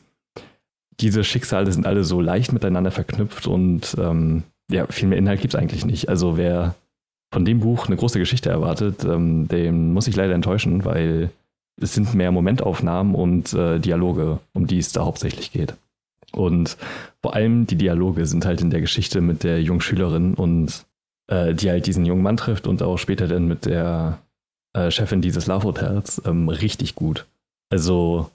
diese 1.01 1.25
Schicksale 1.25 1.73
sind 1.73 1.87
alle 1.87 2.05
so 2.05 2.21
leicht 2.21 2.53
miteinander 2.53 2.91
verknüpft 2.91 3.47
und 3.47 3.97
ähm, 3.99 4.43
ja, 4.71 4.87
viel 4.87 5.09
mehr 5.09 5.19
Inhalt 5.19 5.41
gibt 5.41 5.55
es 5.55 5.61
eigentlich 5.61 5.85
nicht. 5.85 6.09
Also 6.09 6.37
wer 6.37 6.75
von 7.33 7.45
dem 7.45 7.61
Buch 7.61 7.87
eine 7.87 7.97
große 7.97 8.19
Geschichte 8.19 8.51
erwartet, 8.51 9.05
ähm, 9.05 9.49
den 9.49 9.93
muss 9.93 10.07
ich 10.07 10.17
leider 10.17 10.35
enttäuschen, 10.35 10.85
weil 10.85 11.31
es 11.81 11.95
sind 11.95 12.15
mehr 12.15 12.33
Momentaufnahmen 12.33 13.15
und 13.15 13.53
äh, 13.55 13.79
Dialoge, 13.79 14.39
um 14.53 14.67
die 14.67 14.79
es 14.79 14.93
da 14.93 15.05
hauptsächlich 15.05 15.53
geht. 15.53 15.75
Und 16.33 16.77
vor 17.23 17.35
allem 17.35 17.67
die 17.67 17.77
Dialoge 17.77 18.27
sind 18.27 18.45
halt 18.45 18.61
in 18.61 18.71
der 18.71 18.81
Geschichte 18.81 19.21
mit 19.21 19.43
der 19.43 19.63
jungen 19.63 19.81
Schülerin 19.81 20.35
und 20.35 20.85
äh, 21.31 21.55
die 21.55 21.71
halt 21.71 21.87
diesen 21.87 22.05
jungen 22.05 22.23
Mann 22.23 22.37
trifft 22.37 22.67
und 22.67 22.83
auch 22.83 22.99
später 22.99 23.27
dann 23.29 23.47
mit 23.49 23.65
der 23.65 24.19
äh, 24.77 24.91
Chefin 24.91 25.23
dieses 25.23 25.47
Love 25.47 25.65
Hotels 25.65 26.21
ähm, 26.27 26.49
richtig 26.49 26.95
gut. 26.95 27.27
Also 27.73 28.31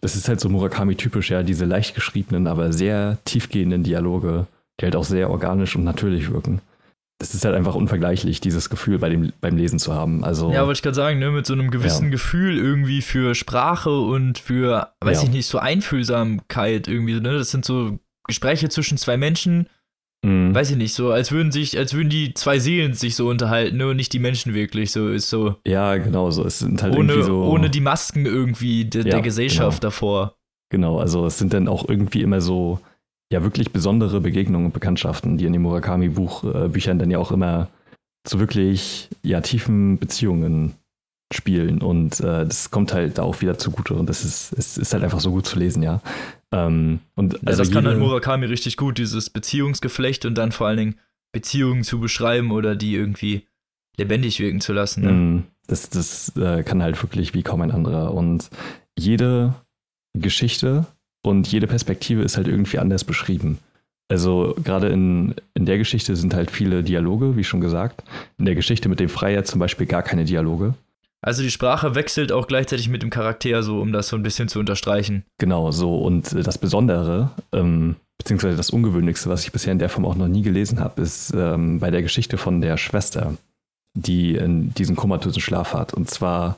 das 0.00 0.16
ist 0.16 0.28
halt 0.28 0.40
so 0.40 0.48
Murakami-typisch, 0.48 1.30
ja, 1.30 1.42
diese 1.42 1.64
leicht 1.64 1.94
geschriebenen, 1.94 2.46
aber 2.46 2.72
sehr 2.72 3.18
tiefgehenden 3.24 3.82
Dialoge, 3.82 4.46
die 4.80 4.84
halt 4.84 4.96
auch 4.96 5.04
sehr 5.04 5.30
organisch 5.30 5.76
und 5.76 5.84
natürlich 5.84 6.30
wirken. 6.32 6.60
Das 7.20 7.34
ist 7.34 7.44
halt 7.44 7.56
einfach 7.56 7.74
unvergleichlich, 7.74 8.40
dieses 8.40 8.70
Gefühl 8.70 9.00
bei 9.00 9.08
dem, 9.08 9.32
beim 9.40 9.56
Lesen 9.56 9.80
zu 9.80 9.92
haben. 9.92 10.22
Also, 10.22 10.52
Ja, 10.52 10.64
wollte 10.66 10.78
ich 10.78 10.82
gerade 10.82 10.94
sagen, 10.94 11.18
ne, 11.18 11.32
mit 11.32 11.46
so 11.46 11.52
einem 11.52 11.72
gewissen 11.72 12.04
Ja. 12.04 12.10
Gefühl 12.10 12.56
irgendwie 12.58 13.02
für 13.02 13.34
Sprache 13.34 13.90
und 13.90 14.38
für, 14.38 14.92
weiß 15.00 15.18
Ja. 15.18 15.24
ich 15.24 15.30
nicht, 15.34 15.46
so 15.48 15.58
Einfühlsamkeit 15.58 16.86
irgendwie, 16.88 17.14
ne? 17.20 17.36
Das 17.36 17.50
sind 17.50 17.64
so 17.64 17.98
Gespräche 18.28 18.68
zwischen 18.68 18.98
zwei 18.98 19.16
Menschen, 19.16 19.68
mh, 20.24 20.54
weiß 20.54 20.70
ich 20.70 20.76
nicht, 20.76 20.94
so 20.94 21.10
als 21.10 21.32
würden 21.32 21.52
sich, 21.52 21.78
als 21.78 21.94
würden 21.94 22.10
die 22.10 22.34
zwei 22.34 22.58
Seelen 22.58 22.94
sich 22.94 23.16
so 23.16 23.28
unterhalten, 23.28 23.76
ne, 23.76 23.88
und 23.88 23.96
nicht 23.96 24.12
die 24.12 24.18
Menschen 24.18 24.54
wirklich, 24.54 24.90
so 24.90 25.08
ist 25.08 25.30
so 25.30 25.56
ja, 25.66 25.96
genau 25.96 26.30
so. 26.30 26.44
Es 26.44 26.58
sind 26.58 26.82
halt 26.82 26.96
ohne, 26.96 27.12
irgendwie 27.12 27.26
so. 27.26 27.44
ohne 27.44 27.70
die 27.70 27.80
Masken 27.80 28.26
irgendwie 28.26 28.84
de, 28.84 29.04
Ja, 29.04 29.10
der 29.10 29.22
Gesellschaft 29.22 29.80
genau. 29.80 29.88
davor. 29.88 30.34
Genau, 30.70 30.98
also 30.98 31.26
es 31.26 31.38
sind 31.38 31.52
dann 31.54 31.66
auch 31.68 31.88
irgendwie 31.88 32.22
immer 32.22 32.40
so, 32.40 32.80
ja, 33.32 33.42
wirklich 33.42 33.72
besondere 33.72 34.20
Begegnungen 34.20 34.66
und 34.66 34.72
Bekanntschaften, 34.74 35.38
die 35.38 35.46
in 35.46 35.52
den 35.52 35.62
Murakami-Büchern 35.62 36.98
dann 36.98 37.10
ja 37.10 37.18
auch 37.18 37.32
immer 37.32 37.68
zu 38.24 38.38
wirklich, 38.38 39.08
ja, 39.22 39.40
tiefen 39.40 39.98
Beziehungen 39.98 40.74
spielen. 41.32 41.82
Und 41.82 42.20
äh, 42.20 42.46
das 42.46 42.70
kommt 42.70 42.92
halt 42.92 43.18
da 43.18 43.22
auch 43.22 43.40
wieder 43.40 43.58
zugute. 43.58 43.94
Und 43.94 44.08
das 44.08 44.24
ist, 44.24 44.52
es 44.56 44.78
ist 44.78 44.92
halt 44.94 45.04
einfach 45.04 45.20
so 45.20 45.30
gut 45.30 45.46
zu 45.46 45.58
lesen, 45.58 45.82
ja. 45.82 46.00
Ähm, 46.52 47.00
und 47.14 47.34
Ja, 47.34 47.40
also 47.46 47.62
das 47.62 47.70
kann 47.70 47.86
halt 47.86 47.98
Murakami 47.98 48.46
richtig 48.46 48.76
gut, 48.76 48.98
dieses 48.98 49.28
Beziehungsgeflecht 49.30 50.24
und 50.24 50.36
dann 50.36 50.52
vor 50.52 50.66
allen 50.66 50.78
Dingen 50.78 50.94
Beziehungen 51.32 51.84
zu 51.84 52.00
beschreiben 52.00 52.50
oder 52.50 52.74
die 52.74 52.94
irgendwie 52.94 53.46
lebendig 53.98 54.40
wirken 54.40 54.60
zu 54.62 54.72
lassen. 54.72 55.04
Ne? 55.04 55.12
Mm, 55.12 55.44
Das, 55.66 55.90
das 55.90 56.34
äh, 56.36 56.62
kann 56.62 56.82
halt 56.82 57.02
wirklich 57.02 57.34
wie 57.34 57.42
kaum 57.42 57.60
ein 57.60 57.70
anderer. 57.70 58.14
Und 58.14 58.48
jede 58.98 59.54
Geschichte 60.14 60.86
und 61.22 61.46
jede 61.48 61.66
Perspektive 61.66 62.22
ist 62.22 62.38
halt 62.38 62.48
irgendwie 62.48 62.78
anders 62.78 63.04
beschrieben. 63.04 63.58
Also 64.10 64.56
gerade 64.64 64.88
in, 64.88 65.34
in 65.52 65.66
der 65.66 65.76
Geschichte 65.76 66.16
sind 66.16 66.32
halt 66.32 66.50
viele 66.50 66.82
Dialoge, 66.82 67.36
wie 67.36 67.44
schon 67.44 67.60
gesagt. 67.60 68.02
In 68.38 68.46
der 68.46 68.54
Geschichte 68.54 68.88
mit 68.88 69.00
dem 69.00 69.10
Freier 69.10 69.44
zum 69.44 69.58
Beispiel 69.58 69.86
gar 69.86 70.02
keine 70.02 70.24
Dialoge. 70.24 70.72
Also 71.20 71.42
die 71.42 71.50
Sprache 71.50 71.94
wechselt 71.94 72.30
auch 72.30 72.46
gleichzeitig 72.46 72.88
mit 72.88 73.02
dem 73.02 73.10
Charakter, 73.10 73.62
so 73.62 73.80
um 73.80 73.92
das 73.92 74.08
so 74.08 74.16
ein 74.16 74.22
bisschen 74.22 74.48
zu 74.48 74.60
unterstreichen. 74.60 75.24
Genau, 75.38 75.70
so. 75.72 75.98
Und 75.98 76.32
äh, 76.32 76.42
das 76.42 76.58
Besondere, 76.58 77.30
ähm, 77.52 77.96
beziehungsweise 78.18 78.56
das 78.56 78.70
Ungewöhnlichste, 78.70 79.28
was 79.28 79.44
ich 79.44 79.52
bisher 79.52 79.72
in 79.72 79.78
der 79.78 79.88
Form 79.88 80.06
auch 80.06 80.14
noch 80.14 80.28
nie 80.28 80.42
gelesen 80.42 80.80
habe, 80.80 81.02
ist 81.02 81.32
ähm, 81.34 81.80
bei 81.80 81.90
der 81.90 82.02
Geschichte 82.02 82.38
von 82.38 82.60
der 82.60 82.76
Schwester, 82.76 83.34
die 83.94 84.36
in 84.36 84.72
diesen 84.74 84.96
komatösen 84.96 85.42
Schlaf 85.42 85.74
hat. 85.74 85.92
Und 85.92 86.08
zwar 86.08 86.56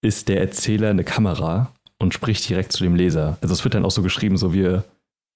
ist 0.00 0.28
der 0.28 0.40
Erzähler 0.40 0.90
eine 0.90 1.04
Kamera 1.04 1.72
und 1.98 2.14
spricht 2.14 2.48
direkt 2.48 2.72
zu 2.72 2.84
dem 2.84 2.94
Leser. 2.94 3.36
Also 3.40 3.52
es 3.52 3.64
wird 3.64 3.74
dann 3.74 3.84
auch 3.84 3.90
so 3.90 4.02
geschrieben, 4.02 4.36
so 4.36 4.52
wir 4.52 4.84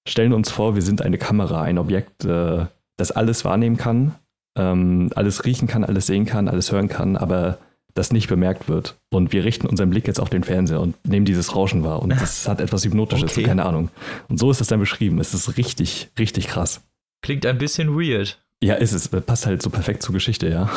stellen 0.07 0.33
uns 0.33 0.49
vor, 0.49 0.75
wir 0.75 0.81
sind 0.81 1.01
eine 1.01 1.17
Kamera, 1.17 1.61
ein 1.61 1.77
Objekt, 1.77 2.25
äh, 2.25 2.65
das 2.97 3.11
alles 3.11 3.45
wahrnehmen 3.45 3.77
kann, 3.77 4.15
ähm, 4.57 5.09
alles 5.15 5.45
riechen 5.45 5.67
kann, 5.67 5.83
alles 5.83 6.07
sehen 6.07 6.25
kann, 6.25 6.47
alles 6.47 6.71
hören 6.71 6.87
kann, 6.87 7.17
aber 7.17 7.57
das 7.93 8.11
nicht 8.11 8.27
bemerkt 8.27 8.67
wird. 8.69 8.97
Und 9.11 9.33
wir 9.33 9.43
richten 9.45 9.67
unseren 9.67 9.89
Blick 9.89 10.07
jetzt 10.07 10.19
auf 10.19 10.29
den 10.29 10.43
Fernseher 10.43 10.81
und 10.81 10.95
nehmen 11.07 11.25
dieses 11.25 11.55
Rauschen 11.55 11.83
wahr. 11.83 12.01
Und 12.01 12.09
das 12.09 12.47
hat 12.47 12.59
etwas 12.59 12.83
Hypnotisches, 12.85 13.31
Okay. 13.31 13.41
so 13.41 13.47
keine 13.47 13.65
Ahnung. 13.65 13.89
Und 14.29 14.39
so 14.39 14.49
ist 14.49 14.61
es 14.61 14.67
dann 14.67 14.79
beschrieben. 14.79 15.19
Es 15.19 15.33
ist 15.33 15.57
richtig, 15.57 16.09
richtig 16.17 16.47
krass. 16.47 16.81
Klingt 17.21 17.45
ein 17.45 17.57
bisschen 17.57 17.95
weird. 17.95 18.39
Ja, 18.63 18.75
ist 18.75 18.93
es. 18.93 19.07
Passt 19.09 19.45
halt 19.45 19.61
so 19.61 19.69
perfekt 19.69 20.03
zur 20.03 20.13
Geschichte, 20.13 20.49
ja. 20.49 20.69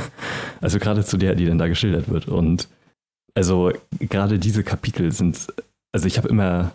also 0.60 0.78
gerade 0.78 1.04
zu 1.04 1.16
der, 1.16 1.34
die 1.34 1.46
dann 1.46 1.58
da 1.58 1.68
geschildert 1.68 2.08
wird. 2.08 2.28
Und 2.28 2.68
also 3.34 3.72
gerade 3.98 4.38
diese 4.38 4.62
Kapitel 4.62 5.10
sind, 5.12 5.48
also 5.92 6.06
ich 6.06 6.18
habe 6.18 6.28
immer 6.28 6.72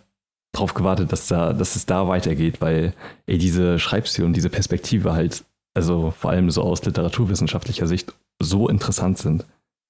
drauf 0.54 0.74
gewartet, 0.74 1.12
dass 1.12 1.28
da, 1.28 1.54
dass 1.54 1.76
es 1.76 1.86
da 1.86 2.08
weitergeht, 2.08 2.62
weil 2.62 2.94
ey, 3.28 3.38
diese 3.38 3.78
Schreibstil 3.80 4.26
und 4.26 4.34
diese 4.34 4.50
Perspektive 4.50 5.14
halt, 5.14 5.44
also 5.74 6.12
vor 6.18 6.32
allem 6.32 6.50
so 6.50 6.64
aus 6.64 6.84
literaturwissenschaftlicher 6.86 7.88
Sicht, 7.88 8.14
so 8.42 8.68
interessant 8.70 9.18
sind. 9.18 9.46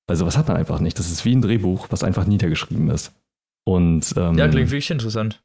Also 0.08 0.26
was 0.26 0.38
hat 0.38 0.48
man 0.48 0.58
einfach 0.58 0.80
nicht. 0.80 1.00
Das 1.00 1.12
ist 1.12 1.26
wie 1.26 1.36
ein 1.36 1.42
Drehbuch, 1.42 1.88
was 1.90 2.04
einfach 2.04 2.26
niedergeschrieben 2.26 2.90
ist. 2.90 3.12
Und 3.66 4.14
ähm, 4.18 4.38
Ja, 4.38 4.48
klingt 4.48 4.70
wirklich 4.70 4.92
interessant. 4.92 5.42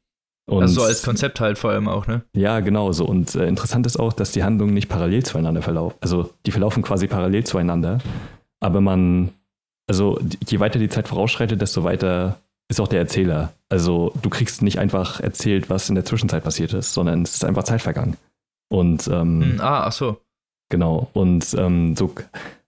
und, 0.49 0.61
also 0.61 0.81
so 0.81 0.83
als 0.85 1.01
Konzept 1.03 1.39
halt 1.39 1.57
vor 1.57 1.71
allem 1.71 1.87
auch, 1.87 2.05
ne? 2.07 2.21
ja, 2.35 2.59
genau 2.59 2.91
so. 2.91 3.05
Und 3.05 3.33
äh, 3.35 3.47
interessant 3.47 3.85
ist 3.87 3.97
auch, 3.99 4.13
dass 4.13 4.31
die 4.31 4.43
Handlungen 4.43 4.73
nicht 4.73 4.89
parallel 4.89 5.23
zueinander 5.23 5.61
verlaufen. 5.63 5.97
Also 6.01 6.31
die 6.45 6.51
verlaufen 6.51 6.83
quasi 6.83 7.07
parallel 7.07 7.43
zueinander. 7.45 7.99
Aber 8.59 8.81
man, 8.81 9.29
also 9.89 10.19
je 10.47 10.59
weiter 10.59 10.77
die 10.77 10.89
Zeit 10.89 11.07
vorausschreitet, 11.07 11.59
desto 11.61 11.83
weiter 11.83 12.37
ist 12.69 12.79
auch 12.79 12.87
der 12.87 12.99
Erzähler. 12.99 13.53
Also 13.69 14.13
du 14.21 14.29
kriegst 14.29 14.61
nicht 14.61 14.77
einfach 14.77 15.19
erzählt, 15.19 15.69
was 15.71 15.89
in 15.89 15.95
der 15.95 16.05
Zwischenzeit 16.05 16.43
passiert 16.43 16.73
ist, 16.73 16.93
sondern 16.93 17.23
es 17.23 17.33
ist 17.35 17.43
einfach 17.45 17.63
Zeit 17.63 17.81
vergangen. 17.81 18.17
Und 18.69 19.07
ähm, 19.07 19.41
Hm, 19.53 19.61
ah, 19.61 19.85
ach 19.85 19.91
so. 19.91 20.21
Genau. 20.69 21.09
Und 21.13 21.53
ähm, 21.57 21.95
so, 21.95 22.13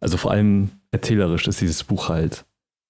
also 0.01 0.17
vor 0.17 0.31
allem 0.31 0.71
erzählerisch 0.93 1.47
ist 1.47 1.59
dieses 1.59 1.83
Buch 1.83 2.07
halt 2.07 2.45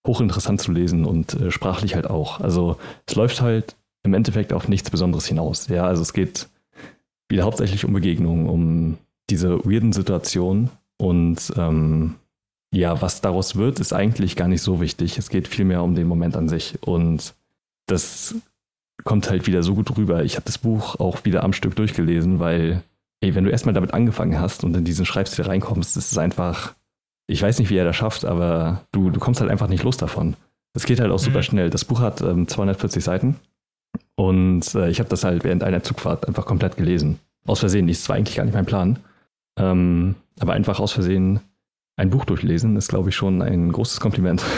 hochinteressant 0.05 0.61
zu 0.61 0.71
lesen 0.71 1.05
und 1.05 1.33
äh, 1.33 1.49
sprachlich 1.49 1.95
halt 1.95 2.07
auch. 2.07 2.39
Also 2.39 2.77
es 3.07 3.15
läuft 3.15 3.41
halt 3.41 3.75
im 4.03 4.13
Endeffekt 4.13 4.53
auf 4.53 4.67
nichts 4.67 4.89
Besonderes 4.89 5.25
hinaus. 5.25 5.69
Ja, 5.69 5.85
also 5.85 6.01
es 6.01 6.13
geht 6.13 6.49
wieder 7.29 7.43
hauptsächlich 7.43 7.85
um 7.85 7.93
Begegnungen, 7.93 8.49
um 8.49 8.97
diese 9.29 9.63
weirden 9.65 9.93
Situationen 9.93 10.69
und 10.97 11.53
ähm, 11.55 12.15
ja, 12.73 13.01
was 13.01 13.21
daraus 13.21 13.55
wird, 13.55 13.79
ist 13.79 13.93
eigentlich 13.93 14.35
gar 14.35 14.47
nicht 14.47 14.61
so 14.61 14.81
wichtig. 14.81 15.17
Es 15.17 15.29
geht 15.29 15.47
vielmehr 15.47 15.83
um 15.83 15.95
den 15.95 16.07
Moment 16.07 16.35
an 16.35 16.49
sich 16.49 16.77
und 16.81 17.33
das 17.85 18.35
kommt 19.03 19.29
halt 19.29 19.47
wieder 19.47 19.63
so 19.63 19.75
gut 19.75 19.95
rüber. 19.97 20.23
Ich 20.23 20.35
habe 20.35 20.45
das 20.45 20.57
Buch 20.57 20.99
auch 20.99 21.23
wieder 21.23 21.43
am 21.43 21.53
Stück 21.53 21.75
durchgelesen, 21.75 22.39
weil 22.39 22.83
ey, 23.21 23.35
wenn 23.35 23.45
du 23.45 23.51
erstmal 23.51 23.73
damit 23.73 23.93
angefangen 23.93 24.39
hast 24.39 24.63
und 24.65 24.75
in 24.75 24.83
diesen 24.83 25.05
Schreibstil 25.05 25.45
reinkommst, 25.45 25.95
ist 25.95 26.11
es 26.11 26.17
einfach, 26.17 26.75
ich 27.33 27.41
weiß 27.41 27.59
nicht, 27.59 27.69
wie 27.69 27.75
er 27.77 27.85
das 27.85 27.95
schafft, 27.95 28.23
aber 28.25 28.81
du, 28.91 29.09
du 29.09 29.19
kommst 29.19 29.41
halt 29.41 29.51
einfach 29.51 29.67
nicht 29.67 29.83
los 29.83 29.97
davon. 29.97 30.35
Es 30.73 30.85
geht 30.85 30.99
halt 30.99 31.11
auch 31.11 31.19
super 31.19 31.39
Mhm. 31.39 31.43
schnell. 31.43 31.69
Das 31.69 31.85
Buch 31.85 31.99
hat 31.99 32.21
ähm, 32.21 32.47
240 32.47 33.03
Seiten 33.03 33.35
und 34.15 34.73
äh, 34.75 34.89
ich 34.89 34.99
habe 34.99 35.09
das 35.09 35.23
halt 35.23 35.43
während 35.43 35.63
einer 35.63 35.83
Zugfahrt 35.83 36.27
einfach 36.27 36.45
komplett 36.45 36.77
gelesen. 36.77 37.19
Aus 37.45 37.59
Versehen. 37.59 37.87
Das 37.87 38.07
war 38.09 38.15
eigentlich 38.15 38.37
gar 38.37 38.45
nicht 38.45 38.53
mein 38.53 38.65
Plan. 38.65 38.99
Ähm, 39.59 40.15
aber 40.39 40.53
einfach 40.53 40.79
aus 40.79 40.93
Versehen 40.93 41.41
ein 41.95 42.09
Buch 42.09 42.25
durchlesen 42.25 42.75
ist, 42.77 42.87
glaube 42.87 43.09
ich, 43.09 43.15
schon 43.15 43.41
ein 43.41 43.71
großes 43.71 43.99
Kompliment. 43.99 44.43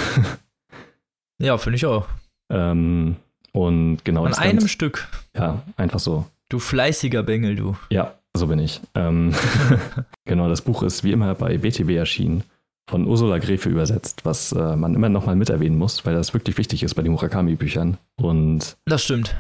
Ja, 1.37 1.57
finde 1.57 1.75
ich 1.75 1.85
auch. 1.85 2.07
ähm, 2.49 3.17
und 3.51 4.05
genau 4.05 4.23
An 4.23 4.31
das 4.31 4.39
einem 4.39 4.51
Ganze- 4.53 4.69
Stück. 4.69 5.07
Ja, 5.35 5.61
einfach 5.77 5.99
so. 5.99 6.25
Du 6.49 6.59
fleißiger 6.59 7.23
Bengel, 7.23 7.55
du. 7.55 7.75
Ja, 7.89 8.13
so 8.33 8.47
bin 8.47 8.59
ich. 8.59 8.79
Ähm, 8.95 9.33
genau, 10.25 10.47
das 10.47 10.61
Buch 10.61 10.83
ist 10.83 11.03
wie 11.03 11.11
immer 11.11 11.35
bei 11.35 11.57
BTW 11.57 11.95
erschienen, 11.95 12.43
von 12.89 13.07
Ursula 13.07 13.39
Gräfe 13.39 13.69
übersetzt, 13.69 14.25
was 14.25 14.51
äh, 14.51 14.75
man 14.75 14.93
immer 14.93 15.09
nochmal 15.09 15.35
mit 15.35 15.49
erwähnen 15.49 15.77
muss, 15.77 16.05
weil 16.05 16.13
das 16.13 16.33
wirklich 16.33 16.57
wichtig 16.57 16.83
ist 16.83 16.93
bei 16.95 17.01
den 17.01 17.13
Murakami-Büchern. 17.13 17.97
Und 18.21 18.77
Das 18.85 19.03
stimmt. 19.03 19.35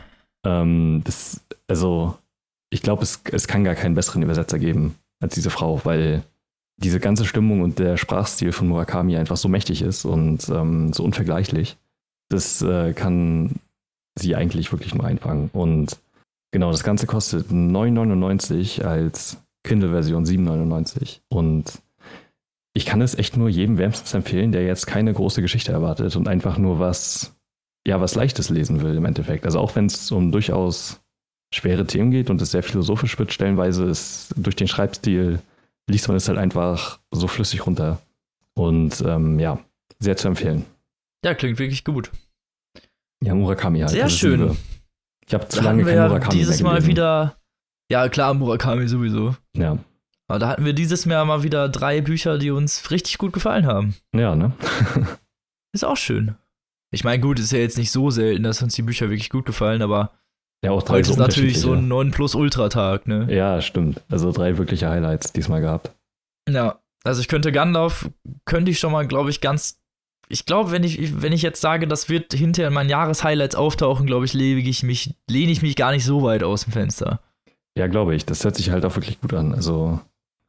ähm, 0.45 1.01
das, 1.05 1.41
also, 1.67 2.17
ich 2.71 2.81
glaube, 2.81 3.03
es, 3.03 3.21
es 3.31 3.47
kann 3.47 3.63
gar 3.63 3.75
keinen 3.75 3.95
besseren 3.95 4.23
Übersetzer 4.23 4.57
geben 4.59 4.95
als 5.21 5.35
diese 5.35 5.49
Frau, 5.51 5.81
weil 5.83 6.23
diese 6.77 6.99
ganze 6.99 7.25
Stimmung 7.25 7.61
und 7.61 7.79
der 7.79 7.97
Sprachstil 7.97 8.51
von 8.51 8.67
Murakami 8.67 9.15
einfach 9.15 9.37
so 9.37 9.47
mächtig 9.47 9.81
ist 9.81 10.05
und 10.05 10.49
ähm, 10.49 10.91
so 10.91 11.03
unvergleichlich. 11.03 11.77
Das 12.29 12.61
äh, 12.63 12.93
kann 12.93 13.55
sie 14.17 14.35
eigentlich 14.35 14.71
wirklich 14.71 14.93
nur 14.95 15.05
einfangen. 15.05 15.49
Und 15.53 15.99
genau, 16.51 16.71
das 16.71 16.83
Ganze 16.83 17.05
kostet 17.05 17.49
9,99 17.49 18.81
als 18.83 19.37
Kindle-Version 19.63 20.25
7,99. 20.25 21.19
Und 21.29 21.81
ich 22.75 22.85
kann 22.85 23.01
es 23.01 23.15
echt 23.15 23.37
nur 23.37 23.49
jedem 23.49 23.77
wärmstens 23.77 24.13
empfehlen, 24.13 24.51
der 24.51 24.65
jetzt 24.65 24.85
keine 24.85 25.13
große 25.13 25.41
Geschichte 25.41 25.71
erwartet 25.71 26.15
und 26.17 26.27
einfach 26.27 26.57
nur 26.57 26.77
was, 26.77 27.33
ja, 27.87 28.01
was 28.01 28.15
Leichtes 28.15 28.49
lesen 28.49 28.81
will 28.81 28.95
im 28.97 29.05
Endeffekt. 29.05 29.45
Also 29.45 29.59
auch 29.59 29.75
wenn 29.75 29.85
es 29.85 30.11
um 30.11 30.31
durchaus 30.31 30.99
schwere 31.53 31.87
Themen 31.87 32.11
geht 32.11 32.29
und 32.29 32.41
es 32.41 32.51
sehr 32.51 32.63
philosophisch 32.63 33.17
wird, 33.17 33.31
stellenweise 33.31 33.85
ist 33.85 34.33
durch 34.35 34.57
den 34.57 34.67
Schreibstil 34.67 35.39
liest 35.89 36.07
man 36.09 36.17
es 36.17 36.27
halt 36.27 36.37
einfach 36.37 36.99
so 37.11 37.27
flüssig 37.27 37.65
runter. 37.65 38.01
Und 38.55 39.01
ähm, 39.05 39.39
ja, 39.39 39.59
sehr 39.99 40.17
zu 40.17 40.27
empfehlen. 40.27 40.65
Ja, 41.23 41.33
klingt 41.33 41.59
wirklich 41.59 41.85
gut. 41.85 42.11
Ja, 43.23 43.35
Murakami 43.35 43.79
halt. 43.79 43.91
Sehr 43.91 44.03
das 44.03 44.13
schön. 44.13 44.57
Ich 45.25 45.33
habe 45.33 45.47
zu 45.47 45.59
Da 45.59 45.65
lange 45.65 45.83
kein 45.85 46.07
Murakami 46.09 46.35
dieses 46.35 46.61
Mal 46.61 46.85
wieder. 46.85 47.37
Ja, 47.89 48.09
klar, 48.09 48.33
Murakami 48.33 48.87
sowieso. 48.87 49.35
Ja. 49.55 49.77
Aber 50.27 50.39
da 50.39 50.47
hatten 50.47 50.65
wir 50.65 50.73
dieses 50.73 51.05
Mal 51.05 51.23
mal 51.25 51.43
wieder 51.43 51.69
drei 51.69 52.01
Bücher, 52.01 52.37
die 52.37 52.51
uns 52.51 52.89
richtig 52.91 53.17
gut 53.17 53.33
gefallen 53.33 53.65
haben. 53.67 53.95
ja, 54.15 54.35
ne? 54.35 54.53
Ist 55.73 55.83
auch 55.83 55.97
schön. 55.97 56.35
Ich 56.91 57.03
meine, 57.03 57.19
gut, 57.21 57.37
ist 57.39 57.51
ja 57.51 57.59
jetzt 57.59 57.77
nicht 57.77 57.91
so 57.91 58.09
selten, 58.09 58.43
dass 58.43 58.61
uns 58.61 58.75
die 58.75 58.81
Bücher 58.81 59.09
wirklich 59.09 59.29
gut 59.29 59.45
gefallen, 59.45 59.81
aber 59.81 60.13
Ja, 60.63 60.71
auch 60.71 60.81
drei 60.81 60.95
heute 60.99 61.11
ist 61.11 61.17
natürlich 61.17 61.59
so 61.59 61.73
ein 61.73 61.89
9 61.89 62.11
plus 62.11 62.33
Ultra-Tag, 62.35 63.07
ne? 63.07 63.27
Ja, 63.29 63.59
stimmt. 63.59 64.01
Also 64.09 64.31
drei 64.31 64.57
wirkliche 64.57 64.89
Highlights 64.89 65.33
diesmal 65.33 65.59
gehabt. 65.59 65.91
Ja, 66.49 66.79
also 67.03 67.19
ich 67.19 67.27
könnte 67.27 67.51
Gandalf, 67.51 68.09
könnte 68.45 68.71
ich 68.71 68.79
schon 68.79 68.93
mal, 68.93 69.05
glaube 69.05 69.29
ich, 69.29 69.41
ganz. 69.41 69.81
Ich 70.29 70.45
glaube, 70.45 70.71
wenn 70.71 70.85
ich, 70.85 71.21
wenn 71.21 71.33
ich 71.33 71.41
jetzt 71.41 71.59
sage, 71.59 71.87
das 71.87 72.07
wird 72.07 72.33
hinterher 72.33 72.69
in 72.69 72.73
meinen 72.73 72.89
Jahreshighlights 72.89 73.55
auftauchen, 73.55 74.05
glaube 74.07 74.23
ich, 74.23 74.33
lege 74.33 74.69
ich 74.69 74.81
mich, 74.81 75.13
lehne 75.29 75.51
ich 75.51 75.61
mich 75.61 75.75
gar 75.75 75.91
nicht 75.91 76.05
so 76.05 76.23
weit 76.23 76.43
aus 76.43 76.63
dem 76.63 76.71
Fenster. 76.71 77.19
Ja, 77.77 77.87
glaube 77.87 78.15
ich. 78.15 78.25
Das 78.25 78.45
hört 78.45 78.55
sich 78.55 78.69
halt 78.71 78.85
auch 78.85 78.95
wirklich 78.95 79.19
gut 79.19 79.33
an. 79.33 79.53
Also, 79.53 79.99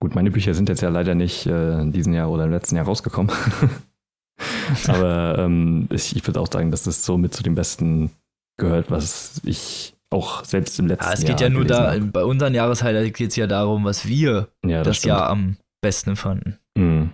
gut, 0.01 0.15
meine 0.15 0.31
Bücher 0.31 0.55
sind 0.55 0.69
jetzt 0.69 0.83
ja 0.83 0.89
leider 0.89 1.15
nicht 1.15 1.47
äh, 1.47 1.81
in 1.81 1.93
diesem 1.93 2.13
Jahr 2.13 2.31
oder 2.31 2.45
im 2.45 2.51
letzten 2.51 2.77
Jahr 2.77 2.85
rausgekommen. 2.87 3.33
Aber 4.89 5.39
ähm, 5.39 5.89
ich, 5.91 6.17
ich 6.17 6.27
würde 6.27 6.41
auch 6.41 6.51
sagen, 6.53 6.71
dass 6.71 6.83
das 6.83 7.05
so 7.05 7.17
mit 7.17 7.35
zu 7.35 7.43
den 7.43 7.55
besten 7.55 8.11
gehört, 8.59 8.91
was 8.91 9.41
ich 9.45 9.95
auch 10.11 10.45
selbst 10.45 10.79
im 10.79 10.87
letzten 10.87 11.05
Ja, 11.05 11.11
Jahr 11.11 11.19
es 11.19 11.25
geht 11.25 11.41
ja 11.41 11.49
nur 11.49 11.65
da, 11.65 11.93
hab. 11.93 12.13
bei 12.13 12.25
unseren 12.25 12.55
Jahreshighlights 12.55 13.17
geht 13.17 13.31
es 13.31 13.37
ja 13.37 13.47
darum, 13.47 13.85
was 13.85 14.07
wir 14.07 14.49
Ja, 14.65 14.83
das, 14.83 14.99
stimmt. 14.99 15.09
Jahr 15.11 15.29
am 15.29 15.57
besten 15.81 16.17
fanden. 16.17 16.59
Mhm. 16.77 17.11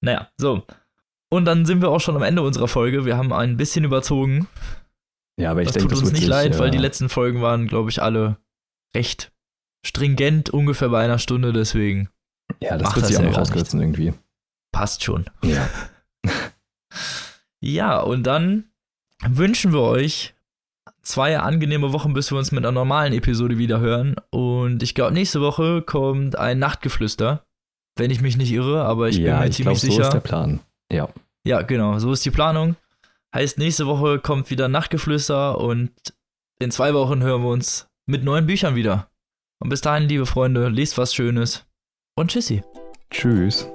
Naja, 0.00 0.28
so. 0.38 0.62
Und 1.30 1.44
dann 1.44 1.66
sind 1.66 1.82
wir 1.82 1.90
auch 1.90 2.00
schon 2.00 2.16
am 2.16 2.22
Ende 2.22 2.42
unserer 2.42 2.68
Folge. 2.68 3.04
Wir 3.04 3.16
haben 3.16 3.32
ein 3.32 3.56
bisschen 3.56 3.84
überzogen. 3.84 4.46
Ja, 5.38 5.50
aber 5.50 5.60
ich 5.62 5.66
das 5.68 5.74
denke, 5.74 5.88
tut 5.88 6.02
das 6.02 6.10
uns 6.10 6.18
nicht 6.18 6.26
leid, 6.28 6.58
weil 6.58 6.68
äh, 6.68 6.72
die 6.72 6.78
letzten 6.78 7.08
Folgen 7.08 7.42
waren, 7.42 7.66
glaube 7.66 7.90
ich, 7.90 8.00
alle 8.02 8.38
recht 8.96 9.30
stringent, 9.84 10.50
ungefähr 10.50 10.88
bei 10.88 11.04
einer 11.04 11.18
Stunde. 11.18 11.52
Deswegen 11.52 12.08
Ja, 12.60 12.76
das 12.76 12.94
wird 12.94 13.04
das 13.04 13.08
sich 13.08 13.16
auch 13.16 13.20
ja 13.22 13.26
noch 13.26 13.34
gar 13.34 13.40
rauskürzen 13.40 13.80
irgendwie. 13.80 14.14
passt 14.72 15.02
schon. 15.02 15.26
Ja. 15.42 15.68
Ja, 17.60 18.00
und 18.00 18.22
dann 18.24 18.70
wünschen 19.26 19.72
wir 19.72 19.80
euch 19.80 20.34
zwei 21.02 21.38
angenehme 21.38 21.92
Wochen, 21.92 22.12
bis 22.12 22.30
wir 22.30 22.38
uns 22.38 22.52
mit 22.52 22.64
einer 22.64 22.72
normalen 22.72 23.12
Episode 23.12 23.58
wieder 23.58 23.80
hören. 23.80 24.16
Und 24.30 24.82
ich 24.82 24.94
glaube, 24.94 25.12
nächste 25.12 25.40
Woche 25.40 25.82
kommt 25.82 26.36
ein 26.38 26.58
Nachtgeflüster. 26.58 27.44
Wenn 27.96 28.10
ich 28.12 28.20
mich 28.20 28.36
nicht 28.36 28.52
irre, 28.52 28.84
aber 28.84 29.08
ich 29.08 29.16
ja, 29.16 29.32
bin 29.32 29.40
mir 29.40 29.48
ich 29.48 29.56
ziemlich 29.56 29.80
so 29.80 29.86
sicher. 29.88 30.02
ist 30.02 30.12
der 30.12 30.20
Plan. 30.20 30.60
Ja. 30.92 31.08
Ja, 31.44 31.62
genau, 31.62 31.98
so 31.98 32.12
ist 32.12 32.24
die 32.24 32.30
Planung. 32.30 32.76
Heißt, 33.34 33.58
nächste 33.58 33.86
Woche 33.86 34.20
kommt 34.20 34.50
wieder 34.50 34.68
Nachtgeflüster 34.68 35.58
und 35.58 35.90
in 36.60 36.70
zwei 36.70 36.94
Wochen 36.94 37.22
hören 37.22 37.42
wir 37.42 37.50
uns 37.50 37.88
mit 38.06 38.22
neuen 38.22 38.46
Büchern 38.46 38.74
wieder. 38.76 39.10
Und 39.60 39.70
bis 39.70 39.80
dahin, 39.80 40.08
liebe 40.08 40.26
Freunde, 40.26 40.68
lest 40.68 40.96
was 40.96 41.12
Schönes 41.12 41.66
und 42.18 42.30
tschüssi. 42.30 42.62
Tschüss. 43.10 43.68